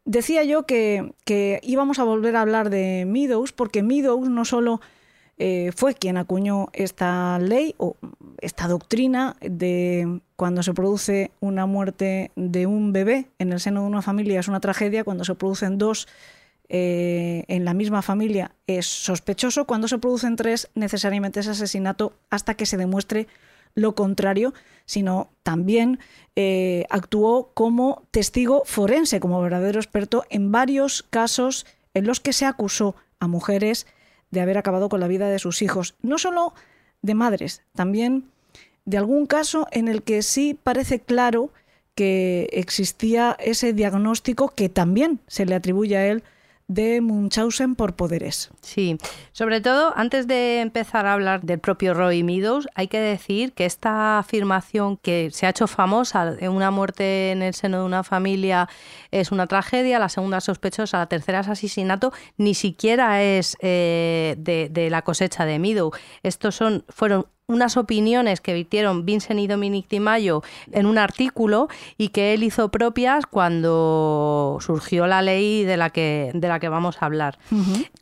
Decía 0.07 0.45
yo 0.45 0.64
que, 0.64 1.14
que 1.24 1.61
íbamos 1.62 1.99
a 1.99 2.05
volver 2.05 2.37
a 2.37 2.43
hablar 2.43 2.70
de 2.70 3.05
Meadows, 3.07 3.53
porque 3.53 3.82
Meadows 3.82 4.28
no 4.28 4.45
solo 4.45 4.80
eh, 5.39 5.72
fue 5.74 5.95
quien 5.95 6.16
acuñó 6.16 6.68
esta 6.72 7.39
ley 7.41 7.74
o 7.78 7.97
esta 8.41 8.68
doctrina 8.68 9.37
de 9.41 10.20
cuando 10.37 10.62
se 10.62 10.74
produce 10.74 11.32
una 11.41 11.66
muerte 11.66 12.30
de 12.37 12.66
un 12.66 12.93
bebé 12.93 13.26
en 13.39 13.53
el 13.53 13.59
seno 13.59 13.82
de 13.82 13.89
una 13.89 14.03
familia 14.03 14.39
es 14.39 14.49
una 14.49 14.61
tragedia, 14.61 15.03
cuando 15.03 15.24
se 15.24 15.35
producen 15.35 15.76
dos 15.76 16.07
eh, 16.68 17.45
en 17.49 17.64
la 17.64 17.74
misma 17.74 18.01
familia 18.03 18.53
es 18.66 18.87
sospechoso, 18.87 19.66
cuando 19.66 19.89
se 19.89 19.99
producen 19.99 20.37
tres 20.37 20.70
necesariamente 20.74 21.41
es 21.41 21.49
asesinato 21.49 22.12
hasta 22.30 22.55
que 22.55 22.66
se 22.66 22.76
demuestre 22.76 23.26
lo 23.74 23.97
contrario, 23.97 24.55
sino 24.87 25.30
también 25.43 25.99
eh, 26.37 26.87
actuó 26.91 27.51
como 27.55 28.05
testigo 28.12 28.62
forense, 28.66 29.18
como 29.18 29.43
verdadero 29.43 29.80
experto 29.80 30.24
en 30.30 30.53
varios 30.53 31.03
casos 31.03 31.66
en 31.93 32.07
los 32.07 32.20
que 32.20 32.32
se 32.32 32.47
acusó 32.47 32.95
a 33.18 33.26
mujeres 33.26 33.87
de 34.35 34.41
haber 34.43 34.59
acabado 34.59 34.91
con 34.91 35.01
la 35.01 35.09
vida 35.09 35.30
de 35.30 35.39
sus 35.39 35.62
hijos, 35.62 35.95
no 36.03 36.18
solo 36.18 36.53
de 37.01 37.14
madres, 37.14 37.62
también 37.74 38.24
de 38.85 38.99
algún 38.99 39.24
caso 39.24 39.66
en 39.70 39.89
el 39.89 40.03
que 40.03 40.22
sí 40.22 40.59
parece 40.62 41.01
claro 41.01 41.51
que 41.95 42.49
existía 42.53 43.37
ese 43.39 43.72
diagnóstico 43.72 44.49
que 44.49 44.68
también 44.68 45.20
se 45.26 45.47
le 45.47 45.55
atribuye 45.55 45.97
a 45.97 46.07
él 46.07 46.22
de 46.66 47.00
Munchausen 47.00 47.74
por 47.74 47.94
poderes. 47.94 48.50
Sí, 48.62 48.98
sobre 49.32 49.60
todo 49.60 49.92
antes 49.96 50.26
de 50.26 50.60
empezar 50.60 51.06
a 51.06 51.12
hablar 51.12 51.42
del 51.42 51.58
propio 51.58 51.92
Roy 51.92 52.22
Meadows, 52.22 52.68
hay 52.74 52.88
que 52.88 53.00
decir 53.00 53.52
que 53.52 53.66
esta 53.66 54.18
afirmación 54.18 54.96
que 54.96 55.30
se 55.30 55.46
ha 55.46 55.50
hecho 55.50 55.66
famosa 55.66 56.32
de 56.32 56.48
una 56.48 56.70
muerte 56.70 57.32
en 57.32 57.42
el 57.42 57.54
seno 57.54 57.80
de 57.80 57.84
una 57.84 58.02
familia 58.02 58.68
es 59.10 59.30
una 59.30 59.46
tragedia, 59.46 59.98
la 59.98 60.08
segunda 60.08 60.40
sospechosa, 60.40 60.98
la 60.98 61.06
tercera 61.06 61.40
es 61.40 61.48
asesinato, 61.48 62.12
ni 62.38 62.54
siquiera 62.54 63.22
es 63.22 63.56
eh, 63.60 64.34
de, 64.38 64.68
de, 64.70 64.88
la 64.88 65.02
cosecha 65.02 65.44
de 65.44 65.58
Meadows. 65.58 65.98
Estos 66.22 66.54
son, 66.54 66.84
fueron 66.88 67.26
unas 67.47 67.76
opiniones 67.76 68.40
que 68.40 68.55
vitieron 68.55 69.05
Vincent 69.05 69.38
y 69.38 69.47
Dominic 69.47 69.88
Di 69.88 70.01
Mayo 70.01 70.42
en 70.72 70.86
un 70.86 70.97
artículo 70.97 71.68
y 71.99 72.09
que 72.09 72.32
él 72.32 72.42
hizo 72.42 72.70
propias 72.70 73.26
cuando 73.26 74.59
surgió 74.61 75.07
la 75.07 75.20
ley 75.20 75.64
de 75.64 75.76
la 75.76 75.90
que, 75.90 76.30
de 76.32 76.49
la 76.49 76.59
que 76.59 76.70
vamos 76.70 77.03
a 77.03 77.07
hablar. 77.07 77.38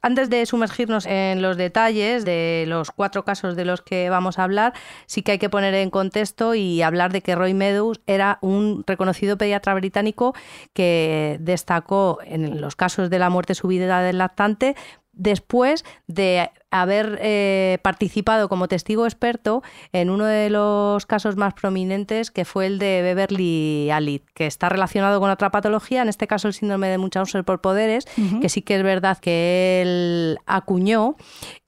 Antes 0.00 0.30
de 0.30 0.46
sumergirnos 0.46 1.06
en 1.06 1.42
los 1.42 1.56
detalles 1.56 2.24
de 2.24 2.66
los 2.68 2.92
cuatro 2.92 3.24
casos 3.24 3.56
de 3.56 3.64
los 3.64 3.82
que 3.82 4.10
vamos 4.10 4.38
a 4.38 4.44
hablar, 4.44 4.74
sí 5.06 5.22
que 5.22 5.32
hay 5.32 5.38
que 5.38 5.50
poner 5.50 5.74
en 5.74 5.90
contexto 5.90 6.54
y 6.54 6.82
hablar 6.82 7.12
de 7.12 7.20
que 7.20 7.34
Roy 7.34 7.52
Meadows 7.52 8.00
era 8.06 8.38
un 8.42 8.84
reconocido 8.86 9.36
pediatra 9.36 9.74
británico 9.74 10.34
que 10.72 11.38
destacó 11.40 12.18
en 12.24 12.60
los 12.60 12.76
casos 12.76 13.10
de 13.10 13.18
la 13.18 13.28
muerte 13.28 13.56
subida 13.56 14.02
del 14.02 14.18
lactante 14.18 14.76
después 15.12 15.84
de 16.06 16.50
haber 16.72 17.18
eh, 17.22 17.78
participado 17.82 18.48
como 18.48 18.66
testigo 18.66 19.04
experto 19.04 19.62
en 19.92 20.10
uno 20.10 20.24
de 20.24 20.50
los 20.50 21.06
casos 21.06 21.36
más 21.36 21.54
prominentes 21.54 22.30
que 22.30 22.44
fue 22.44 22.66
el 22.66 22.78
de 22.78 23.02
Beverly 23.02 23.90
Alid, 23.90 24.22
que 24.34 24.46
está 24.46 24.70
relacionado 24.70 25.20
con 25.20 25.30
otra 25.30 25.50
patología, 25.50 26.02
en 26.02 26.08
este 26.08 26.26
caso 26.26 26.48
el 26.48 26.54
síndrome 26.54 26.88
de 26.88 26.98
Munchausen 26.98 27.44
por 27.44 27.60
poderes, 27.60 28.06
que 28.40 28.48
sí 28.48 28.62
que 28.62 28.76
es 28.76 28.82
verdad 28.82 29.18
que 29.18 29.82
él 29.82 30.38
acuñó 30.46 31.16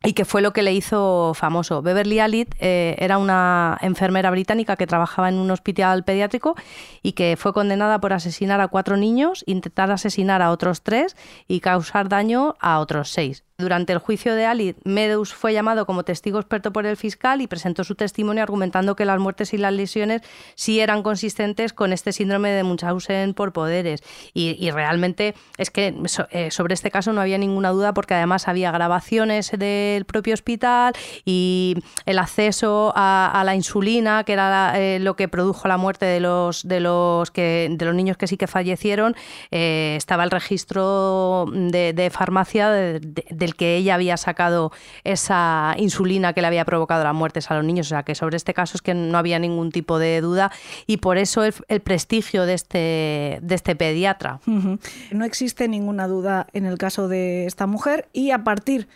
y 0.03 0.15
que 0.15 0.25
fue 0.25 0.41
lo 0.41 0.53
que 0.53 0.63
le 0.63 0.73
hizo 0.73 1.33
famoso. 1.35 1.83
Beverly 1.83 2.21
Alid 2.21 2.49
eh, 2.59 2.97
era 2.99 3.19
una 3.19 3.79
enfermera 3.83 4.31
británica 4.31 4.77
que 4.77 4.87
trabajaba 4.87 5.29
en 5.29 5.37
un 5.37 5.51
hospital 5.51 6.05
pediátrico 6.05 6.55
y 7.03 7.13
que 7.13 7.37
fue 7.39 7.53
condenada 7.53 8.01
por 8.01 8.15
asesinar 8.15 8.61
a 8.63 8.69
cuatro 8.69 8.97
niños, 8.97 9.45
intentar 9.47 9.91
asesinar 9.91 10.41
a 10.41 10.51
otros 10.51 10.83
tres 10.83 11.15
y 11.47 11.61
causar 11.61 12.09
daño 12.09 12.55
a 12.61 12.81
otros 12.81 13.11
seis. 13.11 13.45
Durante 13.57 13.93
el 13.93 14.01
juicio 14.01 14.35
de 14.35 14.47
Ali, 14.47 14.75
Meadows 14.83 15.33
fue 15.33 15.53
llamado 15.53 15.87
como 15.87 16.03
testigo 16.03 16.41
experto 16.41 16.73
por 16.73 16.87
el 16.87 16.97
fiscal 16.97 17.41
y 17.41 17.47
presentó 17.47 17.85
su 17.85 17.95
testimonio 17.95 18.43
argumentando 18.43 18.97
que 18.97 19.05
las 19.05 19.21
muertes 19.21 19.55
y 19.55 19.59
las 19.59 19.73
lesiones 19.73 20.23
sí 20.57 20.81
eran 20.81 21.05
consistentes 21.05 21.73
con 21.73 21.93
este 21.93 22.13
síndrome 22.13 22.51
de 22.51 22.65
Munchausen 22.65 23.33
por 23.33 23.53
poderes. 23.53 24.03
Y, 24.33 24.69
realmente 24.73 25.37
es 25.57 25.71
que 25.71 25.95
eh, 26.31 26.51
sobre 26.51 26.75
este 26.75 26.91
caso 26.91 27.13
no 27.13 27.21
había 27.21 27.39
ninguna 27.39 27.71
duda 27.71 27.95
porque 27.95 28.15
además 28.15 28.49
había 28.49 28.73
grabaciones 28.73 29.53
del 29.53 30.05
propio 30.05 30.35
hospital 30.35 30.93
y 31.25 31.77
el 32.07 32.19
acceso 32.19 32.93
a, 32.97 33.41
la 33.47 33.55
insulina, 33.55 34.25
que 34.25 34.33
era 34.33 34.73
eh, 34.81 34.99
lo 34.99 35.15
que 35.15 35.29
produjo 35.29 35.69
la 35.69 35.77
muerte 35.77 36.07
de 36.07 36.19
los, 36.19 36.67
de 36.67 36.81
los, 36.81 37.31
que, 37.31 37.69
de 37.71 37.85
los 37.85 37.95
niños 37.95 38.17
que 38.17 38.27
sí 38.27 38.37
que 38.37 38.49
fallecieron, 38.49 39.15
eh, 39.53 39.95
estaba 39.97 40.25
el 40.25 40.33
registro 40.33 41.47
de, 41.53 42.11
farmacia 42.13 42.71
de 42.71 43.44
del 43.45 43.57
que 43.57 43.77
ella 43.77 43.95
había 43.95 44.17
sacado 44.17 44.73
esa 45.05 45.75
insulina 45.79 46.33
que 46.33 46.41
le 46.41 46.47
había 46.47 46.65
provocado 46.65 47.05
las 47.05 47.15
muertes 47.15 47.51
a 47.51 47.55
los 47.55 47.65
niños. 47.65 47.87
O 47.87 47.91
sea 47.91 48.03
que 48.03 48.15
sobre 48.15 48.37
este 48.37 48.55
caso 48.55 48.77
es 48.77 48.83
que 48.83 48.95
no 48.95 49.19
había 49.19 49.39
ningún 49.39 49.71
tipo 49.71 49.99
de 49.99 50.21
duda 50.21 50.51
y 50.87 50.97
por 50.97 51.19
eso 51.19 51.45
el, 51.45 51.81
prestigio 51.81 52.47
de 52.47 52.55
este, 52.55 53.39
de 53.43 53.55
este 53.55 53.77
pediatra. 53.77 54.41
No 54.47 55.25
existe 55.25 55.69
ninguna 55.69 56.09
duda 56.09 56.47
en 56.53 56.65
el 56.67 56.79
caso 56.79 57.09
de 57.09 57.47
esta 57.47 57.67
mujer 57.67 58.09
y 58.13 58.31
a 58.31 58.43
partir 58.45 58.89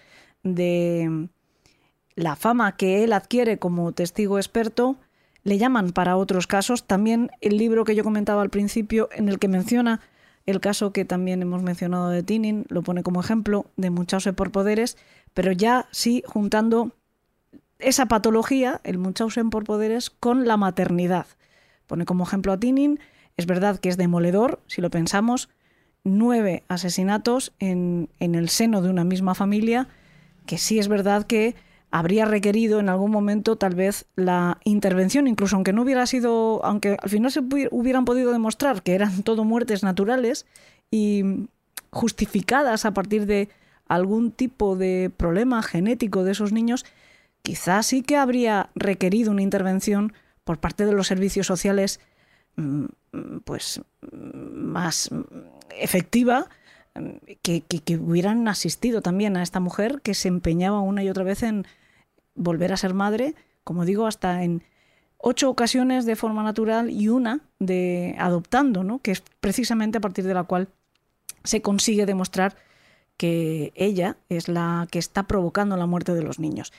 de 0.43 1.29
la 2.15 2.37
fama 2.37 2.77
que 2.77 3.05
él 3.05 3.13
adquiere 3.13 3.59
como 3.59 3.93
testigo 3.93 4.39
experto, 4.39 4.97
le 5.45 5.59
llaman 5.59 5.93
para 5.93 6.17
otros 6.17 6.47
casos. 6.47 6.85
También 6.85 7.31
el 7.41 7.57
libro 7.57 7.85
que 7.85 7.95
yo 7.95 8.03
comentaba 8.05 8.43
al 8.43 8.51
principio, 8.51 9.09
en 9.13 9.29
el 9.29 9.39
que 9.39 9.49
menciona 9.49 10.01
el 10.51 10.61
caso 10.61 10.95
que 10.95 11.05
también 11.05 11.43
hemos 11.43 11.63
mencionado 11.63 12.09
de 12.09 12.23
Tinin 12.23 12.65
lo 12.71 12.83
pone 12.83 13.03
como 13.03 13.21
ejemplo 13.21 13.67
de 13.77 13.91
Munchausen 13.91 14.35
por 14.35 14.51
poderes, 14.51 14.97
pero 15.35 15.53
ya 15.53 15.87
sí 15.91 16.23
juntando 16.27 16.93
esa 17.79 18.07
patología, 18.07 18.81
el 18.83 18.97
Munchausen 18.97 19.51
por 19.51 19.65
poderes, 19.65 20.09
con 20.09 20.47
la 20.47 20.57
maternidad. 20.57 21.27
Pone 21.87 22.07
como 22.07 22.25
ejemplo 22.25 22.53
a 22.53 22.59
Tinin, 22.59 22.99
es 23.37 23.45
verdad 23.45 23.79
que 23.79 23.91
es 23.91 23.99
demoledor, 23.99 24.61
si 24.69 24.81
lo 24.81 24.89
pensamos, 24.89 25.51
nueve 26.03 26.65
asesinatos 26.69 27.53
en, 27.59 28.09
en 28.19 28.35
el 28.35 28.49
seno 28.49 28.81
de 28.81 28.89
una 28.89 29.05
misma 29.05 29.35
familia, 29.35 29.87
que 30.47 30.57
sí 30.57 30.79
es 30.79 30.89
verdad 30.89 31.27
que 31.27 31.57
habría 31.91 32.25
requerido 32.25 32.81
en 32.81 32.89
algún 32.89 33.11
momento 33.11 33.57
tal 33.57 33.75
vez 33.75 34.07
la 34.15 34.59
intervención, 34.65 35.27
incluso 35.27 35.57
aunque 35.57 35.73
no 35.73 35.83
hubiera 35.83 36.07
sido, 36.07 36.65
aunque 36.65 36.97
al 37.01 37.09
final 37.11 37.31
se 37.31 37.41
hubieran 37.71 38.05
podido 38.05 38.33
demostrar 38.33 38.83
que 38.83 38.95
eran 38.95 39.23
todo 39.23 39.45
muertes 39.45 39.83
naturales 39.83 40.47
y 40.91 41.49
justificadas 41.91 42.85
a 42.85 42.93
partir 42.93 43.27
de 43.27 43.49
algún 43.87 44.33
tipo 44.33 44.77
de 44.77 45.11
problema 45.17 45.63
genético 45.63 46.25
de 46.25 46.33
esos 46.33 46.53
niños, 46.53 46.85
quizás 47.43 47.87
sí 47.87 48.03
que 48.03 48.17
habría 48.17 48.69
requerido 48.75 49.31
una 49.31 49.43
intervención 49.43 50.13
por 50.45 50.59
parte 50.59 50.85
de 50.85 50.93
los 50.93 51.07
servicios 51.07 51.47
sociales 51.47 52.01
mm, 52.57 52.85
pues 53.45 53.81
más 54.13 55.11
efectiva 55.79 56.49
que, 57.43 57.63
hubieran 57.97 58.49
asistido 58.49 59.03
también 59.03 59.37
a 59.37 59.43
esta 59.43 59.61
mujer 59.61 60.01
que 60.03 60.15
se 60.15 60.29
empeñaba 60.29 60.81
una 60.81 61.03
y 61.03 61.11
otra 61.11 61.25
vez 61.25 61.43
en 61.43 61.67
volver 62.35 62.73
a 62.73 62.77
ser 62.77 62.95
madre, 62.95 63.35
como 63.65 63.85
digo, 63.85 64.07
hasta 64.07 64.43
en 64.43 64.63
ocho 65.19 65.51
ocasiones 65.51 66.07
de 66.07 66.17
forma 66.17 66.43
natural 66.43 66.91
y 66.91 67.09
una 67.09 67.41
de 67.59 68.15
adoptando, 68.19 68.85
¿no? 68.85 69.01
que 69.01 69.11
es 69.11 69.23
precisamente 69.41 69.99
a 69.99 70.01
partir 70.01 70.25
de 70.25 70.35
la 70.35 70.45
cual 70.45 70.69
se 71.45 71.61
consigue 71.63 72.07
demostrar 72.07 72.57
que 73.17 73.73
ella 73.75 74.17
es 74.29 74.49
la 74.49 74.87
que 74.91 74.99
está 74.99 75.25
provocando 75.25 75.77
la 75.77 75.87
muerte 75.87 76.15
de 76.15 76.23
los 76.23 76.39
niños. 76.39 76.73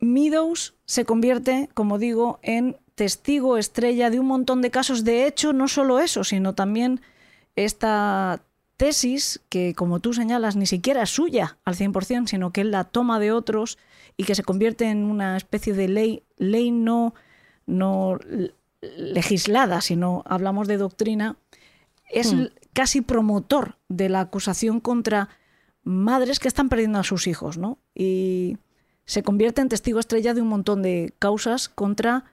Meadows 0.00 0.74
se 0.86 1.04
convierte, 1.04 1.68
como 1.74 1.98
digo, 1.98 2.38
en 2.42 2.76
testigo 2.94 3.58
estrella 3.58 4.10
de 4.10 4.20
un 4.20 4.26
montón 4.26 4.62
de 4.62 4.70
casos. 4.70 5.04
De 5.04 5.26
hecho, 5.26 5.52
no 5.52 5.68
solo 5.68 6.00
eso, 6.00 6.24
sino 6.24 6.54
también 6.54 7.00
esta 7.56 8.42
tesis 8.78 9.42
que, 9.50 9.74
como 9.74 10.00
tú 10.00 10.14
señalas, 10.14 10.56
ni 10.56 10.64
siquiera 10.64 11.02
es 11.02 11.10
suya 11.10 11.58
al 11.66 11.76
100%, 11.76 12.28
sino 12.28 12.52
que 12.52 12.62
él 12.62 12.70
la 12.70 12.84
toma 12.84 13.18
de 13.18 13.32
otros 13.32 13.76
y 14.16 14.24
que 14.24 14.34
se 14.34 14.44
convierte 14.44 14.88
en 14.88 15.04
una 15.04 15.36
especie 15.36 15.74
de 15.74 15.88
ley, 15.88 16.22
ley 16.38 16.70
no, 16.70 17.12
no 17.66 18.18
legislada, 18.80 19.80
sino 19.82 20.22
hablamos 20.26 20.68
de 20.68 20.78
doctrina, 20.78 21.36
es 22.08 22.32
hmm. 22.32 22.46
casi 22.72 23.02
promotor 23.02 23.76
de 23.88 24.08
la 24.08 24.20
acusación 24.20 24.80
contra 24.80 25.28
madres 25.82 26.38
que 26.38 26.48
están 26.48 26.68
perdiendo 26.68 26.98
a 26.98 27.04
sus 27.04 27.26
hijos, 27.26 27.58
¿no? 27.58 27.78
Y 27.94 28.58
se 29.04 29.22
convierte 29.22 29.60
en 29.60 29.68
testigo 29.68 29.98
estrella 29.98 30.34
de 30.34 30.42
un 30.42 30.48
montón 30.48 30.82
de 30.82 31.14
causas 31.18 31.68
contra 31.68 32.24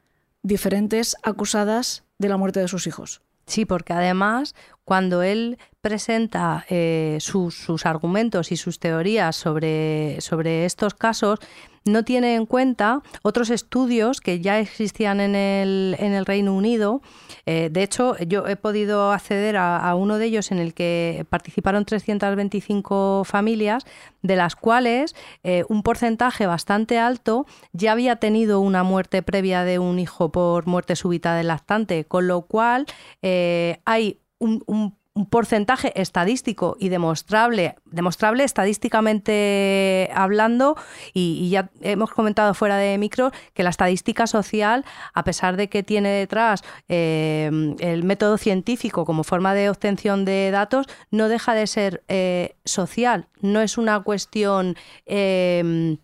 diferentes 0.43 1.16
acusadas 1.24 2.04
de 2.20 2.30
la 2.30 2.38
muerte 2.38 2.60
de 2.60 2.68
sus 2.68 2.86
hijos. 2.86 3.22
Sí, 3.48 3.66
porque 3.66 3.93
además 3.93 4.56
cuando 4.86 5.24
él 5.24 5.58
presenta 5.82 6.66
eh, 6.70 7.18
sus, 7.20 7.86
argumentos 7.86 8.52
y 8.52 8.56
sus 8.56 8.80
teorías 8.80 9.36
sobre, 9.36 10.22
sobre 10.22 10.66
estos 10.66 10.94
casos, 10.94 11.40
no 11.86 12.04
tiene 12.04 12.34
en 12.34 12.48
cuenta 12.48 13.02
otros 13.22 13.52
estudios 13.52 14.20
que 14.20 14.42
ya 14.42 14.60
existían 14.60 15.20
en 15.20 15.36
el, 15.36 15.96
en 16.00 16.14
el 16.14 16.26
Reino 16.26 16.56
Unido. 16.56 17.02
Eh, 17.46 17.70
de 17.72 17.84
hecho, 17.84 18.18
yo 18.18 18.48
he 18.48 18.56
podido 18.56 19.12
acceder 19.12 19.58
a, 19.58 19.94
uno 19.94 20.18
de 20.18 20.26
ellos 20.26 20.52
en 20.52 20.58
el 20.58 20.74
que 20.74 21.28
participaron 21.30 21.86
325 21.86 23.24
familias, 23.24 23.86
de 24.24 24.36
las 24.36 24.56
cuales 24.56 25.16
eh, 25.44 25.64
un 25.70 25.84
porcentaje 25.84 26.48
bastante 26.48 26.98
alto 26.98 27.46
ya 27.74 27.92
había 27.92 28.16
tenido 28.16 28.60
una 28.60 28.82
muerte 28.82 29.22
previa 29.22 29.64
de 29.64 29.78
un 29.78 30.00
hijo 30.00 30.32
por 30.32 30.66
muerte 30.66 30.96
súbita 30.96 31.36
del 31.36 31.48
lactante, 31.48 32.06
con 32.06 32.28
lo 32.28 32.42
cual 32.42 32.88
hay 33.22 34.20
un, 34.40 34.96
porcentaje 35.30 35.94
estadístico 36.02 36.76
y 36.78 36.90
demostrable, 36.90 37.78
demostrable 37.86 38.44
estadísticamente 38.44 40.10
hablando, 40.14 40.76
y, 41.14 41.50
ya 41.50 41.70
hemos 41.80 42.12
comentado 42.12 42.54
fuera 42.54 42.76
de 42.76 42.98
micro 42.98 43.32
que 43.54 43.64
la 43.64 43.70
estadística 43.70 44.28
social, 44.28 44.84
a 45.14 45.24
pesar 45.24 45.56
de 45.56 45.70
que 45.70 45.84
tiene 45.84 46.10
detrás 46.10 46.66
eh, 46.90 47.50
el 47.80 48.04
método 48.04 48.38
científico 48.38 49.06
como 49.06 49.24
forma 49.24 49.54
de 49.54 49.70
obtención 49.70 50.26
de 50.26 50.52
datos, 50.52 50.86
no 51.12 51.30
deja 51.30 51.54
de 51.54 51.68
ser 51.68 52.04
eh, 52.10 52.58
social, 52.66 53.28
no 53.40 53.62
es 53.62 53.78
una 53.78 54.02
cuestión... 54.02 54.76
Eh, 55.06 55.98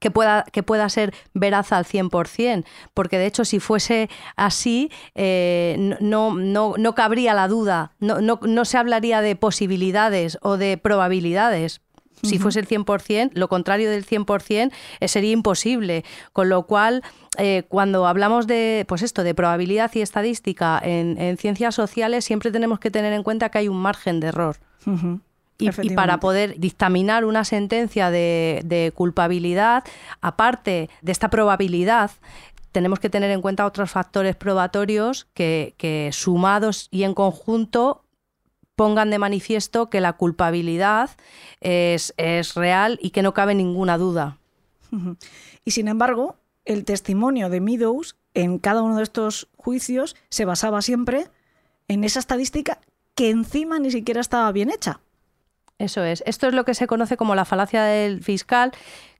que 0.00 0.10
pueda, 0.10 0.44
que 0.52 0.62
pueda 0.62 0.88
ser 0.88 1.14
veraz 1.34 1.72
al 1.72 1.84
100%, 1.84 2.64
porque 2.94 3.18
de 3.18 3.26
hecho 3.26 3.44
si 3.44 3.60
fuese 3.60 4.08
así 4.36 4.90
eh, 5.14 5.96
no, 6.00 6.34
no, 6.34 6.74
no, 6.76 6.94
cabría 6.94 7.34
la 7.34 7.48
duda, 7.48 7.92
no, 8.00 8.20
no, 8.20 8.40
no, 8.42 8.64
se 8.64 8.78
hablaría 8.78 9.20
de 9.20 9.36
posibilidades 9.36 10.38
o 10.42 10.56
de 10.56 10.78
probabilidades. 10.78 11.80
Si 12.22 12.38
fuese 12.38 12.60
el 12.60 12.66
100%, 12.66 13.32
lo 13.34 13.48
contrario 13.48 13.90
del 13.90 14.06
100% 14.06 14.72
eh, 15.00 15.08
sería 15.08 15.32
imposible. 15.32 16.04
Con 16.32 16.48
lo 16.48 16.62
cual, 16.62 17.02
eh, 17.36 17.64
cuando 17.68 18.06
hablamos 18.06 18.46
de, 18.46 18.86
pues 18.88 19.02
esto, 19.02 19.24
de 19.24 19.34
probabilidad 19.34 19.90
y 19.92 20.00
estadística 20.00 20.80
en, 20.82 21.36
ciencias 21.36 21.74
sociales, 21.74 22.24
siempre 22.24 22.50
tenemos 22.50 22.78
que 22.80 22.90
tener 22.90 23.12
en 23.12 23.22
cuenta 23.22 23.50
que 23.50 23.58
hay 23.58 23.68
un 23.68 23.76
margen 23.76 24.20
de 24.20 24.28
error. 24.28 24.56
Y, 25.82 25.90
para 25.90 26.20
poder 26.20 26.58
dictaminar 26.58 27.24
una 27.24 27.44
sentencia 27.44 28.10
de, 28.10 28.92
culpabilidad, 28.94 29.84
aparte 30.20 30.90
de 31.02 31.12
esta 31.12 31.30
probabilidad, 31.30 32.10
tenemos 32.72 32.98
que 32.98 33.10
tener 33.10 33.30
en 33.30 33.40
cuenta 33.40 33.66
otros 33.66 33.90
factores 33.90 34.36
probatorios 34.36 35.26
que, 35.34 36.10
sumados 36.12 36.88
y 36.90 37.04
en 37.04 37.14
conjunto 37.14 38.04
pongan 38.76 39.10
de 39.10 39.18
manifiesto 39.18 39.88
que 39.88 40.00
la 40.00 40.14
culpabilidad 40.14 41.10
es, 41.60 42.12
es 42.16 42.54
real 42.54 42.98
y 43.00 43.10
que 43.10 43.22
no 43.22 43.32
cabe 43.34 43.54
ninguna 43.54 43.98
duda. 43.98 44.38
Y 45.66 45.70
sin 45.70 45.88
embargo, 45.88 46.36
el 46.66 46.84
testimonio 46.84 47.48
de 47.48 47.60
Meadows 47.60 48.16
en 48.34 48.58
cada 48.58 48.82
uno 48.82 48.96
de 48.96 49.02
estos 49.02 49.48
juicios 49.56 50.16
se 50.28 50.44
basaba 50.44 50.82
siempre 50.82 51.28
en 51.88 52.04
esa 52.04 52.18
estadística 52.18 52.80
que 53.14 53.30
encima 53.30 53.78
ni 53.78 53.90
siquiera 53.90 54.20
estaba 54.20 54.50
bien 54.52 54.70
hecha. 54.70 55.00
Eso 55.78 56.04
es. 56.04 56.22
Esto 56.24 56.46
es 56.46 56.54
lo 56.54 56.64
que 56.64 56.74
se 56.74 56.86
conoce 56.86 57.16
como 57.16 57.34
la 57.34 57.44
falacia 57.44 57.82
del 57.82 58.22
fiscal, 58.22 58.70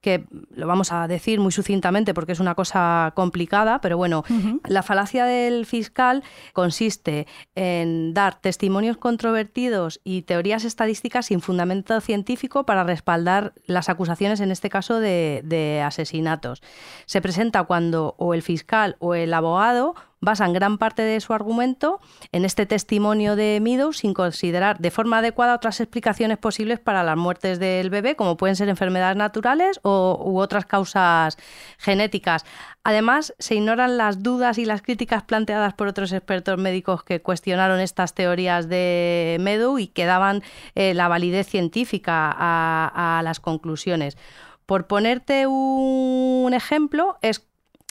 que 0.01 0.24
lo 0.51 0.68
vamos 0.68 0.93
a 0.93 1.09
decir 1.09 1.40
muy 1.40 1.51
sucintamente 1.51 2.14
porque 2.14 2.31
es 2.31 2.39
una 2.39 2.55
cosa 2.55 3.12
complicada, 3.16 3.81
pero 3.81 3.97
bueno, 3.97 4.22
la 4.64 4.85
falacia 4.85 5.24
del 5.24 5.66
fiscal 5.66 6.22
consiste 6.52 7.26
en 7.56 8.14
dar 8.14 8.40
testimonios 8.40 8.98
controvertidos 8.98 10.01
y 10.05 10.22
teorías 10.22 10.64
estadísticas 10.64 11.26
sin 11.26 11.40
fundamento 11.40 12.01
científico 12.01 12.64
para 12.64 12.85
respaldar 12.85 13.55
las 13.66 13.89
acusaciones, 13.89 14.40
en 14.40 14.52
este 14.52 14.68
caso 14.68 15.01
de, 15.01 15.40
de 15.43 15.82
asesinatos. 15.82 16.62
Se 17.06 17.20
presenta 17.20 17.64
cuando 17.64 18.14
o 18.18 18.32
el 18.35 18.43
fiscal 18.43 18.94
o 19.01 19.14
el 19.14 19.35
abogado 19.35 19.97
basan 20.24 20.52
gran 20.52 20.78
parte 20.78 21.02
de 21.02 21.20
su 21.20 21.32
argumento 21.32 22.01
en 22.32 22.44
este 22.44 22.66
testimonio 22.66 23.36
de 23.36 23.60
Meadows 23.60 23.98
sin 23.98 24.14
considerar 24.14 24.78
de 24.78 24.90
forma 24.90 25.18
adecuada 25.18 25.55
otras 25.55 25.80
explicaciones 25.80 26.38
posibles 26.38 26.80
para 26.80 27.05
las 27.05 27.16
muertes 27.16 27.59
del 27.59 27.90
bebé, 27.90 28.16
como 28.16 28.36
pueden 28.36 28.56
ser 28.56 28.68
enfermedades 28.68 29.16
naturales 29.16 29.80
o, 29.82 30.20
u 30.24 30.38
otras 30.38 30.66
causas 30.66 31.36
genéticas. 31.78 32.44
Además, 32.82 33.34
se 33.38 33.55
ignoran 33.55 33.96
las 33.96 34.22
dudas 34.22 34.59
y 34.59 34.66
las 34.66 34.82
críticas 34.82 35.22
planteadas 35.22 35.72
por 35.72 35.86
otros 35.86 36.12
expertos 36.12 36.59
médicos 36.59 37.02
que 37.02 37.22
cuestionaron 37.22 37.80
estas 37.80 38.14
teorías 38.14 38.68
de 38.68 39.38
Meadows 39.40 39.80
y 39.80 39.86
que 39.86 40.05
daban 40.05 40.42
eh, 40.74 40.92
la 40.92 41.09
validez 41.09 41.48
científica 41.48 42.34
a, 42.36 43.22
las 43.24 43.40
conclusiones. 43.40 44.18
Por 44.66 44.86
ponerte 44.86 45.46
un 45.46 46.52
ejemplo, 46.52 47.16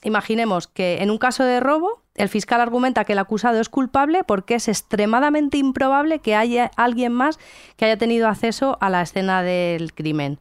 imaginemos 0.04 0.68
que 0.68 1.02
en 1.02 1.10
un 1.10 1.18
caso 1.18 1.44
de 1.44 1.60
robo, 1.60 2.03
el 2.16 2.30
fiscal 2.30 2.62
argumenta 2.62 3.06
que 3.06 3.14
el 3.14 3.20
acusado 3.20 3.60
es 3.60 3.70
culpable 3.70 4.24
porque 4.24 4.56
es 4.56 4.68
extremadamente 4.68 5.58
improbable 5.58 6.20
que 6.20 6.36
haya 6.36 6.72
alguien 6.76 7.14
más 7.14 7.40
que 7.76 7.86
haya 7.86 7.98
tenido 7.98 8.28
acceso 8.28 8.78
a 8.82 8.90
la 8.90 9.02
escena 9.02 9.42
del 9.42 9.94
crimen. 9.94 10.40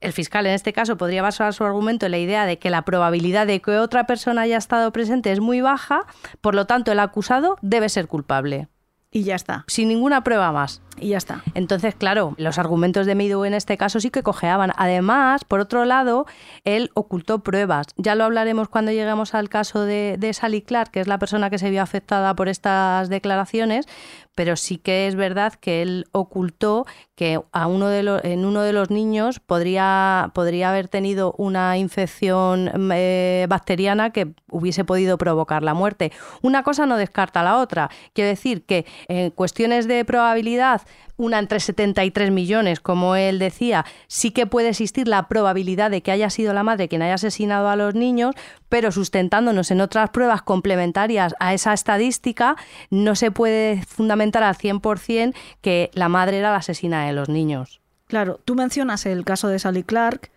El 0.00 0.12
fiscal 0.12 0.46
en 0.46 0.54
este 0.54 0.72
caso 0.72 0.96
podría 0.96 1.22
basar 1.22 1.54
su 1.54 1.62
argumento 1.62 2.06
en 2.06 2.12
la 2.12 2.18
idea 2.18 2.44
de 2.44 2.58
que 2.58 2.70
la 2.70 2.82
probabilidad 2.82 3.46
de 3.46 3.62
que 3.62 3.78
otra 3.78 4.04
persona 4.04 4.42
haya 4.42 4.56
estado 4.56 4.92
presente 4.92 5.30
es 5.30 5.38
muy 5.38 5.60
baja, 5.60 6.06
por 6.40 6.56
lo 6.56 6.66
tanto 6.66 6.90
el 6.90 6.98
acusado 6.98 7.56
debe 7.62 7.88
ser 7.88 8.08
culpable. 8.08 8.66
Y 9.12 9.22
ya 9.22 9.36
está. 9.36 9.64
Sin 9.68 9.88
ninguna 9.88 10.24
prueba 10.24 10.50
más. 10.50 10.82
Y 10.98 11.08
ya 11.08 11.18
está. 11.18 11.42
Entonces, 11.54 11.94
claro, 11.94 12.34
los 12.36 12.58
argumentos 12.58 13.06
de 13.06 13.14
Midu 13.14 13.44
en 13.44 13.54
este 13.54 13.76
caso 13.76 13.98
sí 13.98 14.10
que 14.10 14.22
cojeaban. 14.22 14.72
Además, 14.76 15.44
por 15.44 15.60
otro 15.60 15.84
lado, 15.84 16.26
él 16.64 16.90
ocultó 16.94 17.40
pruebas. 17.40 17.86
Ya 17.96 18.14
lo 18.14 18.24
hablaremos 18.24 18.68
cuando 18.68 18.92
lleguemos 18.92 19.34
al 19.34 19.48
caso 19.48 19.84
de, 19.84 20.16
de 20.18 20.32
Sally 20.32 20.62
Clark, 20.62 20.90
que 20.90 21.00
es 21.00 21.08
la 21.08 21.18
persona 21.18 21.50
que 21.50 21.58
se 21.58 21.70
vio 21.70 21.82
afectada 21.82 22.34
por 22.34 22.48
estas 22.48 23.08
declaraciones, 23.08 23.86
pero 24.34 24.56
sí 24.56 24.78
que 24.78 25.06
es 25.06 25.14
verdad 25.14 25.54
que 25.54 25.82
él 25.82 26.06
ocultó 26.12 26.86
que 27.14 27.40
a 27.52 27.66
uno 27.66 27.88
de 27.88 28.02
los, 28.02 28.24
en 28.24 28.44
uno 28.44 28.62
de 28.62 28.72
los 28.72 28.90
niños 28.90 29.40
podría, 29.40 30.30
podría 30.34 30.70
haber 30.70 30.88
tenido 30.88 31.34
una 31.36 31.76
infección 31.76 32.70
eh, 32.92 33.46
bacteriana 33.48 34.10
que 34.10 34.34
hubiese 34.50 34.84
podido 34.84 35.18
provocar 35.18 35.62
la 35.62 35.74
muerte. 35.74 36.12
Una 36.40 36.62
cosa 36.62 36.86
no 36.86 36.96
descarta 36.96 37.42
la 37.42 37.58
otra. 37.58 37.90
Quiero 38.14 38.28
decir 38.28 38.64
que 38.64 38.86
en 39.08 39.30
cuestiones 39.30 39.86
de 39.86 40.04
probabilidad 40.04 40.81
una 41.16 41.38
entre 41.38 41.60
73 41.60 42.30
millones, 42.30 42.80
como 42.80 43.16
él 43.16 43.38
decía, 43.38 43.84
sí 44.06 44.30
que 44.30 44.46
puede 44.46 44.70
existir 44.70 45.08
la 45.08 45.28
probabilidad 45.28 45.90
de 45.90 46.02
que 46.02 46.10
haya 46.10 46.30
sido 46.30 46.52
la 46.52 46.62
madre 46.62 46.88
quien 46.88 47.02
haya 47.02 47.14
asesinado 47.14 47.68
a 47.68 47.76
los 47.76 47.94
niños, 47.94 48.34
pero 48.68 48.92
sustentándonos 48.92 49.70
en 49.70 49.80
otras 49.80 50.10
pruebas 50.10 50.42
complementarias 50.42 51.34
a 51.38 51.54
esa 51.54 51.72
estadística, 51.72 52.56
no 52.90 53.14
se 53.14 53.30
puede 53.30 53.82
fundamentar 53.82 54.42
al 54.42 54.56
100% 54.56 55.34
que 55.60 55.90
la 55.94 56.08
madre 56.08 56.38
era 56.38 56.50
la 56.50 56.58
asesina 56.58 57.06
de 57.06 57.12
los 57.12 57.28
niños. 57.28 57.80
Claro, 58.08 58.40
tú 58.44 58.54
mencionas 58.54 59.06
el 59.06 59.24
caso 59.24 59.48
de 59.48 59.58
Sally 59.58 59.84
Clark, 59.84 60.30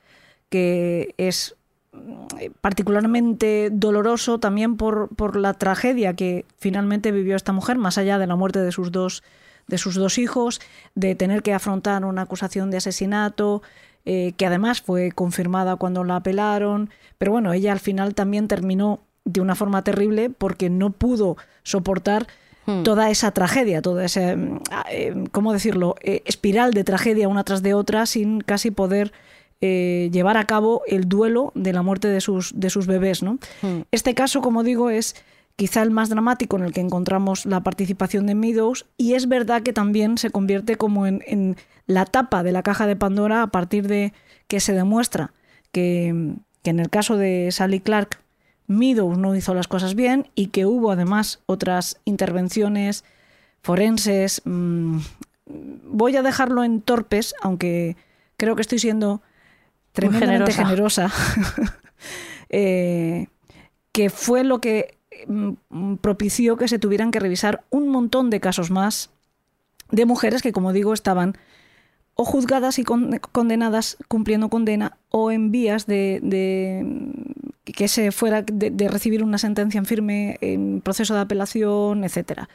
que 0.50 1.14
es 1.18 1.56
mm, 1.94 2.26
particularmente 2.62 3.70
doloroso 3.72 4.40
también 4.40 4.78
por 4.78 5.36
la 5.36 5.54
tragedia 5.54 6.14
que 6.14 6.46
finalmente 6.58 7.12
vivió 7.12 7.36
esta 7.36 7.54
mujer, 7.54 7.78
más 7.78 7.98
allá 7.98 8.18
de 8.18 8.28
la 8.28 8.36
muerte 8.36 8.60
de 8.60 8.72
sus 8.72 8.92
dos 8.92 9.24
de 9.68 9.78
sus 9.78 9.96
dos 9.96 10.18
hijos, 10.18 10.62
de 10.94 11.16
tener 11.16 11.44
que 11.44 11.54
afrontar 11.54 12.06
una 12.06 12.24
acusación 12.24 12.72
de 12.72 12.78
asesinato, 12.78 13.62
eh, 14.06 14.34
que 14.38 14.46
además 14.46 14.82
fue 14.82 15.12
confirmada 15.12 15.78
cuando 15.78 16.04
la 16.04 16.18
apelaron, 16.18 16.92
pero 17.18 17.32
bueno, 17.32 17.54
ella 17.54 17.72
al 17.72 17.80
final 17.80 18.14
también 18.14 18.48
terminó 18.48 19.00
de 19.24 19.42
una 19.42 19.56
forma 19.56 19.84
terrible 19.84 20.30
porque 20.30 20.70
no 20.70 20.92
pudo 20.92 21.38
soportar 21.64 22.28
hmm. 22.68 22.84
toda 22.84 23.10
esa 23.10 23.32
tragedia, 23.32 23.82
toda 23.82 24.06
esa, 24.06 24.36
mm, 24.36 24.60
eh, 24.92 25.24
¿cómo 25.32 25.54
decirlo?, 25.54 25.96
eh, 26.02 26.22
espiral 26.26 26.72
de 26.74 26.84
tragedia 26.84 27.28
una 27.28 27.44
tras 27.44 27.64
de 27.64 27.74
otra 27.74 28.06
sin 28.06 28.42
casi 28.42 28.72
poder 28.72 29.12
llevar 29.62 30.38
a 30.38 30.46
cabo 30.46 30.84
el 30.86 31.10
duelo 31.10 31.52
de 31.56 31.74
la 31.74 31.82
muerte 31.82 32.08
de 32.08 32.22
sus, 32.22 32.54
de 32.60 32.70
sus 32.70 32.86
bebés. 32.86 33.24
¿no? 33.24 33.40
Hmm. 33.64 33.82
Este 33.90 34.14
caso, 34.14 34.42
como 34.42 34.62
digo, 34.62 34.92
es 34.92 35.16
quizá 35.56 35.82
el 35.82 35.92
más 35.92 36.10
dramático 36.10 36.58
en 36.58 36.64
el 36.64 36.74
que 36.74 36.82
encontramos 36.82 37.46
la 37.46 37.62
participación 37.62 38.26
de 38.26 38.36
Meadows, 38.36 38.86
y 38.98 39.14
es 39.14 39.28
verdad 39.28 39.62
que 39.62 39.74
también 39.74 40.18
se 40.18 40.30
convierte 40.30 40.76
como 40.76 41.08
en, 41.08 41.56
la 41.88 42.06
tapa 42.06 42.44
de 42.44 42.52
la 42.52 42.64
caja 42.64 42.88
de 42.88 42.96
Pandora 42.96 43.44
a 43.44 43.48
partir 43.48 43.88
de 43.88 44.14
que 44.48 44.60
se 44.60 44.74
demuestra 44.74 45.34
que, 45.72 46.08
en 46.08 46.80
el 46.80 46.90
caso 46.90 47.18
de 47.18 47.50
Sally 47.52 47.80
Clark, 47.80 48.20
Meadows 48.68 49.18
no 49.18 49.36
hizo 49.36 49.54
las 49.54 49.68
cosas 49.68 49.94
bien 49.94 50.28
y 50.34 50.48
que 50.48 50.66
hubo 50.66 50.92
además 50.92 51.42
otras 51.46 52.00
intervenciones 52.06 53.04
forenses. 53.62 54.42
Mm, 54.46 55.00
voy 55.84 56.16
a 56.16 56.24
dejarlo 56.24 56.64
en 56.64 56.82
torpes, 56.82 57.36
aunque 57.42 57.96
creo 58.38 58.56
que 58.56 58.64
estoy 58.64 58.80
siendo 58.80 59.22
tremendamente 59.92 60.54
generosa. 60.54 61.12
Eh, 62.50 63.28
que 63.92 64.12
fue 64.12 64.44
lo 64.44 64.62
que 64.62 65.00
propició 66.02 66.58
que 66.58 66.68
se 66.68 66.80
tuvieran 66.80 67.12
que 67.12 67.20
revisar 67.20 67.64
un 67.70 67.90
montón 67.90 68.30
de 68.30 68.40
casos 68.40 68.72
más 68.72 69.10
de 69.92 70.06
mujeres 70.06 70.42
que, 70.42 70.52
como 70.52 70.74
digo, 70.74 70.94
estaban 70.94 71.38
o 72.16 72.24
juzgadas 72.24 72.80
y 72.80 72.84
condenadas 72.84 73.98
cumpliendo 74.08 74.50
condena 74.50 74.98
o 75.10 75.32
en 75.32 75.52
vías 75.52 75.86
de, 75.86 76.22
que 77.66 77.88
se 77.88 78.12
fuera 78.12 78.42
de, 78.42 78.88
recibir 78.88 79.22
una 79.22 79.38
sentencia 79.38 79.78
en 79.78 79.86
firme 79.86 80.38
en 80.40 80.82
proceso 80.82 81.14
de 81.14 81.20
apelación, 81.22 82.04
etcétera. 82.06 82.50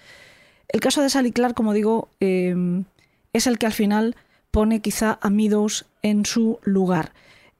El 0.68 0.80
caso 0.80 1.02
de 1.02 1.10
Sally 1.10 1.32
Clark, 1.32 1.54
como 1.54 1.74
digo, 1.74 2.08
em, 2.20 2.84
es 3.32 3.46
el 3.46 3.58
que 3.58 3.66
al 3.66 3.72
final 3.72 4.16
pone 4.50 4.80
quizá 4.80 5.18
a 5.20 5.28
Meadows 5.28 5.86
en 6.02 6.24
su 6.24 6.58
lugar. 6.62 7.12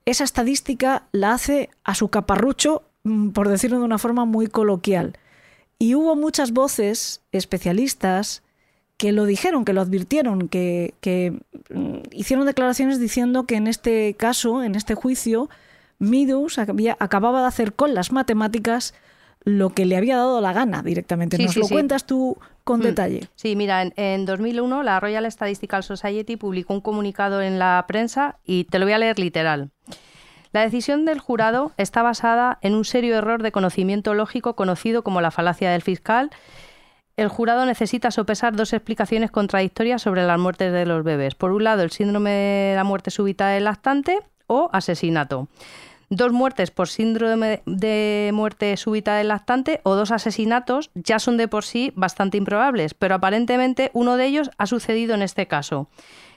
Esa 0.05 0.23
estadística 0.23 1.03
la 1.11 1.33
hace 1.33 1.69
a 1.83 1.93
su 1.93 2.09
caparrucho 2.09 2.83
Mm, 2.83 2.90
por 3.33 3.49
decirlo 3.49 3.79
de 3.79 3.85
una 3.85 3.97
forma 3.97 4.25
muy 4.25 4.47
coloquial. 4.47 5.17
Y 5.79 5.95
hubo 5.95 6.15
muchas 6.15 6.51
voces 6.51 7.21
especialistas 7.31 8.43
que 8.97 9.11
lo 9.11 9.25
dijeron, 9.25 9.65
que 9.65 9.73
lo 9.73 9.81
advirtieron, 9.81 10.47
que, 10.47 10.93
mm, 11.71 11.97
hicieron 12.11 12.45
declaraciones 12.45 12.99
diciendo 12.99 13.45
que 13.45 13.55
en 13.55 13.65
este 13.65 14.13
caso, 14.13 14.63
en 14.63 14.75
este 14.75 14.93
juicio, 14.93 15.49
Meadows 15.97 16.59
acababa 16.59 17.41
de 17.41 17.47
hacer 17.47 17.73
con 17.73 17.95
las 17.95 18.11
matemáticas 18.11 18.93
lo 19.43 19.71
que 19.71 19.85
le 19.85 19.97
había 19.97 20.17
dado 20.17 20.39
la 20.39 20.53
gana 20.53 20.83
directamente. 20.83 21.39
¿Nos 21.39 21.57
lo 21.57 21.67
cuentas 21.67 22.05
tú 22.05 22.37
con 22.63 22.81
mm. 22.81 22.83
detalle? 22.83 23.29
Sí, 23.35 23.55
mira, 23.55 23.81
en, 23.81 23.93
en, 23.95 24.25
2001 24.25 24.83
la 24.83 24.99
Royal 24.99 25.25
Statistical 25.31 25.83
Society 25.83 26.35
publicó 26.37 26.75
un 26.75 26.81
comunicado 26.81 27.41
en 27.41 27.57
la 27.57 27.83
prensa 27.87 28.37
y 28.45 28.65
te 28.65 28.77
lo 28.77 28.85
voy 28.85 28.93
a 28.93 28.99
leer 28.99 29.17
literal. 29.17 29.71
La 30.51 30.61
decisión 30.61 31.05
del 31.05 31.19
jurado 31.19 31.71
está 31.77 32.01
basada 32.01 32.59
en 32.61 32.75
un 32.75 32.83
serio 32.83 33.15
error 33.15 33.41
de 33.41 33.53
conocimiento 33.53 34.13
lógico 34.13 34.55
conocido 34.55 35.01
como 35.03 35.21
la 35.21 35.31
falacia 35.31 35.71
del 35.71 35.81
fiscal. 35.81 36.29
El 37.15 37.29
jurado 37.29 37.65
necesita 37.65 38.11
sopesar 38.11 38.55
dos 38.55 38.73
explicaciones 38.73 39.31
contradictorias 39.31 40.01
sobre 40.01 40.25
las 40.25 40.39
muertes 40.39 40.73
de 40.73 40.85
los 40.85 41.03
bebés. 41.03 41.35
Por 41.35 41.51
un 41.51 41.63
lado, 41.63 41.83
el 41.83 41.91
síndrome 41.91 42.31
de 42.31 42.73
la 42.75 42.83
muerte 42.83 43.11
súbita 43.11 43.47
del 43.47 43.63
lactante 43.63 44.19
o 44.47 44.69
asesinato. 44.73 45.47
Dos 46.09 46.33
muertes 46.33 46.71
por 46.71 46.89
síndrome 46.89 47.61
de 47.65 48.31
muerte 48.33 48.75
súbita 48.75 49.15
del 49.15 49.29
lactante 49.29 49.79
o 49.83 49.95
dos 49.95 50.11
asesinatos 50.11 50.91
ya 50.93 51.19
son 51.19 51.37
de 51.37 51.47
por 51.47 51.63
sí 51.63 51.93
bastante 51.95 52.37
improbables, 52.37 52.93
pero 52.93 53.15
aparentemente 53.15 53.91
uno 53.93 54.17
de 54.17 54.25
ellos 54.25 54.51
ha 54.57 54.67
sucedido 54.67 55.15
en 55.15 55.21
este 55.21 55.47
caso. 55.47 55.87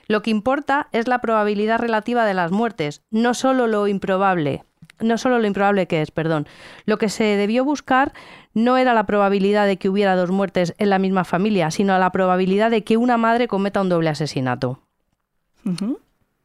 Lo 0.07 0.21
que 0.21 0.31
importa 0.31 0.87
es 0.91 1.07
la 1.07 1.19
probabilidad 1.19 1.79
relativa 1.79 2.25
de 2.25 2.33
las 2.33 2.51
muertes, 2.51 3.01
no 3.11 3.33
solo 3.33 3.67
lo 3.67 3.87
improbable. 3.87 4.63
No 4.99 5.17
solo 5.17 5.39
lo 5.39 5.47
improbable 5.47 5.87
que 5.87 6.01
es, 6.01 6.11
perdón. 6.11 6.47
Lo 6.85 6.97
que 6.97 7.09
se 7.09 7.23
debió 7.23 7.65
buscar 7.65 8.13
no 8.53 8.77
era 8.77 8.93
la 8.93 9.05
probabilidad 9.05 9.67
de 9.67 9.77
que 9.77 9.89
hubiera 9.89 10.15
dos 10.15 10.31
muertes 10.31 10.73
en 10.77 10.89
la 10.89 10.99
misma 10.99 11.25
familia, 11.25 11.69
sino 11.69 11.97
la 11.97 12.11
probabilidad 12.11 12.71
de 12.71 12.83
que 12.83 12.95
una 12.95 13.17
madre 13.17 13.49
cometa 13.49 13.81
un 13.81 13.89
doble 13.89 14.09
asesinato. 14.09 14.79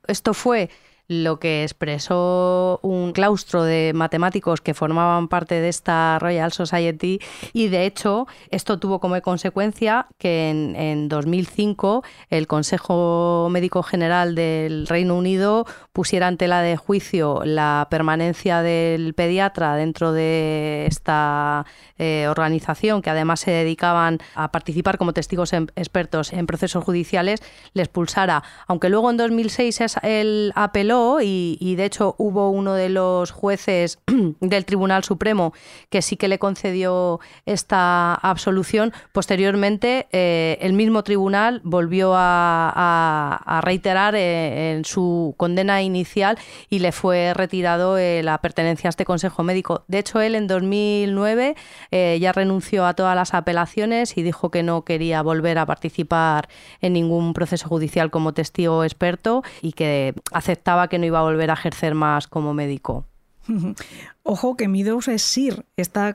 Esto 0.09 0.35
fue 0.35 0.70
lo 1.11 1.41
que 1.41 1.65
expresó 1.65 2.78
un 2.82 3.11
claustro 3.11 3.65
de 3.65 3.91
matemáticos 3.97 4.61
que 4.61 4.74
formaban 4.74 5.27
parte 5.27 5.57
de 5.57 5.69
esta 5.69 6.20
Royal 6.20 6.53
Society 6.53 7.19
y 7.53 7.66
de 7.66 7.85
hecho 7.85 8.28
esto 8.53 8.78
tuvo 8.78 9.01
como 9.01 9.20
consecuencia 9.20 10.07
que 10.19 10.51
en, 10.51 10.77
en 10.77 11.09
2005 11.09 12.05
el 12.28 12.47
Consejo 12.47 13.49
Médico 13.51 13.82
General 13.82 14.37
del 14.37 14.87
Reino 14.87 15.16
Unido 15.16 15.66
pusiera 15.93 16.28
en 16.28 16.37
tela 16.37 16.62
de 16.62 16.77
juicio 16.77 17.43
la 17.45 17.89
permanencia 17.91 18.62
del 18.62 19.12
pediatra 19.15 19.74
dentro 19.74 20.12
de 20.12 20.87
esta 20.87 21.66
eh, 21.99 22.28
organización 22.28 23.03
que 23.03 23.11
además 23.11 23.41
se 23.41 23.51
dedicaban 23.51 24.19
a 24.37 24.53
participar 24.53 24.97
como 24.97 25.12
testigos 25.12 25.53
expertos 25.53 26.32
en 26.32 26.47
procesos 26.47 26.85
judiciales, 26.85 27.43
les 27.73 27.89
pulsara. 27.89 28.45
Aunque 28.69 28.89
luego 28.89 29.11
en 29.11 29.16
2006 29.16 29.81
él 30.05 30.53
apeló 30.55 31.00
y, 31.21 31.75
de 31.77 31.85
hecho 31.85 32.15
hubo 32.19 32.51
uno 32.51 32.75
de 32.75 32.89
los 32.89 33.31
jueces 33.31 33.99
del 34.41 34.65
Tribunal 34.65 35.05
Supremo 35.05 35.53
que 35.89 36.03
sí 36.03 36.17
que 36.17 36.29
le 36.29 36.39
concedió 36.39 37.21
esta 37.47 38.15
absolución, 38.15 38.93
posteriormente 39.13 40.09
eh, 40.13 40.59
el 40.61 40.73
mismo 40.73 41.03
tribunal 41.03 41.61
volvió 41.65 42.13
a, 42.15 43.61
reiterar 43.63 44.15
eh, 44.15 44.73
en 44.73 44.85
su 44.85 45.35
condena 45.37 45.83
inicial 45.83 46.39
y 46.69 46.79
le 46.79 46.93
fue 46.93 47.35
retirado 47.35 47.97
la 47.99 48.39
pertenencia 48.39 48.89
a 48.89 48.91
este 48.91 49.05
Consejo 49.05 49.43
Médico. 49.43 49.85
De 49.89 49.99
hecho, 49.99 50.21
él 50.21 50.35
en 50.35 50.47
2009 50.47 51.57
eh, 51.91 52.19
ya 52.21 52.33
renunció 52.33 52.87
a 52.87 52.95
todas 52.95 53.17
las 53.17 53.35
apelaciones 53.35 54.17
y 54.17 54.23
dijo 54.23 54.51
que 54.51 54.63
no 54.63 54.85
quería 54.85 55.23
volver 55.23 55.59
a 55.59 55.67
participar 55.67 56.49
en 56.81 56.93
ningún 56.93 57.35
proceso 57.35 57.69
judicial 57.69 58.11
como 58.11 58.33
testigo 58.33 58.85
experto 58.85 59.43
y 59.63 59.73
que 59.73 60.15
aceptaba 60.33 60.89
que 60.91 60.99
no 60.99 61.07
iba 61.07 61.21
a 61.21 61.23
volver 61.23 61.51
a 61.51 61.55
ejercer 61.55 61.95
más 61.95 62.27
como 62.27 62.53
médico. 62.53 63.07
Ojo 64.23 64.57
que 64.57 64.69
Meadows 64.69 65.09
es 65.09 65.23
SIR, 65.23 65.65
está 65.77 66.15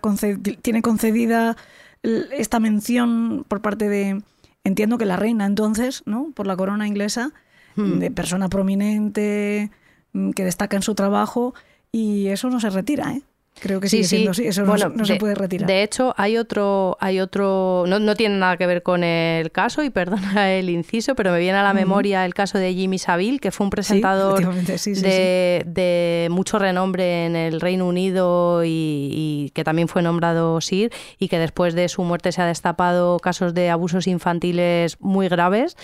tiene 0.61 0.83
concedida 0.83 1.57
esta 2.03 2.59
mención 2.59 3.45
por 3.47 3.61
parte 3.61 3.89
de, 3.89 4.21
entiendo 4.63 4.99
que 4.99 5.05
la 5.05 5.17
reina 5.17 5.47
entonces, 5.47 6.03
¿no? 6.05 6.31
Por 6.35 6.45
la 6.45 6.55
corona 6.55 6.87
inglesa, 6.87 7.31
hmm. 7.75 7.99
de 7.99 8.11
persona 8.11 8.47
prominente 8.47 9.71
mm, 10.13 10.31
que 10.31 10.43
destaca 10.43 10.75
en 10.75 10.83
su 10.83 10.93
trabajo 10.93 11.55
y 11.91 12.27
eso 12.27 12.49
no 12.49 12.59
se 12.59 12.69
retira, 12.69 13.13
¿eh? 13.13 13.23
Creo 13.59 13.79
que 13.79 13.87
sí, 13.87 14.03
siendo 14.03 14.31
así, 14.31 14.45
eso 14.45 14.63
no, 14.63 15.05
se 15.05 15.15
puede 15.15 15.33
retirar. 15.33 15.65
De 15.65 15.81
hecho, 15.81 16.13
hay 16.17 16.37
otro, 16.37 16.97
hay 16.99 17.21
otro, 17.21 17.85
no, 17.87 17.99
no, 17.99 18.15
tiene 18.15 18.37
nada 18.37 18.57
que 18.57 18.67
ver 18.67 18.83
con 18.83 19.03
el 19.03 19.49
caso, 19.51 19.81
y 19.81 19.89
perdona 19.91 20.51
el 20.51 20.69
inciso, 20.69 21.15
pero 21.15 21.31
me 21.31 21.39
viene 21.39 21.57
a 21.57 21.63
la 21.63 21.73
memoria 21.73 22.25
el 22.25 22.33
caso 22.33 22.57
de 22.57 22.73
Jimmy 22.73 22.99
Savile, 22.99 23.39
que 23.39 23.51
fue 23.51 23.65
un 23.65 23.69
presentador 23.69 24.43
de, 24.53 26.27
mucho 26.31 26.59
renombre 26.59 27.25
en 27.25 27.35
el 27.37 27.61
Reino 27.61 27.87
Unido 27.87 28.63
y, 28.65 29.51
que 29.53 29.63
también 29.63 29.87
fue 29.87 30.01
nombrado 30.01 30.59
SIR, 30.59 30.91
y 31.17 31.29
que 31.29 31.39
después 31.39 31.75
de 31.75 31.87
su 31.87 32.03
muerte 32.03 32.33
se 32.33 32.41
ha 32.41 32.45
destapado 32.45 33.19
casos 33.19 33.53
de 33.53 33.69
abusos 33.69 34.05
infantiles 34.07 34.97
muy 34.99 35.29
graves, 35.29 35.77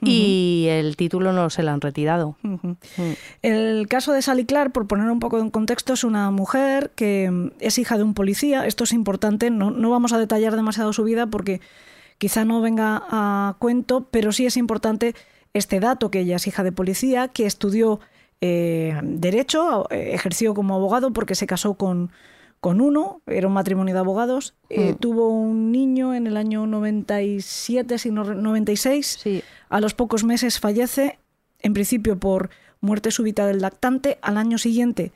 y 0.00 0.66
el 0.70 0.96
título 0.96 1.32
no 1.32 1.50
se 1.50 1.64
lo 1.64 1.72
han 1.72 1.80
retirado. 1.80 2.36
Mm. 2.42 2.72
El 3.42 3.88
caso 3.88 4.12
de 4.12 4.22
Sally 4.22 4.44
Clark, 4.44 4.70
por 4.70 4.86
poner 4.86 5.10
un 5.10 5.18
poco 5.18 5.40
en 5.40 5.50
contexto, 5.50 5.94
es 5.94 6.04
una 6.04 6.30
mujer 6.30 6.92
que 6.94 7.15
es 7.60 7.78
hija 7.78 7.96
de 7.96 8.02
un 8.02 8.14
policía. 8.14 8.66
Esto 8.66 8.84
es 8.84 8.92
importante, 8.92 9.50
no, 9.50 9.90
vamos 9.90 10.12
a 10.12 10.18
detallar 10.18 10.56
demasiado 10.56 10.92
su 10.92 11.04
vida 11.04 11.26
porque 11.26 11.60
quizá 12.18 12.44
no 12.44 12.60
venga 12.60 13.02
a 13.08 13.56
cuento, 13.58 14.08
pero 14.10 14.32
sí 14.32 14.46
es 14.46 14.56
importante 14.56 15.14
este 15.52 15.80
dato, 15.80 16.10
que 16.10 16.20
ella 16.20 16.36
es 16.36 16.46
hija 16.46 16.62
de 16.64 16.72
policía, 16.72 17.28
que 17.28 17.46
estudió 17.46 18.00
eh, 18.40 18.98
Derecho, 19.02 19.90
eh, 19.90 20.10
ejerció 20.12 20.54
como 20.54 20.74
abogado 20.74 21.12
porque 21.12 21.34
se 21.34 21.46
casó 21.46 21.74
con, 21.74 22.10
con 22.60 22.80
uno, 22.80 23.22
era 23.26 23.46
un 23.46 23.54
matrimonio 23.54 23.94
de 23.94 24.00
abogados, 24.00 24.54
eh, 24.68 24.92
mm. 24.92 24.96
tuvo 24.96 25.28
un 25.28 25.72
niño 25.72 26.14
en 26.14 26.26
el 26.26 26.36
año 26.36 26.66
97, 26.66 27.98
si 27.98 28.10
no 28.10 28.24
96, 28.24 29.42
a 29.68 29.80
los 29.80 29.94
pocos 29.94 30.24
meses 30.24 30.60
fallece, 30.60 31.18
en 31.60 31.72
principio 31.72 32.18
por 32.18 32.50
muerte 32.80 33.10
súbita 33.10 33.46
del 33.46 33.60
lactante, 33.60 34.18
al 34.20 34.36
año 34.36 34.58
siguiente 34.58 35.12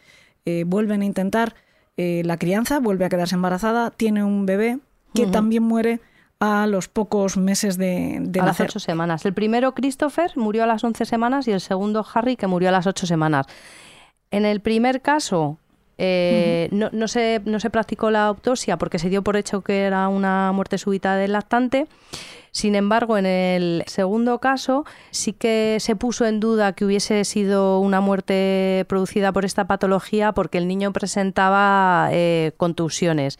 vuelven 0.67 1.03
a 1.03 1.05
intentar 1.05 1.55
eh, 1.97 2.23
la 2.25 2.37
crianza, 2.37 2.81
vuelve 2.81 3.05
a 3.05 3.09
quedarse 3.09 3.35
embarazada, 3.35 3.91
tiene 3.91 4.25
un 4.25 4.47
bebé 4.47 4.79
que 5.15 5.27
también 5.27 5.63
muere 5.63 6.01
a 6.39 6.67
los 6.67 6.89
pocos 6.89 7.37
meses 7.37 7.77
de, 7.77 8.19
de 8.21 8.41
a 8.41 8.47
las 8.47 8.61
ocho 8.61 8.79
semanas. 8.79 9.27
El 9.27 9.35
primero, 9.35 9.75
Christopher, 9.75 10.33
murió 10.37 10.65
a 10.65 10.67
las 10.67 10.83
once 10.85 11.05
semanas 11.05 11.47
y 11.49 11.53
el 11.53 11.61
segundo, 11.61 12.07
Harry, 12.15 12.37
que 12.37 12.47
murió 12.47 12.71
a 12.71 12.73
las 12.73 12.87
ocho 12.87 13.07
semanas. 13.07 13.47
En 14.31 14.47
el 14.47 14.61
primer 14.61 15.03
caso, 15.03 15.59
eh, 15.99 16.71
no, 16.73 16.89
no, 16.93 17.09
se, 17.09 17.43
no 17.45 17.61
se 17.61 17.69
practicó 17.69 18.11
la 18.11 18.25
autopsia 18.25 18.79
porque 18.79 18.99
se 18.99 19.11
dio 19.11 19.23
por 19.23 19.37
hecho 19.37 19.61
que 19.61 19.83
era 19.83 20.09
una 20.09 20.51
muerte 20.53 20.79
súbita 20.79 21.15
del 21.17 21.33
lactante. 21.33 21.89
Sin 22.53 22.75
embargo, 22.75 23.17
en 23.17 23.27
el 23.27 23.85
segundo 23.87 24.41
caso 24.41 24.85
sí 25.11 25.33
que 25.33 25.77
se 25.81 25.97
puso 25.97 26.27
en 26.27 26.41
duda 26.41 26.73
que 26.73 26.85
hubiese 26.85 27.25
sido 27.25 27.79
una 27.81 28.01
muerte 28.01 28.85
producida 28.89 29.33
por 29.33 29.45
esta 29.45 29.67
patología 29.67 30.33
porque 30.33 30.59
el 30.59 30.67
niño 30.67 30.93
presentaba 30.93 32.09
eh, 32.11 32.53
contusiones. 32.57 33.39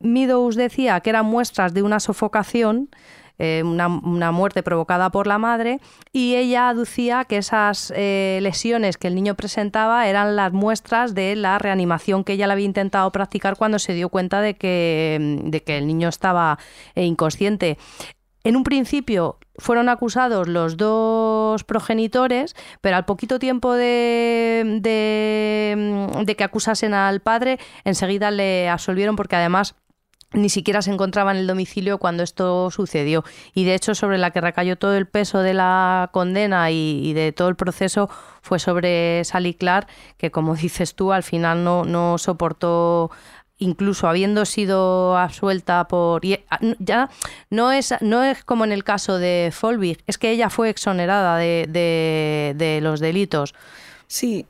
Meadows 0.00 0.56
decía 0.56 1.00
que 1.00 1.10
eran 1.10 1.26
muestras 1.26 1.74
de 1.74 1.82
una 1.82 2.00
sofocación, 2.00 2.88
eh, 3.38 3.62
una, 3.64 3.88
muerte 3.88 4.62
provocada 4.62 5.10
por 5.10 5.26
la 5.26 5.38
madre, 5.38 5.78
y 6.12 6.36
ella 6.36 6.70
aducía 6.70 7.24
que 7.26 7.36
esas 7.36 7.92
eh, 7.94 8.38
lesiones 8.42 8.96
que 8.96 9.08
el 9.08 9.14
niño 9.14 9.34
presentaba 9.34 10.08
eran 10.08 10.36
las 10.36 10.52
muestras 10.52 11.14
de 11.14 11.36
la 11.36 11.58
reanimación 11.58 12.24
que 12.24 12.32
ella 12.34 12.46
le 12.46 12.54
había 12.54 12.66
intentado 12.66 13.10
practicar 13.12 13.56
cuando 13.56 13.78
se 13.78 13.94
dio 13.94 14.08
cuenta 14.08 14.40
de 14.40 14.54
que, 14.54 15.38
de 15.44 15.62
que 15.62 15.78
el 15.78 15.86
niño 15.86 16.08
estaba 16.08 16.58
inconsciente. 16.94 17.78
En 18.42 18.56
un 18.56 18.64
principio 18.64 19.38
fueron 19.58 19.88
acusados 19.88 20.48
los 20.48 20.76
dos 20.78 21.62
progenitores, 21.64 22.56
pero 22.80 22.96
al 22.96 23.04
poquito 23.04 23.38
tiempo 23.38 23.74
de, 23.74 24.78
de, 24.80 26.36
que 26.36 26.44
acusasen 26.44 26.94
al 26.94 27.20
padre, 27.20 27.58
enseguida 27.84 28.30
le 28.30 28.68
absolvieron 28.70 29.16
porque 29.16 29.36
además 29.36 29.74
ni 30.32 30.48
siquiera 30.48 30.80
se 30.80 30.92
encontraba 30.92 31.32
en 31.32 31.38
el 31.38 31.46
domicilio 31.48 31.98
cuando 31.98 32.22
esto 32.22 32.70
sucedió. 32.70 33.24
Y 33.52 33.64
de 33.64 33.74
hecho, 33.74 33.96
sobre 33.96 34.16
la 34.16 34.30
que 34.30 34.40
recayó 34.40 34.76
todo 34.76 34.94
el 34.94 35.06
peso 35.06 35.40
de 35.40 35.54
la 35.54 36.08
condena 36.12 36.70
y, 36.70 37.12
de 37.12 37.32
todo 37.32 37.48
el 37.48 37.56
proceso 37.56 38.08
fue 38.40 38.60
sobre 38.60 39.24
Sally 39.24 39.54
Clark, 39.54 39.88
que 40.16 40.30
como 40.30 40.54
dices 40.56 40.94
tú, 40.94 41.12
al 41.12 41.24
final 41.24 41.64
no 41.64 42.16
soportó 42.16 43.10
incluso 43.60 44.08
habiendo 44.08 44.44
sido 44.44 45.16
absuelta 45.16 45.86
por 45.86 46.22
ah, 46.50 46.58
ya 46.80 47.10
no 47.50 47.70
es 47.70 47.94
no 48.00 48.24
es 48.24 48.42
como 48.42 48.64
en 48.64 48.72
el 48.72 48.82
caso 48.82 49.18
de 49.18 49.50
Folbig, 49.52 50.02
es 50.06 50.18
que 50.18 50.30
ella 50.30 50.50
fue 50.50 50.68
exonerada 50.70 51.36
de, 51.36 52.80
los 52.82 52.98
delitos. 52.98 53.54
Sí, 54.08 54.46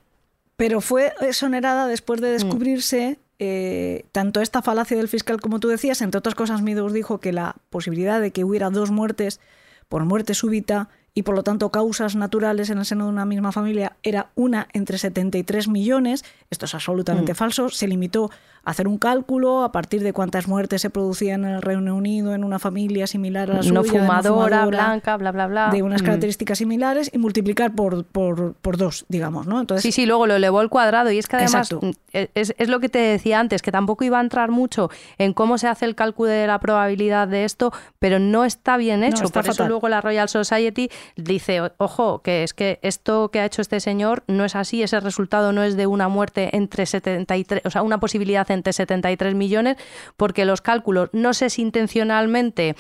pero 0.57 0.81
fue 0.81 1.13
exonerada 1.21 1.87
después 1.87 2.21
de 2.21 2.29
mm. 2.29 2.33
descubrirse 2.33 3.19
eh, 3.39 4.05
tanto 4.13 4.41
esta 4.41 4.63
falacia 4.63 4.97
del 4.97 5.09
fiscal 5.09 5.41
como 5.41 5.61
tú 5.61 5.69
decías, 5.69 6.01
entre 6.03 6.19
otras 6.19 6.35
cosas, 6.35 6.63
Meadows 6.63 6.93
dijo 6.93 7.19
que 7.19 7.33
la 7.33 7.57
posibilidad 7.69 8.21
de 8.21 8.31
que 8.31 8.45
hubiera 8.45 8.71
dos 8.71 8.91
muertes 8.91 9.41
por 9.89 10.05
muerte 10.05 10.35
súbita 10.35 10.89
y 11.15 11.23
por 11.23 11.35
lo 11.35 11.43
tanto 11.43 11.71
causas 11.71 12.15
naturales 12.15 12.71
en 12.71 12.79
el 12.79 12.85
seno 12.85 13.05
de 13.05 13.11
una 13.11 13.25
misma 13.25 13.53
familia 13.53 13.97
era 14.03 14.31
una 14.35 14.69
entre 14.73 14.99
73 14.99 15.69
millones. 15.69 16.25
Esto 16.51 16.67
es 16.67 16.75
absolutamente 16.75 17.33
mm. 17.33 17.37
falso. 17.37 17.69
Se 17.69 17.89
limitó 17.89 18.31
hacer 18.65 18.87
un 18.89 18.99
cálculo 18.99 19.65
a 19.65 19.73
partir 19.73 20.03
de 20.03 20.13
cuántas 20.13 20.49
muertes 20.49 20.83
se 20.83 20.91
producían 20.91 21.45
en 21.45 21.53
el 21.53 21.63
Reino 21.63 21.95
Unido 21.95 22.35
en 22.35 22.45
una 22.45 22.59
familia 22.59 23.07
similar 23.07 23.51
a 23.51 23.63
la 23.63 23.71
no 23.71 23.85
fumadora, 23.85 24.67
blanca, 24.67 25.17
bla, 25.17 25.33
bla, 25.33 25.47
bla. 25.47 25.71
De 25.71 25.83
unas 25.83 26.03
mm. 26.03 26.05
características 26.05 26.59
similares 26.59 27.11
y 27.13 27.19
multiplicar 27.19 27.75
por, 27.75 28.05
por, 28.05 28.55
por, 28.55 28.77
dos, 28.77 29.07
digamos, 29.09 29.47
¿no? 29.47 29.61
Entonces, 29.61 29.83
sí, 29.83 29.93
sí, 29.93 30.07
luego 30.07 30.27
lo 30.27 30.35
elevó 30.35 30.61
al 30.61 30.69
cuadrado 30.69 31.11
y 31.11 31.19
es 31.19 31.27
que 31.27 31.37
además 31.37 31.73
mm, 31.73 31.91
es, 32.13 32.55
es, 32.57 32.69
lo 32.69 32.81
que 32.81 32.89
te 32.89 32.99
decía 32.99 33.41
antes, 33.41 33.63
que 33.63 33.73
tampoco 33.73 34.05
iba 34.05 34.19
a 34.19 34.21
entrar 34.21 34.51
mucho 34.51 34.91
en 35.19 35.33
cómo 35.33 35.59
se 35.59 35.69
hace 35.69 35.85
el 35.87 35.95
cálculo 35.95 36.31
de 36.31 36.47
la 36.47 36.59
probabilidad 36.59 37.29
de 37.29 37.45
esto, 37.45 37.73
pero 37.99 38.19
no 38.19 38.45
está 38.45 38.77
bien 38.77 39.03
hecho. 39.05 39.29
por 39.29 39.47
eso 39.49 39.67
luego 39.67 39.89
la 39.89 40.01
Royal 40.01 40.29
Society 40.29 40.91
dice, 41.17 41.61
ojo, 41.79 42.21
que 42.23 42.43
es 42.43 42.55
que 42.55 42.79
esto 42.83 43.31
que 43.31 43.41
ha 43.41 43.45
hecho 43.45 43.63
este 43.63 43.81
señor 43.81 44.23
no 44.27 44.45
es 44.45 44.55
así, 44.55 44.83
ese 44.83 45.01
resultado 45.01 45.53
no 45.53 45.63
es 45.63 45.77
de 45.77 45.87
una 45.87 46.09
muerte 46.09 46.57
entre 46.57 46.87
73, 46.87 47.63
o 47.65 47.71
sea, 47.71 47.83
una 47.83 48.01
posibilidad 48.01 48.50
entre 48.55 48.73
73 48.73 49.35
millones, 49.35 49.77
porque 50.17 50.45
los 50.45 50.61
cálculos, 50.61 51.11
no 51.13 51.35
sé 51.35 51.51
si 51.51 51.63
intencionalmente 51.63 52.77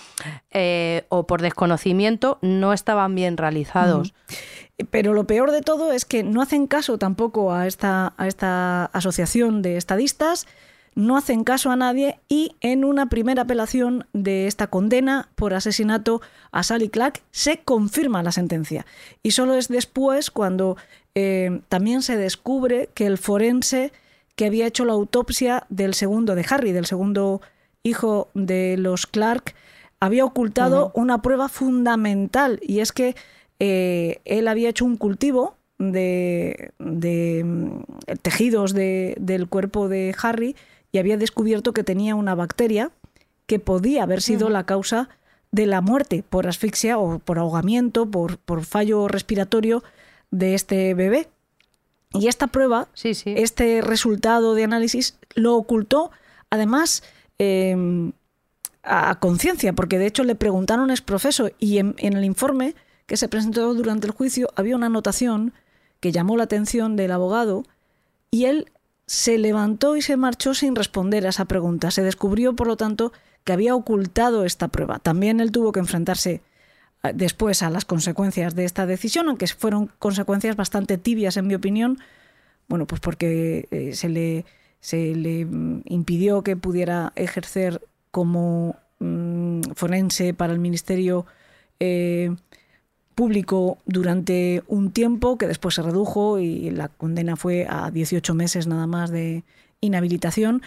eh, 0.50 1.04
o 1.08 1.26
por 1.26 1.42
desconocimiento, 1.42 2.38
no 2.42 2.72
estaban 2.72 3.14
bien 3.14 3.36
realizados. 3.36 4.14
Pero 4.90 5.12
lo 5.12 5.26
peor 5.26 5.50
de 5.50 5.60
todo 5.60 5.92
es 5.92 6.04
que 6.04 6.22
no 6.22 6.40
hacen 6.42 6.66
caso 6.66 6.98
tampoco 6.98 7.52
a 7.52 7.66
esta, 7.66 8.14
a 8.16 8.26
esta 8.26 8.86
asociación 8.86 9.62
de 9.62 9.76
estadistas, 9.76 10.46
no 10.94 11.16
hacen 11.16 11.44
caso 11.44 11.70
a 11.70 11.76
nadie 11.76 12.18
y 12.28 12.56
en 12.60 12.84
una 12.84 13.06
primera 13.06 13.42
apelación 13.42 14.06
de 14.12 14.46
esta 14.46 14.66
condena 14.68 15.28
por 15.34 15.54
asesinato 15.54 16.20
a 16.50 16.62
Sally 16.62 16.88
Clark 16.88 17.22
se 17.30 17.58
confirma 17.58 18.22
la 18.22 18.32
sentencia. 18.32 18.86
Y 19.22 19.30
solo 19.32 19.54
es 19.54 19.68
después 19.68 20.30
cuando 20.30 20.76
eh, 21.14 21.60
también 21.68 22.02
se 22.02 22.16
descubre 22.16 22.90
que 22.94 23.06
el 23.06 23.18
forense 23.18 23.92
que 24.40 24.46
había 24.46 24.66
hecho 24.66 24.86
la 24.86 24.94
autopsia 24.94 25.66
del 25.68 25.92
segundo 25.92 26.34
de 26.34 26.46
Harry, 26.48 26.72
del 26.72 26.86
segundo 26.86 27.42
hijo 27.82 28.30
de 28.32 28.78
los 28.78 29.06
Clark, 29.06 29.54
había 30.00 30.24
ocultado 30.24 30.92
una 30.94 31.20
prueba 31.20 31.50
fundamental 31.50 32.58
y 32.62 32.80
es 32.80 32.90
que 32.90 33.16
eh, 33.58 34.22
él 34.24 34.48
había 34.48 34.70
hecho 34.70 34.86
un 34.86 34.96
cultivo 34.96 35.56
de, 35.76 36.72
mm, 36.78 37.80
tejidos 38.22 38.72
del 38.72 39.46
cuerpo 39.50 39.90
de 39.90 40.14
Harry 40.22 40.56
y 40.90 40.96
había 40.96 41.18
descubierto 41.18 41.74
que 41.74 41.84
tenía 41.84 42.14
una 42.14 42.34
bacteria 42.34 42.92
que 43.44 43.58
podía 43.58 44.04
haber 44.04 44.22
sido 44.22 44.48
la 44.48 44.64
causa 44.64 45.10
de 45.52 45.66
la 45.66 45.82
muerte 45.82 46.24
por 46.26 46.46
asfixia 46.46 46.96
o 46.96 47.18
por 47.18 47.38
ahogamiento, 47.38 48.10
por, 48.10 48.38
por 48.38 48.64
fallo 48.64 49.06
respiratorio 49.06 49.84
de 50.30 50.54
este 50.54 50.94
bebé. 50.94 51.28
Y 52.12 52.26
esta 52.26 52.48
prueba, 52.48 52.88
este 53.04 53.82
resultado 53.82 54.54
de 54.54 54.64
análisis, 54.64 55.16
lo 55.34 55.54
ocultó, 55.54 56.10
además, 56.50 57.04
em, 57.38 58.12
a 58.82 59.18
conciencia, 59.20 59.72
porque 59.74 59.98
de 59.98 60.06
hecho 60.06 60.24
le 60.24 60.34
preguntaron 60.34 60.90
es 60.90 61.02
profeso 61.02 61.50
y 61.58 61.78
en, 61.78 61.94
el 61.98 62.24
informe 62.24 62.74
que 63.06 63.16
se 63.16 63.28
presentó 63.28 63.74
durante 63.74 64.06
el 64.06 64.12
juicio 64.12 64.50
había 64.56 64.76
una 64.76 64.86
anotación 64.86 65.52
que 66.00 66.12
llamó 66.12 66.36
la 66.36 66.44
atención 66.44 66.96
del 66.96 67.12
abogado 67.12 67.64
y 68.30 68.46
él 68.46 68.72
se 69.06 69.38
levantó 69.38 69.96
y 69.96 70.02
se 70.02 70.16
marchó 70.16 70.54
sin 70.54 70.76
responder 70.76 71.26
a 71.26 71.30
esa 71.30 71.44
pregunta. 71.44 71.90
Se 71.90 72.02
descubrió, 72.02 72.54
por 72.54 72.68
lo 72.68 72.76
tanto, 72.76 73.12
que 73.44 73.52
había 73.52 73.74
ocultado 73.74 74.44
esta 74.44 74.68
prueba. 74.68 74.98
También 74.98 75.40
él 75.40 75.50
tuvo 75.52 75.72
que 75.72 75.80
enfrentarse 75.80 76.42
después 77.14 77.62
a 77.62 77.70
las 77.70 77.84
consecuencias 77.84 78.54
de 78.54 78.64
esta 78.64 78.86
decisión, 78.86 79.28
aunque 79.28 79.46
fueron 79.46 79.90
consecuencias 79.98 80.56
bastante 80.56 80.98
tibias, 80.98 81.36
en 81.36 81.46
mi 81.46 81.54
opinión. 81.54 81.98
Bueno, 82.68 82.86
pues 82.86 83.00
porque 83.00 83.66
eh, 83.70 83.94
se, 83.94 84.08
le, 84.08 84.44
se 84.80 85.14
le 85.14 85.44
mm, 85.44 85.82
impidió 85.86 86.42
que 86.42 86.56
pudiera 86.56 87.12
ejercer 87.16 87.80
como 88.10 88.76
mm, 88.98 89.62
forense 89.74 90.34
para 90.34 90.52
el 90.52 90.58
Ministerio 90.58 91.26
eh, 91.80 92.34
público 93.14 93.78
durante 93.86 94.62
un 94.68 94.92
tiempo 94.92 95.36
que 95.36 95.46
después 95.46 95.74
se 95.74 95.82
redujo 95.82 96.38
y 96.38 96.70
la 96.70 96.88
condena 96.88 97.36
fue 97.36 97.66
a 97.68 97.90
18 97.90 98.34
meses 98.34 98.66
nada 98.66 98.86
más 98.86 99.10
de 99.10 99.44
inhabilitación 99.80 100.62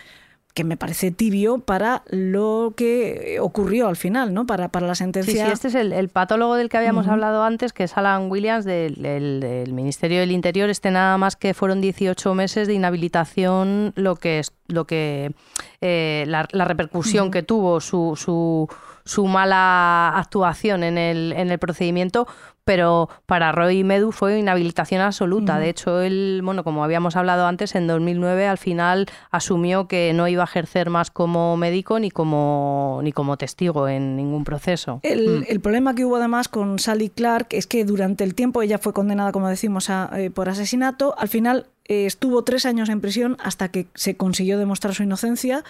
que 0.54 0.64
me 0.64 0.78
parece 0.78 1.10
tibio 1.10 1.58
para 1.60 2.04
lo 2.08 2.74
que 2.78 3.38
ocurrió 3.42 3.88
al 3.88 3.96
final, 3.96 4.34
¿no? 4.34 4.46
Para, 4.46 4.70
para 4.70 4.86
la 4.86 4.94
sentencia. 4.94 5.46
Sí, 5.46 5.52
este 5.52 5.68
es 5.70 5.76
el, 5.76 6.10
patólogo 6.10 6.56
del 6.56 6.70
que 6.70 6.78
habíamos 6.78 7.08
hablado 7.08 7.44
antes, 7.44 7.74
que 7.74 7.86
es 7.86 7.98
Alan 7.98 8.30
Williams 8.30 8.64
del, 8.64 9.70
Ministerio 9.74 10.20
del 10.20 10.32
Interior. 10.32 10.70
Este 10.70 10.92
nada 10.92 11.18
más 11.18 11.36
que 11.36 11.56
fueron 11.56 11.82
18 11.82 12.36
meses 12.36 12.68
de 12.68 12.76
inhabilitación, 12.76 13.94
lo 13.96 14.16
que 14.16 14.40
es 14.40 14.54
lo 14.68 14.86
que 14.86 15.34
eh, 15.82 16.26
la, 16.28 16.44
repercusión 16.66 17.32
que 17.32 17.42
tuvo 17.42 17.82
su, 17.82 18.16
su, 18.16 18.70
su 19.06 19.26
mala 19.26 20.10
actuación 20.16 20.84
en 20.84 20.98
el, 20.98 21.34
en 21.34 21.52
el 21.52 21.58
procedimiento, 21.58 22.28
pero 22.66 23.10
para 23.26 23.52
Roy 23.52 23.84
Medu 23.84 24.12
fue 24.12 24.40
inhabilitación 24.40 25.02
absoluta. 25.02 25.60
De 25.60 25.70
hecho, 25.70 26.02
él, 26.02 26.42
bueno, 26.44 26.64
como 26.64 26.84
habíamos 26.84 27.16
hablado 27.16 27.46
antes, 27.46 27.76
en 27.76 27.88
2009 27.88 28.48
al 28.48 28.58
final 28.58 29.08
asumió 29.32 29.88
que 29.88 30.14
no 30.14 30.28
iba 30.28 30.44
a 30.44 30.46
ejercer 30.46 30.90
más 30.90 31.12
como 31.12 31.58
médico 31.58 32.00
ni 32.00 32.10
como, 32.10 33.02
ni 33.04 33.12
como 33.12 33.38
testigo 33.38 33.88
en 33.88 34.16
ningún 34.16 34.44
proceso. 34.44 35.00
El, 35.04 35.46
mm. 35.50 35.62
problema 35.62 35.96
que 35.96 36.06
hubo 36.06 36.16
además 36.16 36.48
con 36.48 36.80
Sally 36.80 37.10
Clark 37.10 37.48
es 37.52 37.68
que 37.68 37.84
durante 37.86 38.24
el 38.24 38.36
tiempo 38.36 38.62
ella 38.62 38.78
fue 38.78 38.94
condenada, 38.94 39.32
como 39.32 39.50
decimos, 39.50 39.90
eh, 39.90 40.32
por 40.34 40.50
asesinato. 40.50 41.16
Al 41.18 41.28
final 41.28 41.68
eh, 41.86 42.06
estuvo 42.06 42.44
tres 42.44 42.66
años 42.66 42.90
en 42.90 43.02
prisión 43.02 43.38
hasta 43.44 43.70
que 43.70 43.88
se 43.94 44.16
consiguió 44.16 44.58
demostrar 44.58 44.94
su 44.94 45.04
inocencia 45.04 45.64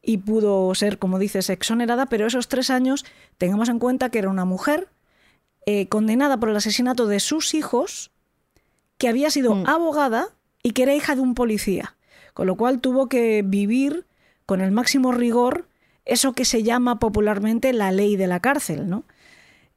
y 0.00 0.18
pudo 0.18 0.74
ser, 0.74 0.98
como 0.98 1.18
dices, 1.18 1.50
exonerada, 1.50 2.06
pero 2.06 2.26
esos 2.26 2.48
tres 2.48 2.70
años 2.70 3.04
tengamos 3.36 3.68
en 3.68 3.78
cuenta 3.78 4.10
que 4.10 4.18
era 4.18 4.30
una 4.30 4.44
mujer 4.44 4.88
eh, 5.70 5.86
condenada 5.86 6.40
por 6.40 6.48
el 6.48 6.56
asesinato 6.56 7.06
de 7.06 7.20
sus 7.20 7.52
hijos, 7.52 8.10
que 8.96 9.06
había 9.06 9.30
sido 9.30 9.54
mm. 9.54 9.68
abogada 9.68 10.28
y 10.62 10.70
que 10.70 10.84
era 10.84 10.94
hija 10.94 11.14
de 11.14 11.20
un 11.20 11.34
policía, 11.34 11.94
con 12.32 12.46
lo 12.46 12.56
cual 12.56 12.80
tuvo 12.80 13.10
que 13.10 13.42
vivir 13.44 14.06
con 14.46 14.62
el 14.62 14.72
máximo 14.72 15.12
rigor 15.12 15.68
eso 16.06 16.32
que 16.32 16.46
se 16.46 16.62
llama 16.62 16.98
popularmente 16.98 17.74
la 17.74 17.92
ley 17.92 18.16
de 18.16 18.28
la 18.28 18.40
cárcel. 18.40 18.88
¿no? 18.88 19.04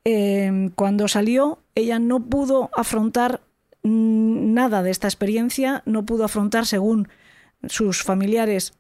Em, 0.05 0.69
cuando 0.69 1.09
salió, 1.09 1.59
ella 1.75 1.99
no 1.99 2.21
pudo 2.21 2.69
afrontar 2.73 3.41
nada 3.83 4.83
de 4.83 4.91
esta 4.91 5.09
experiencia, 5.09 5.83
no 5.85 6.05
pudo 6.05 6.23
afrontar, 6.23 6.67
según 6.67 7.09
sus 7.67 8.01
familiares, 8.01 8.71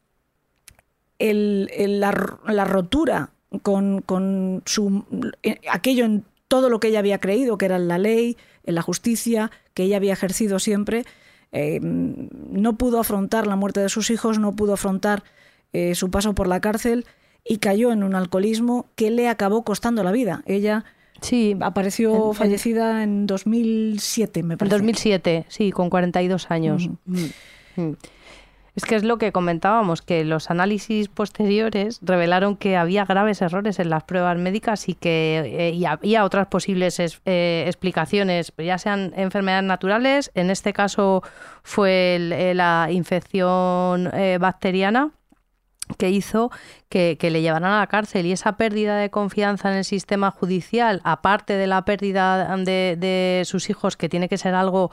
la, 1.19 2.11
rotura 2.11 3.31
con, 3.63 4.01
con 4.01 4.63
su, 4.65 5.03
eh, 5.43 5.59
aquello 5.69 6.05
en 6.05 6.23
todo 6.51 6.69
lo 6.69 6.81
que 6.81 6.89
ella 6.89 6.99
había 6.99 7.19
creído, 7.19 7.57
que 7.57 7.63
era 7.63 7.79
la 7.79 7.97
ley, 7.97 8.35
en 8.65 8.75
la 8.75 8.81
justicia, 8.81 9.51
que 9.73 9.83
ella 9.83 9.95
había 9.95 10.11
ejercido 10.11 10.59
siempre, 10.59 11.05
eh, 11.53 11.79
no 11.81 12.77
pudo 12.77 12.99
afrontar 12.99 13.47
la 13.47 13.55
muerte 13.55 13.79
de 13.79 13.87
sus 13.87 14.09
hijos, 14.09 14.37
no 14.37 14.51
pudo 14.53 14.73
afrontar 14.73 15.23
eh, 15.71 15.95
su 15.95 16.11
paso 16.11 16.35
por 16.35 16.49
la 16.49 16.59
cárcel 16.59 17.05
y 17.45 17.59
cayó 17.59 17.93
en 17.93 18.03
un 18.03 18.15
alcoholismo 18.15 18.89
que 18.95 19.11
le 19.11 19.29
acabó 19.29 19.63
costando 19.63 20.03
la 20.03 20.11
vida. 20.11 20.43
Ella 20.45 20.83
sí, 21.21 21.55
apareció 21.61 22.33
fallecida 22.33 23.01
en 23.01 23.27
2007, 23.27 24.43
me 24.43 24.57
parece. 24.57 24.75
En 24.75 24.81
2007, 24.81 25.45
sí, 25.47 25.71
con 25.71 25.89
42 25.89 26.51
años. 26.51 26.89
Es 28.73 28.85
que 28.85 28.95
es 28.95 29.03
lo 29.03 29.17
que 29.17 29.33
comentábamos, 29.33 30.01
que 30.01 30.23
los 30.23 30.49
análisis 30.49 31.09
posteriores 31.09 31.99
revelaron 32.01 32.55
que 32.55 32.77
había 32.77 33.03
graves 33.03 33.41
errores 33.41 33.79
en 33.79 33.89
las 33.89 34.03
pruebas 34.03 34.37
médicas 34.37 34.87
y 34.87 34.93
que 34.93 35.73
eh, 35.75 35.87
había 35.87 36.23
otras 36.23 36.47
posibles 36.47 36.97
eh, 36.99 37.65
explicaciones, 37.67 38.53
ya 38.57 38.77
sean 38.77 39.11
enfermedades 39.17 39.65
naturales, 39.65 40.31
en 40.35 40.49
este 40.49 40.71
caso 40.71 41.21
fue 41.63 42.15
eh, 42.15 42.53
la 42.53 42.87
infección 42.91 44.09
bacteriana 44.39 45.11
que 45.97 46.09
hizo 46.09 46.51
que, 46.87 47.17
le 47.21 47.41
llevaran 47.41 47.71
a 47.71 47.79
la 47.79 47.87
cárcel. 47.87 48.25
Y 48.25 48.31
esa 48.31 48.55
pérdida 48.55 48.97
de 48.97 49.09
confianza 49.09 49.69
en 49.69 49.79
el 49.79 49.85
sistema 49.85 50.31
judicial, 50.31 51.01
aparte 51.03 51.53
de 51.53 51.67
la 51.67 51.83
pérdida 51.83 52.55
de 52.55 53.43
sus 53.45 53.69
hijos, 53.69 53.97
que 53.97 54.07
tiene 54.07 54.29
que 54.29 54.37
ser 54.37 54.55
algo 54.55 54.91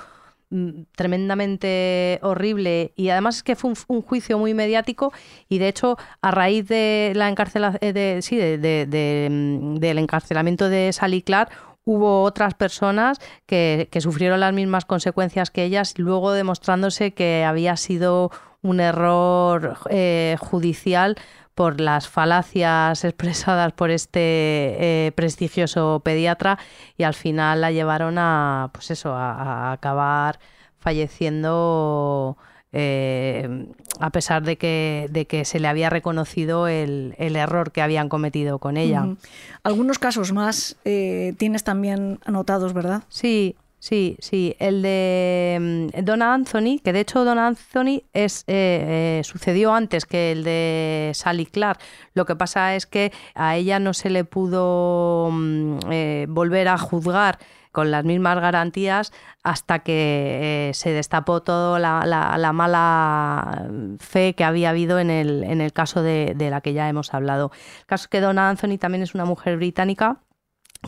tremendamente 0.96 2.18
horrible 2.22 2.92
y 2.96 3.10
además 3.10 3.36
es 3.36 3.42
que 3.42 3.54
fue 3.54 3.74
un, 3.88 4.02
juicio 4.02 4.38
muy 4.38 4.54
mediático 4.54 5.12
y 5.48 5.58
de 5.58 5.68
hecho 5.68 5.98
a 6.22 6.30
raíz 6.30 6.66
de 6.68 7.12
la 7.14 7.28
encarcelación 7.28 7.78
eh, 7.82 7.92
de, 7.92 8.22
sí, 8.22 8.36
de, 8.36 9.28
mm, 9.30 9.74
del 9.74 9.98
encarcelamiento 9.98 10.70
de 10.70 10.92
Sally 10.92 11.20
Clark 11.20 11.50
hubo 11.84 12.22
otras 12.22 12.54
personas 12.54 13.18
que, 13.46 13.88
sufrieron 14.00 14.40
las 14.40 14.52
mismas 14.52 14.84
consecuencias 14.84 15.50
que 15.50 15.64
ellas, 15.64 15.94
luego 15.96 16.32
demostrándose 16.32 17.12
que 17.12 17.44
había 17.44 17.76
sido 17.76 18.30
un 18.62 18.80
error 18.80 19.78
eh, 19.88 20.36
judicial 20.38 21.16
por 21.58 21.80
las 21.80 22.06
falacias 22.08 23.02
expresadas 23.04 23.72
por 23.72 23.90
este 23.90 24.20
eh, 24.20 25.12
prestigioso 25.16 26.00
pediatra 26.04 26.56
y 26.96 27.02
al 27.02 27.14
final 27.14 27.62
la 27.62 27.72
llevaron 27.72 28.16
a, 28.16 28.70
pues 28.72 28.92
eso, 28.92 29.12
a, 29.12 29.72
acabar 29.72 30.38
falleciendo 30.78 32.36
eh, 32.70 33.66
a 33.98 34.10
pesar 34.10 34.44
de 34.44 34.56
que, 34.56 35.08
de 35.10 35.26
que 35.26 35.44
se 35.44 35.58
le 35.58 35.66
había 35.66 35.90
reconocido 35.90 36.68
el, 36.68 37.16
error 37.18 37.72
que 37.72 37.82
habían 37.82 38.08
cometido 38.08 38.60
con 38.60 38.76
ella. 38.76 39.16
Algunos 39.64 39.98
casos 39.98 40.32
más 40.32 40.76
eh, 40.84 41.34
tienes 41.38 41.64
también 41.64 42.20
anotados, 42.24 42.72
¿verdad? 42.72 43.02
Sí, 43.08 43.56
Sí, 43.80 44.16
sí, 44.18 44.56
el 44.58 44.82
de 44.82 45.90
mm, 45.94 46.04
Donna 46.04 46.34
Anthony, 46.34 46.80
que 46.82 46.92
de 46.92 47.00
hecho 47.00 47.24
Donna 47.24 47.46
Anthony 47.46 48.02
es, 48.12 48.42
eh, 48.48 49.20
eh, 49.20 49.22
sucedió 49.24 49.72
antes 49.72 50.04
que 50.04 50.32
el 50.32 50.42
de 50.42 51.12
Sally 51.14 51.46
Clark. 51.46 51.78
Lo 52.14 52.26
que 52.26 52.34
pasa 52.34 52.74
es 52.74 52.86
que 52.86 53.12
a 53.36 53.56
ella 53.56 53.78
no 53.78 53.94
se 53.94 54.10
le 54.10 54.24
pudo 54.24 55.30
mm, 55.30 55.78
eh, 55.90 56.26
volver 56.28 56.66
a 56.66 56.76
juzgar 56.76 57.38
con 57.70 57.92
las 57.92 58.04
mismas 58.04 58.40
garantías 58.40 59.12
hasta 59.44 59.80
que 59.80 60.72
se 60.74 60.90
destapó 60.90 61.42
toda 61.42 61.78
la, 61.78 62.52
mala 62.52 63.68
fe 64.00 64.34
que 64.34 64.42
había 64.42 64.70
habido 64.70 64.98
en 64.98 65.10
el, 65.10 65.44
en 65.44 65.60
el 65.60 65.72
caso 65.72 66.02
de, 66.02 66.34
de 66.34 66.50
la 66.50 66.60
que 66.60 66.72
ya 66.72 66.88
hemos 66.88 67.14
hablado. 67.14 67.52
El 67.80 67.86
caso 67.86 68.04
es 68.04 68.08
que 68.08 68.20
Donna 68.20 68.48
Anthony 68.48 68.78
también 68.78 69.02
es 69.02 69.14
una 69.14 69.26
mujer 69.26 69.56
británica 69.58 70.18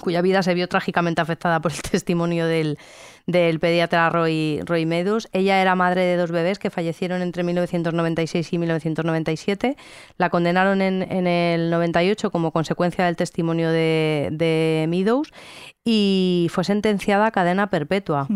cuya 0.00 0.22
vida 0.22 0.42
se 0.42 0.54
vio 0.54 0.68
trágicamente 0.68 1.20
afectada 1.20 1.60
por 1.60 1.72
el 1.72 1.82
testimonio 1.90 2.46
del, 2.46 2.78
del 3.26 3.58
pediatra 3.60 4.08
Roy, 4.10 4.60
Roy 4.64 4.86
Medus. 4.86 5.28
Ella 5.32 5.60
era 5.60 5.74
madre 5.74 6.02
de 6.02 6.16
dos 6.16 6.30
bebés 6.30 6.58
que 6.58 6.70
fallecieron 6.70 7.22
entre 7.22 7.42
1996 7.42 8.52
y 8.52 8.58
1997. 8.58 9.76
La 10.16 10.30
condenaron 10.30 10.82
en, 10.82 11.02
en 11.02 11.26
el 11.26 11.70
98 11.70 12.30
como 12.30 12.52
consecuencia 12.52 13.04
del 13.04 13.16
testimonio 13.16 13.70
de, 13.70 14.28
de 14.32 14.86
Meadows 14.88 15.32
y 15.84 16.48
fue 16.50 16.64
sentenciada 16.64 17.26
a 17.26 17.30
cadena 17.30 17.70
perpetua 17.70 18.28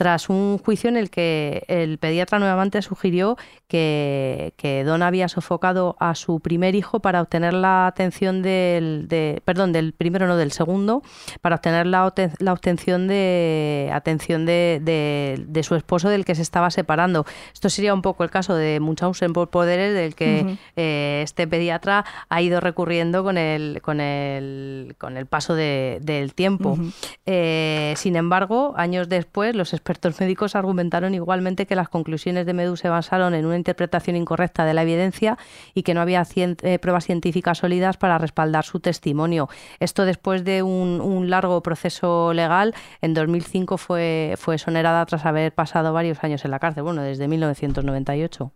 tras 0.00 0.30
un 0.30 0.56
juicio 0.56 0.88
en 0.88 0.96
el 0.96 1.10
que 1.10 1.62
el 1.68 1.98
pediatra 1.98 2.38
nuevamente 2.38 2.80
sugirió 2.80 3.36
que, 3.68 4.54
que 4.56 4.82
Don 4.82 5.02
había 5.02 5.28
sofocado 5.28 5.94
a 6.00 6.14
su 6.14 6.40
primer 6.40 6.74
hijo 6.74 7.00
para 7.00 7.20
obtener 7.20 7.52
la 7.52 7.86
atención 7.86 8.40
del, 8.40 9.08
de, 9.08 9.42
perdón, 9.44 9.72
del 9.72 9.92
primero 9.92 10.26
no, 10.26 10.38
del 10.38 10.52
segundo, 10.52 11.02
para 11.42 11.56
obtener 11.56 11.86
la, 11.86 12.10
la 12.38 12.52
obtención 12.54 13.08
de 13.08 13.90
atención 13.92 14.46
de, 14.46 14.80
de, 14.82 15.44
de, 15.46 15.62
su 15.62 15.74
esposo 15.74 16.08
del 16.08 16.24
que 16.24 16.34
se 16.34 16.40
estaba 16.40 16.70
separando. 16.70 17.26
Esto 17.52 17.68
sería 17.68 17.92
un 17.92 18.00
poco 18.00 18.24
el 18.24 18.30
caso 18.30 18.54
de 18.54 18.80
Munchausen 18.80 19.34
por 19.34 19.50
poderes 19.50 19.92
del 19.92 20.14
que 20.14 20.44
uh 20.46 20.48
-huh. 20.48 20.58
eh, 20.76 21.20
este 21.22 21.46
pediatra 21.46 22.06
ha 22.30 22.40
ido 22.40 22.58
recurriendo 22.60 23.22
con 23.22 23.36
el, 23.36 23.82
con 23.82 24.00
el, 24.00 24.94
con 24.96 25.18
el 25.18 25.26
paso 25.26 25.54
del 25.54 26.32
tiempo. 26.34 26.70
Uh 26.70 26.76
-huh. 26.78 26.92
eh, 27.26 27.92
sin 27.98 28.16
embargo, 28.16 28.72
años 28.78 29.10
después, 29.10 29.54
los 29.54 29.74
expertos 29.74 29.89
expertos 29.90 30.20
médicos 30.20 30.54
argumentaron 30.54 31.14
igualmente 31.14 31.66
que 31.66 31.74
las 31.74 31.88
conclusiones 31.88 32.46
de 32.46 32.54
Medu 32.54 32.76
se 32.76 32.88
basaron 32.88 33.34
en 33.34 33.44
una 33.44 33.56
interpretación 33.56 34.16
incorrecta 34.16 34.64
de 34.64 34.74
la 34.74 34.82
evidencia 34.82 35.36
y 35.74 35.82
que 35.82 35.94
no 35.94 36.00
había 36.00 36.24
cien, 36.24 36.56
eh, 36.62 36.78
pruebas 36.78 37.04
científicas 37.04 37.58
sólidas 37.58 37.96
para 37.96 38.18
respaldar 38.18 38.64
su 38.64 38.80
testimonio. 38.80 39.48
Esto 39.80 40.04
después 40.04 40.44
de 40.44 40.62
un, 40.62 41.00
un 41.00 41.28
largo 41.30 41.62
proceso 41.62 42.32
legal, 42.32 42.74
en 43.00 43.14
2005 43.14 43.76
fue, 43.78 44.34
fue 44.38 44.54
exonerada 44.54 45.04
tras 45.06 45.26
haber 45.26 45.52
pasado 45.52 45.92
varios 45.92 46.22
años 46.22 46.44
en 46.44 46.52
la 46.52 46.58
cárcel, 46.58 46.84
bueno, 46.84 47.02
desde 47.02 47.28
1998. 47.28 48.52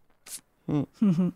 Mm. 0.67 1.29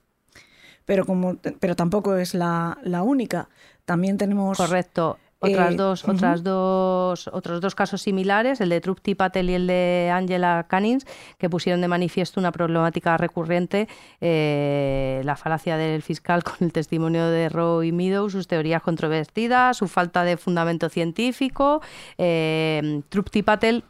Pero, 0.85 1.05
como, 1.05 1.37
pero 1.37 1.77
tampoco 1.77 2.17
es 2.17 2.35
la, 2.35 2.79
la 2.83 3.03
única. 3.03 3.49
También 3.85 4.17
tenemos... 4.17 4.57
Correcto. 4.57 5.19
Otras 5.41 5.73
eh, 5.73 5.77
dos, 5.77 6.05
uh 6.05 6.09
-huh. 6.09 6.15
otras 6.15 6.43
dos, 6.43 7.29
otros 7.33 7.61
dos 7.61 7.75
casos 7.75 8.03
similares, 8.03 8.61
el 8.61 8.71
de 8.71 8.81
Trupti 8.81 9.15
Patel 9.15 9.51
y 9.51 9.55
el 9.55 9.67
de 9.69 10.11
Angela 10.13 10.67
Canins, 10.69 11.07
que 11.39 11.49
pusieron 11.49 11.81
de 11.81 11.89
manifiesto 11.89 12.41
una 12.41 12.51
problemática 12.51 13.17
recurrente, 13.17 13.87
eh, 14.21 15.21
la 15.25 15.37
falacia 15.37 15.77
del 15.77 16.03
fiscal 16.03 16.43
con 16.45 16.57
el 16.61 16.73
testimonio 16.73 17.29
de 17.29 17.49
Roy 17.49 17.93
Meadows, 17.93 18.33
sus 18.33 18.49
teorías 18.49 18.83
controvertidas, 18.83 19.77
su 19.77 19.87
falta 19.87 20.25
de 20.25 20.37
fundamento 20.37 20.89
científico. 20.89 21.83
Eh, 22.17 23.03
Trupti 23.09 23.43
Patel 23.43 23.85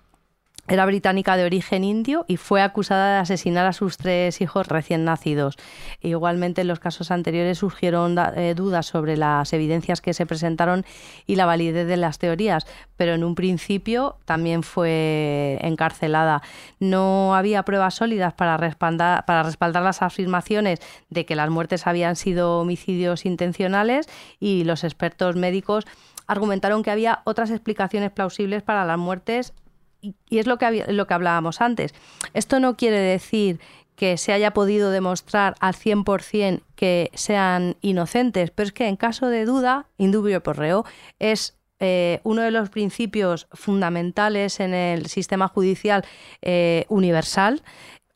era 0.69 0.85
británica 0.85 1.37
de 1.37 1.45
origen 1.45 1.83
indio 1.83 2.25
y 2.29 2.37
fue 2.37 2.61
acusada 2.63 3.15
de 3.15 3.21
asesinar 3.21 3.67
a 3.67 3.73
sus 3.73 3.97
tres 3.97 4.41
hijos 4.41 4.69
recién 4.69 5.05
nacidos. 5.05 5.57
Igualmente, 6.01 6.61
en 6.61 6.69
los 6.69 6.79
casos 6.79 7.11
anteriores 7.11 7.59
surgieron 7.59 8.17
eh, 8.37 8.55
dudas 8.55 8.87
sobre 8.87 9.17
las 9.17 9.53
evidencias 9.53 10.01
que 10.01 10.15
se 10.15 10.27
presentaron 10.27 10.85
y 11.27 11.37
la 11.37 11.47
validez 11.47 11.87
de 11.87 11.97
las 11.97 12.19
teorías, 12.19 12.67
pero 12.97 13.15
en 13.15 13.25
un 13.25 13.35
principio 13.35 14.17
también 14.27 14.63
fue 14.63 15.59
encarcelada. 15.63 16.43
No 16.81 17.35
había 17.35 17.63
pruebas 17.63 17.95
sólidas 17.95 18.35
para 18.35 18.57
respaldar, 18.57 19.25
para 19.25 19.43
respaldar 19.43 19.83
las 19.83 20.03
afirmaciones 20.03 20.81
de 21.09 21.25
que 21.25 21.37
las 21.37 21.49
muertes 21.49 21.87
habían 21.87 22.17
sido 22.17 22.61
homicidios 22.61 23.25
intencionales 23.25 24.07
y 24.39 24.65
los 24.65 24.85
expertos 24.85 25.35
médicos 25.35 25.87
argumentaron 26.27 26.83
que 26.83 26.91
había 26.91 27.23
otras 27.25 27.51
explicaciones 27.51 28.11
plausibles 28.11 28.63
para 28.63 28.85
las 28.85 28.99
muertes 28.99 29.55
y, 30.01 30.15
es 30.31 30.47
lo 30.47 30.59
que, 30.59 30.67
había, 30.67 30.87
lo 30.89 31.07
que 31.07 31.15
hablábamos 31.15 31.61
antes. 31.61 31.95
Esto 32.35 32.61
no 32.61 32.77
quiere 32.77 32.99
decir 32.99 33.61
que 33.97 34.17
se 34.17 34.33
haya 34.33 34.53
podido 34.53 34.91
demostrar 34.91 35.57
al 35.59 35.75
100% 35.75 36.63
que 36.77 37.11
sean 37.15 37.77
inocentes, 37.81 38.53
pero 38.53 38.69
es 38.69 38.73
que 38.73 38.87
en 38.87 38.97
caso 38.97 39.27
de 39.27 39.45
duda, 39.45 39.87
indubio 39.99 40.41
por 40.41 40.57
reo, 40.57 40.85
es 41.19 41.59
eh, 41.81 42.21
uno 42.23 42.43
de 42.43 42.53
los 42.53 42.71
principios 42.71 43.49
fundamentales 43.53 44.61
en 44.61 44.73
el 44.73 45.07
sistema 45.07 45.49
judicial 45.49 46.05
eh, 46.43 46.87
universal. 46.89 47.63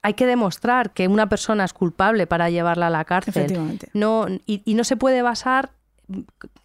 Hay 0.03 0.15
que 0.15 0.27
demostrar 0.27 0.93
que 0.93 1.09
una 1.09 1.29
persona 1.29 1.65
es 1.65 1.73
culpable 1.73 2.29
para 2.29 2.49
llevarla 2.51 2.87
a 2.87 2.91
la 2.91 3.05
cárcel. 3.05 3.79
No, 3.93 4.27
y, 4.47 4.63
y 4.65 4.75
no 4.75 4.85
se 4.85 4.97
puede 4.97 5.23
basar 5.23 5.71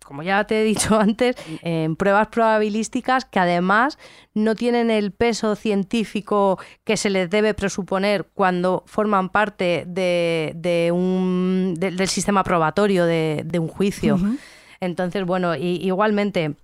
como 0.06 0.24
ya 0.24 0.46
te 0.46 0.62
he 0.62 0.64
dicho 0.64 1.00
antes, 1.00 1.36
en 1.62 1.96
pruebas 1.96 2.28
probabilísticas 2.28 3.26
que 3.26 3.40
además 3.40 3.98
no 4.34 4.56
tienen 4.56 4.90
el 4.90 5.12
peso 5.12 5.56
científico 5.56 6.60
que 6.84 6.96
se 6.98 7.10
les 7.10 7.30
debe 7.30 7.54
presuponer 7.54 8.26
cuando 8.34 8.84
forman 8.86 9.30
parte 9.30 9.84
de, 9.88 10.54
de 10.56 10.92
un, 10.94 11.76
de, 11.78 11.92
del 11.92 12.08
sistema 12.08 12.44
probatorio 12.44 13.06
de, 13.06 13.44
de 13.46 13.60
un 13.60 13.68
juicio. 13.68 14.16
Uh 14.16 14.20
-huh. 14.20 14.40
Entonces, 14.80 15.26
bueno, 15.26 15.56
y, 15.56 15.80
igualmente, 15.84 16.56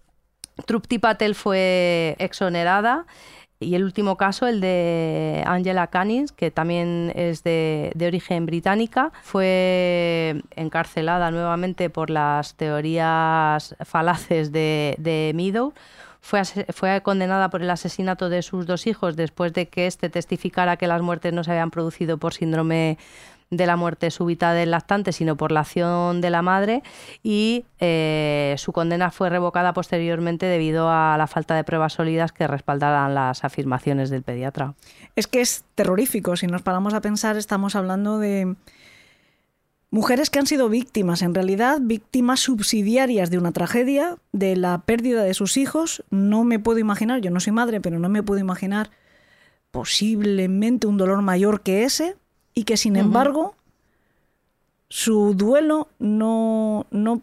Trupti 0.65 0.99
Patel 0.99 1.35
fue 1.35 2.15
exonerada. 2.19 3.05
Y 3.63 3.75
el 3.75 3.83
último 3.83 4.17
caso, 4.17 4.47
el 4.47 4.61
de 4.61 5.43
Angela 5.45 5.87
Canins, 5.87 6.31
que 6.31 6.51
también 6.51 7.11
es 7.15 7.43
de, 7.43 7.91
origen 8.05 8.45
británica, 8.45 9.11
fue 9.23 10.41
encarcelada 10.55 11.31
nuevamente 11.31 11.89
por 11.89 12.09
las 12.09 12.55
teorías 12.55 13.75
falaces 13.85 14.51
de, 14.51 14.95
de 14.97 15.31
Meadow. 15.35 15.73
Fue, 16.21 16.45
fue, 16.45 17.01
condenada 17.01 17.49
por 17.49 17.61
el 17.61 17.69
asesinato 17.69 18.29
de 18.29 18.43
sus 18.43 18.65
dos 18.65 18.87
hijos 18.87 19.17
después 19.17 19.51
de 19.51 19.67
que 19.67 19.87
éste 19.87 20.09
testificara 20.09 20.77
que 20.77 20.87
las 20.87 21.01
muertes 21.01 21.33
no 21.33 21.43
se 21.43 21.51
habían 21.51 21.69
producido 21.69 22.17
por 22.17 22.33
síndrome 22.33 22.97
de 23.57 23.65
la 23.65 23.75
muerte 23.75 24.11
súbita 24.11 24.53
del 24.53 24.71
lactante, 24.71 25.11
sino 25.11 25.37
por 25.37 25.51
la 25.51 25.61
acción 25.61 26.21
de 26.21 26.29
la 26.29 26.41
madre 26.41 26.83
y 27.23 27.65
eh, 27.79 28.55
su 28.57 28.73
condena 28.73 29.11
fue 29.11 29.29
revocada 29.29 29.73
posteriormente 29.73 30.45
debido 30.45 30.89
a 30.89 31.15
la 31.17 31.27
falta 31.27 31.55
de 31.55 31.63
pruebas 31.63 31.93
sólidas 31.93 32.31
que 32.31 32.47
respaldaran 32.47 33.15
las 33.15 33.43
afirmaciones 33.43 34.09
del 34.09 34.23
pediatra. 34.23 34.75
Es 35.15 35.27
que 35.27 35.41
es 35.41 35.63
terrorífico, 35.75 36.35
si 36.35 36.47
nos 36.47 36.61
paramos 36.61 36.93
a 36.93 37.01
pensar 37.01 37.37
estamos 37.37 37.75
hablando 37.75 38.19
de 38.19 38.55
mujeres 39.93 40.31
que 40.31 40.39
han 40.39 40.47
sido 40.47 40.69
víctimas, 40.69 41.21
en 41.21 41.35
realidad 41.35 41.77
víctimas 41.79 42.39
subsidiarias 42.39 43.29
de 43.29 43.37
una 43.37 43.51
tragedia, 43.51 44.17
de 44.31 44.55
la 44.55 44.79
pérdida 44.79 45.23
de 45.23 45.35
sus 45.35 45.55
hijos. 45.55 46.03
No 46.09 46.43
me 46.43 46.57
puedo 46.57 46.79
imaginar, 46.79 47.21
yo 47.21 47.29
no 47.29 47.39
soy 47.39 47.53
madre, 47.53 47.79
pero 47.79 47.99
no 47.99 48.09
me 48.09 48.23
puedo 48.23 48.39
imaginar 48.39 48.89
posiblemente 49.69 50.87
un 50.87 50.97
dolor 50.97 51.21
mayor 51.21 51.61
que 51.61 51.83
ese 51.83 52.15
y 52.53 52.63
que 52.63 52.77
sin 52.77 52.93
uh 52.93 52.99
-huh. 52.99 53.01
embargo 53.01 53.55
su 54.89 55.33
duelo 55.33 55.87
no, 55.99 56.85
no, 56.91 57.21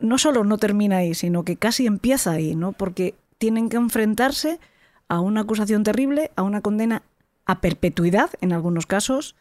no 0.00 0.18
solo 0.18 0.44
no 0.44 0.58
termina 0.58 0.98
ahí, 0.98 1.14
sino 1.14 1.42
que 1.42 1.56
casi 1.56 1.86
empieza 1.86 2.32
ahí, 2.32 2.54
¿no? 2.54 2.72
Porque 2.72 3.14
tienen 3.38 3.68
que 3.68 3.76
enfrentarse 3.76 4.60
a 5.08 5.20
una 5.20 5.40
acusación 5.40 5.82
terrible, 5.82 6.30
a 6.36 6.42
una 6.42 6.60
condena 6.60 7.02
a 7.44 7.60
perpetuidad 7.60 8.30
en 8.40 8.52
algunos 8.52 8.86
casos, 8.86 9.34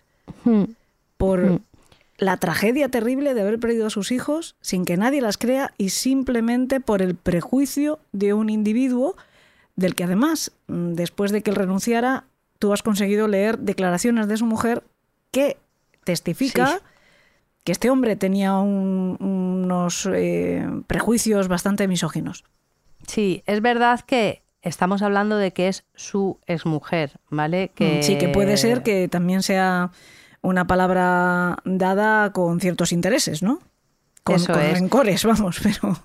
por 1.18 1.62
la 2.18 2.38
tragedia 2.38 2.90
terrible 2.90 3.34
de 3.34 3.42
haber 3.42 3.60
perdido 3.60 3.88
a 3.88 3.92
sus 3.92 4.12
hijos 4.12 4.56
sin 4.62 4.86
que 4.86 4.98
nadie 4.98 5.22
las 5.22 5.38
crea 5.38 5.74
y 5.78 5.90
simplemente 5.90 6.80
por 6.80 7.02
el 7.02 7.16
prejuicio 7.16 8.00
de 8.12 8.34
un 8.34 8.50
individuo 8.50 9.16
del 9.76 9.94
que 9.94 10.04
además, 10.06 10.52
mm, 10.68 10.94
después 10.94 11.32
de 11.32 11.44
que 11.44 11.52
él 11.52 11.58
renunciara, 11.58 12.24
tú 12.60 12.74
has 12.74 12.82
conseguido 12.82 13.28
leer 13.28 13.60
declaraciones 13.60 14.28
de 14.28 14.38
su 14.38 14.46
mujer 14.46 14.84
que 15.32 15.58
testifica 16.04 16.68
sí. 16.68 16.84
que 17.64 17.72
este 17.72 17.90
hombre 17.90 18.16
tenía 18.16 18.56
un, 18.56 19.18
unos 19.20 20.08
eh, 20.12 20.66
prejuicios 20.88 21.48
bastante 21.48 21.88
misóginos. 21.88 22.44
Sí, 23.06 23.44
es 23.46 23.62
verdad 23.62 24.02
que 24.02 24.44
estamos 24.62 25.02
hablando 25.02 25.38
de 25.38 25.54
que 25.54 25.68
es 25.68 25.86
su 25.96 26.40
exmujer, 26.46 27.20
¿vale? 27.30 27.72
Que... 27.76 28.04
Sí, 28.04 28.18
que 28.18 28.30
puede 28.30 28.58
ser 28.58 28.84
que 28.84 29.08
también 29.08 29.44
sea 29.44 29.92
una 30.42 30.68
palabra 30.68 31.58
dada 31.66 32.32
con 32.32 32.60
ciertos 32.60 32.92
intereses, 32.92 33.44
¿no? 33.44 33.60
Con, 34.24 34.36
Eso 34.36 34.54
con 34.54 34.62
es. 34.62 34.80
rencores, 34.80 35.24
vamos, 35.26 35.60
pero... 35.62 35.98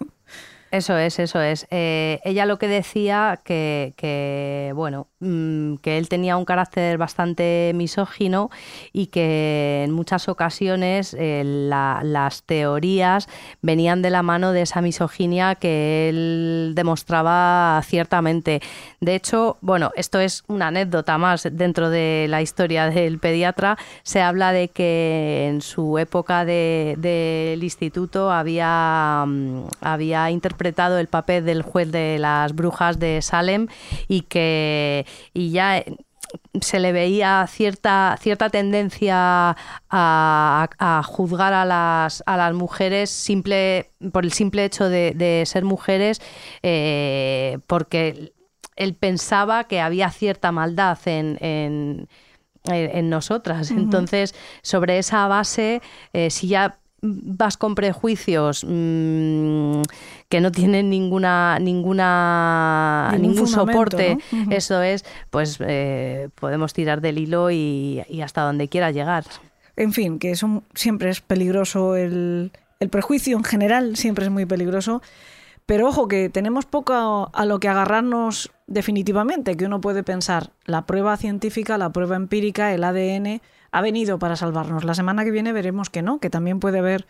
Eso 0.73 0.97
es, 0.97 1.19
eso 1.19 1.43
es. 1.43 1.67
Eh, 1.71 2.19
ella 2.25 2.47
lo 2.47 2.59
que 2.59 2.67
decía 2.67 3.41
que, 3.45 3.93
que, 3.99 4.73
bueno, 4.75 5.09
mmm, 5.21 5.75
que 5.83 5.99
él 5.99 6.09
tenía 6.09 6.39
un 6.39 6.47
carácter 6.47 6.97
bastante 6.97 7.73
misógino 7.75 8.49
y 8.91 9.09
que 9.09 9.83
en 9.85 9.93
muchas 9.93 10.31
ocasiones 10.31 11.15
eh, 11.19 11.43
la, 11.45 12.01
las 12.03 12.45
teorías 12.45 13.29
venían 13.61 14.01
de 14.01 14.09
la 14.09 14.23
mano 14.23 14.53
de 14.53 14.63
esa 14.63 14.81
misoginia 14.81 15.57
que 15.57 16.09
él 16.09 16.73
demostraba 16.75 17.79
ciertamente. 17.85 18.63
De 18.99 19.15
hecho, 19.15 19.59
bueno, 19.61 19.91
esto 19.95 20.21
es 20.21 20.43
una 20.49 20.69
anécdota 20.69 21.19
más 21.19 21.47
dentro 21.53 21.91
de 21.91 22.29
la 22.31 22.41
historia 22.41 22.89
del 22.89 23.19
pediatra. 23.19 23.77
Se 24.05 24.23
habla 24.23 24.53
de 24.53 24.69
que 24.69 25.49
en 25.51 25.61
su 25.61 25.99
época 25.99 26.47
del 26.47 26.99
de, 26.99 27.59
instituto 27.61 28.31
había, 28.31 29.25
um, 29.27 29.67
había 29.83 30.31
interpretado 30.31 30.62
interpretado 30.63 30.99
el 30.99 31.09
papel 31.09 31.45
del 31.45 31.63
juez 31.63 31.91
de 31.91 32.19
las 32.19 32.55
brujas 32.55 32.99
de 32.99 33.21
Salem 33.21 33.67
y 34.09 34.23
que 34.23 35.05
y 35.35 35.51
ya 35.51 35.83
se 36.61 36.81
le 36.81 36.93
veía 36.93 37.47
cierta, 37.49 38.17
cierta 38.21 38.49
tendencia 38.49 39.57
a, 39.91 41.03
juzgar 41.05 41.53
a 41.53 41.65
las, 41.65 42.23
a 42.27 42.37
las 42.37 42.55
mujeres 42.55 43.11
simple, 43.11 43.91
por 44.13 44.25
el 44.25 44.33
simple 44.33 44.65
hecho 44.65 44.89
de, 44.89 45.43
ser 45.47 45.65
mujeres, 45.65 46.23
eh, 46.63 47.59
porque 47.67 48.33
él 48.77 48.95
pensaba 48.95 49.65
que 49.65 49.81
había 49.81 50.11
cierta 50.11 50.53
maldad 50.53 50.99
en, 51.05 51.39
en, 51.43 53.11
nosotras. 53.11 53.71
Entonces, 53.71 54.35
sobre 54.63 54.99
esa 54.99 55.27
base, 55.27 55.83
eh, 56.15 56.31
si 56.31 56.49
ya 56.49 56.79
vas 57.03 57.57
con 57.57 57.75
prejuicios 57.75 58.65
mm, 58.67 59.83
que 60.29 60.41
no 60.41 60.53
tienen 60.53 60.89
ninguna 60.89 61.59
ninguna 61.59 63.13
ningún, 63.19 63.49
soporte 63.49 64.19
eso 64.51 64.83
es 64.83 65.05
pues 65.31 65.59
eh, 65.61 66.29
podemos 66.37 66.73
tirar 66.73 67.01
del 67.01 67.19
hilo 67.19 67.51
y, 67.51 68.05
hasta 68.23 68.43
donde 68.43 68.69
quiera 68.69 68.93
llegar. 68.93 69.25
En 69.77 69.93
fin 69.93 70.21
que 70.21 70.31
eso 70.31 70.63
siempre 70.75 71.11
es 71.11 71.21
peligroso 71.21 71.97
el, 71.97 72.53
el 72.79 72.89
prejuicio 72.89 73.37
en 73.37 73.45
general 73.45 73.97
siempre 73.97 74.27
es 74.27 74.31
muy 74.31 74.47
peligroso 74.47 75.03
pero 75.67 75.89
ojo 75.89 76.07
que 76.07 76.29
tenemos 76.29 76.67
poco 76.67 77.31
a 77.33 77.45
lo 77.47 77.59
que 77.59 77.69
agarrarnos 77.69 78.53
definitivamente 78.69 79.57
que 79.57 79.65
uno 79.65 79.81
puede 79.81 80.05
pensar 80.05 80.51
la 80.67 80.87
prueba 80.87 81.17
científica 81.17 81.79
la 81.79 81.91
prueba 81.91 82.15
empírica 82.15 82.73
el 82.73 82.85
ADN 82.85 83.41
ha 83.73 83.81
venido 83.81 84.19
para 84.19 84.37
salvarnos. 84.37 84.85
La 84.85 84.95
semana 84.95 85.25
que 85.25 85.31
viene 85.31 85.53
veremos 85.53 85.91
que 85.91 86.03
no, 86.03 86.21
que 86.21 86.31
también 86.31 86.61
puede 86.61 86.79
haber 86.79 87.07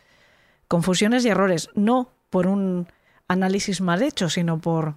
confusiones 0.68 1.24
y 1.24 1.28
errores, 1.28 1.68
no 1.74 2.08
por 2.30 2.46
un 2.46 2.86
análisis 3.28 3.80
mal 3.80 4.02
hecho, 4.02 4.30
sino 4.30 4.58
por 4.58 4.94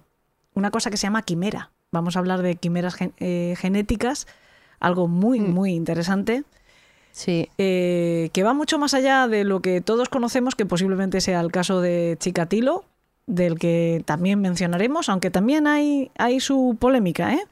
una 0.54 0.70
cosa 0.70 0.90
que 0.90 0.96
se 0.96 1.06
llama 1.06 1.22
quimera. 1.22 1.72
Vamos 1.90 2.16
a 2.16 2.20
hablar 2.20 2.42
de 2.42 2.56
quimeras 2.56 2.96
eh, 3.18 3.54
genéticas, 3.58 4.26
algo 4.80 5.08
muy, 5.08 5.40
mm. 5.40 5.52
muy 5.52 5.74
interesante. 5.74 6.44
Sí. 7.12 7.48
Eh, 7.58 8.30
que 8.32 8.42
va 8.42 8.52
mucho 8.52 8.78
más 8.78 8.94
allá 8.94 9.26
de 9.26 9.44
lo 9.44 9.60
que 9.60 9.80
todos 9.80 10.08
conocemos, 10.08 10.54
que 10.54 10.66
posiblemente 10.66 11.20
sea 11.20 11.40
el 11.40 11.50
caso 11.50 11.80
de 11.80 12.16
Chikatilo, 12.20 12.84
del 13.26 13.58
que 13.58 14.02
también 14.04 14.40
mencionaremos, 14.40 15.08
aunque 15.08 15.30
también 15.30 15.66
hay, 15.66 16.10
hay 16.16 16.40
su 16.40 16.76
polémica, 16.78 17.34
¿eh? 17.34 17.42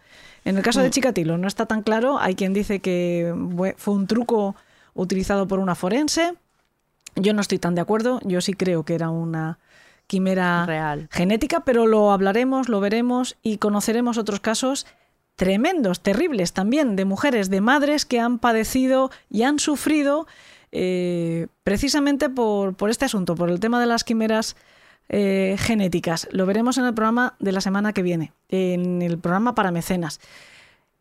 En 0.44 0.56
el 0.56 0.62
caso 0.62 0.80
de 0.80 0.88
mm. 0.88 0.90
Chikatilo 0.90 1.38
no 1.38 1.48
está 1.48 1.66
tan 1.66 1.82
claro. 1.82 2.18
Hay 2.18 2.34
quien 2.34 2.52
dice 2.52 2.80
que 2.80 3.34
fue 3.76 3.94
un 3.94 4.06
truco 4.06 4.56
utilizado 4.94 5.48
por 5.48 5.58
una 5.58 5.74
forense. 5.74 6.34
Yo 7.16 7.32
no 7.32 7.40
estoy 7.40 7.58
tan 7.58 7.74
de 7.74 7.80
acuerdo. 7.80 8.20
Yo 8.24 8.40
sí 8.40 8.52
creo 8.54 8.84
que 8.84 8.94
era 8.94 9.10
una 9.10 9.58
quimera 10.06 10.66
Real. 10.66 11.08
genética, 11.10 11.60
pero 11.60 11.86
lo 11.86 12.12
hablaremos, 12.12 12.68
lo 12.68 12.80
veremos 12.80 13.36
y 13.42 13.58
conoceremos 13.58 14.18
otros 14.18 14.40
casos 14.40 14.86
tremendos, 15.36 16.00
terribles 16.00 16.52
también, 16.52 16.94
de 16.94 17.04
mujeres, 17.04 17.50
de 17.50 17.60
madres 17.60 18.04
que 18.04 18.20
han 18.20 18.38
padecido 18.38 19.10
y 19.30 19.42
han 19.42 19.58
sufrido 19.58 20.26
eh, 20.72 21.48
precisamente 21.64 22.28
por, 22.28 22.74
por 22.74 22.90
este 22.90 23.06
asunto, 23.06 23.34
por 23.34 23.50
el 23.50 23.60
tema 23.60 23.80
de 23.80 23.86
las 23.86 24.04
quimeras 24.04 24.56
eh, 25.08 25.56
genéticas. 25.58 26.28
Lo 26.32 26.46
veremos 26.46 26.78
en 26.78 26.86
el 26.86 26.94
programa 26.94 27.36
de 27.38 27.52
la 27.52 27.60
semana 27.60 27.92
que 27.92 28.02
viene, 28.02 28.32
en 28.48 29.02
el 29.02 29.18
programa 29.18 29.54
para 29.54 29.70
mecenas. 29.70 30.20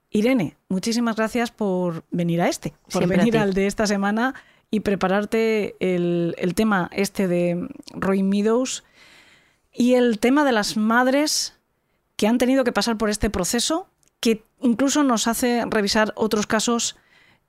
Irene, 0.09 0.55
muchísimas 0.69 1.15
gracias 1.15 1.51
por 1.51 2.03
venir 2.11 2.41
a 2.41 2.47
este, 2.47 2.73
por 2.91 3.07
venir 3.07 3.37
al 3.37 3.53
de 3.53 3.65
esta 3.65 3.87
semana 3.87 4.35
y 4.69 4.81
prepararte 4.81 5.75
el, 5.79 6.53
tema 6.55 6.89
este 6.93 7.27
de 7.27 7.67
Roy 7.93 8.21
Meadows 8.23 8.83
y 9.73 9.95
el 9.95 10.19
tema 10.19 10.43
de 10.45 10.51
las 10.51 10.77
madres 10.77 11.55
que 12.15 12.27
han 12.27 12.37
tenido 12.37 12.63
que 12.63 12.71
pasar 12.71 12.97
por 12.97 13.09
este 13.09 13.29
proceso, 13.29 13.87
que 14.19 14.43
incluso 14.61 15.03
nos 15.03 15.27
hace 15.27 15.63
revisar 15.67 16.13
otros 16.15 16.45
casos 16.45 16.95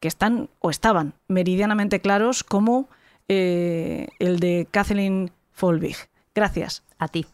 que 0.00 0.08
están 0.08 0.48
o 0.60 0.70
estaban 0.70 1.14
meridianamente 1.28 2.00
claros, 2.00 2.44
como 2.44 2.88
eh, 3.28 4.08
el 4.18 4.40
de 4.40 4.68
Kathleen 4.70 5.32
Folbig. 5.52 5.96
Gracias. 6.34 6.82
A 6.98 7.08
ti. 7.08 7.26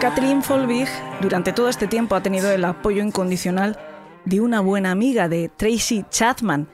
Catherine 0.00 0.42
Folbig 0.42 0.86
durante 1.20 1.52
todo 1.52 1.68
este 1.68 1.88
tiempo 1.88 2.14
ha 2.14 2.22
tenido 2.22 2.50
el 2.52 2.64
apoyo 2.64 3.02
incondicional 3.02 3.76
de 4.24 4.40
una 4.40 4.60
buena 4.60 4.92
amiga 4.92 5.28
de 5.28 5.48
Tracy 5.48 6.04
Chapman. 6.10 6.68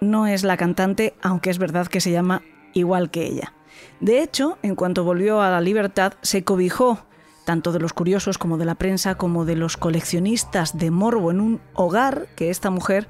No 0.00 0.28
es 0.28 0.44
la 0.44 0.56
cantante, 0.56 1.14
aunque 1.20 1.50
es 1.50 1.58
verdad 1.58 1.88
que 1.88 2.00
se 2.00 2.12
llama 2.12 2.42
igual 2.74 3.10
que 3.10 3.24
ella. 3.24 3.55
De 4.00 4.22
hecho, 4.22 4.58
en 4.62 4.74
cuanto 4.74 5.04
volvió 5.04 5.40
a 5.40 5.50
la 5.50 5.60
libertad, 5.60 6.14
se 6.22 6.44
cobijó 6.44 7.06
tanto 7.44 7.72
de 7.72 7.78
los 7.78 7.92
curiosos 7.92 8.38
como 8.38 8.58
de 8.58 8.64
la 8.64 8.74
prensa, 8.74 9.14
como 9.14 9.44
de 9.44 9.56
los 9.56 9.76
coleccionistas 9.76 10.76
de 10.76 10.90
morbo 10.90 11.30
en 11.30 11.40
un 11.40 11.60
hogar 11.74 12.26
que 12.36 12.50
esta 12.50 12.70
mujer 12.70 13.08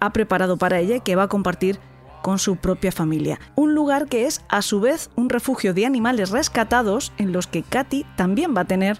ha 0.00 0.12
preparado 0.12 0.56
para 0.56 0.78
ella 0.78 0.96
y 0.96 1.00
que 1.00 1.16
va 1.16 1.24
a 1.24 1.28
compartir 1.28 1.78
con 2.22 2.38
su 2.38 2.56
propia 2.56 2.90
familia. 2.90 3.38
Un 3.54 3.74
lugar 3.74 4.06
que 4.06 4.24
es 4.24 4.40
a 4.48 4.62
su 4.62 4.80
vez 4.80 5.10
un 5.14 5.28
refugio 5.28 5.74
de 5.74 5.84
animales 5.84 6.30
rescatados 6.30 7.12
en 7.18 7.32
los 7.32 7.46
que 7.46 7.62
Katy 7.62 8.06
también 8.16 8.56
va 8.56 8.62
a 8.62 8.66
tener 8.66 8.98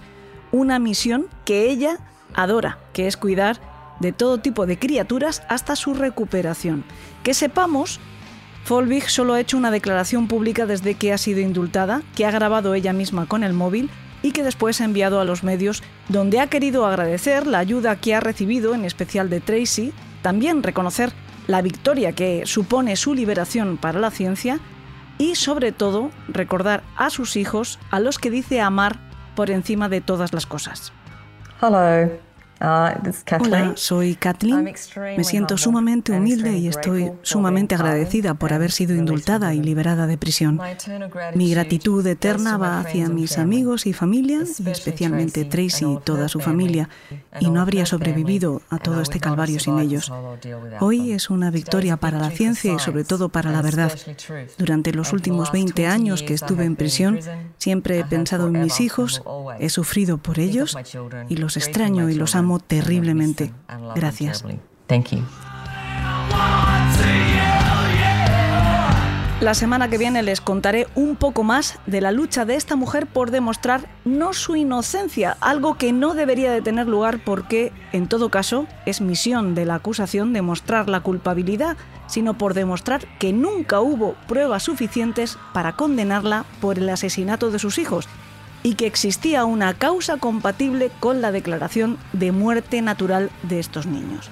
una 0.53 0.79
misión 0.79 1.29
que 1.47 1.71
ella 1.71 1.99
adora, 2.35 2.79
que 2.93 3.07
es 3.07 3.17
cuidar 3.17 3.59
de 4.01 4.13
todo 4.13 4.39
tipo 4.39 4.67
de 4.67 4.79
criaturas 4.79 5.43
hasta 5.49 5.77
su 5.77 5.95
recuperación. 5.95 6.85
Que 7.23 7.33
sepamos 7.33 7.99
Folbig 8.65 9.11
solo 9.11 9.35
ha 9.35 9.41
hecho 9.41 9.59
una 9.59 9.71
declaración 9.71 10.27
pública 10.27 10.65
desde 10.65 10.95
que 10.95 11.13
ha 11.13 11.19
sido 11.19 11.41
indultada, 11.41 12.03
que 12.17 12.25
ha 12.25 12.31
grabado 12.31 12.75
ella 12.75 12.95
misma 12.95 13.27
con 13.27 13.45
el 13.45 13.53
móvil 13.53 13.91
y 14.23 14.33
que 14.33 14.43
después 14.43 14.81
ha 14.81 14.87
enviado 14.87 15.21
a 15.21 15.25
los 15.25 15.45
medios, 15.45 15.83
donde 16.09 16.41
ha 16.41 16.47
querido 16.47 16.87
agradecer 16.87 17.47
la 17.47 17.59
ayuda 17.59 17.97
que 17.97 18.15
ha 18.15 18.21
recibido, 18.21 18.75
en 18.75 18.87
especial 18.87 19.29
de 19.29 19.41
Tracy, 19.41 19.93
también 20.23 20.63
reconocer 20.63 21.13
la 21.47 21.61
victoria 21.61 22.13
que 22.13 22.47
supone 22.47 22.97
su 22.97 23.15
liberación 23.15 23.77
para 23.77 24.01
la 24.01 24.11
ciencia 24.11 24.61
y, 25.19 25.35
sobre 25.35 25.73
todo, 25.73 26.11
recordar 26.27 26.83
a 26.97 27.11
sus 27.11 27.37
hijos, 27.37 27.79
a 27.91 28.01
los 28.01 28.19
que 28.19 28.31
dice 28.31 28.63
amar 28.63 28.99
por 29.37 29.51
encima 29.51 29.91
de 29.91 30.01
todas 30.01 30.33
las 30.33 30.47
cosas. 30.47 30.95
Uh, 31.61 32.09
Hola, 32.61 33.73
soy 33.75 34.15
Kathleen. 34.15 34.73
Me 35.17 35.25
siento 35.25 35.59
sumamente 35.59 36.13
humilde 36.13 36.57
y 36.57 36.69
estoy 36.69 37.11
sumamente 37.23 37.75
agradecida 37.75 38.35
por 38.35 38.53
haber 38.53 38.71
sido 38.71 38.95
indultada 38.95 39.55
y 39.55 39.61
liberada 39.61 40.07
de 40.07 40.17
prisión. 40.17 40.61
Mi 41.35 41.51
gratitud 41.51 42.07
eterna 42.07 42.57
va 42.57 42.81
hacia 42.81 43.09
mis 43.09 43.39
amigos 43.39 43.87
y 43.87 43.93
familia, 43.93 44.43
y 44.59 44.71
especialmente 44.71 45.45
Tracy 45.45 45.85
y 45.85 45.99
toda 46.05 46.29
su 46.29 46.41
familia, 46.41 46.89
y 47.41 47.51
no 47.51 47.61
habría 47.61 47.87
sobrevivido 47.87 48.63
a 48.71 48.79
todo 48.79 49.01
este 49.01 49.21
calvario 49.21 49.59
sin 49.59 49.79
ellos. 49.79 50.13
Hoy 50.81 51.13
es 51.13 51.31
una 51.31 51.51
victoria 51.51 51.97
para 51.97 52.19
la 52.19 52.31
ciencia 52.31 52.73
y 52.73 52.79
sobre 52.79 53.05
todo 53.05 53.29
para 53.29 53.51
la 53.51 53.63
verdad. 53.63 53.93
Durante 54.59 54.93
los 54.93 55.13
últimos 55.13 55.53
20 55.53 55.87
años 55.87 56.23
que 56.23 56.35
estuve 56.35 56.65
en 56.65 56.77
prisión, 56.77 57.19
siempre 57.59 57.99
he 57.99 58.05
pensado 58.05 58.49
en 58.49 58.63
mis 58.63 58.81
hijos, 58.81 59.23
he 59.59 59.69
sufrido 59.69 60.19
por 60.19 60.39
ellos 60.39 60.77
y 61.29 61.37
los 61.37 61.57
extraño 61.57 62.09
y 62.09 62.15
los 62.15 62.35
amo 62.35 62.54
terriblemente. 62.59 63.53
Gracias. 63.95 64.45
La 69.41 69.53
semana 69.53 69.91
que 69.91 69.99
viene 69.99 70.23
les 70.23 70.41
contaré 70.41 70.87
un 70.95 71.17
poco 71.17 71.43
más 71.43 71.79
de 71.85 72.01
la 72.01 72.13
lucha 72.13 72.47
de 72.47 72.55
esta 72.55 72.77
mujer 72.77 73.07
por 73.07 73.31
demostrar 73.31 73.91
no 74.07 74.33
su 74.33 74.57
inocencia, 74.57 75.37
algo 75.41 75.77
que 75.77 75.93
no 75.93 76.15
debería 76.15 76.51
de 76.51 76.63
tener 76.63 76.87
lugar 76.87 77.23
porque, 77.23 77.71
en 77.93 78.09
todo 78.09 78.31
caso, 78.31 78.67
es 78.87 79.03
misión 79.03 79.55
de 79.55 79.67
la 79.67 79.75
acusación 79.75 80.33
demostrar 80.33 80.89
la 80.89 81.01
culpabilidad, 81.01 81.77
sino 82.07 82.39
por 82.39 82.55
demostrar 82.55 83.07
que 83.19 83.35
nunca 83.35 83.81
hubo 83.81 84.15
pruebas 84.29 84.63
suficientes 84.63 85.37
para 85.53 85.73
condenarla 85.73 86.47
por 86.63 86.79
el 86.79 86.89
asesinato 86.89 87.51
de 87.51 87.59
sus 87.59 87.79
hijos 87.79 88.09
y 88.65 88.75
que 88.75 88.87
existía 88.87 89.45
una 89.45 89.75
causa 89.75 90.17
compatible 90.17 90.91
con 90.99 91.21
la 91.21 91.31
declaración 91.31 91.99
de 92.13 92.33
muerte 92.33 92.83
natural 92.83 93.31
de 93.43 93.61
estos 93.61 93.87
niños. 93.87 94.31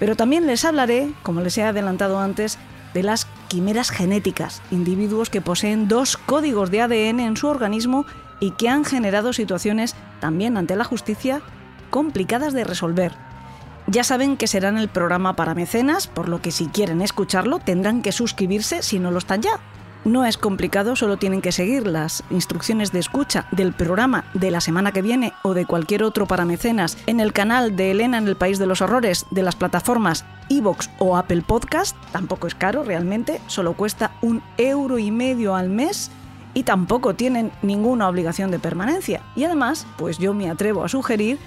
Pero 0.00 0.16
también 0.16 0.46
les 0.46 0.64
hablaré, 0.64 1.12
como 1.22 1.42
les 1.42 1.56
he 1.58 1.62
adelantado 1.62 2.18
antes, 2.18 2.58
de 2.94 3.02
las 3.02 3.26
quimeras 3.48 3.90
genéticas, 3.90 4.62
individuos 4.70 5.28
que 5.28 5.42
poseen 5.42 5.86
dos 5.86 6.16
códigos 6.16 6.70
de 6.70 6.80
ADN 6.80 7.20
en 7.20 7.36
su 7.36 7.46
organismo 7.46 8.06
y 8.40 8.52
que 8.52 8.68
han 8.68 8.84
generado 8.84 9.32
situaciones 9.32 9.94
también 10.18 10.56
ante 10.56 10.76
la 10.76 10.84
justicia 10.84 11.42
complicadas 11.90 12.54
de 12.54 12.64
resolver. 12.64 13.12
Ya 13.86 14.02
saben 14.02 14.38
que 14.38 14.46
será 14.46 14.70
en 14.70 14.78
el 14.78 14.88
programa 14.88 15.36
para 15.36 15.54
mecenas, 15.54 16.06
por 16.06 16.30
lo 16.30 16.40
que 16.40 16.52
si 16.52 16.68
quieren 16.68 17.02
escucharlo 17.02 17.58
tendrán 17.58 18.00
que 18.00 18.12
suscribirse 18.12 18.82
si 18.82 18.98
no 18.98 19.10
lo 19.10 19.18
están 19.18 19.42
ya. 19.42 19.60
No 20.04 20.26
es 20.26 20.36
complicado, 20.36 20.96
solo 20.96 21.16
tienen 21.16 21.40
que 21.40 21.50
seguir 21.50 21.86
las 21.86 22.24
instrucciones 22.28 22.92
de 22.92 22.98
escucha 22.98 23.46
del 23.52 23.72
programa 23.72 24.26
de 24.34 24.50
la 24.50 24.60
semana 24.60 24.92
que 24.92 25.00
viene 25.00 25.32
o 25.42 25.54
de 25.54 25.64
cualquier 25.64 26.02
otro 26.02 26.26
para 26.26 26.44
mecenas 26.44 26.98
en 27.06 27.20
el 27.20 27.32
canal 27.32 27.74
de 27.74 27.90
Elena 27.90 28.18
en 28.18 28.28
el 28.28 28.36
País 28.36 28.58
de 28.58 28.66
los 28.66 28.82
Horrores 28.82 29.24
de 29.30 29.42
las 29.42 29.56
plataformas 29.56 30.26
Evox 30.50 30.90
o 30.98 31.16
Apple 31.16 31.40
Podcast. 31.40 31.96
Tampoco 32.12 32.46
es 32.46 32.54
caro 32.54 32.84
realmente, 32.84 33.40
solo 33.46 33.72
cuesta 33.72 34.12
un 34.20 34.42
euro 34.58 34.98
y 34.98 35.10
medio 35.10 35.54
al 35.54 35.70
mes 35.70 36.10
y 36.52 36.64
tampoco 36.64 37.14
tienen 37.14 37.50
ninguna 37.62 38.06
obligación 38.06 38.50
de 38.50 38.58
permanencia. 38.58 39.22
Y 39.34 39.44
además, 39.44 39.86
pues 39.96 40.18
yo 40.18 40.34
me 40.34 40.50
atrevo 40.50 40.84
a 40.84 40.88
sugerir 40.90 41.38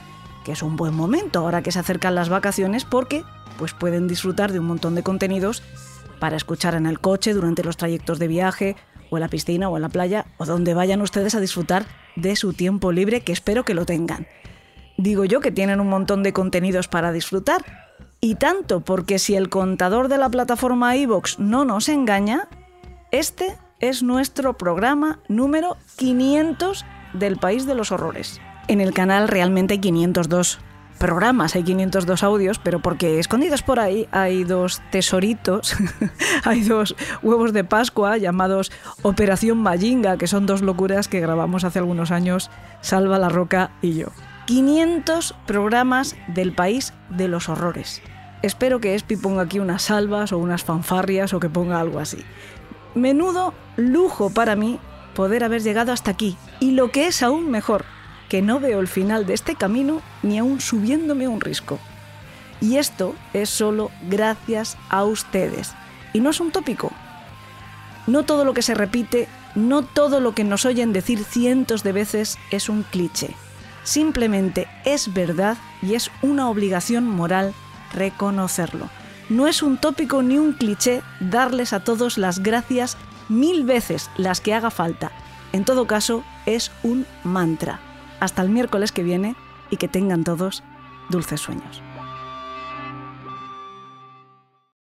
que 0.43 0.53
es 0.53 0.63
un 0.63 0.77
buen 0.77 0.95
momento 0.95 1.39
ahora 1.39 1.61
que 1.61 1.71
se 1.71 1.79
acercan 1.79 2.15
las 2.15 2.29
vacaciones 2.29 2.85
porque 2.85 3.23
pues 3.57 3.73
pueden 3.73 4.07
disfrutar 4.07 4.51
de 4.51 4.59
un 4.59 4.65
montón 4.65 4.95
de 4.95 5.03
contenidos 5.03 5.61
para 6.19 6.37
escuchar 6.37 6.75
en 6.75 6.85
el 6.85 6.99
coche 6.99 7.33
durante 7.33 7.63
los 7.63 7.77
trayectos 7.77 8.19
de 8.19 8.27
viaje, 8.27 8.75
o 9.09 9.17
en 9.17 9.21
la 9.21 9.29
piscina, 9.29 9.69
o 9.69 9.75
en 9.77 9.81
la 9.81 9.89
playa, 9.89 10.25
o 10.37 10.45
donde 10.45 10.73
vayan 10.73 11.01
ustedes 11.01 11.35
a 11.35 11.39
disfrutar 11.39 11.85
de 12.15 12.35
su 12.35 12.53
tiempo 12.53 12.91
libre, 12.91 13.21
que 13.21 13.31
espero 13.31 13.63
que 13.63 13.73
lo 13.73 13.85
tengan. 13.85 14.27
Digo 14.97 15.25
yo 15.25 15.39
que 15.39 15.51
tienen 15.51 15.79
un 15.79 15.89
montón 15.89 16.23
de 16.23 16.33
contenidos 16.33 16.87
para 16.87 17.11
disfrutar. 17.11 17.63
Y 18.19 18.35
tanto 18.35 18.81
porque 18.81 19.19
si 19.19 19.35
el 19.35 19.47
contador 19.49 20.07
de 20.07 20.17
la 20.17 20.29
plataforma 20.29 20.95
iVoox 20.97 21.37
no 21.37 21.65
nos 21.65 21.87
engaña, 21.87 22.47
este 23.11 23.55
es 23.79 24.01
nuestro 24.01 24.57
programa 24.57 25.19
número 25.27 25.77
500 25.97 26.83
del 27.13 27.37
País 27.37 27.67
de 27.67 27.75
los 27.75 27.91
Horrores. 27.91 28.41
En 28.67 28.81
el 28.81 28.93
canal 28.93 29.27
realmente 29.27 29.75
hay 29.75 29.79
502 29.79 30.59
programas, 30.97 31.55
hay 31.55 31.63
502 31.63 32.23
audios, 32.23 32.59
pero 32.59 32.79
porque 32.79 33.19
escondidos 33.19 33.63
por 33.63 33.79
ahí 33.79 34.07
hay 34.11 34.43
dos 34.43 34.81
tesoritos, 34.91 35.75
hay 36.43 36.61
dos 36.61 36.95
huevos 37.21 37.53
de 37.53 37.63
Pascua 37.63 38.17
llamados 38.17 38.71
Operación 39.01 39.59
Mayinga, 39.59 40.17
que 40.17 40.27
son 40.27 40.45
dos 40.45 40.61
locuras 40.61 41.07
que 41.07 41.19
grabamos 41.19 41.63
hace 41.63 41.79
algunos 41.79 42.11
años 42.11 42.49
Salva 42.81 43.19
la 43.19 43.29
Roca 43.29 43.71
y 43.81 43.95
yo. 43.95 44.07
500 44.45 45.35
programas 45.45 46.15
del 46.27 46.53
país 46.53 46.93
de 47.09 47.27
los 47.27 47.49
horrores. 47.49 48.01
Espero 48.41 48.79
que 48.79 48.95
Espi 48.95 49.17
ponga 49.17 49.43
aquí 49.43 49.59
unas 49.59 49.83
salvas 49.83 50.31
o 50.31 50.37
unas 50.37 50.63
fanfarrias 50.63 51.33
o 51.33 51.39
que 51.39 51.49
ponga 51.49 51.79
algo 51.79 51.99
así. 51.99 52.23
Menudo 52.95 53.53
lujo 53.75 54.29
para 54.29 54.55
mí 54.55 54.79
poder 55.15 55.43
haber 55.43 55.63
llegado 55.63 55.91
hasta 55.91 56.11
aquí. 56.11 56.37
Y 56.59 56.71
lo 56.71 56.91
que 56.91 57.07
es 57.07 57.23
aún 57.23 57.49
mejor, 57.49 57.85
que 58.29 58.41
no 58.41 58.59
veo 58.59 58.79
el 58.79 58.87
final 58.87 59.25
de 59.25 59.33
este 59.33 59.55
camino 59.55 60.01
ni 60.23 60.37
aún 60.37 60.59
subiéndome 60.59 61.27
un 61.27 61.41
risco. 61.41 61.79
Y 62.59 62.77
esto 62.77 63.15
es 63.33 63.49
solo 63.49 63.91
gracias 64.09 64.77
a 64.89 65.03
ustedes. 65.03 65.73
Y 66.13 66.19
no 66.19 66.31
es 66.31 66.39
un 66.39 66.51
tópico. 66.51 66.91
No 68.07 68.23
todo 68.23 68.45
lo 68.45 68.53
que 68.53 68.61
se 68.61 68.73
repite, 68.73 69.27
no 69.55 69.83
todo 69.83 70.19
lo 70.19 70.33
que 70.33 70.43
nos 70.43 70.65
oyen 70.65 70.93
decir 70.93 71.23
cientos 71.23 71.83
de 71.83 71.91
veces 71.91 72.37
es 72.51 72.69
un 72.69 72.83
cliché. 72.83 73.35
Simplemente 73.83 74.67
es 74.85 75.13
verdad 75.13 75.57
y 75.81 75.95
es 75.95 76.11
una 76.21 76.49
obligación 76.49 77.07
moral 77.07 77.53
reconocerlo. 77.93 78.89
No 79.29 79.47
es 79.47 79.61
un 79.61 79.77
tópico 79.77 80.23
ni 80.23 80.37
un 80.37 80.53
cliché 80.53 81.01
darles 81.19 81.73
a 81.73 81.81
todos 81.81 82.17
las 82.17 82.39
gracias 82.39 82.97
mil 83.29 83.65
veces 83.65 84.09
las 84.17 84.41
que 84.41 84.53
haga 84.53 84.71
falta. 84.71 85.11
En 85.53 85.63
todo 85.63 85.85
caso, 85.85 86.23
es 86.45 86.71
un 86.83 87.05
mantra 87.23 87.79
hasta 88.19 88.41
el 88.41 88.49
miércoles 88.49 88.91
que 88.91 89.03
viene 89.03 89.35
y 89.69 89.77
que 89.77 89.87
tengan 89.87 90.23
todos 90.23 90.63
dulces 91.09 91.41
sueños. 91.41 91.81